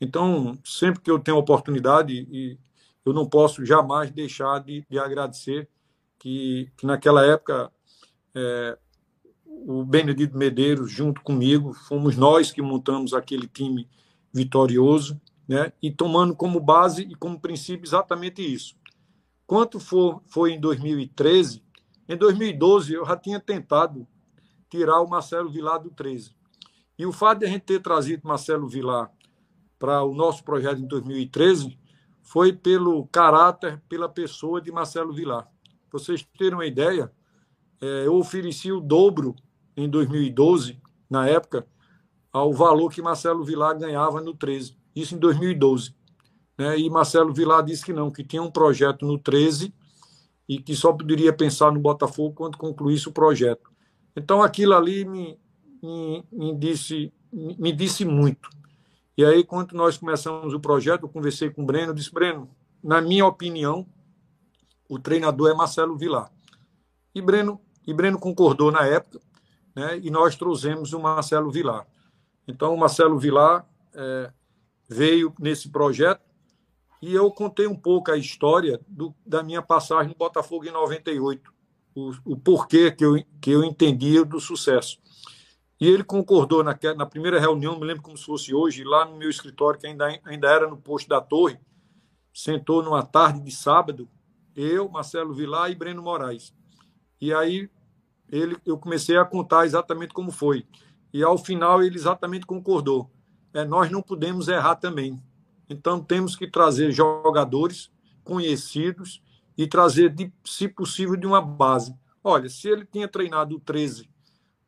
Então, 0.00 0.56
sempre 0.64 1.00
que 1.00 1.10
eu 1.10 1.18
tenho 1.18 1.36
oportunidade, 1.36 2.12
e 2.30 2.58
eu 3.04 3.12
não 3.12 3.26
posso 3.26 3.64
jamais 3.64 4.10
deixar 4.10 4.60
de, 4.60 4.84
de 4.88 4.98
agradecer 4.98 5.68
que, 6.18 6.70
que 6.76 6.86
naquela 6.86 7.24
época 7.24 7.70
é, 8.34 8.78
o 9.44 9.84
Benedito 9.84 10.36
Medeiros, 10.36 10.90
junto 10.90 11.20
comigo, 11.22 11.72
fomos 11.72 12.16
nós 12.16 12.52
que 12.52 12.62
montamos 12.62 13.14
aquele 13.14 13.48
time 13.48 13.88
vitorioso, 14.32 15.20
né? 15.48 15.72
e 15.82 15.90
tomando 15.90 16.34
como 16.34 16.60
base 16.60 17.02
e 17.02 17.14
como 17.14 17.40
princípio 17.40 17.86
exatamente 17.86 18.42
isso. 18.42 18.76
Quanto 19.46 19.78
for, 19.78 20.22
foi 20.26 20.52
em 20.52 20.60
2013, 20.60 21.62
em 22.08 22.16
2012 22.16 22.94
eu 22.94 23.04
já 23.04 23.16
tinha 23.16 23.40
tentado 23.40 24.06
tirar 24.68 25.00
o 25.00 25.08
Marcelo 25.08 25.50
Vilar 25.50 25.80
do 25.80 25.90
13. 25.90 26.34
E 26.98 27.06
o 27.06 27.12
fato 27.12 27.40
de 27.40 27.46
a 27.46 27.48
gente 27.48 27.62
ter 27.62 27.80
trazido 27.80 28.26
Marcelo 28.26 28.68
Vilar 28.68 29.10
para 29.78 30.02
o 30.02 30.14
nosso 30.14 30.42
projeto 30.44 30.80
em 30.80 30.86
2013 30.86 31.78
foi 32.22 32.52
pelo 32.52 33.06
caráter, 33.06 33.80
pela 33.88 34.08
pessoa 34.08 34.60
de 34.60 34.72
Marcelo 34.72 35.12
Vilar. 35.12 35.48
Vocês 35.90 36.26
terem 36.38 36.54
uma 36.54 36.66
ideia, 36.66 37.10
é, 37.80 38.06
eu 38.06 38.14
ofereci 38.14 38.72
o 38.72 38.80
dobro 38.80 39.34
em 39.76 39.88
2012, 39.88 40.80
na 41.08 41.28
época, 41.28 41.66
ao 42.32 42.52
valor 42.52 42.90
que 42.90 43.02
Marcelo 43.02 43.44
Vilar 43.44 43.78
ganhava 43.78 44.20
no 44.20 44.34
13. 44.34 44.76
Isso 44.94 45.14
em 45.14 45.18
2012. 45.18 45.94
Né? 46.58 46.78
E 46.78 46.90
Marcelo 46.90 47.32
Vilar 47.32 47.62
disse 47.62 47.84
que 47.84 47.92
não, 47.92 48.10
que 48.10 48.24
tinha 48.24 48.42
um 48.42 48.50
projeto 48.50 49.06
no 49.06 49.18
13 49.18 49.72
e 50.48 50.58
que 50.58 50.74
só 50.74 50.92
poderia 50.92 51.32
pensar 51.32 51.72
no 51.72 51.80
Botafogo 51.80 52.34
quando 52.34 52.56
concluísse 52.56 53.08
o 53.08 53.12
projeto. 53.12 53.70
Então 54.14 54.42
aquilo 54.42 54.74
ali 54.74 55.04
me, 55.04 55.38
me, 55.82 56.24
me 56.32 56.54
disse, 56.56 57.12
me 57.32 57.72
disse 57.72 58.04
muito. 58.04 58.48
E 59.16 59.24
aí, 59.24 59.42
quando 59.42 59.72
nós 59.72 59.96
começamos 59.96 60.52
o 60.52 60.60
projeto, 60.60 61.04
eu 61.04 61.08
conversei 61.08 61.48
com 61.48 61.62
o 61.62 61.66
Breno, 61.66 61.94
disse, 61.94 62.12
Breno, 62.12 62.50
na 62.84 63.00
minha 63.00 63.24
opinião, 63.24 63.86
o 64.88 64.98
treinador 64.98 65.50
é 65.50 65.54
Marcelo 65.54 65.96
Vilar. 65.96 66.30
E 67.14 67.20
Breno, 67.20 67.60
e 67.86 67.94
Breno 67.94 68.18
concordou 68.18 68.70
na 68.70 68.84
época, 68.84 69.20
né, 69.74 69.98
e 70.02 70.10
nós 70.10 70.36
trouxemos 70.36 70.92
o 70.92 71.00
Marcelo 71.00 71.50
Vilar. 71.50 71.86
Então, 72.46 72.74
o 72.74 72.78
Marcelo 72.78 73.18
Vilar 73.18 73.66
é, 73.94 74.32
veio 74.88 75.34
nesse 75.38 75.68
projeto 75.68 76.24
e 77.02 77.14
eu 77.14 77.30
contei 77.30 77.66
um 77.66 77.76
pouco 77.76 78.10
a 78.10 78.16
história 78.16 78.80
do, 78.86 79.14
da 79.24 79.42
minha 79.42 79.62
passagem 79.62 80.08
no 80.08 80.14
Botafogo 80.14 80.64
em 80.64 80.70
98, 80.70 81.52
o, 81.94 82.12
o 82.24 82.36
porquê 82.36 82.90
que 82.90 83.04
eu, 83.04 83.22
que 83.40 83.50
eu 83.50 83.64
entendia 83.64 84.24
do 84.24 84.40
sucesso. 84.40 84.98
E 85.78 85.86
ele 85.86 86.02
concordou 86.02 86.64
na, 86.64 86.78
na 86.96 87.04
primeira 87.04 87.38
reunião, 87.38 87.78
me 87.78 87.84
lembro 87.84 88.02
como 88.02 88.16
se 88.16 88.24
fosse 88.24 88.54
hoje, 88.54 88.82
lá 88.82 89.04
no 89.04 89.16
meu 89.16 89.28
escritório, 89.28 89.78
que 89.78 89.86
ainda, 89.86 90.06
ainda 90.24 90.48
era 90.48 90.66
no 90.66 90.76
posto 90.76 91.08
da 91.08 91.20
Torre, 91.20 91.58
sentou 92.32 92.82
numa 92.82 93.02
tarde 93.02 93.40
de 93.40 93.50
sábado, 93.50 94.08
eu, 94.56 94.88
Marcelo 94.88 95.34
Vilar 95.34 95.70
e 95.70 95.74
Breno 95.74 96.02
Moraes. 96.02 96.54
E 97.20 97.32
aí 97.32 97.70
ele, 98.30 98.56
eu 98.64 98.78
comecei 98.78 99.16
a 99.16 99.24
contar 99.24 99.66
exatamente 99.66 100.12
como 100.12 100.32
foi. 100.32 100.66
E 101.12 101.22
ao 101.22 101.38
final 101.38 101.82
ele 101.82 101.96
exatamente 101.96 102.46
concordou. 102.46 103.10
É, 103.52 103.64
nós 103.64 103.90
não 103.90 104.02
podemos 104.02 104.48
errar 104.48 104.76
também. 104.76 105.22
Então 105.68 106.02
temos 106.02 106.34
que 106.34 106.50
trazer 106.50 106.90
jogadores 106.90 107.90
conhecidos 108.24 109.22
e 109.56 109.66
trazer, 109.66 110.10
de, 110.10 110.32
se 110.44 110.68
possível, 110.68 111.16
de 111.16 111.26
uma 111.26 111.40
base. 111.40 111.94
Olha, 112.22 112.48
se 112.48 112.68
ele 112.68 112.84
tinha 112.84 113.08
treinado 113.08 113.56
o 113.56 113.60
13 113.60 114.10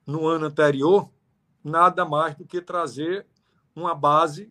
no 0.06 0.26
ano 0.26 0.46
anterior, 0.46 1.10
nada 1.62 2.04
mais 2.04 2.34
do 2.34 2.46
que 2.46 2.60
trazer 2.60 3.26
uma 3.74 3.94
base 3.94 4.50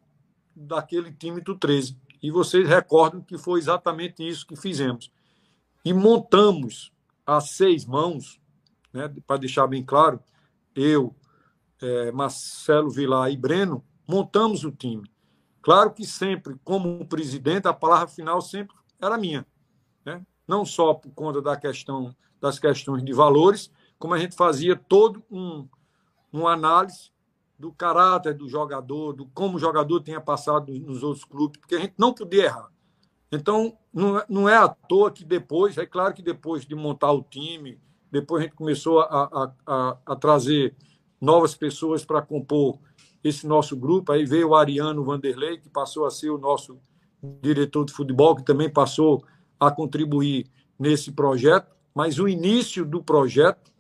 daquele 0.56 1.12
time 1.12 1.42
do 1.42 1.56
13. 1.56 1.98
E 2.22 2.32
vocês 2.32 2.68
recordam 2.68 3.22
que 3.22 3.38
foi 3.38 3.60
exatamente 3.60 4.28
isso 4.28 4.46
que 4.46 4.56
fizemos. 4.56 5.12
E 5.88 5.94
montamos 5.94 6.92
a 7.26 7.40
seis 7.40 7.86
mãos, 7.86 8.42
né, 8.92 9.10
para 9.26 9.38
deixar 9.38 9.66
bem 9.68 9.82
claro, 9.82 10.20
eu, 10.76 11.16
é, 11.82 12.12
Marcelo 12.12 12.90
Vilar 12.90 13.32
e 13.32 13.38
Breno, 13.38 13.82
montamos 14.06 14.66
o 14.66 14.72
time. 14.72 15.10
Claro 15.62 15.94
que 15.94 16.06
sempre, 16.06 16.58
como 16.62 17.08
presidente, 17.08 17.70
a 17.70 17.74
palavra 17.74 18.10
final 18.10 18.42
sempre 18.42 18.76
era 19.00 19.18
minha. 19.18 19.48
Né? 20.04 20.26
Não 20.46 20.66
só 20.66 20.94
por 20.94 21.10
conta 21.12 21.42
da 21.42 21.56
questão 21.56 22.14
das 22.42 22.60
questões 22.60 23.02
de 23.02 23.14
valores, 23.14 23.72
como 23.98 24.14
a 24.14 24.20
gente 24.20 24.36
fazia 24.36 24.76
todo 24.76 25.24
um, 25.32 25.70
uma 26.34 26.52
análise 26.52 27.12
do 27.58 27.72
caráter 27.72 28.34
do 28.34 28.50
jogador, 28.50 29.14
do 29.14 29.26
como 29.28 29.56
o 29.56 29.60
jogador 29.60 30.02
tinha 30.02 30.20
passado 30.20 30.70
nos 30.74 31.02
outros 31.02 31.24
clubes, 31.24 31.58
porque 31.62 31.76
a 31.76 31.80
gente 31.80 31.94
não 31.98 32.14
podia 32.14 32.44
errar. 32.44 32.70
Então, 33.32 33.78
não, 33.94 34.18
é, 34.18 34.26
não 34.30 34.50
é 34.50 34.56
à 34.56 34.68
toa 34.68 35.12
que 35.12 35.26
depois, 35.26 35.78
é 35.78 35.86
claro 35.86 36.14
que 36.14 36.22
depois 36.22 36.66
de 36.66 36.76
montar 36.76 37.12
o 37.12 37.22
time, 37.22 37.80
depois 38.12 38.42
a 38.42 38.46
gente 38.46 38.56
começou 38.56 39.02
a, 39.02 39.06
a, 39.06 39.54
a, 39.66 39.98
a 40.06 40.16
trazer 40.16 40.76
novas 41.20 41.56
pessoas 41.56 42.06
para 42.06 42.22
compor 42.22 42.80
esse 43.24 43.46
nosso 43.46 43.76
grupo. 43.76 44.12
Aí 44.12 44.26
veio 44.26 44.50
o 44.50 44.56
Ariano 44.56 45.04
Vanderlei, 45.04 45.58
que 45.58 45.70
passou 45.70 46.06
a 46.06 46.12
ser 46.12 46.30
o 46.30 46.38
nosso 46.38 46.80
diretor 47.42 47.86
de 47.86 47.94
futebol, 47.94 48.36
que 48.36 48.46
também 48.46 48.70
passou 48.70 49.24
a 49.60 49.70
contribuir 49.70 50.48
nesse 50.80 51.12
projeto. 51.12 51.76
Mas 51.94 52.20
o 52.20 52.28
início 52.28 52.86
do 52.86 53.04
projeto 53.04 53.72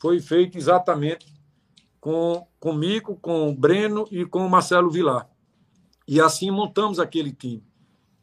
foi 0.00 0.20
feito 0.20 0.58
exatamente 0.58 1.26
com 2.00 2.46
comigo, 2.60 3.16
com 3.16 3.48
o 3.48 3.54
Breno 3.54 4.06
e 4.10 4.24
com 4.24 4.44
o 4.44 4.50
Marcelo 4.50 4.90
Vilar. 4.90 5.28
E 6.06 6.20
assim 6.20 6.50
montamos 6.50 6.98
aquele 6.98 7.32
time. 7.32 7.64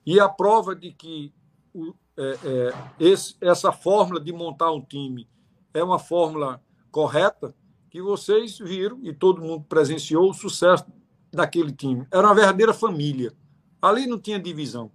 E 0.09 0.19
a 0.19 0.27
prova 0.27 0.75
de 0.75 0.91
que 0.91 1.31
o, 1.71 1.93
é, 2.17 2.39
é, 2.43 2.73
esse, 2.99 3.35
essa 3.39 3.71
fórmula 3.71 4.19
de 4.19 4.33
montar 4.33 4.71
um 4.71 4.81
time 4.81 5.29
é 5.71 5.83
uma 5.83 5.99
fórmula 5.99 6.59
correta, 6.89 7.53
que 7.91 8.01
vocês 8.01 8.57
viram 8.57 8.99
e 9.03 9.13
todo 9.13 9.39
mundo 9.39 9.65
presenciou 9.69 10.27
o 10.27 10.33
sucesso 10.33 10.83
daquele 11.31 11.71
time. 11.71 12.07
Era 12.11 12.25
uma 12.25 12.33
verdadeira 12.33 12.73
família. 12.73 13.31
Ali 13.79 14.07
não 14.07 14.17
tinha 14.17 14.39
divisão. 14.39 14.91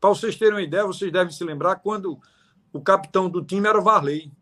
Para 0.00 0.10
vocês 0.10 0.34
terem 0.34 0.54
uma 0.54 0.62
ideia, 0.62 0.84
vocês 0.84 1.12
devem 1.12 1.32
se 1.32 1.44
lembrar 1.44 1.76
quando 1.76 2.18
o 2.72 2.80
capitão 2.80 3.30
do 3.30 3.44
time 3.44 3.68
era 3.68 3.80
Varley. 3.80 4.32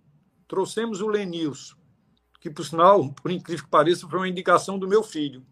Trouxemos 0.49 1.03
o 1.03 1.09
Lenilson, 1.09 1.77
que, 2.41 2.49
por 2.49 2.65
sinal, 2.65 3.13
por 3.13 3.31
incrível 3.31 3.67
que 3.67 3.71
pareça, 3.71 4.09
foi 4.09 4.19
uma 4.19 4.29
indicação 4.29 4.79
do 4.79 4.89
meu 4.89 5.03
filho. 5.03 5.45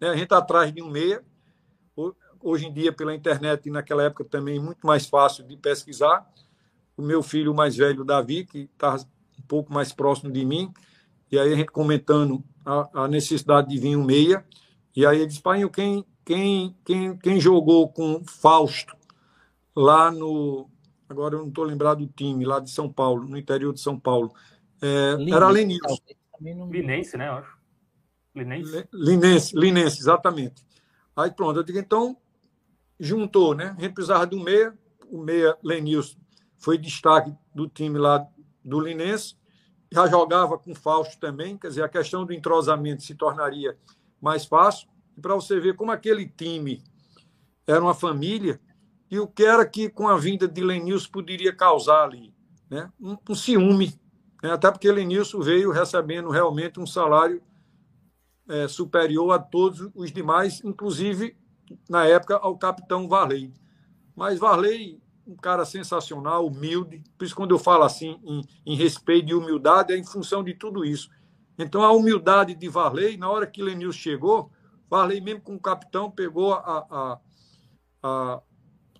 Né? 0.00 0.10
A 0.10 0.12
gente 0.12 0.22
está 0.22 0.38
atrás 0.38 0.72
de 0.72 0.80
um 0.80 0.88
meia, 0.88 1.24
hoje 2.42 2.66
em 2.66 2.72
dia 2.72 2.92
pela 2.92 3.14
internet 3.14 3.66
e 3.66 3.70
naquela 3.70 4.04
época 4.04 4.24
também 4.24 4.58
muito 4.58 4.86
mais 4.86 5.06
fácil 5.06 5.44
de 5.44 5.56
pesquisar. 5.56 6.26
O 6.96 7.02
meu 7.02 7.22
filho 7.22 7.54
mais 7.54 7.76
velho, 7.76 8.04
Davi, 8.04 8.44
que 8.44 8.70
está 8.72 8.94
um 8.94 9.42
pouco 9.46 9.72
mais 9.72 9.92
próximo 9.92 10.32
de 10.32 10.44
mim, 10.44 10.72
e 11.30 11.38
aí 11.38 11.52
a 11.52 11.56
gente 11.56 11.70
comentando 11.70 12.42
a, 12.64 13.04
a 13.04 13.08
necessidade 13.08 13.68
de 13.68 13.78
vir 13.78 13.96
um 13.96 14.04
meia, 14.04 14.44
e 14.94 15.04
aí 15.04 15.18
ele 15.18 15.26
disse, 15.26 15.42
pai, 15.42 15.68
quem, 15.68 16.04
quem, 16.24 16.76
quem, 16.84 17.16
quem 17.18 17.40
jogou 17.40 17.88
com 17.88 18.24
Fausto 18.24 18.96
lá 19.74 20.10
no. 20.10 20.70
Agora 21.08 21.34
eu 21.34 21.40
não 21.40 21.48
estou 21.48 21.64
lembrado 21.64 21.98
do 21.98 22.12
time, 22.12 22.44
lá 22.44 22.58
de 22.58 22.70
São 22.70 22.90
Paulo, 22.90 23.28
no 23.28 23.36
interior 23.36 23.72
de 23.72 23.80
São 23.80 24.00
Paulo. 24.00 24.32
É, 24.82 25.16
era 25.30 25.48
Lenilson. 25.48 25.96
Linense, 26.40 27.16
né? 27.16 27.28
Eu 27.28 27.34
acho. 27.34 27.56
Linense. 28.34 28.88
Linense, 28.92 29.56
Linense, 29.56 30.00
exatamente. 30.00 30.66
Aí 31.14 31.30
pronto, 31.30 31.60
eu 31.60 31.62
digo, 31.62 31.78
então, 31.78 32.16
juntou, 32.98 33.54
né? 33.54 33.74
A 33.76 33.80
gente 33.80 33.94
precisava 33.94 34.26
do 34.26 34.38
meia, 34.38 34.76
o 35.10 35.18
meia 35.18 35.56
Lenilson 35.62 36.16
foi 36.58 36.78
destaque 36.78 37.34
do 37.54 37.68
time 37.68 37.98
lá 37.98 38.26
do 38.64 38.80
Linense, 38.80 39.36
já 39.92 40.06
jogava 40.06 40.58
com 40.58 40.74
Fausto 40.74 41.18
também, 41.20 41.56
quer 41.56 41.68
dizer, 41.68 41.84
a 41.84 41.88
questão 41.88 42.24
do 42.24 42.32
entrosamento 42.32 43.02
se 43.02 43.14
tornaria 43.14 43.78
mais 44.20 44.44
fácil. 44.44 44.88
E 45.16 45.20
para 45.20 45.34
você 45.34 45.60
ver 45.60 45.76
como 45.76 45.92
aquele 45.92 46.26
time 46.26 46.82
era 47.66 47.80
uma 47.80 47.94
família 47.94 48.60
e 49.10 49.18
o 49.18 49.26
que 49.26 49.44
era 49.44 49.64
que 49.64 49.88
com 49.88 50.08
a 50.08 50.16
vinda 50.16 50.48
de 50.48 50.60
Lenilson 50.60 51.10
poderia 51.10 51.54
causar 51.54 52.04
ali, 52.04 52.34
né? 52.68 52.90
Um, 53.00 53.16
um 53.28 53.34
ciúme, 53.34 53.98
né? 54.42 54.50
até 54.52 54.70
porque 54.70 54.90
Lenilson 54.90 55.40
veio 55.40 55.70
recebendo 55.70 56.30
realmente 56.30 56.80
um 56.80 56.86
salário 56.86 57.40
é, 58.48 58.66
superior 58.68 59.32
a 59.32 59.38
todos 59.38 59.88
os 59.94 60.10
demais, 60.12 60.62
inclusive 60.64 61.36
na 61.88 62.06
época 62.06 62.36
ao 62.36 62.56
capitão 62.56 63.08
Varley. 63.08 63.52
Mas 64.14 64.38
Varley, 64.38 65.00
um 65.26 65.36
cara 65.36 65.64
sensacional, 65.64 66.46
humilde, 66.46 67.02
por 67.18 67.24
isso 67.24 67.34
quando 67.34 67.54
eu 67.54 67.58
falo 67.58 67.84
assim 67.84 68.18
em, 68.24 68.44
em 68.64 68.76
respeito 68.76 69.30
e 69.30 69.34
humildade 69.34 69.92
é 69.92 69.96
em 69.96 70.04
função 70.04 70.42
de 70.42 70.54
tudo 70.54 70.84
isso. 70.84 71.10
Então 71.58 71.82
a 71.82 71.92
humildade 71.92 72.54
de 72.54 72.68
Varley, 72.68 73.16
na 73.16 73.30
hora 73.30 73.46
que 73.46 73.62
Lenilson 73.62 73.98
chegou, 73.98 74.50
Varley 74.88 75.20
mesmo 75.20 75.40
com 75.40 75.54
o 75.54 75.60
capitão 75.60 76.10
pegou 76.10 76.54
a, 76.54 76.86
a, 76.90 77.20
a, 78.02 78.42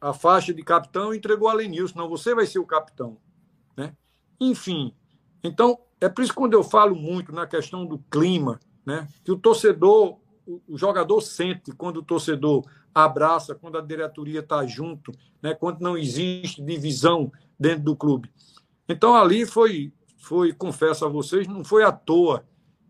a 0.01 0.12
faixa 0.12 0.52
de 0.52 0.62
capitão 0.62 1.14
e 1.14 1.18
entregou 1.18 1.48
a 1.48 1.55
Lenilson. 1.55 1.98
Não, 1.98 2.09
você 2.09 2.34
vai 2.34 2.47
ser 2.47 2.59
o 2.59 2.66
capitão. 2.66 3.18
Né? 3.76 3.94
Enfim, 4.40 4.94
então 5.43 5.78
é 6.01 6.09
por 6.09 6.22
isso 6.22 6.32
que 6.32 6.38
quando 6.38 6.55
eu 6.55 6.64
falo 6.64 6.94
muito 6.94 7.32
na 7.32 7.47
questão 7.47 7.86
do 7.86 7.98
clima, 8.10 8.60
né? 8.84 9.09
que 9.24 9.32
o 9.32 9.38
torcedor, 9.38 10.18
o 10.47 10.78
jogador 10.78 11.20
sente 11.20 11.73
quando 11.73 11.98
o 11.98 12.02
torcedor 12.02 12.64
abraça, 12.94 13.55
quando 13.55 13.77
a 13.77 13.82
diretoria 13.82 14.40
está 14.40 14.64
junto, 14.64 15.12
né? 15.43 15.55
quando 15.55 15.81
não 15.81 15.98
existe 15.98 16.62
divisão 16.62 17.31
dentro 17.59 17.85
do 17.85 17.97
clube. 17.97 18.31
Então 18.89 19.14
ali 19.14 19.44
foi, 19.44 19.93
foi 20.18 20.52
confesso 20.52 21.05
a 21.05 21.09
vocês, 21.09 21.47
não 21.47 21.64
foi 21.64 21.82
à 21.82 21.93
toa 21.93 22.44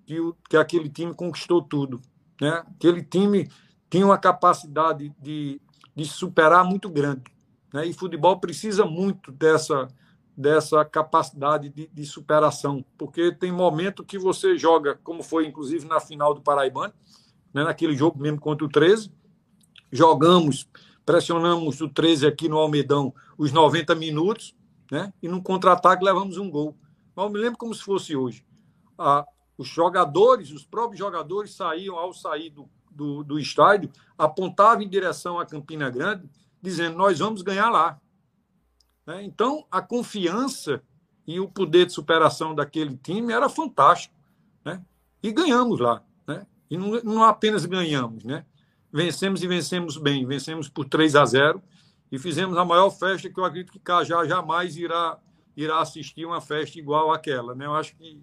que, 0.05 0.20
o, 0.20 0.37
que 0.49 0.57
aquele 0.57 0.89
time 0.89 1.15
conquistou 1.15 1.62
tudo. 1.62 2.01
Né? 2.41 2.51
Aquele 2.51 3.03
time 3.03 3.49
tinha 3.91 4.05
uma 4.05 4.19
capacidade 4.19 5.12
de, 5.20 5.61
de 5.95 6.05
superar 6.05 6.65
muito 6.65 6.89
grande. 6.89 7.24
Né? 7.73 7.87
E 7.87 7.93
futebol 7.93 8.39
precisa 8.39 8.85
muito 8.85 9.33
dessa, 9.33 9.89
dessa 10.37 10.85
capacidade 10.85 11.69
de, 11.70 11.89
de, 11.89 12.07
superação, 12.07 12.85
porque 12.99 13.33
tem 13.33 13.51
momento 13.51 14.05
que 14.05 14.19
você 14.19 14.57
joga, 14.57 14.99
como 15.03 15.23
foi 15.23 15.47
inclusive 15.47 15.87
na 15.87 15.99
final 15.99 16.35
do 16.35 16.43
Paraibano, 16.43 16.93
né, 17.57 17.65
naquele 17.65 17.97
jogo 17.97 18.20
mesmo 18.20 18.39
contra 18.39 18.66
o 18.66 18.69
13, 18.69 19.11
jogamos, 19.91 20.69
pressionamos 21.07 21.81
o 21.81 21.89
13 21.89 22.27
aqui 22.27 22.51
no 22.51 22.59
Almedão 22.59 23.15
os 23.39 23.51
90 23.51 23.95
minutos, 23.95 24.55
né, 24.93 25.11
e 25.23 25.28
no 25.28 25.43
contra-ataque 25.43 26.05
levamos 26.05 26.37
um 26.37 26.51
gol. 26.51 26.77
Mas 27.15 27.24
eu 27.24 27.33
me 27.33 27.39
lembro 27.39 27.57
como 27.57 27.74
se 27.74 27.83
fosse 27.83 28.15
hoje. 28.15 28.45
Os 29.57 29.69
jogadores, 29.69 30.51
os 30.51 30.66
próprios 30.66 30.99
jogadores 30.99 31.55
saíam 31.55 31.97
ao 31.97 32.12
sair 32.12 32.51
do, 32.51 32.69
do, 32.91 33.24
do 33.24 33.39
estádio, 33.39 33.91
apontavam 34.19 34.83
em 34.83 34.89
direção 34.89 35.41
à 35.41 35.47
Campina 35.47 35.89
Grande, 35.89 36.28
dizendo: 36.61 36.99
Nós 36.99 37.20
vamos 37.20 37.41
ganhar 37.41 37.70
lá. 37.70 37.99
Né? 39.07 39.24
Então, 39.24 39.66
a 39.70 39.81
confiança 39.81 40.83
e 41.27 41.41
o 41.41 41.49
poder 41.49 41.87
de 41.87 41.95
superação 41.95 42.55
daquele 42.55 42.99
time 42.99 43.33
era 43.33 43.49
fantástico. 43.49 44.15
Né? 44.62 44.85
E 45.23 45.33
ganhamos 45.33 45.81
lá. 45.81 46.03
E 46.70 46.76
não, 46.76 47.01
não 47.02 47.24
apenas 47.24 47.64
ganhamos, 47.64 48.24
né? 48.24 48.44
vencemos 48.97 49.43
e 49.43 49.47
vencemos 49.47 49.98
bem. 49.98 50.24
Vencemos 50.24 50.68
por 50.68 50.86
3 50.86 51.14
a 51.16 51.24
0 51.24 51.62
e 52.10 52.18
fizemos 52.18 52.56
a 52.56 52.64
maior 52.64 52.90
festa 52.90 53.28
que 53.28 53.38
eu 53.38 53.44
acredito 53.44 53.72
que 53.72 53.78
Cajá 53.78 54.24
jamais 54.24 54.76
irá, 54.76 55.18
irá 55.55 55.80
assistir 55.80 56.24
uma 56.24 56.40
festa 56.40 56.78
igual 56.78 57.12
àquela. 57.12 57.55
Né? 57.55 57.66
Eu 57.66 57.74
acho 57.74 57.94
que, 57.97 58.22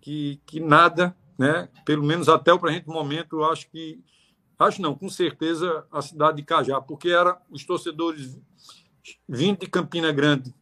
que, 0.00 0.40
que 0.46 0.60
nada, 0.60 1.16
né? 1.36 1.68
pelo 1.84 2.04
menos 2.04 2.28
até 2.28 2.52
o 2.52 2.58
presente 2.58 2.88
momento, 2.88 3.36
eu 3.36 3.44
acho 3.44 3.68
que. 3.70 4.00
Acho 4.56 4.80
não, 4.80 4.94
com 4.94 5.08
certeza 5.08 5.84
a 5.90 6.00
cidade 6.00 6.36
de 6.36 6.44
Cajá, 6.44 6.80
porque 6.80 7.08
era 7.08 7.36
os 7.50 7.64
torcedores 7.64 8.38
vindo 9.28 9.58
de 9.58 9.66
Campina 9.66 10.12
Grande 10.12 10.54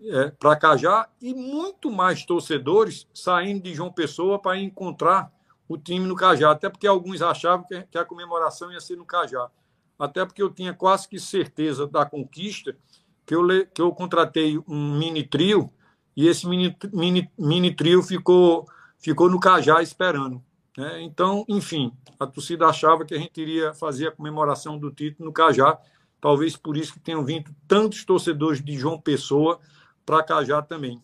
é, 0.00 0.30
para 0.30 0.56
Cajá 0.56 1.06
e 1.20 1.34
muito 1.34 1.90
mais 1.90 2.24
torcedores 2.24 3.06
saindo 3.12 3.62
de 3.62 3.74
João 3.74 3.92
Pessoa 3.92 4.38
para 4.38 4.58
encontrar 4.58 5.30
o 5.68 5.78
time 5.78 6.06
no 6.06 6.14
Cajá, 6.14 6.50
até 6.50 6.68
porque 6.68 6.86
alguns 6.86 7.22
achavam 7.22 7.66
que, 7.66 7.98
a 7.98 8.04
comemoração 8.04 8.70
ia 8.72 8.80
ser 8.80 8.96
no 8.96 9.04
Cajá. 9.04 9.50
Até 9.98 10.24
porque 10.24 10.42
eu 10.42 10.50
tinha 10.50 10.74
quase 10.74 11.08
que 11.08 11.18
certeza 11.18 11.86
da 11.86 12.04
conquista 12.04 12.76
que 13.24 13.34
eu, 13.34 13.46
que 13.72 13.80
eu 13.80 13.92
contratei 13.92 14.58
um 14.68 14.98
mini 14.98 15.22
trio 15.22 15.72
e 16.16 16.28
esse 16.28 16.46
mini, 16.46 16.76
mini, 16.92 17.30
mini 17.38 17.74
trio 17.74 18.02
ficou, 18.02 18.66
ficou 18.98 19.30
no 19.30 19.40
Cajá 19.40 19.82
esperando. 19.82 20.42
Né? 20.76 21.02
Então, 21.02 21.44
enfim, 21.48 21.92
a 22.18 22.26
torcida 22.26 22.66
achava 22.66 23.04
que 23.04 23.14
a 23.14 23.18
gente 23.18 23.40
iria 23.40 23.72
fazer 23.72 24.08
a 24.08 24.12
comemoração 24.12 24.78
do 24.78 24.90
título 24.90 25.28
no 25.28 25.32
Cajá 25.32 25.78
Talvez 26.24 26.56
por 26.56 26.74
isso 26.74 26.94
que 26.94 27.00
tenham 27.00 27.22
vindo 27.22 27.54
tantos 27.68 28.02
torcedores 28.02 28.64
de 28.64 28.74
João 28.78 28.98
Pessoa 28.98 29.60
para 30.06 30.22
Cajá 30.22 30.62
também. 30.62 30.98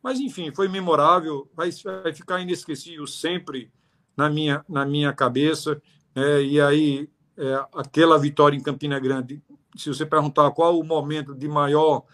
Mas, 0.00 0.20
enfim, 0.20 0.54
foi 0.54 0.68
memorável, 0.68 1.50
vai, 1.56 1.70
vai 2.04 2.14
ficar 2.14 2.38
inesquecível 2.38 3.04
sempre 3.04 3.68
na 4.20 4.28
minha, 4.28 4.64
na 4.68 4.84
minha 4.84 5.12
cabeça. 5.14 5.80
É, 6.14 6.42
e 6.42 6.60
aí, 6.60 7.08
é, 7.38 7.64
aquela 7.74 8.18
vitória 8.18 8.56
em 8.56 8.62
Campina 8.62 8.98
Grande, 9.00 9.42
se 9.74 9.88
você 9.88 10.04
perguntar 10.04 10.50
qual 10.50 10.78
o 10.78 10.84
momento 10.84 11.34
de 11.34 11.48
maior 11.48 12.04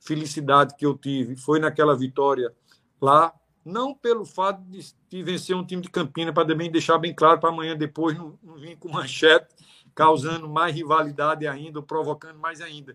felicidade 0.00 0.76
que 0.76 0.84
eu 0.84 0.94
tive, 0.94 1.36
foi 1.36 1.58
naquela 1.58 1.96
vitória 1.96 2.52
lá, 3.00 3.32
não 3.64 3.94
pelo 3.94 4.26
fato 4.26 4.62
de, 4.64 5.22
vencer 5.22 5.56
um 5.56 5.64
time 5.64 5.80
de 5.80 5.88
Campina, 5.88 6.32
para 6.34 6.46
também 6.46 6.70
deixar 6.70 6.98
bem 6.98 7.14
claro 7.14 7.40
para 7.40 7.48
amanhã 7.48 7.74
depois 7.74 8.16
não, 8.16 8.38
não 8.42 8.56
vir 8.56 8.76
com 8.76 8.88
manchete, 8.92 9.54
causando 9.94 10.46
mais 10.46 10.74
rivalidade 10.74 11.46
ainda, 11.46 11.80
provocando 11.80 12.38
mais 12.38 12.60
ainda. 12.60 12.94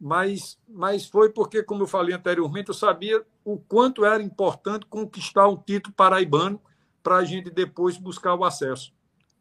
Mas, 0.00 0.58
mas 0.66 1.06
foi 1.06 1.30
porque, 1.30 1.62
como 1.62 1.82
eu 1.82 1.86
falei 1.86 2.14
anteriormente, 2.14 2.68
eu 2.68 2.74
sabia 2.74 3.22
o 3.44 3.58
quanto 3.58 4.04
era 4.06 4.22
importante 4.22 4.86
conquistar 4.86 5.48
o 5.48 5.56
título 5.58 5.94
paraibano 5.94 6.60
para 7.06 7.18
a 7.18 7.24
gente 7.24 7.50
depois 7.50 7.96
buscar 7.96 8.34
o 8.34 8.44
acesso. 8.44 8.92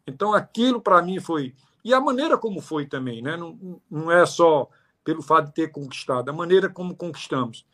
Então, 0.06 0.36
aquilo 0.36 0.80
para 0.80 1.02
mim 1.02 1.20
foi. 1.20 1.56
E 1.84 1.96
a 1.96 2.00
maneira 2.00 2.38
como 2.38 2.62
foi 2.62 2.86
também, 2.86 3.24
né? 3.24 3.36
não, 3.36 3.82
não 3.90 4.12
é 4.12 4.24
só 4.24 4.70
pelo 5.04 5.24
fato 5.24 5.48
de 5.48 5.54
ter 5.56 5.72
conquistado, 5.72 6.30
a 6.30 6.34
maneira 6.34 6.70
como 6.70 6.96
conquistamos. 6.96 7.66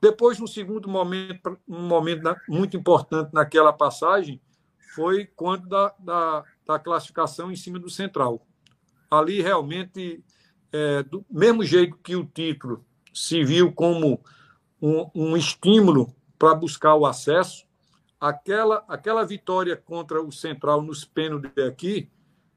Depois, 0.00 0.40
no 0.40 0.48
segundo 0.48 0.88
momento, 0.88 1.56
um 1.68 1.82
momento 1.82 2.22
muito 2.48 2.76
importante 2.76 3.32
naquela 3.32 3.72
passagem, 3.72 4.40
foi 4.96 5.26
quando 5.26 5.68
da, 5.68 5.94
da, 5.96 6.44
da 6.66 6.78
classificação 6.80 7.52
em 7.52 7.56
cima 7.56 7.78
do 7.78 7.88
Central 7.88 8.44
ali 9.08 9.40
realmente, 9.40 10.24
é, 10.72 11.04
do 11.04 11.24
mesmo 11.30 11.62
jeito 11.62 11.96
que 11.98 12.16
o 12.16 12.24
título 12.24 12.84
se 13.14 13.44
viu 13.44 13.72
como 13.72 14.20
um, 14.82 15.08
um 15.14 15.36
estímulo 15.36 16.12
para 16.36 16.52
buscar 16.52 16.96
o 16.96 17.06
acesso, 17.06 17.65
aquela, 18.20 18.84
aquela 18.88 19.24
vitória 19.24 19.76
contra 19.76 20.22
o 20.22 20.32
Central 20.32 20.82
nos 20.82 21.04
pênaltis 21.04 21.50
aqui 21.64 22.10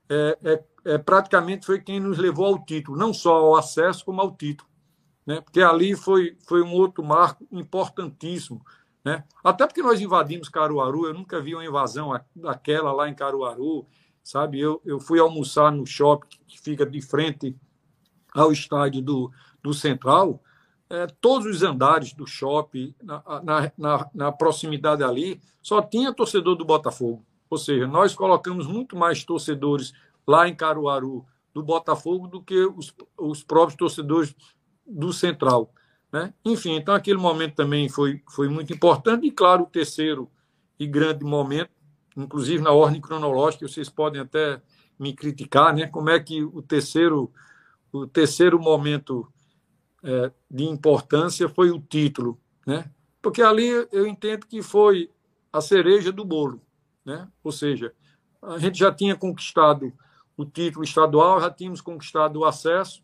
é, 0.10 0.38
é, 0.44 0.64
é, 0.86 0.98
praticamente 0.98 1.66
foi 1.66 1.80
quem 1.80 2.00
nos 2.00 2.18
levou 2.18 2.46
ao 2.46 2.66
título, 2.66 2.98
não 2.98 3.14
só 3.14 3.36
ao 3.36 3.56
acesso, 3.56 4.04
como 4.04 4.22
ao 4.22 4.36
título. 4.36 4.70
Né? 5.26 5.42
Porque 5.42 5.62
ali 5.62 5.96
foi, 5.96 6.38
foi 6.48 6.64
um 6.64 6.74
outro 6.74 7.04
marco 7.04 7.46
importantíssimo. 7.52 8.66
Né? 9.06 9.24
Até 9.44 9.68
porque 9.68 9.84
nós 9.84 10.02
invadimos 10.02 10.50
Caruaru, 10.50 11.06
eu 11.06 11.14
nunca 11.14 11.40
vi 11.40 11.54
uma 11.54 11.66
invasão 11.66 12.20
daquela 12.36 12.92
lá 12.92 13.08
em 13.08 13.14
Caruaru 13.14 13.86
sabe? 14.30 14.60
Eu, 14.60 14.80
eu 14.86 15.00
fui 15.00 15.20
almoçar 15.20 15.72
no 15.72 15.86
shopping 15.86 16.28
que 16.48 16.60
fica 16.60 16.86
de 16.86 17.02
frente 17.02 17.56
ao 18.34 18.52
estádio 18.52 19.02
do, 19.02 19.32
do 19.62 19.74
Central, 19.74 20.42
é, 20.90 21.06
todos 21.22 21.46
os 21.46 21.62
andares 21.62 22.14
do 22.14 22.26
shopping, 22.26 22.96
na, 23.04 23.22
na, 23.44 23.72
na, 23.78 24.10
na, 24.14 24.32
proximidade 24.32 25.04
ali, 25.04 25.40
só 25.62 25.82
tinha 25.82 26.14
torcedor 26.14 26.56
do 26.56 26.66
Botafogo. 26.66 27.24
Ou 27.50 27.58
seja, 27.58 27.88
nós 27.88 28.16
colocamos 28.16 28.66
muito 28.66 28.96
mais 28.96 29.24
torcedores 29.24 29.94
lá 30.26 30.48
em 30.48 30.56
Caruaru 30.56 31.26
do 31.54 31.62
Botafogo 31.64 32.28
do 32.28 32.42
que 32.42 32.66
os, 32.66 32.94
os 33.18 33.44
próprios 33.44 33.78
torcedores 33.78 34.36
do 34.86 35.14
Central. 35.14 35.72
Né? 36.12 36.34
Enfim, 36.44 36.76
então 36.76 36.96
aquele 36.96 37.20
momento 37.20 37.56
também 37.56 37.88
foi, 37.88 38.22
foi 38.28 38.50
muito 38.50 38.74
importante, 38.74 39.28
e 39.28 39.32
claro, 39.32 39.64
o 39.64 39.68
terceiro 39.68 40.30
e 40.80 40.88
grande 40.88 41.24
momento, 41.24 41.70
inclusive 42.18 42.64
na 42.64 42.72
ordem 42.72 43.02
cronológica, 43.02 43.68
vocês 43.68 43.90
podem 43.90 44.22
até 44.22 44.62
me 44.98 45.14
criticar, 45.14 45.74
né? 45.74 45.88
Como 45.88 46.10
é 46.10 46.20
que 46.20 46.44
o 46.44 46.62
terceiro, 46.62 47.32
o 47.92 48.08
terceiro 48.08 48.60
momento 48.60 49.32
é, 50.04 50.32
de 50.50 50.64
importância 50.64 51.48
foi 51.50 51.72
o 51.72 51.80
título, 51.80 52.40
né? 52.66 52.90
Porque 53.22 53.42
ali 53.42 53.68
eu 53.92 54.08
entendo 54.08 54.48
que 54.48 54.62
foi 54.62 55.12
a 55.52 55.62
cereja 55.62 56.12
do 56.12 56.24
bolo, 56.24 56.62
né? 57.04 57.28
Ou 57.44 57.52
seja, 57.52 57.94
a 58.42 58.58
gente 58.58 58.80
já 58.80 58.92
tinha 58.92 59.16
conquistado 59.16 59.92
o 60.38 60.46
título 60.46 60.86
estadual, 60.86 61.42
já 61.42 61.52
tínhamos 61.52 61.82
conquistado 61.82 62.40
o 62.40 62.46
acesso, 62.46 63.04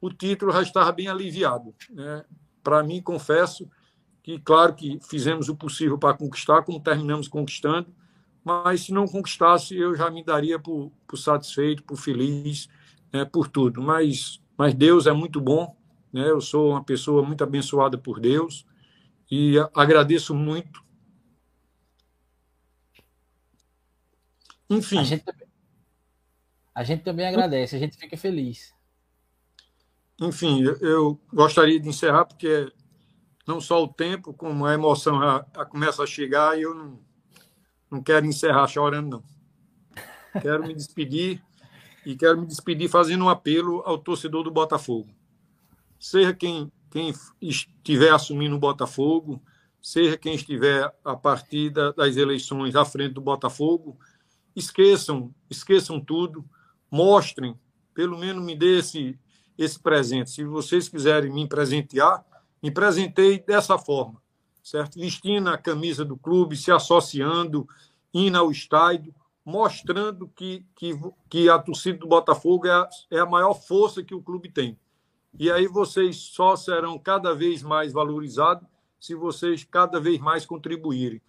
o 0.00 0.10
título 0.10 0.52
já 0.52 0.62
estava 0.62 0.90
bem 0.90 1.08
aliviado. 1.08 1.74
Né? 1.90 2.24
Para 2.62 2.82
mim, 2.82 3.02
confesso 3.02 3.68
que, 4.22 4.38
claro 4.38 4.74
que 4.74 4.98
fizemos 5.02 5.48
o 5.48 5.56
possível 5.56 5.98
para 5.98 6.16
conquistar, 6.16 6.62
como 6.62 6.80
terminamos 6.80 7.28
conquistando, 7.28 7.94
mas 8.42 8.86
se 8.86 8.92
não 8.92 9.06
conquistasse, 9.06 9.76
eu 9.76 9.94
já 9.94 10.10
me 10.10 10.24
daria 10.24 10.58
por, 10.58 10.90
por 11.06 11.16
satisfeito, 11.16 11.84
por 11.84 11.96
feliz, 11.96 12.68
né, 13.12 13.24
por 13.24 13.48
tudo. 13.48 13.82
Mas, 13.82 14.40
mas 14.56 14.74
Deus 14.74 15.06
é 15.06 15.12
muito 15.12 15.40
bom, 15.40 15.76
né? 16.12 16.28
eu 16.28 16.40
sou 16.40 16.70
uma 16.70 16.84
pessoa 16.84 17.22
muito 17.22 17.42
abençoada 17.42 17.96
por 17.96 18.20
Deus 18.20 18.66
e 19.30 19.54
agradeço 19.74 20.34
muito. 20.34 20.82
Enfim. 24.68 24.98
A 24.98 25.04
gente, 25.04 25.24
a 26.74 26.84
gente 26.84 27.02
também 27.02 27.26
agradece, 27.26 27.76
a 27.76 27.78
gente 27.78 27.96
fica 27.96 28.16
feliz. 28.16 28.74
Enfim, 30.20 30.62
eu 30.80 31.20
gostaria 31.32 31.80
de 31.80 31.88
encerrar, 31.88 32.24
porque 32.24 32.72
não 33.46 33.60
só 33.60 33.82
o 33.82 33.88
tempo, 33.88 34.32
como 34.32 34.64
a 34.64 34.74
emoção 34.74 35.20
já, 35.20 35.46
já 35.56 35.64
começa 35.64 36.02
a 36.02 36.06
chegar 36.06 36.58
e 36.58 36.62
eu 36.62 36.74
não, 36.74 37.00
não 37.90 38.02
quero 38.02 38.26
encerrar 38.26 38.66
chorando, 38.68 39.10
não. 39.10 40.40
Quero 40.40 40.66
me 40.66 40.74
despedir 40.74 41.42
e 42.06 42.16
quero 42.16 42.40
me 42.40 42.46
despedir 42.46 42.88
fazendo 42.88 43.24
um 43.24 43.28
apelo 43.28 43.82
ao 43.84 43.98
torcedor 43.98 44.42
do 44.42 44.50
Botafogo. 44.50 45.10
Seja 46.02 46.34
quem, 46.34 46.68
quem 46.90 47.14
estiver 47.40 48.12
assumindo 48.12 48.56
o 48.56 48.58
Botafogo, 48.58 49.40
seja 49.80 50.18
quem 50.18 50.34
estiver 50.34 50.92
a 51.04 51.14
partir 51.14 51.70
das 51.70 52.16
eleições 52.16 52.74
à 52.74 52.84
frente 52.84 53.14
do 53.14 53.20
Botafogo, 53.20 53.96
esqueçam, 54.56 55.32
esqueçam 55.48 56.00
tudo, 56.00 56.44
mostrem, 56.90 57.56
pelo 57.94 58.18
menos 58.18 58.44
me 58.44 58.56
dê 58.56 58.80
esse, 58.80 59.16
esse 59.56 59.78
presente. 59.78 60.32
Se 60.32 60.44
vocês 60.44 60.88
quiserem 60.88 61.32
me 61.32 61.46
presentear, 61.46 62.24
me 62.60 62.72
presentei 62.72 63.38
dessa 63.38 63.78
forma, 63.78 64.20
certo? 64.60 64.98
Vestindo 64.98 65.50
a 65.50 65.56
camisa 65.56 66.04
do 66.04 66.16
clube, 66.16 66.56
se 66.56 66.72
associando, 66.72 67.64
indo 68.12 68.36
ao 68.36 68.50
estádio, 68.50 69.14
mostrando 69.44 70.26
que, 70.34 70.66
que, 70.74 70.98
que 71.30 71.48
a 71.48 71.60
torcida 71.60 71.98
do 71.98 72.08
Botafogo 72.08 72.66
é 72.66 72.72
a, 72.72 72.88
é 73.08 73.18
a 73.20 73.26
maior 73.26 73.54
força 73.54 74.02
que 74.02 74.16
o 74.16 74.22
clube 74.22 74.50
tem. 74.50 74.76
E 75.38 75.50
aí 75.50 75.66
vocês 75.66 76.16
só 76.16 76.56
serão 76.56 76.98
cada 76.98 77.34
vez 77.34 77.62
mais 77.62 77.92
valorizados 77.92 78.66
se 79.00 79.14
vocês 79.14 79.64
cada 79.64 79.98
vez 79.98 80.20
mais 80.20 80.46
contribuírem. 80.46 81.20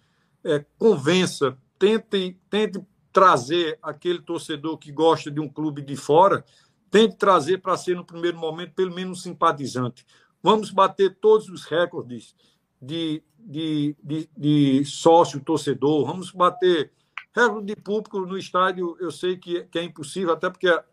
É, 0.44 0.64
convença, 0.78 1.56
tente, 1.78 2.38
tente 2.48 2.80
trazer 3.12 3.78
aquele 3.82 4.20
torcedor 4.20 4.78
que 4.78 4.92
gosta 4.92 5.30
de 5.30 5.40
um 5.40 5.48
clube 5.48 5.82
de 5.82 5.96
fora, 5.96 6.44
tente 6.90 7.16
trazer 7.16 7.58
para 7.58 7.76
ser, 7.76 7.96
no 7.96 8.04
primeiro 8.04 8.38
momento, 8.38 8.74
pelo 8.74 8.94
menos 8.94 9.18
um 9.18 9.22
simpatizante. 9.22 10.06
Vamos 10.42 10.70
bater 10.70 11.16
todos 11.20 11.48
os 11.48 11.64
recordes 11.64 12.34
de, 12.80 13.22
de, 13.38 13.96
de, 14.02 14.28
de 14.36 14.84
sócio 14.84 15.40
torcedor, 15.40 16.06
vamos 16.06 16.30
bater 16.30 16.92
recorde 17.34 17.66
de 17.66 17.76
público 17.76 18.20
no 18.20 18.38
estádio. 18.38 18.96
Eu 19.00 19.10
sei 19.10 19.36
que, 19.36 19.64
que 19.64 19.78
é 19.78 19.82
impossível, 19.82 20.32
até 20.32 20.50
porque 20.50 20.68
a, 20.68 20.84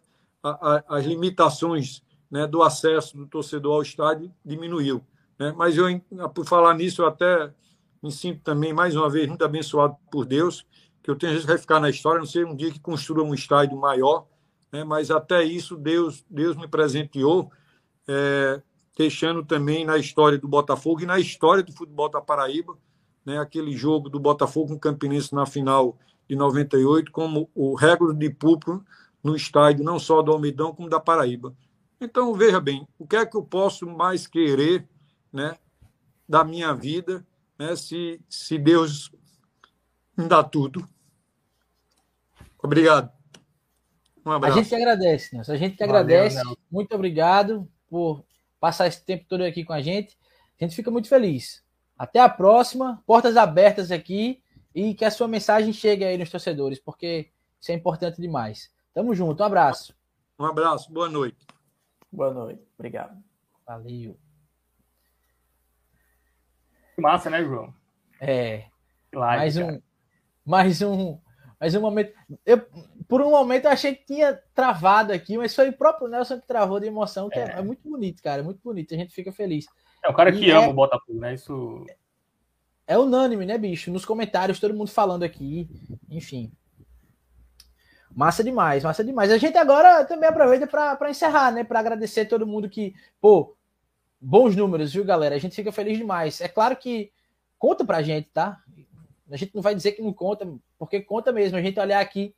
a, 0.43 0.83
as 0.88 1.05
limitações 1.05 2.01
né, 2.31 2.47
do 2.47 2.63
acesso 2.63 3.17
do 3.17 3.27
torcedor 3.27 3.75
ao 3.75 3.81
estádio 3.81 4.33
diminuiu. 4.43 5.03
Né? 5.37 5.53
Mas 5.55 5.75
eu, 5.75 5.85
por 6.33 6.45
falar 6.45 6.73
nisso, 6.73 7.01
eu 7.01 7.07
até 7.07 7.53
me 8.01 8.11
sinto 8.11 8.41
também, 8.41 8.73
mais 8.73 8.95
uma 8.95 9.09
vez, 9.09 9.27
muito 9.27 9.43
abençoado 9.43 9.95
por 10.09 10.25
Deus, 10.25 10.65
que 11.03 11.11
eu 11.11 11.15
tenho 11.15 11.39
que 11.39 11.45
vai 11.45 11.57
ficar 11.57 11.79
na 11.79 11.89
história, 11.89 12.19
não 12.19 12.25
sei 12.25 12.45
um 12.45 12.55
dia 12.55 12.71
que 12.71 12.79
construa 12.79 13.23
um 13.23 13.33
estádio 13.33 13.77
maior, 13.77 14.25
né, 14.71 14.83
mas 14.83 15.11
até 15.11 15.43
isso 15.43 15.75
Deus, 15.75 16.25
Deus 16.29 16.55
me 16.55 16.67
presenteou, 16.67 17.51
é, 18.07 18.61
deixando 18.97 19.43
também 19.43 19.83
na 19.83 19.97
história 19.97 20.37
do 20.37 20.47
Botafogo 20.47 21.01
e 21.01 21.05
na 21.05 21.19
história 21.19 21.63
do 21.63 21.73
futebol 21.73 22.09
da 22.09 22.21
Paraíba, 22.21 22.77
né, 23.25 23.37
aquele 23.37 23.73
jogo 23.73 24.09
do 24.09 24.19
Botafogo 24.19 24.69
com 24.69 24.75
o 24.75 24.79
Campinense 24.79 25.33
na 25.35 25.45
final 25.45 25.97
de 26.29 26.35
98, 26.35 27.11
como 27.11 27.49
o 27.53 27.75
recorde 27.75 28.17
de 28.17 28.29
público 28.29 28.83
no 29.23 29.35
estádio, 29.35 29.83
não 29.83 29.99
só 29.99 30.21
do 30.21 30.31
Almidão, 30.31 30.73
como 30.73 30.89
da 30.89 30.99
Paraíba. 30.99 31.53
Então, 32.02 32.34
veja 32.34 32.60
bem, 32.60 32.88
o 32.98 33.06
que 33.06 33.15
é 33.15 33.26
que 33.26 33.38
eu 33.38 33.44
posso 33.44 33.86
mais 33.86 34.26
querer 34.26 34.90
né, 35.32 35.56
da 36.28 36.44
minha 36.44 36.73
vida, 36.73 37.23
né, 37.60 37.76
se, 37.76 38.19
se 38.28 38.57
Deus 38.57 39.11
me 40.18 40.28
dá 40.28 40.44
tudo. 40.44 40.84
Obrigado. 42.61 43.11
Um 44.26 44.32
abraço. 44.32 44.57
A 44.57 44.57
gente 44.61 44.69
que 44.69 44.76
agradece, 44.76 45.36
Nelson. 45.36 45.52
A 45.52 45.57
gente 45.57 45.78
que 45.78 45.86
Valeu, 45.86 46.02
agradece. 46.02 46.36
Nelson. 46.38 46.56
Muito 46.72 46.95
obrigado 46.95 47.68
por 47.88 48.26
passar 48.60 48.88
esse 48.88 49.03
tempo 49.03 49.26
todo 49.28 49.44
aqui 49.44 49.64
com 49.64 49.73
a 49.73 49.82
gente. 49.82 50.18
A 50.60 50.64
gente 50.64 50.76
fica 50.76 50.90
muito 50.90 51.07
feliz. 51.07 51.64
Até 51.98 52.19
a 52.19 52.30
próxima. 52.30 53.02
Portas 53.06 53.38
abertas 53.38 53.91
aqui. 53.91 54.41
E 54.73 54.94
que 54.94 55.03
a 55.03 55.11
sua 55.11 55.28
mensagem 55.28 55.73
chegue 55.73 56.06
aí 56.06 56.18
nos 56.18 56.30
torcedores, 56.30 56.80
porque 56.80 57.30
isso 57.60 57.72
é 57.72 57.76
importante 57.76 58.22
demais. 58.22 58.72
Tamo 58.94 59.14
junto. 59.14 59.44
Um 59.44 59.45
abraço. 59.45 59.94
Um 60.40 60.45
abraço. 60.45 60.91
Boa 60.94 61.10
noite. 61.10 61.45
Boa 62.11 62.33
noite. 62.33 62.61
Obrigado. 62.77 63.17
Valeu. 63.65 64.17
Massa, 66.97 67.29
né, 67.29 67.43
João? 67.43 67.73
É. 68.19 68.65
Live, 69.13 69.38
mais 69.38 69.57
um, 69.57 69.81
mais 70.45 70.81
um, 70.81 71.19
mais 71.59 71.75
um 71.75 71.81
momento. 71.81 72.13
Eu, 72.45 72.65
por 73.07 73.21
um 73.21 73.31
momento 73.31 73.65
eu 73.65 73.71
achei 73.71 73.95
que 73.95 74.05
tinha 74.05 74.39
travado 74.53 75.11
aqui, 75.11 75.38
mas 75.38 75.55
foi 75.55 75.69
o 75.69 75.77
próprio 75.77 76.07
Nelson 76.07 76.39
que 76.39 76.47
travou 76.47 76.79
de 76.79 76.88
emoção, 76.88 77.29
que 77.29 77.39
é, 77.39 77.43
é, 77.43 77.59
é 77.59 77.61
muito 77.61 77.88
bonito, 77.89 78.21
cara, 78.21 78.41
é 78.41 78.43
muito 78.43 78.61
bonito. 78.63 78.93
A 78.93 78.97
gente 78.97 79.13
fica 79.13 79.31
feliz. 79.31 79.65
É 80.03 80.09
o 80.09 80.13
cara 80.13 80.31
que 80.31 80.45
e 80.45 80.51
ama 80.51 80.67
é, 80.67 80.69
o 80.69 80.73
Botafogo, 80.73 81.19
né? 81.19 81.33
Isso 81.33 81.85
é 82.88 82.97
unânime, 82.97 83.45
né, 83.45 83.57
bicho? 83.57 83.91
Nos 83.91 84.05
comentários, 84.05 84.59
todo 84.59 84.73
mundo 84.73 84.91
falando 84.91 85.23
aqui, 85.23 85.67
enfim. 86.09 86.51
Massa 88.13 88.43
demais, 88.43 88.83
massa 88.83 89.03
demais. 89.03 89.31
A 89.31 89.38
gente 89.38 89.57
agora 89.57 90.03
também 90.05 90.27
aproveita 90.27 90.67
para 90.67 91.09
encerrar, 91.09 91.51
né? 91.51 91.63
Para 91.63 91.79
agradecer 91.79 92.25
todo 92.25 92.45
mundo 92.45 92.69
que, 92.69 92.93
pô, 93.19 93.55
bons 94.19 94.55
números, 94.55 94.93
viu, 94.93 95.05
galera? 95.05 95.35
A 95.35 95.39
gente 95.39 95.55
fica 95.55 95.71
feliz 95.71 95.97
demais. 95.97 96.41
É 96.41 96.47
claro 96.47 96.75
que 96.75 97.11
conta 97.57 97.85
pra 97.85 98.01
gente, 98.01 98.29
tá? 98.29 98.57
A 99.31 99.38
gente 99.38 99.55
não 99.55 99.61
vai 99.61 99.73
dizer 99.73 99.93
que 99.93 100.01
não 100.01 100.11
conta, 100.11 100.47
porque 100.77 100.99
conta 100.99 101.31
mesmo. 101.31 101.57
A 101.57 101.61
gente 101.61 101.79
olhar 101.79 102.01
aqui 102.01 102.35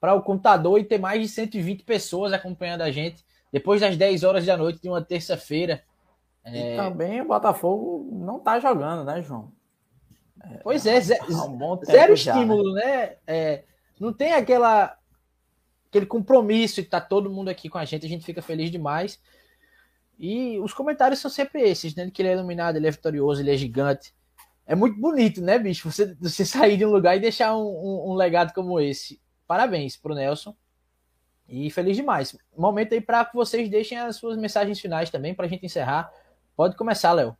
para 0.00 0.14
o 0.14 0.22
computador 0.22 0.78
e 0.80 0.84
ter 0.84 0.98
mais 0.98 1.20
de 1.20 1.28
120 1.28 1.84
pessoas 1.84 2.32
acompanhando 2.32 2.80
a 2.80 2.90
gente 2.90 3.24
depois 3.52 3.80
das 3.80 3.96
10 3.96 4.24
horas 4.24 4.46
da 4.46 4.56
noite 4.56 4.80
de 4.80 4.88
uma 4.88 5.02
terça-feira. 5.02 5.82
É... 6.42 6.74
E 6.74 6.76
também 6.76 7.20
o 7.20 7.26
Botafogo 7.26 8.08
não 8.12 8.38
tá 8.38 8.58
jogando, 8.58 9.04
né, 9.04 9.20
João? 9.20 9.52
É, 10.42 10.58
pois 10.62 10.86
é, 10.86 10.98
zero, 11.00 11.24
um 11.26 11.84
zero 11.84 12.16
já, 12.16 12.32
estímulo, 12.32 12.72
né? 12.72 12.84
né? 12.84 13.16
É, 13.26 13.64
não 13.98 14.10
tem 14.10 14.32
aquela 14.32 14.96
aquele 15.90 16.06
compromisso 16.06 16.80
e 16.80 16.84
tá 16.84 17.00
todo 17.00 17.30
mundo 17.30 17.48
aqui 17.48 17.68
com 17.68 17.76
a 17.76 17.84
gente, 17.84 18.06
a 18.06 18.08
gente 18.08 18.24
fica 18.24 18.40
feliz 18.40 18.70
demais. 18.70 19.20
E 20.18 20.58
os 20.60 20.72
comentários 20.72 21.18
são 21.18 21.30
sempre 21.30 21.62
esses, 21.62 21.94
né? 21.94 22.10
Que 22.10 22.22
ele 22.22 22.28
é 22.28 22.32
iluminado, 22.32 22.76
ele 22.76 22.86
é 22.86 22.90
vitorioso, 22.90 23.40
ele 23.40 23.52
é 23.52 23.56
gigante. 23.56 24.14
É 24.66 24.74
muito 24.74 25.00
bonito, 25.00 25.40
né, 25.40 25.58
bicho? 25.58 25.90
Você, 25.90 26.14
você 26.14 26.44
sair 26.44 26.76
de 26.76 26.86
um 26.86 26.90
lugar 26.90 27.16
e 27.16 27.20
deixar 27.20 27.56
um, 27.56 27.62
um, 27.62 28.10
um 28.10 28.14
legado 28.14 28.52
como 28.54 28.78
esse. 28.80 29.20
Parabéns 29.46 29.96
pro 29.96 30.14
Nelson. 30.14 30.54
E 31.48 31.68
feliz 31.70 31.96
demais. 31.96 32.36
Momento 32.56 32.94
aí 32.94 33.00
para 33.00 33.24
que 33.24 33.34
vocês 33.34 33.68
deixem 33.68 33.98
as 33.98 34.14
suas 34.16 34.36
mensagens 34.36 34.78
finais 34.78 35.10
também, 35.10 35.34
para 35.34 35.46
a 35.46 35.48
gente 35.48 35.66
encerrar. 35.66 36.12
Pode 36.54 36.76
começar, 36.76 37.12
Léo. 37.12 37.36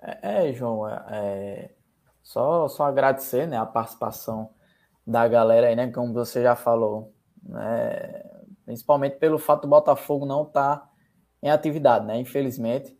É, 0.00 0.48
é 0.48 0.52
João, 0.54 0.88
é, 0.88 1.04
é, 1.10 1.74
só, 2.22 2.68
só 2.68 2.84
agradecer 2.84 3.46
né, 3.46 3.58
a 3.58 3.66
participação 3.66 4.50
da 5.06 5.26
galera 5.28 5.68
aí, 5.68 5.76
né? 5.76 5.90
Como 5.90 6.12
você 6.12 6.42
já 6.42 6.56
falou, 6.56 7.14
né, 7.42 8.22
principalmente 8.64 9.16
pelo 9.18 9.38
fato 9.38 9.62
do 9.62 9.68
Botafogo 9.68 10.26
não 10.26 10.42
estar 10.42 10.78
tá 10.78 10.90
em 11.42 11.50
atividade, 11.50 12.06
né? 12.06 12.18
Infelizmente 12.18 12.96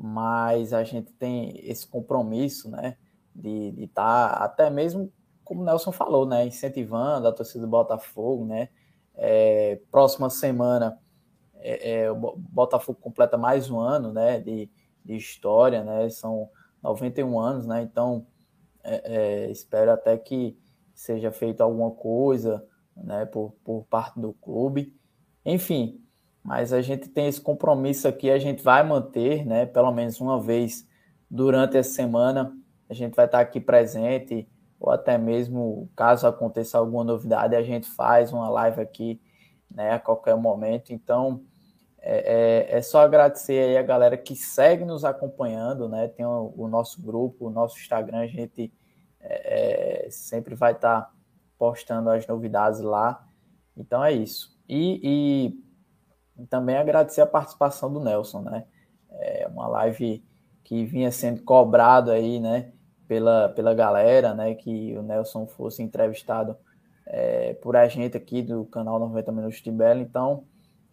mas 0.00 0.72
a 0.72 0.84
gente 0.84 1.12
tem 1.14 1.58
esse 1.68 1.86
compromisso, 1.86 2.70
né, 2.70 2.96
de 3.34 3.74
estar 3.82 4.30
tá, 4.30 4.44
até 4.44 4.70
mesmo, 4.70 5.12
como 5.42 5.62
o 5.62 5.64
Nelson 5.64 5.90
falou, 5.90 6.24
né, 6.24 6.46
incentivando 6.46 7.26
a 7.26 7.32
torcida 7.32 7.64
do 7.64 7.70
Botafogo, 7.70 8.44
né, 8.44 8.68
É, 9.20 9.80
próxima 9.90 10.30
semana 10.30 10.96
é, 11.56 12.02
é, 12.02 12.10
o 12.12 12.36
Botafogo 12.36 13.00
completa 13.00 13.36
mais 13.36 13.68
um 13.68 13.80
ano 13.80 14.12
né, 14.12 14.38
de, 14.38 14.70
de 15.04 15.16
história, 15.16 15.82
né? 15.82 16.08
São 16.08 16.48
91 16.80 17.36
anos, 17.40 17.66
né? 17.66 17.82
Então 17.82 18.24
é, 18.84 19.46
é, 19.46 19.50
espero 19.50 19.90
até 19.90 20.16
que 20.16 20.56
seja 20.98 21.30
feito 21.30 21.60
alguma 21.60 21.92
coisa 21.92 22.66
né, 22.96 23.24
por, 23.24 23.54
por 23.64 23.84
parte 23.84 24.18
do 24.18 24.32
clube. 24.32 24.92
Enfim, 25.46 26.02
mas 26.42 26.72
a 26.72 26.82
gente 26.82 27.08
tem 27.08 27.28
esse 27.28 27.40
compromisso 27.40 28.08
aqui, 28.08 28.28
a 28.30 28.38
gente 28.38 28.62
vai 28.62 28.82
manter, 28.82 29.46
né? 29.46 29.64
Pelo 29.64 29.92
menos 29.92 30.20
uma 30.20 30.40
vez 30.40 30.88
durante 31.30 31.76
essa 31.76 31.90
semana, 31.90 32.52
a 32.88 32.94
gente 32.94 33.14
vai 33.14 33.26
estar 33.26 33.38
aqui 33.38 33.60
presente, 33.60 34.48
ou 34.80 34.90
até 34.90 35.16
mesmo 35.16 35.88
caso 35.94 36.26
aconteça 36.26 36.78
alguma 36.78 37.04
novidade, 37.04 37.54
a 37.54 37.62
gente 37.62 37.86
faz 37.86 38.32
uma 38.32 38.48
live 38.48 38.80
aqui 38.80 39.20
né, 39.70 39.92
a 39.92 40.00
qualquer 40.00 40.36
momento. 40.36 40.92
Então, 40.92 41.42
é, 42.00 42.72
é, 42.72 42.78
é, 42.78 42.82
só 42.82 43.02
agradecer 43.02 43.68
aí 43.68 43.76
a 43.76 43.82
galera 43.82 44.16
que 44.16 44.34
segue 44.34 44.84
nos 44.84 45.04
acompanhando, 45.04 45.88
né? 45.88 46.08
Tem 46.08 46.26
o, 46.26 46.52
o 46.56 46.66
nosso 46.66 47.00
grupo, 47.00 47.46
o 47.46 47.50
nosso 47.50 47.78
Instagram, 47.78 48.18
a 48.18 48.26
gente 48.26 48.72
é, 49.20 50.06
é 50.06 50.10
sempre 50.10 50.54
vai 50.54 50.72
estar 50.72 51.02
tá 51.02 51.12
postando 51.58 52.10
as 52.10 52.26
novidades 52.26 52.80
lá. 52.80 53.26
Então 53.76 54.04
é 54.04 54.12
isso. 54.12 54.56
E, 54.68 55.00
e, 56.38 56.44
também 56.46 56.76
agradecer 56.76 57.20
a 57.20 57.26
participação 57.26 57.92
do 57.92 58.00
Nelson, 58.00 58.42
né? 58.42 58.64
É 59.10 59.48
uma 59.48 59.66
live 59.66 60.24
que 60.62 60.84
vinha 60.84 61.10
sendo 61.10 61.42
cobrado 61.42 62.10
aí, 62.10 62.38
né? 62.38 62.72
Pela, 63.06 63.48
pela 63.48 63.74
galera, 63.74 64.34
né? 64.34 64.54
Que 64.54 64.96
o 64.96 65.02
Nelson 65.02 65.46
fosse 65.46 65.82
entrevistado 65.82 66.56
é, 67.06 67.54
por 67.54 67.76
a 67.76 67.88
gente 67.88 68.16
aqui 68.16 68.42
do 68.42 68.64
canal 68.66 68.98
90 68.98 69.32
Minutos 69.32 69.62
de. 69.62 69.70
Então, 70.00 70.44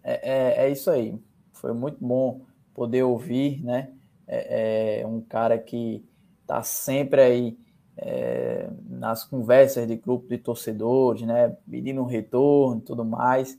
é, 0.03 0.63
é, 0.63 0.65
é 0.65 0.69
isso 0.69 0.89
aí. 0.89 1.19
Foi 1.51 1.73
muito 1.73 2.03
bom 2.03 2.41
poder 2.73 3.03
ouvir, 3.03 3.63
né? 3.63 3.91
É, 4.27 5.01
é 5.01 5.07
um 5.07 5.21
cara 5.21 5.57
que 5.59 6.03
está 6.41 6.63
sempre 6.63 7.21
aí 7.21 7.57
é, 7.97 8.69
nas 8.89 9.23
conversas 9.23 9.87
de 9.87 9.95
grupo 9.95 10.27
de 10.27 10.37
torcedores, 10.37 11.21
né? 11.21 11.55
Pedindo 11.69 12.01
um 12.01 12.05
retorno 12.05 12.79
e 12.79 12.83
tudo 12.83 13.05
mais. 13.05 13.57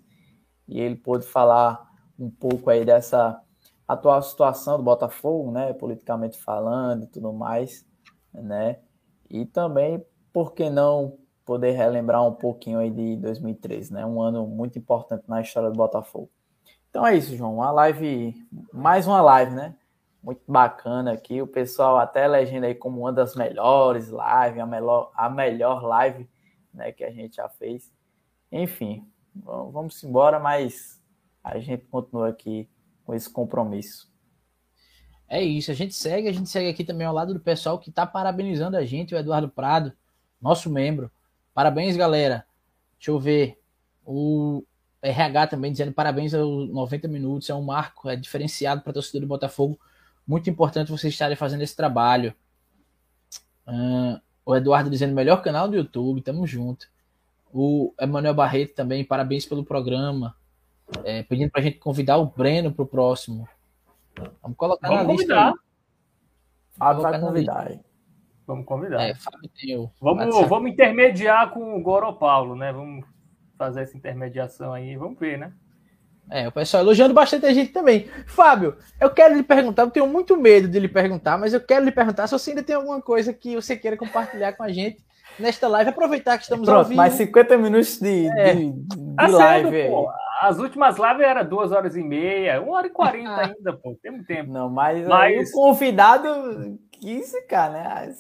E 0.69 0.81
ele 0.81 0.97
pôde 0.97 1.27
falar 1.27 1.91
um 2.19 2.31
pouco 2.31 2.71
aí 2.71 2.85
dessa 2.85 3.41
atual 3.87 4.21
situação 4.23 4.77
do 4.77 4.83
Botafogo, 4.83 5.51
né? 5.51 5.73
Politicamente 5.73 6.39
falando 6.39 7.05
e 7.05 7.07
tudo 7.07 7.33
mais, 7.33 7.87
né? 8.33 8.79
E 9.31 9.45
também, 9.45 10.05
por 10.33 10.53
que 10.53 10.69
não 10.69 11.19
poder 11.45 11.73
relembrar 11.73 12.27
um 12.27 12.33
pouquinho 12.33 12.79
aí 12.79 12.91
de 12.91 13.17
2013, 13.17 13.93
né? 13.93 14.05
Um 14.05 14.21
ano 14.21 14.47
muito 14.47 14.79
importante 14.79 15.25
na 15.29 15.41
história 15.41 15.71
do 15.71 15.77
Botafogo. 15.77 16.29
Então 16.91 17.07
é 17.07 17.17
isso, 17.17 17.37
João. 17.37 17.57
Uma 17.57 17.71
live, 17.71 18.35
mais 18.73 19.07
uma 19.07 19.23
live, 19.23 19.55
né? 19.55 19.75
Muito 20.27 20.43
bacana 20.49 21.13
aqui. 21.13 21.41
O 21.41 21.47
pessoal 21.47 21.99
até 21.99 22.25
elegendo 22.25 22.65
aí 22.65 22.75
como 22.75 23.03
uma 23.03 23.13
das 23.13 23.37
melhores 23.37 24.07
lives, 24.09 24.61
a 24.61 24.67
melhor, 24.67 25.13
a 25.15 25.31
melhor 25.31 25.85
live 25.85 26.29
né, 26.75 26.91
que 26.91 27.05
a 27.05 27.13
gente 27.13 27.37
já 27.37 27.49
fez. 27.49 27.93
Enfim, 28.51 29.09
vamos 29.33 30.03
embora, 30.03 30.41
mas 30.41 31.01
a 31.45 31.61
gente 31.61 31.87
continua 31.87 32.31
aqui 32.31 32.69
com 33.05 33.15
esse 33.15 33.31
compromisso. 33.31 34.13
É 35.29 35.41
isso, 35.41 35.71
a 35.71 35.75
gente 35.75 35.95
segue, 35.95 36.27
a 36.27 36.33
gente 36.33 36.51
segue 36.51 36.71
aqui 36.71 36.83
também 36.83 37.07
ao 37.07 37.15
lado 37.15 37.33
do 37.33 37.39
pessoal 37.39 37.79
que 37.79 37.91
está 37.91 38.05
parabenizando 38.05 38.77
a 38.77 38.85
gente, 38.85 39.15
o 39.15 39.19
Eduardo 39.19 39.49
Prado, 39.49 39.93
nosso 40.43 40.69
membro. 40.69 41.09
Parabéns, 41.55 41.97
galera. 41.97 42.45
Deixa 42.99 43.13
eu 43.13 43.21
ver. 43.21 43.61
O 44.05 44.65
RH 45.01 45.47
também 45.47 45.71
dizendo 45.71 45.93
parabéns 45.93 46.35
aos 46.35 46.69
90 46.69 47.07
minutos, 47.07 47.49
é 47.49 47.55
um 47.55 47.63
marco, 47.63 48.11
é 48.11 48.17
diferenciado 48.17 48.83
para 48.83 48.91
a 48.91 48.95
torcida 48.95 49.21
do 49.21 49.27
Botafogo. 49.29 49.79
Muito 50.27 50.51
importante 50.51 50.91
vocês 50.91 51.13
estarem 51.13 51.37
fazendo 51.37 51.63
esse 51.63 51.77
trabalho. 51.77 52.35
Uh, 53.67 54.21
o 54.45 54.55
Eduardo 54.57 54.91
dizendo 54.91 55.15
melhor 55.15 55.43
canal 55.43 55.69
do 55.69 55.77
YouTube, 55.77 56.21
tamo 56.21 56.47
junto. 56.47 56.89
O 57.53 57.95
Emanuel 58.01 58.35
Barreto 58.35 58.75
também, 58.75 59.05
parabéns 59.05 59.47
pelo 59.47 59.65
programa. 59.65 60.37
É, 61.05 61.23
pedindo 61.23 61.51
pra 61.51 61.63
gente 61.63 61.79
convidar 61.79 62.17
o 62.17 62.27
Breno 62.27 62.73
pro 62.73 62.87
próximo. 62.87 63.49
Vamos 64.43 64.57
colocar 64.57 64.89
Vamos 64.89 65.03
na 65.03 65.09
convidar. 65.09 65.51
lista. 65.51 65.67
Fábio 66.79 67.03
vai 67.03 67.21
convidar. 67.21 67.67
Aí. 67.67 67.81
Vamos 68.47 68.67
convidar. 68.67 69.03
É, 69.03 69.15
Fábio 69.15 69.51
tem 69.51 69.91
vamos, 70.01 70.49
vamos 70.49 70.71
intermediar 70.71 71.51
com 71.51 71.77
o 71.77 71.83
Goro 71.83 72.13
Paulo, 72.13 72.55
né? 72.55 72.73
Vamos 72.73 73.05
fazer 73.59 73.83
essa 73.83 73.97
intermediação 73.97 74.73
aí, 74.73 74.97
vamos 74.97 75.19
ver, 75.19 75.39
né? 75.39 75.53
É, 76.31 76.49
o 76.49 76.53
pessoal 76.53 76.83
elogiando 76.83 77.15
bastante 77.15 77.47
a 77.47 77.53
gente 77.53 77.73
também. 77.73 78.09
Fábio, 78.27 78.77
eu 79.01 79.11
quero 79.11 79.35
lhe 79.35 79.43
perguntar, 79.43 79.83
eu 79.83 79.91
tenho 79.91 80.07
muito 80.07 80.37
medo 80.37 80.67
de 80.67 80.79
lhe 80.79 80.89
perguntar, 80.89 81.39
mas 81.39 81.55
eu 81.55 81.61
quero 81.61 81.85
lhe 81.85 81.93
perguntar 81.93 82.27
se 82.27 82.33
você 82.33 82.51
ainda 82.51 82.63
tem 82.63 82.75
alguma 82.75 83.01
coisa 83.01 83.33
que 83.33 83.55
você 83.55 83.77
queira 83.77 83.97
compartilhar 83.97 84.53
com 84.55 84.63
a 84.65 84.73
gente 84.73 84.99
nesta 85.39 85.69
live. 85.69 85.91
Aproveitar 85.91 86.37
que 86.37 86.45
estamos 86.45 86.69
Pronto, 86.69 86.95
mais 86.95 87.15
50 87.15 87.57
minutos 87.59 88.01
de, 88.01 88.27
é. 88.29 88.55
de, 88.55 88.73
de 88.73 89.15
tá 89.17 89.27
live. 89.29 89.89
pô. 89.89 90.09
As 90.41 90.59
últimas 90.59 90.97
lives 90.97 91.27
eram 91.27 91.49
duas 91.49 91.73
horas 91.73 91.97
e 91.97 92.03
meia, 92.03 92.61
uma 92.61 92.77
hora 92.77 92.87
e 92.87 92.91
quarenta 92.91 93.37
ainda, 93.57 93.73
pô. 93.73 93.97
Tem 94.03 94.13
muito 94.13 94.27
tempo. 94.27 94.51
Não, 94.51 94.69
mas, 94.69 95.07
mas... 95.07 95.51
o 95.51 95.53
convidado 95.53 96.29
15k, 97.03 97.73
né? 97.73 98.15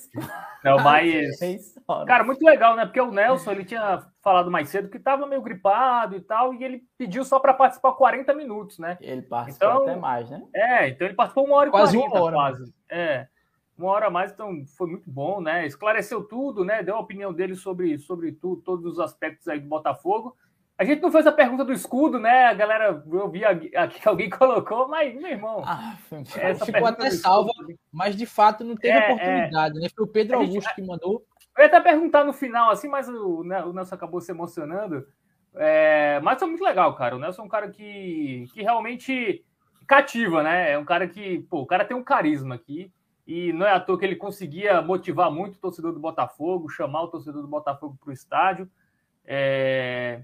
Não, 0.64 0.78
mas. 0.82 1.74
Cara, 2.06 2.24
muito 2.24 2.44
legal, 2.44 2.76
né? 2.76 2.84
Porque 2.84 3.00
o 3.00 3.10
Nelson 3.10 3.52
ele 3.52 3.64
tinha 3.64 4.02
falado 4.22 4.50
mais 4.50 4.68
cedo 4.68 4.88
que 4.88 4.96
estava 4.96 5.26
meio 5.26 5.42
gripado 5.42 6.16
e 6.16 6.20
tal, 6.20 6.54
e 6.54 6.64
ele 6.64 6.82
pediu 6.96 7.24
só 7.24 7.38
para 7.38 7.54
participar 7.54 7.92
40 7.92 8.34
minutos, 8.34 8.78
né? 8.78 8.96
Ele 9.00 9.22
participou 9.22 9.68
então, 9.68 9.82
até 9.82 9.96
mais, 9.96 10.30
né? 10.30 10.42
É, 10.54 10.88
então 10.88 11.06
ele 11.06 11.14
participou 11.14 11.44
uma 11.44 11.56
hora 11.56 11.68
e 11.68 11.70
quase 11.70 11.96
40, 11.96 12.16
uma 12.16 12.24
hora, 12.24 12.34
quase. 12.34 12.74
É, 12.90 13.26
uma 13.78 13.90
hora 13.90 14.06
a 14.06 14.10
mais, 14.10 14.32
então 14.32 14.64
foi 14.76 14.88
muito 14.88 15.10
bom, 15.10 15.40
né? 15.40 15.66
Esclareceu 15.66 16.24
tudo, 16.24 16.64
né? 16.64 16.82
Deu 16.82 16.96
a 16.96 17.00
opinião 17.00 17.32
dele 17.32 17.54
sobre, 17.54 17.98
sobre 17.98 18.32
tudo, 18.32 18.62
todos 18.62 18.86
os 18.86 18.98
aspectos 18.98 19.46
aí 19.48 19.60
do 19.60 19.68
Botafogo. 19.68 20.34
A 20.78 20.84
gente 20.84 21.00
não 21.00 21.10
fez 21.10 21.26
a 21.26 21.32
pergunta 21.32 21.64
do 21.64 21.72
escudo, 21.72 22.18
né? 22.18 22.46
A 22.46 22.54
galera, 22.54 23.02
eu 23.10 23.30
vi 23.30 23.44
aqui 23.44 23.70
que 24.00 24.08
alguém 24.08 24.28
colocou, 24.30 24.86
mas, 24.88 25.14
meu 25.14 25.30
irmão. 25.30 25.62
Ah, 25.64 25.96
ficou 26.64 26.86
até 26.86 27.10
salva, 27.10 27.50
mas 27.90 28.14
de 28.14 28.26
fato 28.26 28.62
não 28.62 28.76
teve 28.76 28.98
é, 28.98 29.12
oportunidade, 29.12 29.78
é. 29.78 29.80
né? 29.80 29.88
Foi 29.94 30.04
o 30.04 30.08
Pedro 30.08 30.36
Augusto 30.36 30.68
gente, 30.68 30.74
que 30.74 30.82
mandou. 30.82 31.24
Eu 31.56 31.62
ia 31.62 31.66
até 31.68 31.80
perguntar 31.80 32.24
no 32.24 32.34
final, 32.34 32.70
assim, 32.70 32.88
mas 32.88 33.08
o, 33.08 33.42
né, 33.42 33.64
o 33.64 33.72
Nelson 33.72 33.94
acabou 33.94 34.20
se 34.20 34.30
emocionando. 34.30 35.06
É, 35.54 36.20
mas 36.22 36.42
é 36.42 36.46
muito 36.46 36.62
legal, 36.62 36.94
cara. 36.94 37.16
O 37.16 37.18
Nelson 37.18 37.42
é 37.42 37.44
um 37.46 37.48
cara 37.48 37.70
que, 37.70 38.44
que 38.52 38.62
realmente 38.62 39.42
cativa, 39.86 40.42
né? 40.42 40.72
É 40.72 40.78
um 40.78 40.84
cara 40.84 41.08
que, 41.08 41.40
pô, 41.48 41.60
o 41.60 41.66
cara 41.66 41.86
tem 41.86 41.96
um 41.96 42.04
carisma 42.04 42.54
aqui. 42.54 42.92
E 43.26 43.52
não 43.54 43.66
é 43.66 43.72
à 43.72 43.80
toa 43.80 43.98
que 43.98 44.04
ele 44.04 44.14
conseguia 44.14 44.80
motivar 44.82 45.30
muito 45.32 45.56
o 45.56 45.60
torcedor 45.60 45.92
do 45.92 45.98
Botafogo, 45.98 46.68
chamar 46.68 47.02
o 47.02 47.08
torcedor 47.08 47.40
do 47.40 47.48
Botafogo 47.48 47.96
para 48.00 48.10
o 48.10 48.12
estádio. 48.12 48.70
É, 49.24 50.22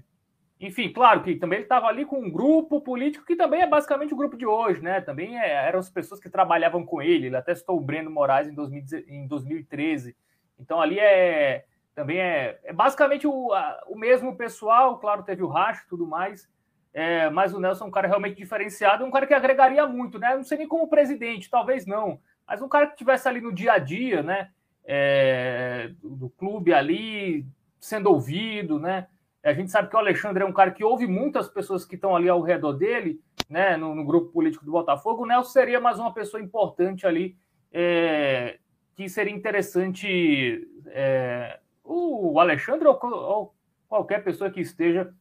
enfim, 0.59 0.91
claro 0.93 1.21
que 1.21 1.35
também 1.35 1.57
ele 1.57 1.65
estava 1.65 1.87
ali 1.87 2.05
com 2.05 2.19
um 2.19 2.31
grupo 2.31 2.79
político 2.79 3.25
que 3.25 3.35
também 3.35 3.61
é 3.61 3.67
basicamente 3.67 4.13
o 4.13 4.17
grupo 4.17 4.37
de 4.37 4.45
hoje, 4.45 4.81
né? 4.81 5.01
Também 5.01 5.37
é, 5.37 5.67
eram 5.67 5.79
as 5.79 5.89
pessoas 5.89 6.19
que 6.19 6.29
trabalhavam 6.29 6.85
com 6.85 7.01
ele. 7.01 7.27
Ele 7.27 7.35
até 7.35 7.53
citou 7.53 7.77
o 7.77 7.81
Breno 7.81 8.09
Moraes 8.09 8.47
em, 8.47 8.53
2000, 8.53 8.83
em 9.07 9.27
2013. 9.27 10.15
Então 10.59 10.79
ali 10.81 10.99
é 10.99 11.65
também 11.93 12.19
é, 12.19 12.59
é 12.63 12.73
basicamente 12.73 13.27
o, 13.27 13.53
a, 13.53 13.83
o 13.87 13.97
mesmo 13.97 14.35
pessoal. 14.35 14.97
Claro, 14.99 15.23
teve 15.23 15.43
o 15.43 15.47
racho 15.47 15.83
e 15.85 15.89
tudo 15.89 16.07
mais. 16.07 16.49
É, 16.93 17.29
mas 17.29 17.53
o 17.53 17.59
Nelson 17.59 17.85
é 17.85 17.87
um 17.87 17.91
cara 17.91 18.07
realmente 18.07 18.37
diferenciado, 18.37 19.03
um 19.03 19.09
cara 19.09 19.25
que 19.25 19.33
agregaria 19.33 19.85
muito, 19.87 20.19
né? 20.19 20.35
Não 20.35 20.43
sei 20.43 20.59
nem 20.59 20.67
como 20.67 20.87
presidente, 20.87 21.49
talvez 21.49 21.87
não, 21.87 22.19
mas 22.47 22.61
um 22.61 22.69
cara 22.69 22.85
que 22.85 22.95
tivesse 22.95 23.27
ali 23.27 23.41
no 23.41 23.51
dia 23.51 23.73
a 23.73 23.79
dia, 23.79 24.21
né? 24.21 24.51
É, 24.85 25.89
do, 25.99 26.09
do 26.09 26.29
clube 26.29 26.71
ali, 26.71 27.47
sendo 27.79 28.11
ouvido, 28.11 28.77
né? 28.77 29.07
A 29.43 29.53
gente 29.53 29.71
sabe 29.71 29.89
que 29.89 29.95
o 29.95 29.99
Alexandre 29.99 30.41
é 30.41 30.45
um 30.45 30.53
cara 30.53 30.71
que 30.71 30.85
ouve 30.85 31.05
muitas 31.05 31.49
pessoas 31.49 31.83
que 31.83 31.95
estão 31.95 32.15
ali 32.15 32.29
ao 32.29 32.41
redor 32.41 32.73
dele, 32.73 33.19
né, 33.49 33.75
no, 33.75 33.93
no 33.93 34.05
grupo 34.05 34.31
político 34.31 34.63
do 34.63 34.71
Botafogo. 34.71 35.23
O 35.23 35.25
Nelson 35.25 35.49
seria 35.49 35.81
mais 35.81 35.99
uma 35.99 36.13
pessoa 36.13 36.41
importante 36.41 37.05
ali, 37.05 37.35
é, 37.71 38.57
que 38.95 39.09
seria 39.09 39.33
interessante 39.33 40.65
é, 40.87 41.59
o 41.83 42.39
Alexandre 42.39 42.87
ou, 42.87 42.97
ou, 43.03 43.55
qualquer 43.89 44.23
pessoa 44.23 44.49
que 44.49 44.61
esteja 44.61 45.13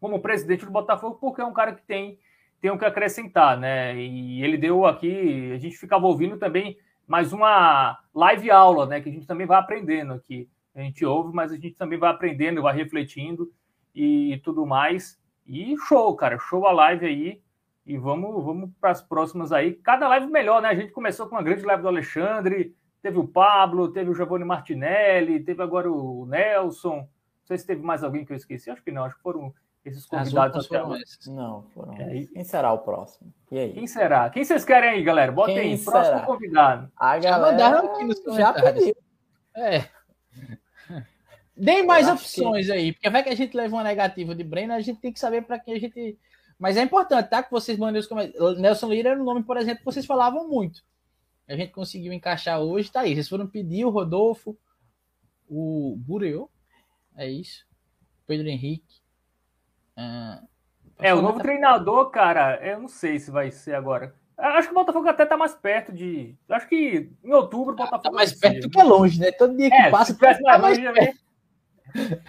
como 0.00 0.22
presidente 0.22 0.64
do 0.64 0.70
Botafogo, 0.70 1.18
porque 1.20 1.42
é 1.42 1.44
um 1.44 1.52
cara 1.52 1.74
que 1.74 1.82
tem, 1.82 2.18
tem 2.62 2.70
o 2.70 2.78
que 2.78 2.86
acrescentar, 2.86 3.58
né? 3.58 3.94
E 3.94 4.42
ele 4.42 4.56
deu 4.56 4.86
aqui, 4.86 5.52
a 5.52 5.58
gente 5.58 5.76
ficava 5.76 6.06
ouvindo 6.06 6.38
também 6.38 6.78
mais 7.06 7.32
uma 7.32 7.98
live 8.14 8.50
aula, 8.50 8.86
né? 8.86 9.02
Que 9.02 9.10
a 9.10 9.12
gente 9.12 9.26
também 9.26 9.46
vai 9.46 9.58
aprendendo 9.58 10.14
aqui 10.14 10.48
a 10.74 10.80
gente 10.80 11.04
ouve, 11.04 11.34
mas 11.34 11.52
a 11.52 11.56
gente 11.56 11.72
também 11.72 11.98
vai 11.98 12.10
aprendendo, 12.10 12.62
vai 12.62 12.74
refletindo 12.74 13.52
e 13.94 14.40
tudo 14.44 14.64
mais. 14.64 15.20
E 15.46 15.76
show, 15.88 16.14
cara, 16.14 16.38
show 16.38 16.66
a 16.66 16.72
live 16.72 17.06
aí. 17.06 17.42
E 17.84 17.96
vamos, 17.96 18.44
vamos 18.44 18.70
para 18.80 18.90
as 18.90 19.02
próximas 19.02 19.50
aí. 19.50 19.74
Cada 19.74 20.06
live 20.06 20.26
melhor, 20.28 20.62
né? 20.62 20.68
A 20.68 20.74
gente 20.74 20.92
começou 20.92 21.26
com 21.26 21.34
uma 21.34 21.42
grande 21.42 21.64
live 21.64 21.82
do 21.82 21.88
Alexandre, 21.88 22.76
teve 23.02 23.18
o 23.18 23.26
Pablo, 23.26 23.90
teve 23.90 24.10
o 24.10 24.14
Giovanni 24.14 24.44
Martinelli, 24.44 25.42
teve 25.42 25.62
agora 25.62 25.90
o 25.90 26.24
Nelson. 26.26 26.98
Não 26.98 27.08
sei 27.44 27.58
se 27.58 27.66
teve 27.66 27.82
mais 27.82 28.04
alguém 28.04 28.24
que 28.24 28.32
eu 28.32 28.36
esqueci, 28.36 28.70
acho 28.70 28.82
que 28.84 28.92
não, 28.92 29.04
acho 29.04 29.16
que 29.16 29.22
foram 29.22 29.52
esses 29.84 30.06
convidados 30.06 30.66
até 30.66 30.76
agora. 30.76 31.00
Não, 31.26 31.62
foram. 31.74 31.94
É, 31.94 32.26
quem 32.26 32.44
será 32.44 32.72
o 32.72 32.78
próximo? 32.78 33.32
E 33.50 33.58
aí? 33.58 33.72
Quem 33.72 33.86
será? 33.86 34.30
Quem 34.30 34.44
vocês 34.44 34.64
querem 34.64 34.90
aí, 34.90 35.02
galera? 35.02 35.32
Botem 35.32 35.58
aí. 35.58 35.78
Próximo 35.78 36.14
será? 36.14 36.26
convidado. 36.26 36.92
A 36.96 37.18
galera 37.18 37.22
já 37.22 37.38
mandaram 37.38 37.92
aqui 37.92 38.04
nos 38.04 38.22
já 38.36 38.52
pediu. 38.52 38.94
É. 39.56 39.99
Deem 41.56 41.84
mais 41.84 42.08
opções 42.08 42.66
que... 42.66 42.72
aí, 42.72 42.92
porque 42.92 43.10
vai 43.10 43.22
que 43.22 43.28
a 43.28 43.34
gente 43.34 43.56
leva 43.56 43.76
uma 43.76 43.84
negativa 43.84 44.34
de 44.34 44.42
Breno, 44.42 44.72
a 44.72 44.80
gente 44.80 45.00
tem 45.00 45.12
que 45.12 45.20
saber 45.20 45.42
para 45.42 45.58
quem 45.58 45.74
a 45.74 45.78
gente. 45.78 46.18
Mas 46.58 46.76
é 46.76 46.82
importante, 46.82 47.28
tá? 47.28 47.42
Que 47.42 47.50
vocês 47.50 47.78
mandem 47.78 48.00
os 48.00 48.06
comentários. 48.06 48.58
Nelson 48.58 48.88
Lira 48.88 49.10
era 49.10 49.20
um 49.20 49.24
nome, 49.24 49.42
por 49.42 49.56
exemplo, 49.56 49.80
que 49.80 49.84
vocês 49.84 50.06
falavam 50.06 50.48
muito. 50.48 50.82
A 51.48 51.56
gente 51.56 51.72
conseguiu 51.72 52.12
encaixar 52.12 52.60
hoje, 52.60 52.90
tá 52.90 53.00
aí. 53.00 53.14
Vocês 53.14 53.28
foram 53.28 53.46
pedir 53.46 53.84
o 53.84 53.90
Rodolfo, 53.90 54.56
o 55.48 55.96
Bureu, 55.98 56.50
é 57.16 57.28
isso. 57.28 57.66
Pedro 58.26 58.48
Henrique. 58.48 59.00
Ah, 59.96 60.42
é, 60.98 61.12
o 61.14 61.20
novo 61.20 61.40
treinador, 61.40 62.10
cara, 62.10 62.60
eu 62.64 62.80
não 62.80 62.88
sei 62.88 63.18
se 63.18 63.30
vai 63.30 63.50
ser 63.50 63.74
agora. 63.74 64.14
Acho 64.40 64.68
que 64.68 64.74
o 64.74 64.78
Botafogo 64.78 65.08
até 65.08 65.26
tá 65.26 65.36
mais 65.36 65.54
perto 65.54 65.92
de. 65.92 66.34
Acho 66.48 66.68
que 66.68 67.10
em 67.22 67.32
outubro 67.32 67.74
o 67.74 67.76
tá 67.76 67.84
Botafogo. 67.84 68.02
Tá 68.04 68.12
mais 68.12 68.32
perto 68.32 68.62
do 68.62 68.70
que 68.70 68.80
é 68.80 68.82
longe, 68.82 69.20
né? 69.20 69.30
Todo 69.32 69.56
dia 69.56 69.68
que 69.68 69.76
é, 69.76 69.90
passa. 69.90 70.14
Se 70.14 70.20
mais, 70.20 70.38
tá 70.38 70.58
mais 70.58 70.78
perto. 70.78 71.18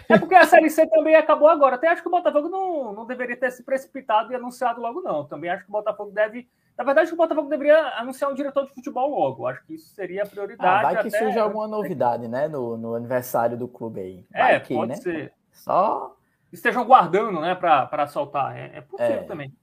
É 0.08 0.18
porque 0.18 0.34
a 0.34 0.44
Série 0.44 0.70
C 0.70 0.86
também 0.86 1.14
acabou 1.14 1.48
agora. 1.48 1.76
Até 1.76 1.88
acho 1.88 2.02
que 2.02 2.08
o 2.08 2.10
Botafogo 2.10 2.48
não, 2.48 2.92
não 2.92 3.06
deveria 3.06 3.36
ter 3.36 3.50
se 3.50 3.62
precipitado 3.62 4.32
e 4.32 4.34
anunciado 4.34 4.80
logo, 4.80 5.00
não. 5.00 5.24
Também 5.24 5.50
acho 5.50 5.64
que 5.64 5.70
o 5.70 5.72
Botafogo 5.72 6.10
deve. 6.10 6.48
Na 6.76 6.84
verdade, 6.84 7.12
o 7.12 7.16
Botafogo 7.16 7.48
deveria 7.48 7.78
anunciar 7.98 8.30
um 8.30 8.34
diretor 8.34 8.66
de 8.66 8.74
futebol 8.74 9.10
logo. 9.10 9.46
Acho 9.46 9.64
que 9.64 9.74
isso 9.74 9.94
seria 9.94 10.22
a 10.22 10.26
prioridade. 10.26 10.68
Ah, 10.68 10.82
vai 10.82 11.02
que 11.02 11.08
até... 11.08 11.18
surge 11.18 11.38
alguma 11.38 11.68
novidade, 11.68 12.26
né? 12.28 12.48
No, 12.48 12.76
no 12.76 12.94
aniversário 12.94 13.56
do 13.56 13.68
clube 13.68 14.00
aí. 14.00 14.26
Vai 14.32 14.56
é, 14.56 14.60
que, 14.60 14.74
pode 14.74 14.90
né? 14.90 14.96
ser. 14.96 15.32
Só. 15.52 16.16
Estejam 16.52 16.84
guardando, 16.84 17.40
né, 17.40 17.54
para 17.54 18.06
soltar. 18.08 18.56
É, 18.56 18.78
é 18.78 18.80
possível 18.80 19.22
é, 19.22 19.24
também. 19.24 19.54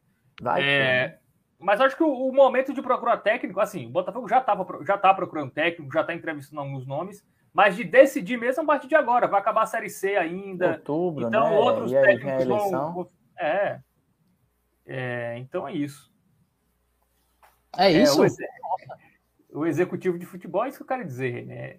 Vai 0.42 0.62
é, 0.62 0.64
que, 0.64 1.14
né? 1.14 1.19
Mas 1.60 1.82
acho 1.82 1.98
que 1.98 2.04
o, 2.04 2.12
o, 2.12 2.34
momento 2.34 2.74
de 2.74 2.82
procurar 2.82 3.18
técnico, 3.18 3.60
assim, 3.60 3.86
o 3.86 3.90
Botafogo 3.90 4.30
já, 4.30 4.40
tava, 4.40 4.66
já 4.86 4.98
tá 4.98 5.14
procurando 5.14 5.52
técnico, 5.52 5.92
já 5.92 6.02
está 6.02 6.14
entrevistando 6.14 6.62
alguns 6.62 6.88
nomes. 6.88 7.24
Mas 7.54 7.76
de 7.76 7.84
decidir 7.84 8.38
mesmo 8.38 8.64
a 8.64 8.66
partir 8.66 8.88
de 8.88 8.96
agora. 8.96 9.28
Vai 9.28 9.42
acabar 9.42 9.64
a 9.64 9.68
Série 9.68 9.90
C 9.90 10.16
ainda. 10.16 10.74
Outubro, 10.74 11.28
então, 11.28 11.50
né? 11.50 11.58
outros 11.58 11.92
técnicos 11.92 12.46
vão. 12.46 13.10
É. 13.38 13.80
é. 14.86 15.38
Então 15.40 15.68
é 15.68 15.74
isso. 15.74 16.10
É 17.78 17.92
isso? 17.92 18.24
É, 18.24 18.28
o, 19.52 19.60
o, 19.60 19.66
executivo 19.66 20.18
de 20.18 20.26
futebol 20.26 20.64
é 20.64 20.70
isso 20.70 20.78
que 20.78 20.84
eu 20.84 20.88
quero 20.88 21.06
dizer, 21.06 21.46
né? 21.46 21.78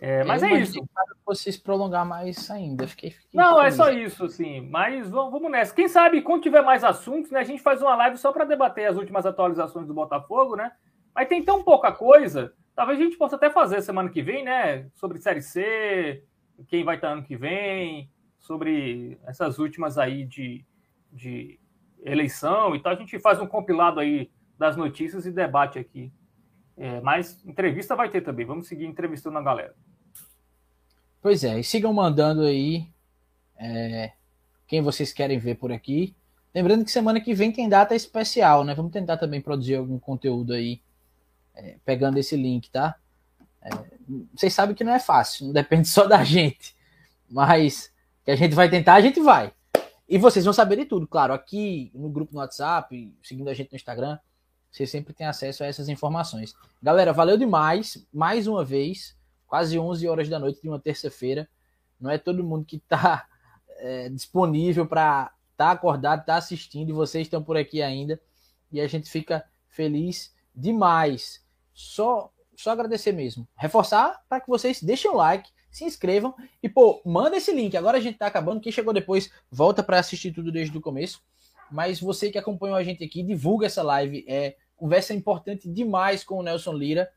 É, 0.00 0.24
mas 0.24 0.42
é 0.42 0.52
isso. 0.54 0.82
Vocês 1.26 1.56
prolongar 1.56 2.06
mais 2.06 2.50
ainda. 2.50 2.86
Fiquei, 2.88 3.10
fiquei 3.10 3.38
Não, 3.38 3.58
feliz. 3.58 3.74
é 3.74 3.76
só 3.76 3.90
isso, 3.90 4.24
assim. 4.24 4.60
Mas 4.62 5.10
vamos, 5.10 5.30
vamos 5.30 5.50
nessa. 5.50 5.74
Quem 5.74 5.88
sabe, 5.88 6.22
quando 6.22 6.42
tiver 6.42 6.62
mais 6.62 6.82
assuntos, 6.82 7.30
né, 7.30 7.40
a 7.40 7.44
gente 7.44 7.62
faz 7.62 7.82
uma 7.82 7.94
live 7.96 8.16
só 8.16 8.32
para 8.32 8.44
debater 8.44 8.88
as 8.88 8.96
últimas 8.96 9.26
atualizações 9.26 9.86
do 9.86 9.94
Botafogo, 9.94 10.56
né? 10.56 10.72
Mas 11.14 11.28
tem 11.28 11.42
tão 11.42 11.62
pouca 11.62 11.92
coisa 11.92 12.54
Talvez 12.80 12.98
a 12.98 13.02
gente 13.02 13.18
possa 13.18 13.36
até 13.36 13.50
fazer 13.50 13.82
semana 13.82 14.08
que 14.08 14.22
vem, 14.22 14.42
né? 14.42 14.88
Sobre 14.94 15.18
Série 15.18 15.42
C, 15.42 16.24
quem 16.66 16.82
vai 16.82 16.94
estar 16.94 17.08
ano 17.08 17.22
que 17.22 17.36
vem, 17.36 18.10
sobre 18.38 19.18
essas 19.26 19.58
últimas 19.58 19.98
aí 19.98 20.24
de, 20.24 20.64
de 21.12 21.60
eleição 22.02 22.74
e 22.74 22.80
tal. 22.80 22.94
A 22.94 22.96
gente 22.96 23.18
faz 23.18 23.38
um 23.38 23.46
compilado 23.46 24.00
aí 24.00 24.30
das 24.58 24.78
notícias 24.78 25.26
e 25.26 25.30
debate 25.30 25.78
aqui. 25.78 26.10
É, 26.74 27.02
mas 27.02 27.44
entrevista 27.44 27.94
vai 27.94 28.08
ter 28.08 28.22
também. 28.22 28.46
Vamos 28.46 28.66
seguir 28.66 28.86
entrevistando 28.86 29.36
a 29.36 29.42
galera. 29.42 29.74
Pois 31.22 31.44
é, 31.44 31.60
e 31.60 31.64
sigam 31.64 31.92
mandando 31.92 32.42
aí 32.42 32.88
é, 33.58 34.12
quem 34.66 34.80
vocês 34.80 35.12
querem 35.12 35.38
ver 35.38 35.56
por 35.56 35.70
aqui. 35.70 36.14
Lembrando 36.54 36.84
que 36.84 36.90
semana 36.90 37.20
que 37.20 37.34
vem 37.34 37.52
tem 37.52 37.68
data 37.68 37.94
especial, 37.94 38.64
né? 38.64 38.74
Vamos 38.74 38.92
tentar 38.92 39.18
também 39.18 39.40
produzir 39.40 39.76
algum 39.76 39.98
conteúdo 39.98 40.52
aí 40.52 40.80
é, 41.54 41.76
pegando 41.84 42.18
esse 42.18 42.36
link, 42.36 42.70
tá? 42.70 42.96
É, 43.62 43.70
vocês 44.34 44.52
sabem 44.54 44.74
que 44.74 44.82
não 44.82 44.92
é 44.92 44.98
fácil, 44.98 45.46
não 45.46 45.52
depende 45.52 45.86
só 45.88 46.06
da 46.06 46.24
gente, 46.24 46.74
mas 47.28 47.92
que 48.24 48.30
a 48.30 48.36
gente 48.36 48.54
vai 48.54 48.68
tentar, 48.68 48.94
a 48.94 49.00
gente 49.00 49.20
vai. 49.20 49.52
E 50.08 50.18
vocês 50.18 50.44
vão 50.44 50.54
saber 50.54 50.76
de 50.76 50.86
tudo, 50.86 51.06
claro, 51.06 51.32
aqui 51.32 51.90
no 51.94 52.08
grupo 52.08 52.32
no 52.32 52.40
WhatsApp, 52.40 53.14
seguindo 53.22 53.48
a 53.48 53.54
gente 53.54 53.70
no 53.70 53.76
Instagram, 53.76 54.18
vocês 54.70 54.90
sempre 54.90 55.12
têm 55.12 55.26
acesso 55.26 55.62
a 55.62 55.66
essas 55.66 55.88
informações. 55.88 56.54
Galera, 56.82 57.12
valeu 57.12 57.36
demais, 57.36 58.04
mais 58.12 58.46
uma 58.46 58.64
vez, 58.64 59.16
quase 59.50 59.76
11 59.76 60.06
horas 60.08 60.28
da 60.28 60.38
noite 60.38 60.62
de 60.62 60.68
uma 60.68 60.78
terça-feira. 60.78 61.48
Não 62.00 62.08
é 62.08 62.16
todo 62.16 62.44
mundo 62.44 62.64
que 62.64 62.76
está 62.76 63.26
é, 63.78 64.08
disponível 64.08 64.86
para 64.86 65.32
estar 65.50 65.66
tá 65.66 65.70
acordado, 65.72 66.20
estar 66.20 66.34
tá 66.34 66.38
assistindo, 66.38 66.88
e 66.88 66.92
vocês 66.92 67.26
estão 67.26 67.42
por 67.42 67.56
aqui 67.56 67.82
ainda. 67.82 68.18
E 68.70 68.80
a 68.80 68.86
gente 68.86 69.10
fica 69.10 69.44
feliz 69.68 70.32
demais. 70.54 71.44
Só, 71.74 72.32
só 72.54 72.70
agradecer 72.70 73.10
mesmo. 73.10 73.46
Reforçar 73.56 74.22
para 74.28 74.40
que 74.40 74.48
vocês 74.48 74.80
deixem 74.80 75.10
o 75.10 75.16
like, 75.16 75.50
se 75.68 75.84
inscrevam 75.84 76.32
e, 76.62 76.68
pô, 76.68 77.02
manda 77.04 77.36
esse 77.36 77.52
link. 77.52 77.76
Agora 77.76 77.98
a 77.98 78.00
gente 78.00 78.18
tá 78.18 78.28
acabando. 78.28 78.60
Quem 78.60 78.70
chegou 78.70 78.94
depois, 78.94 79.32
volta 79.50 79.82
para 79.82 79.98
assistir 79.98 80.30
tudo 80.30 80.52
desde 80.52 80.78
o 80.78 80.80
começo. 80.80 81.20
Mas 81.72 82.00
você 82.00 82.30
que 82.30 82.38
acompanhou 82.38 82.76
a 82.76 82.84
gente 82.84 83.02
aqui, 83.02 83.20
divulga 83.20 83.66
essa 83.66 83.82
live. 83.82 84.24
É 84.28 84.56
conversa 84.76 85.12
importante 85.12 85.68
demais 85.68 86.22
com 86.22 86.36
o 86.36 86.42
Nelson 86.42 86.72
Lira. 86.72 87.12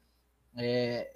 É, 0.58 1.12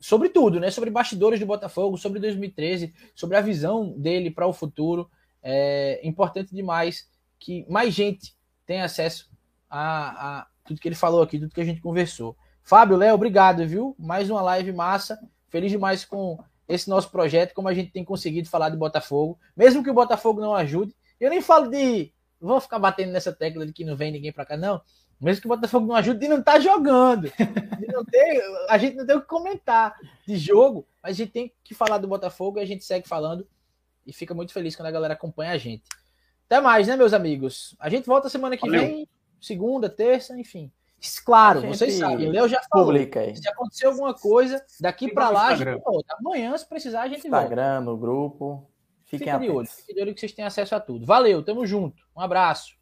sobre 0.00 0.30
tudo, 0.30 0.58
né? 0.58 0.70
Sobre 0.70 0.90
bastidores 0.90 1.38
do 1.38 1.46
Botafogo, 1.46 1.98
sobre 1.98 2.18
2013, 2.18 2.94
sobre 3.14 3.36
a 3.36 3.40
visão 3.40 3.92
dele 3.98 4.30
para 4.30 4.46
o 4.46 4.52
futuro. 4.52 5.10
É 5.42 6.00
importante 6.02 6.54
demais 6.54 7.08
que 7.38 7.66
mais 7.68 7.94
gente 7.94 8.34
tenha 8.66 8.84
acesso 8.84 9.30
a, 9.68 10.38
a, 10.40 10.46
tudo 10.64 10.80
que 10.80 10.88
ele 10.88 10.94
falou 10.94 11.22
aqui, 11.22 11.38
tudo 11.38 11.54
que 11.54 11.60
a 11.60 11.64
gente 11.64 11.80
conversou. 11.80 12.36
Fábio, 12.62 12.96
Léo, 12.96 13.14
obrigado, 13.14 13.66
viu? 13.66 13.94
Mais 13.98 14.30
uma 14.30 14.42
live 14.42 14.72
massa. 14.72 15.18
Feliz 15.48 15.70
demais 15.70 16.04
com 16.04 16.38
esse 16.68 16.88
nosso 16.88 17.10
projeto, 17.10 17.52
como 17.52 17.68
a 17.68 17.74
gente 17.74 17.90
tem 17.90 18.04
conseguido 18.04 18.48
falar 18.48 18.70
de 18.70 18.76
Botafogo. 18.76 19.38
Mesmo 19.56 19.82
que 19.82 19.90
o 19.90 19.94
Botafogo 19.94 20.40
não 20.40 20.54
ajude. 20.54 20.94
Eu 21.18 21.30
nem 21.30 21.42
falo 21.42 21.68
de. 21.68 22.12
Vou 22.40 22.60
ficar 22.60 22.78
batendo 22.78 23.12
nessa 23.12 23.32
tecla 23.32 23.66
de 23.66 23.72
que 23.72 23.84
não 23.84 23.96
vem 23.96 24.12
ninguém 24.12 24.32
para 24.32 24.46
cá, 24.46 24.56
não. 24.56 24.80
Mesmo 25.20 25.42
que 25.42 25.46
o 25.46 25.50
Botafogo 25.50 25.86
não 25.86 25.94
ajude, 25.94 26.18
de 26.18 26.28
não 26.28 26.38
estar 26.38 26.54
tá 26.54 26.60
jogando. 26.60 27.30
Não 27.92 28.04
ter, 28.04 28.40
a 28.68 28.78
gente 28.78 28.96
não 28.96 29.04
tem 29.04 29.16
o 29.16 29.20
que 29.20 29.26
comentar 29.26 29.98
de 30.24 30.36
jogo, 30.36 30.86
mas 31.02 31.12
a 31.12 31.16
gente 31.16 31.32
tem 31.32 31.52
que 31.64 31.74
falar 31.74 31.98
do 31.98 32.06
Botafogo 32.06 32.58
e 32.58 32.62
a 32.62 32.64
gente 32.64 32.84
segue 32.84 33.08
falando. 33.08 33.44
E 34.06 34.12
fica 34.12 34.32
muito 34.32 34.52
feliz 34.52 34.76
quando 34.76 34.86
a 34.86 34.92
galera 34.92 35.14
acompanha 35.14 35.50
a 35.50 35.58
gente. 35.58 35.82
Até 36.46 36.60
mais, 36.60 36.86
né, 36.86 36.94
meus 36.94 37.12
amigos? 37.12 37.74
A 37.80 37.88
gente 37.88 38.06
volta 38.06 38.28
semana 38.28 38.56
que 38.56 38.64
Valeu. 38.64 38.80
vem 38.80 39.08
segunda, 39.40 39.90
terça, 39.90 40.38
enfim. 40.38 40.70
Claro, 41.24 41.62
vocês 41.62 41.94
sabem, 41.94 42.30
Léo 42.30 42.48
já 42.48 42.62
falou. 42.70 42.86
Publica 42.86 43.20
aí. 43.20 43.36
Se 43.36 43.48
acontecer 43.48 43.86
alguma 43.86 44.14
coisa, 44.14 44.64
daqui 44.80 45.12
para 45.12 45.30
lá, 45.30 45.48
a 45.48 45.56
gente 45.56 45.82
volta. 45.82 46.16
Amanhã, 46.18 46.56
se 46.56 46.68
precisar, 46.68 47.02
a 47.02 47.08
gente 47.08 47.26
Instagram, 47.26 47.40
volta. 47.40 47.54
Instagram, 47.54 47.80
no 47.80 47.96
grupo. 47.96 48.70
Fiquem 49.06 49.32
Fique 49.32 49.38
de 49.44 49.50
olho, 49.50 49.66
fique 49.66 49.94
de 49.94 50.00
olho 50.00 50.14
que 50.14 50.20
vocês 50.20 50.32
têm 50.32 50.44
acesso 50.44 50.74
a 50.74 50.80
tudo. 50.80 51.04
Valeu, 51.04 51.42
tamo 51.42 51.66
junto. 51.66 52.04
Um 52.16 52.20
abraço. 52.20 52.79